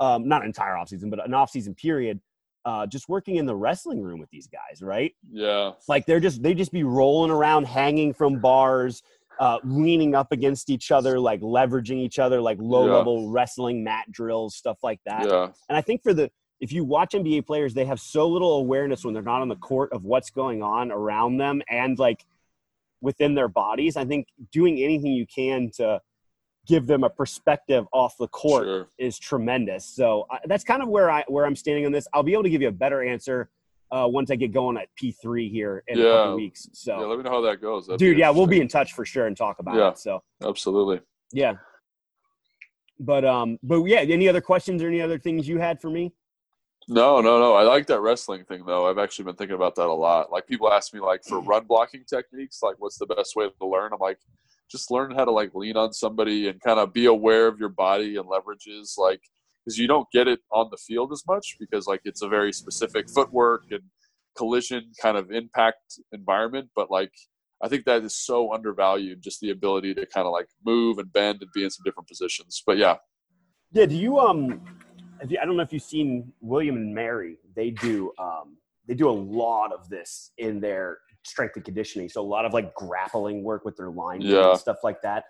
um, 0.00 0.26
not 0.26 0.40
an 0.42 0.48
entire 0.48 0.76
off 0.76 0.88
season, 0.88 1.10
but 1.10 1.24
an 1.24 1.32
off 1.32 1.50
season 1.50 1.74
period, 1.76 2.20
uh, 2.64 2.86
just 2.86 3.08
working 3.08 3.36
in 3.36 3.46
the 3.46 3.54
wrestling 3.54 4.00
room 4.02 4.18
with 4.18 4.30
these 4.30 4.48
guys, 4.48 4.82
right? 4.82 5.14
yeah, 5.30 5.72
Like 5.86 6.06
they're 6.06 6.18
just 6.20 6.42
they 6.42 6.54
just 6.54 6.72
be 6.72 6.82
rolling 6.82 7.30
around, 7.30 7.66
hanging 7.66 8.12
from 8.12 8.40
bars, 8.40 9.02
uh, 9.38 9.58
leaning 9.64 10.14
up 10.14 10.32
against 10.32 10.70
each 10.70 10.90
other, 10.90 11.18
like 11.18 11.40
leveraging 11.40 11.96
each 11.96 12.18
other, 12.18 12.40
like 12.40 12.58
low 12.60 12.86
Yeah. 12.86 12.94
level 12.94 13.30
wrestling 13.30 13.82
mat 13.82 14.10
drills, 14.10 14.54
stuff 14.54 14.78
like 14.82 15.00
that. 15.06 15.26
yeah, 15.26 15.50
And 15.68 15.76
I 15.76 15.80
think 15.80 16.02
for 16.02 16.14
the 16.14 16.30
if 16.60 16.70
you 16.72 16.84
watch 16.84 17.12
NBA 17.12 17.44
players, 17.44 17.74
they 17.74 17.84
have 17.86 17.98
so 17.98 18.28
little 18.28 18.52
awareness 18.58 19.04
when 19.04 19.12
they're 19.14 19.22
not 19.22 19.42
on 19.42 19.48
the 19.48 19.56
court 19.56 19.92
of 19.92 20.04
what's 20.04 20.30
going 20.30 20.62
on 20.62 20.92
around 20.92 21.38
them 21.38 21.60
and 21.68 21.98
like 21.98 22.24
within 23.00 23.34
their 23.34 23.48
bodies. 23.48 23.96
I 23.96 24.04
think 24.04 24.28
doing 24.52 24.78
anything 24.78 25.12
you 25.12 25.26
can 25.26 25.70
to 25.74 26.00
give 26.68 26.86
them 26.86 27.02
a 27.02 27.10
perspective 27.10 27.84
off 27.92 28.16
the 28.16 28.28
court 28.28 28.64
sure. 28.64 28.86
is 28.96 29.18
tremendous. 29.18 29.84
So 29.84 30.26
I, 30.30 30.38
that's 30.44 30.62
kind 30.62 30.82
of 30.82 30.88
where 30.88 31.10
I 31.10 31.24
where 31.26 31.44
I'm 31.44 31.56
standing 31.56 31.84
on 31.84 31.90
this. 31.90 32.06
I'll 32.12 32.22
be 32.22 32.32
able 32.32 32.44
to 32.44 32.50
give 32.50 32.62
you 32.62 32.68
a 32.68 32.72
better 32.72 33.02
answer 33.02 33.50
uh, 33.92 34.08
once 34.08 34.30
I 34.30 34.36
get 34.36 34.52
going 34.52 34.78
at 34.78 34.88
P3 35.00 35.50
here 35.50 35.84
in 35.86 35.98
a 35.98 36.02
Yeah. 36.02 36.08
couple 36.10 36.36
weeks. 36.36 36.68
So, 36.72 36.98
Yeah, 36.98 37.06
let 37.06 37.18
me 37.18 37.24
know 37.24 37.30
how 37.30 37.42
that 37.42 37.60
goes. 37.60 37.86
That'd 37.86 37.98
dude, 37.98 38.16
yeah, 38.18 38.30
we'll 38.30 38.46
be 38.46 38.60
in 38.60 38.66
touch 38.68 38.94
for 38.94 39.04
sure 39.04 39.26
and 39.26 39.36
talk 39.36 39.58
about 39.58 39.76
Yeah. 39.76 39.90
it. 39.90 39.98
So, 39.98 40.22
absolutely. 40.42 41.00
yeah. 41.32 41.54
But 42.98 43.24
um, 43.24 43.58
but 43.62 43.82
yeah, 43.84 43.98
any 44.00 44.28
other 44.28 44.40
questions 44.40 44.82
or 44.82 44.86
any 44.88 45.00
other 45.00 45.18
things 45.18 45.48
you 45.48 45.58
had 45.58 45.80
for 45.80 45.90
me? 45.90 46.12
No, 46.88 47.20
no, 47.20 47.40
no. 47.40 47.54
I 47.54 47.62
like 47.64 47.86
that 47.88 48.00
wrestling 48.00 48.44
thing 48.44 48.64
though. 48.64 48.88
I've 48.88 48.98
actually 48.98 49.24
been 49.24 49.34
thinking 49.34 49.56
about 49.56 49.74
that 49.76 49.86
a 49.88 49.92
lot. 49.92 50.30
Like 50.30 50.46
people 50.46 50.72
ask 50.72 50.94
me 50.94 51.00
like 51.00 51.24
for 51.24 51.40
run 51.40 51.64
blocking 51.64 52.04
techniques, 52.04 52.62
like 52.62 52.76
what's 52.78 52.98
the 52.98 53.06
best 53.06 53.34
way 53.34 53.48
to 53.48 53.66
learn? 53.66 53.92
I'm 53.92 53.98
like, 53.98 54.18
just 54.70 54.90
learn 54.90 55.10
how 55.10 55.24
to 55.24 55.30
like 55.32 55.52
lean 55.54 55.76
on 55.76 55.92
somebody 55.92 56.48
and 56.48 56.60
kind 56.60 56.78
of 56.78 56.92
be 56.92 57.06
aware 57.06 57.46
of 57.48 57.58
your 57.58 57.70
body 57.70 58.16
and 58.16 58.26
leverages, 58.26 58.96
like 58.96 59.20
because 59.64 59.78
you 59.78 59.86
don't 59.86 60.08
get 60.12 60.28
it 60.28 60.40
on 60.50 60.68
the 60.70 60.76
field 60.76 61.12
as 61.12 61.22
much 61.26 61.56
because 61.60 61.86
like 61.86 62.00
it's 62.04 62.22
a 62.22 62.28
very 62.28 62.52
specific 62.52 63.08
footwork 63.08 63.64
and 63.70 63.82
collision 64.36 64.90
kind 65.00 65.16
of 65.16 65.30
impact 65.30 65.98
environment. 66.12 66.68
But 66.74 66.90
like 66.90 67.12
I 67.62 67.68
think 67.68 67.84
that 67.84 68.02
is 68.02 68.16
so 68.16 68.52
undervalued, 68.52 69.22
just 69.22 69.40
the 69.40 69.50
ability 69.50 69.94
to 69.94 70.06
kind 70.06 70.26
of 70.26 70.32
like 70.32 70.48
move 70.64 70.98
and 70.98 71.12
bend 71.12 71.38
and 71.42 71.50
be 71.54 71.64
in 71.64 71.70
some 71.70 71.84
different 71.84 72.08
positions. 72.08 72.62
But 72.66 72.76
yeah, 72.78 72.96
Yeah, 73.72 73.86
do 73.86 73.96
you 73.96 74.18
um 74.18 74.60
you, 75.28 75.38
I 75.40 75.44
don't 75.44 75.56
know 75.56 75.62
if 75.62 75.72
you've 75.72 75.82
seen 75.82 76.32
William 76.40 76.76
and 76.76 76.94
Mary. 76.94 77.38
They 77.54 77.70
do 77.70 78.12
um 78.18 78.56
they 78.88 78.94
do 78.94 79.08
a 79.08 79.12
lot 79.12 79.72
of 79.72 79.88
this 79.88 80.32
in 80.38 80.60
their 80.60 80.98
strength 81.24 81.54
and 81.54 81.64
conditioning. 81.64 82.08
So 82.08 82.20
a 82.20 82.26
lot 82.26 82.44
of 82.44 82.52
like 82.52 82.74
grappling 82.74 83.44
work 83.44 83.64
with 83.64 83.76
their 83.76 83.90
line 83.90 84.20
Yeah. 84.22 84.50
and 84.50 84.58
stuff 84.58 84.78
like 84.82 85.00
that. 85.02 85.24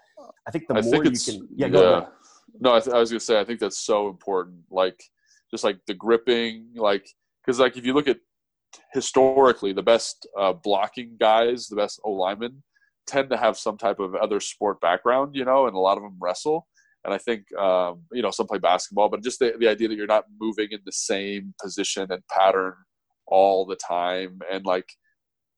I 0.47 0.51
think 0.51 0.67
the 0.69 0.75
I 0.77 0.81
more 0.81 1.05
think 1.05 1.27
you 1.27 1.33
can 1.35 1.49
yeah, 1.55 1.69
go 1.69 1.97
ahead. 1.97 2.09
No, 2.61 2.75
I, 2.75 2.81
th- 2.81 2.95
I 2.95 2.99
was 2.99 3.11
gonna 3.11 3.21
say 3.21 3.41
I 3.41 3.45
think 3.45 3.61
that's 3.61 3.79
so 3.79 4.09
important. 4.09 4.59
Like 4.71 5.03
just 5.51 5.65
like 5.65 5.79
the 5.87 5.95
gripping, 5.95 6.71
like 6.77 7.09
because 7.45 7.59
like 7.59 7.77
if 7.77 7.85
you 7.87 7.95
look 7.95 8.09
at 8.09 8.19
historically, 8.93 9.73
the 9.73 9.83
best 9.83 10.27
uh, 10.39 10.53
blocking 10.53 11.17
guys, 11.19 11.69
the 11.69 11.77
best 11.77 12.01
O 12.05 12.13
linemen, 12.13 12.63
tend 13.07 13.31
to 13.31 13.37
have 13.37 13.59
some 13.59 13.77
type 13.77 13.99
of 14.01 14.15
other 14.15 14.41
sport 14.41 14.81
background, 14.81 15.35
you 15.35 15.45
know, 15.45 15.67
and 15.67 15.77
a 15.77 15.79
lot 15.79 15.97
of 15.97 16.03
them 16.03 16.17
wrestle. 16.21 16.67
And 17.05 17.13
I 17.13 17.19
think 17.19 17.53
um, 17.59 18.03
you 18.13 18.23
know 18.23 18.31
some 18.31 18.47
play 18.47 18.59
basketball, 18.59 19.09
but 19.09 19.23
just 19.23 19.39
the, 19.41 19.55
the 19.59 19.69
idea 19.69 19.89
that 19.89 19.97
you're 19.97 20.07
not 20.07 20.25
moving 20.41 20.69
in 20.71 20.81
the 20.85 20.93
same 20.93 21.55
position 21.61 22.07
and 22.11 22.23
pattern 22.29 22.75
all 23.27 23.67
the 23.67 23.77
time, 23.77 24.39
and 24.51 24.65
like 24.65 24.89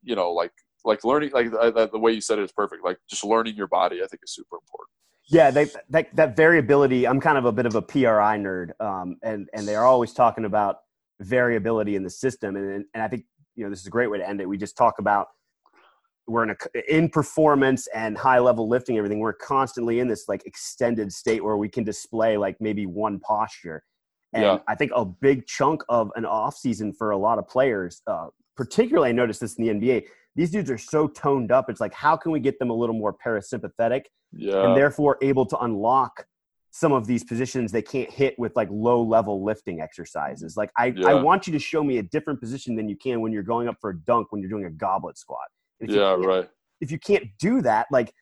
you 0.03 0.17
know 0.17 0.33
like 0.33 0.53
like 0.85 1.05
learning 1.05 1.33
like 1.33 1.49
uh, 1.59 1.87
the 1.87 1.99
way 1.99 2.13
you 2.13 2.21
said 2.23 2.39
it 2.39 2.45
is 2.45 2.53
perfect. 2.53 2.85
Like 2.85 2.99
just 3.11 3.25
learning 3.25 3.57
your 3.57 3.69
body, 3.69 3.97
I 3.97 4.07
think 4.07 4.21
is 4.25 4.35
super 4.35 4.57
important. 4.57 4.84
Yeah, 5.27 5.51
they, 5.51 5.69
that 5.91 6.15
that 6.15 6.37
variability. 6.37 7.07
I'm 7.07 7.21
kind 7.21 7.39
of 7.39 7.47
a 7.47 7.53
bit 7.53 7.67
of 7.67 7.75
a 7.75 7.83
PRI 7.83 8.39
nerd, 8.39 8.79
um, 8.81 9.17
and 9.23 9.49
and 9.55 9.67
they 9.67 9.75
are 9.75 9.85
always 9.85 10.13
talking 10.13 10.45
about 10.45 10.81
variability 11.21 11.97
in 11.97 12.03
the 12.03 12.11
system, 12.11 12.57
and 12.57 12.85
and 12.93 13.03
I 13.03 13.09
think 13.09 13.25
you 13.57 13.65
know 13.65 13.71
this 13.71 13.81
is 13.81 13.87
a 13.87 13.91
great 13.91 14.11
way 14.11 14.19
to 14.19 14.29
end 14.29 14.41
it. 14.41 14.49
We 14.49 14.59
just 14.59 14.77
talk 14.77 14.99
about 14.99 15.29
we're 16.27 16.43
in 16.43 16.51
a 16.51 16.95
in 16.95 17.09
performance 17.09 17.87
and 17.95 18.19
high 18.19 18.39
level 18.39 18.69
lifting 18.69 18.99
everything. 18.99 19.19
We're 19.19 19.33
constantly 19.33 20.01
in 20.01 20.09
this 20.09 20.29
like 20.29 20.45
extended 20.47 21.13
state 21.13 21.43
where 21.43 21.57
we 21.57 21.69
can 21.71 21.85
display 21.85 22.37
like 22.37 22.57
maybe 22.61 22.85
one 22.85 23.19
posture, 23.21 23.83
and 24.35 24.43
Yeah. 24.43 24.59
I 24.69 24.75
think 24.75 24.93
a 24.95 25.07
big 25.07 25.47
chunk 25.47 25.83
of 25.89 26.11
an 26.17 26.27
off 26.27 26.57
season 26.57 26.93
for 26.93 27.11
a 27.13 27.17
lot 27.17 27.39
of 27.39 27.49
players, 27.49 28.03
uh, 28.07 28.27
particularly 28.57 29.09
I 29.09 29.13
noticed 29.13 29.41
this 29.41 29.55
in 29.55 29.65
the 29.65 29.73
NBA. 29.73 30.05
These 30.37 30.51
dudes 30.51 30.71
are 30.71 30.79
so 30.79 31.07
toned 31.09 31.53
up. 31.53 31.71
It's 31.71 31.81
like 31.81 31.95
how 31.95 32.17
can 32.17 32.33
we 32.33 32.41
get 32.41 32.59
them 32.59 32.71
a 32.71 32.75
little 32.75 32.95
more 32.95 33.15
parasympathetic? 33.15 34.03
Yeah. 34.37 34.67
and 34.67 34.77
therefore 34.77 35.17
able 35.23 35.47
to 35.47 35.57
unlock 35.59 36.27
some 36.73 36.91
of 36.91 37.07
these 37.07 37.23
positions 37.23 37.71
they 37.71 37.83
can't 37.83 38.11
hit 38.11 38.37
with 38.37 38.51
like 38.57 38.69
low 38.69 39.01
level 39.01 39.45
lifting 39.45 39.81
exercises. 39.81 40.57
Like 40.57 40.71
I, 40.77 40.93
I 41.07 41.15
want 41.15 41.47
you 41.47 41.53
to 41.53 41.59
show 41.61 41.85
me 41.85 41.99
a 41.99 42.03
different 42.03 42.41
position 42.41 42.75
than 42.75 42.89
you 42.89 42.97
can 42.97 43.21
when 43.21 43.31
you're 43.31 43.45
going 43.45 43.69
up 43.69 43.77
for 43.81 43.91
a 43.91 43.97
dunk 44.01 44.33
when 44.33 44.41
you're 44.41 44.51
doing 44.51 44.65
a 44.65 44.71
goblet 44.71 45.17
squat. 45.19 45.47
If 45.79 45.91
you 45.91 46.01
yeah. 46.01 46.17
can't- 46.17 46.27
Right. 46.27 46.51
If 46.81 46.91
you 46.91 46.99
can't 46.99 47.27
do 47.39 47.63
that, 47.63 47.87
like 47.93 48.13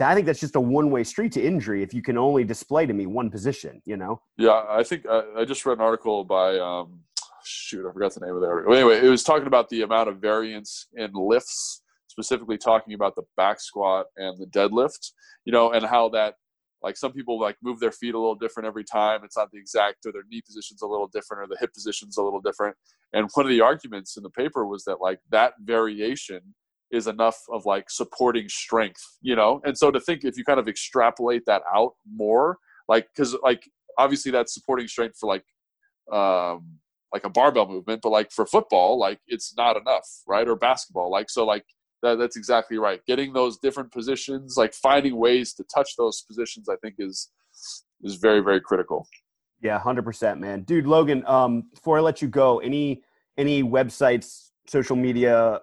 I 0.00 0.14
think 0.14 0.26
that's 0.26 0.40
just 0.40 0.56
a 0.56 0.60
one 0.60 0.90
way 0.90 1.04
street 1.04 1.30
to 1.32 1.40
injury. 1.42 1.84
If 1.84 1.94
you 1.94 2.02
can 2.02 2.18
only 2.18 2.42
display 2.42 2.84
to 2.86 2.92
me 2.92 3.06
one 3.06 3.30
position, 3.30 3.80
you 3.84 3.96
know. 3.96 4.20
Yeah, 4.36 4.64
I 4.68 4.82
think 4.82 5.06
I, 5.08 5.22
I 5.38 5.44
just 5.44 5.64
read 5.64 5.78
an 5.78 5.84
article 5.84 6.24
by 6.24 6.58
um, 6.58 7.00
shoot, 7.50 7.88
I 7.88 7.92
forgot 7.92 8.14
the 8.14 8.20
name 8.20 8.34
of 8.34 8.40
the 8.40 8.48
article. 8.48 8.74
Anyway, 8.74 8.98
it 9.04 9.08
was 9.08 9.24
talking 9.24 9.46
about 9.46 9.68
the 9.68 9.82
amount 9.82 10.08
of 10.08 10.18
variance 10.18 10.86
in 10.94 11.10
lifts, 11.12 11.82
specifically 12.08 12.58
talking 12.58 12.94
about 12.94 13.14
the 13.16 13.22
back 13.36 13.60
squat 13.60 14.06
and 14.16 14.40
the 14.40 14.46
deadlift. 14.46 15.12
You 15.44 15.52
know, 15.52 15.72
and 15.72 15.84
how 15.84 16.10
that 16.10 16.34
like 16.82 16.96
some 16.96 17.12
people 17.12 17.38
like 17.38 17.56
move 17.62 17.80
their 17.80 17.92
feet 17.92 18.14
a 18.14 18.18
little 18.18 18.34
different 18.34 18.66
every 18.66 18.84
time. 18.84 19.20
It's 19.24 19.36
not 19.36 19.50
the 19.50 19.58
exact, 19.58 20.06
or 20.06 20.12
their 20.12 20.22
knee 20.30 20.42
position's 20.44 20.82
a 20.82 20.86
little 20.86 21.08
different, 21.08 21.42
or 21.42 21.46
the 21.46 21.58
hip 21.60 21.72
position's 21.74 22.16
a 22.16 22.22
little 22.22 22.40
different. 22.40 22.76
And 23.12 23.28
one 23.34 23.46
of 23.46 23.50
the 23.50 23.60
arguments 23.60 24.16
in 24.16 24.22
the 24.22 24.30
paper 24.30 24.66
was 24.66 24.84
that 24.84 25.00
like 25.00 25.20
that 25.30 25.54
variation 25.60 26.40
is 26.90 27.06
enough 27.06 27.38
of 27.52 27.66
like 27.66 27.90
supporting 27.90 28.48
strength, 28.48 29.02
you 29.20 29.36
know. 29.36 29.60
And 29.64 29.76
so 29.76 29.90
to 29.90 30.00
think 30.00 30.24
if 30.24 30.36
you 30.36 30.44
kind 30.44 30.58
of 30.58 30.68
extrapolate 30.68 31.44
that 31.46 31.62
out 31.72 31.92
more, 32.10 32.58
like 32.88 33.08
because 33.14 33.36
like 33.42 33.68
obviously 33.98 34.32
that's 34.32 34.54
supporting 34.54 34.88
strength 34.88 35.16
for 35.18 35.26
like 35.28 35.44
um 36.12 36.79
like 37.12 37.24
a 37.24 37.30
barbell 37.30 37.66
movement 37.66 38.00
but 38.02 38.10
like 38.10 38.30
for 38.30 38.46
football 38.46 38.98
like 38.98 39.20
it's 39.26 39.54
not 39.56 39.76
enough 39.76 40.06
right 40.26 40.48
or 40.48 40.56
basketball 40.56 41.10
like 41.10 41.28
so 41.30 41.44
like 41.44 41.64
that, 42.02 42.18
that's 42.18 42.36
exactly 42.36 42.78
right 42.78 43.00
getting 43.06 43.32
those 43.32 43.58
different 43.58 43.92
positions 43.92 44.56
like 44.56 44.72
finding 44.72 45.16
ways 45.16 45.52
to 45.52 45.64
touch 45.64 45.96
those 45.96 46.22
positions 46.22 46.68
i 46.68 46.76
think 46.76 46.94
is 46.98 47.30
is 48.02 48.14
very 48.16 48.40
very 48.40 48.60
critical 48.60 49.06
Yeah, 49.62 49.78
hundred 49.78 50.04
percent, 50.04 50.40
man, 50.40 50.62
dude. 50.62 50.86
Logan, 50.86 51.22
um, 51.26 51.64
before 51.74 51.98
I 51.98 52.00
let 52.00 52.22
you 52.22 52.28
go, 52.28 52.60
any 52.60 53.02
any 53.36 53.62
websites, 53.62 54.52
social 54.66 54.96
media, 54.96 55.60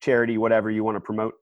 charity, 0.00 0.38
whatever 0.38 0.70
you 0.70 0.82
want 0.82 0.96
to 0.96 1.00
promote? 1.00 1.34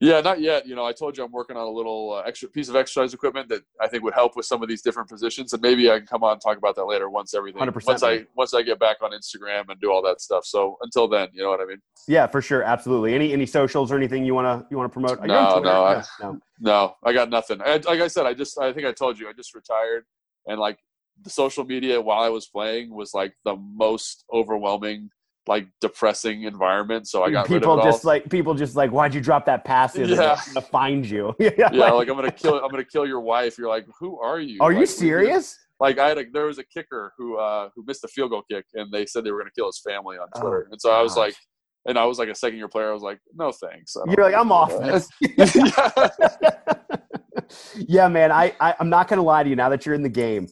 Yeah 0.00 0.20
not 0.20 0.40
yet 0.40 0.66
you 0.66 0.74
know 0.74 0.84
i 0.84 0.92
told 0.92 1.16
you 1.16 1.22
i'm 1.24 1.30
working 1.30 1.56
on 1.56 1.66
a 1.66 1.70
little 1.70 2.14
uh, 2.14 2.20
extra 2.22 2.48
piece 2.48 2.68
of 2.68 2.76
exercise 2.76 3.12
equipment 3.14 3.48
that 3.48 3.62
i 3.80 3.86
think 3.86 4.02
would 4.02 4.14
help 4.14 4.34
with 4.34 4.46
some 4.46 4.62
of 4.62 4.68
these 4.68 4.82
different 4.82 5.08
positions 5.08 5.52
and 5.52 5.62
maybe 5.62 5.90
i 5.90 5.98
can 5.98 6.06
come 6.06 6.24
on 6.24 6.32
and 6.32 6.40
talk 6.40 6.56
about 6.56 6.74
that 6.74 6.84
later 6.84 7.10
once 7.10 7.34
everything 7.34 7.60
100%, 7.62 7.86
once 7.86 8.02
i 8.02 8.24
once 8.34 8.54
i 8.54 8.62
get 8.62 8.78
back 8.78 8.96
on 9.02 9.10
instagram 9.12 9.68
and 9.68 9.80
do 9.80 9.92
all 9.92 10.02
that 10.02 10.20
stuff 10.20 10.44
so 10.44 10.76
until 10.82 11.06
then 11.06 11.28
you 11.32 11.42
know 11.42 11.50
what 11.50 11.60
i 11.60 11.64
mean 11.64 11.80
Yeah, 12.08 12.26
for 12.26 12.40
sure, 12.40 12.62
absolutely. 12.62 13.14
Any 13.14 13.32
any 13.32 13.46
socials 13.46 13.92
or 13.92 13.96
anything 13.96 14.24
you 14.24 14.34
wanna 14.34 14.66
you 14.70 14.76
wanna 14.78 14.88
promote? 14.88 15.18
Are 15.20 15.26
you 15.26 15.32
on 15.34 15.62
No, 15.62 15.70
no, 15.70 15.84
I- 15.84 16.04
no. 16.20 16.40
No, 16.62 16.96
I 17.04 17.12
got 17.12 17.28
nothing. 17.30 17.60
I, 17.62 17.76
like 17.76 18.00
I 18.00 18.08
said, 18.08 18.24
I 18.26 18.34
just 18.34 18.58
I 18.58 18.72
think 18.72 18.86
I 18.86 18.92
told 18.92 19.18
you 19.18 19.28
I 19.28 19.32
just 19.32 19.54
retired, 19.54 20.04
and 20.46 20.58
like 20.58 20.78
the 21.22 21.30
social 21.30 21.64
media 21.64 22.00
while 22.00 22.22
I 22.22 22.30
was 22.30 22.46
playing 22.46 22.86
was 22.94 23.12
like 23.14 23.34
the 23.44 23.56
most 23.56 24.24
overwhelming, 24.32 25.10
like 25.50 25.66
depressing 25.80 26.44
environment. 26.44 27.08
So 27.08 27.24
I 27.24 27.30
got 27.32 27.44
people 27.44 27.74
rid 27.74 27.80
of 27.80 27.84
it 27.84 27.90
just 27.90 28.04
all. 28.04 28.12
like 28.12 28.30
people 28.30 28.54
just 28.54 28.76
like 28.76 28.92
why'd 28.92 29.12
you 29.12 29.20
drop 29.20 29.44
that 29.46 29.64
pass? 29.64 29.96
Yeah. 29.98 30.04
I'm 30.46 30.54
gonna 30.54 30.66
find 30.66 31.04
you. 31.04 31.34
yeah, 31.40 31.50
yeah, 31.72 31.90
like 31.90 32.08
I'm 32.08 32.14
gonna 32.14 32.30
kill 32.30 32.54
I'm 32.60 32.70
gonna 32.70 32.84
kill 32.84 33.04
your 33.04 33.20
wife. 33.20 33.58
You're 33.58 33.68
like, 33.68 33.84
who 33.98 34.20
are 34.20 34.38
you? 34.38 34.58
are 34.60 34.72
you 34.72 34.86
serious? 34.86 35.58
Like 35.80 35.98
I 35.98 36.06
had 36.06 36.18
a, 36.18 36.24
there 36.32 36.46
was 36.46 36.58
a 36.58 36.64
kicker 36.64 37.12
who 37.18 37.36
uh 37.36 37.68
who 37.74 37.84
missed 37.84 38.04
a 38.04 38.08
field 38.08 38.30
goal 38.30 38.44
kick, 38.48 38.64
and 38.74 38.92
they 38.92 39.06
said 39.06 39.24
they 39.24 39.32
were 39.32 39.40
gonna 39.40 39.50
kill 39.50 39.66
his 39.66 39.80
family 39.80 40.18
on 40.18 40.28
Oh, 40.36 40.40
Twitter, 40.40 40.68
and 40.70 40.80
so 40.80 40.92
I 40.92 41.02
was 41.02 41.16
like. 41.16 41.34
And 41.86 41.98
I 41.98 42.04
was 42.04 42.18
like 42.18 42.28
a 42.28 42.34
second 42.34 42.58
year 42.58 42.68
player. 42.68 42.90
I 42.90 42.92
was 42.92 43.02
like, 43.02 43.20
no 43.34 43.52
thanks. 43.52 43.96
You're 44.06 44.22
like, 44.22 44.34
I'm 44.34 44.52
off 44.52 44.68
this. 44.68 45.08
yeah. 47.88 48.06
man. 48.06 48.30
I, 48.30 48.54
I 48.60 48.74
I'm 48.78 48.90
not 48.90 49.08
gonna 49.08 49.22
lie 49.22 49.42
to 49.42 49.48
you. 49.48 49.56
Now 49.56 49.70
that 49.70 49.86
you're 49.86 49.94
in 49.94 50.02
the 50.02 50.10
game, 50.10 50.46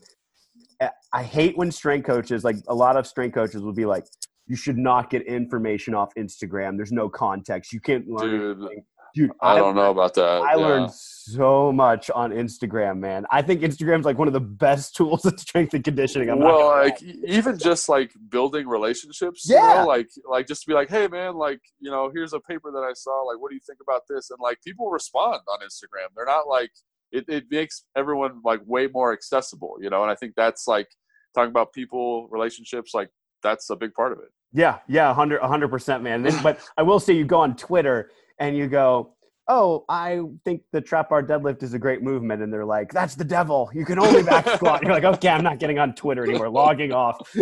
I- 0.80 0.88
I 1.12 1.22
hate 1.22 1.58
when 1.58 1.70
strength 1.70 2.06
coaches, 2.06 2.44
like 2.44 2.56
a 2.68 2.74
lot 2.74 2.96
of 2.96 3.06
strength 3.06 3.34
coaches, 3.34 3.60
will 3.60 3.74
be 3.74 3.84
like, 3.84 4.04
"You 4.48 4.56
should 4.56 4.78
not 4.78 5.10
get 5.10 5.22
information 5.22 5.94
off 5.94 6.14
Instagram. 6.16 6.76
There's 6.76 6.92
no 6.92 7.08
context. 7.08 7.72
You 7.72 7.80
can't 7.80 8.08
learn." 8.08 8.30
Dude, 8.30 8.58
anything." 8.58 8.84
Dude, 9.14 9.32
I 9.40 9.56
don't 9.56 9.74
know 9.74 9.90
about 9.90 10.14
that. 10.14 10.42
I 10.42 10.50
yeah. 10.52 10.56
learned 10.56 10.92
so 10.92 11.72
much 11.72 12.10
on 12.10 12.30
Instagram, 12.30 12.98
man. 12.98 13.26
I 13.30 13.42
think 13.42 13.62
Instagram's 13.62 14.04
like 14.04 14.18
one 14.18 14.28
of 14.28 14.34
the 14.34 14.40
best 14.40 14.94
tools 14.96 15.24
in 15.24 15.36
strength 15.38 15.74
and 15.74 15.82
conditioning. 15.82 16.28
I'm 16.30 16.38
well, 16.40 16.68
lie. 16.68 16.82
like 16.84 17.02
e- 17.02 17.20
even 17.26 17.58
just 17.58 17.88
like 17.88 18.12
building 18.28 18.68
relationships, 18.68 19.44
Yeah. 19.48 19.56
you 19.56 19.78
know, 19.80 19.86
like 19.86 20.08
like 20.28 20.46
just 20.46 20.62
to 20.62 20.68
be 20.68 20.74
like, 20.74 20.88
hey 20.90 21.08
man, 21.08 21.34
like 21.36 21.60
you 21.80 21.90
know, 21.90 22.10
here's 22.14 22.32
a 22.32 22.40
paper 22.40 22.70
that 22.70 22.78
I 22.88 22.92
saw. 22.94 23.22
Like, 23.22 23.40
what 23.40 23.50
do 23.50 23.54
you 23.54 23.62
think 23.66 23.78
about 23.82 24.02
this? 24.08 24.30
And 24.30 24.38
like 24.40 24.60
people 24.62 24.90
respond 24.90 25.40
on 25.48 25.60
Instagram. 25.60 26.08
They're 26.14 26.26
not 26.26 26.46
like 26.48 26.70
it. 27.10 27.24
It 27.28 27.44
makes 27.50 27.84
everyone 27.96 28.40
like 28.44 28.60
way 28.66 28.86
more 28.86 29.12
accessible, 29.12 29.78
you 29.80 29.90
know. 29.90 30.02
And 30.02 30.10
I 30.10 30.14
think 30.14 30.34
that's 30.36 30.68
like 30.68 30.88
talking 31.34 31.50
about 31.50 31.72
people, 31.72 32.28
relationships. 32.30 32.92
Like 32.94 33.08
that's 33.42 33.70
a 33.70 33.76
big 33.76 33.94
part 33.94 34.12
of 34.12 34.18
it. 34.18 34.28
Yeah, 34.52 34.78
yeah, 34.88 35.08
100 35.08 35.40
100%, 35.40 36.02
man. 36.02 36.22
Then- 36.22 36.42
but 36.42 36.60
I 36.76 36.82
will 36.82 37.00
say 37.00 37.12
you 37.12 37.24
go 37.24 37.40
on 37.40 37.54
Twitter 37.56 38.10
and 38.38 38.56
you 38.56 38.66
go, 38.66 39.14
"Oh, 39.46 39.84
I 39.90 40.22
think 40.44 40.62
the 40.72 40.80
trap 40.80 41.10
bar 41.10 41.22
deadlift 41.22 41.62
is 41.62 41.74
a 41.74 41.78
great 41.78 42.02
movement." 42.02 42.42
And 42.42 42.50
they're 42.52 42.64
like, 42.64 42.90
"That's 42.92 43.14
the 43.14 43.24
devil. 43.24 43.68
You 43.74 43.84
can 43.84 43.98
only 43.98 44.22
back 44.22 44.48
squat." 44.56 44.82
You're 44.82 44.92
like, 44.92 45.04
"Okay, 45.04 45.28
I'm 45.28 45.42
not 45.44 45.58
getting 45.58 45.78
on 45.78 45.94
Twitter 45.94 46.24
anymore. 46.24 46.48
Logging 46.48 46.92
off." 46.92 47.18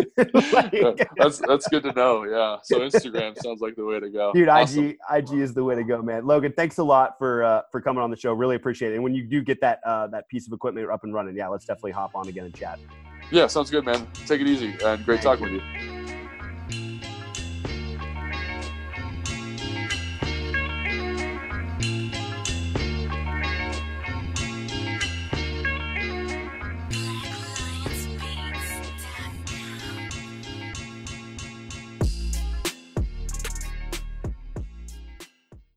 Like- 0.53 1.09
that's 1.17 1.39
that's 1.47 1.69
good 1.69 1.83
to 1.85 1.93
know. 1.93 2.25
Yeah. 2.25 2.57
So 2.65 2.81
Instagram 2.81 3.37
sounds 3.41 3.61
like 3.61 3.77
the 3.77 3.85
way 3.85 4.01
to 4.01 4.09
go. 4.11 4.33
Dude, 4.33 4.49
Awesome. 4.49 4.89
IG 4.89 4.97
IG 5.33 5.39
is 5.41 5.55
the 5.55 5.63
way 5.63 5.75
to 5.77 5.85
go, 5.85 6.03
man. 6.03 6.27
Logan, 6.27 6.53
thanks 6.57 6.79
a 6.79 6.85
lot 6.85 7.13
for 7.19 7.45
uh, 7.45 7.63
for 7.71 7.81
coming 7.81 8.03
on 8.03 8.11
the 8.11 8.17
show. 8.17 8.33
Really 8.33 8.57
appreciate 8.57 8.93
it. 8.93 8.95
And 8.97 9.05
when 9.05 9.15
you 9.15 9.25
do 9.27 9.43
get 9.43 9.61
that 9.61 9.81
uh, 9.87 10.09
that 10.09 10.29
piece 10.29 10.47
of 10.49 10.53
equipment 10.53 10.91
up 10.91 11.05
and 11.05 11.15
running, 11.15 11.37
yeah, 11.37 11.47
let's 11.49 11.67
definitely 11.67 11.93
hop 11.93 12.15
on 12.17 12.27
again 12.29 12.47
and 12.47 12.55
chat. 12.55 12.79
Yeah, 13.31 13.47
sounds 13.49 13.71
good, 13.71 13.85
man. 13.85 14.07
Take 14.27 14.41
it 14.41 14.47
easy 14.49 14.75
and 14.85 15.05
great 15.05 15.21
talking 15.23 15.45
with 15.45 15.53
you. 15.55 16.16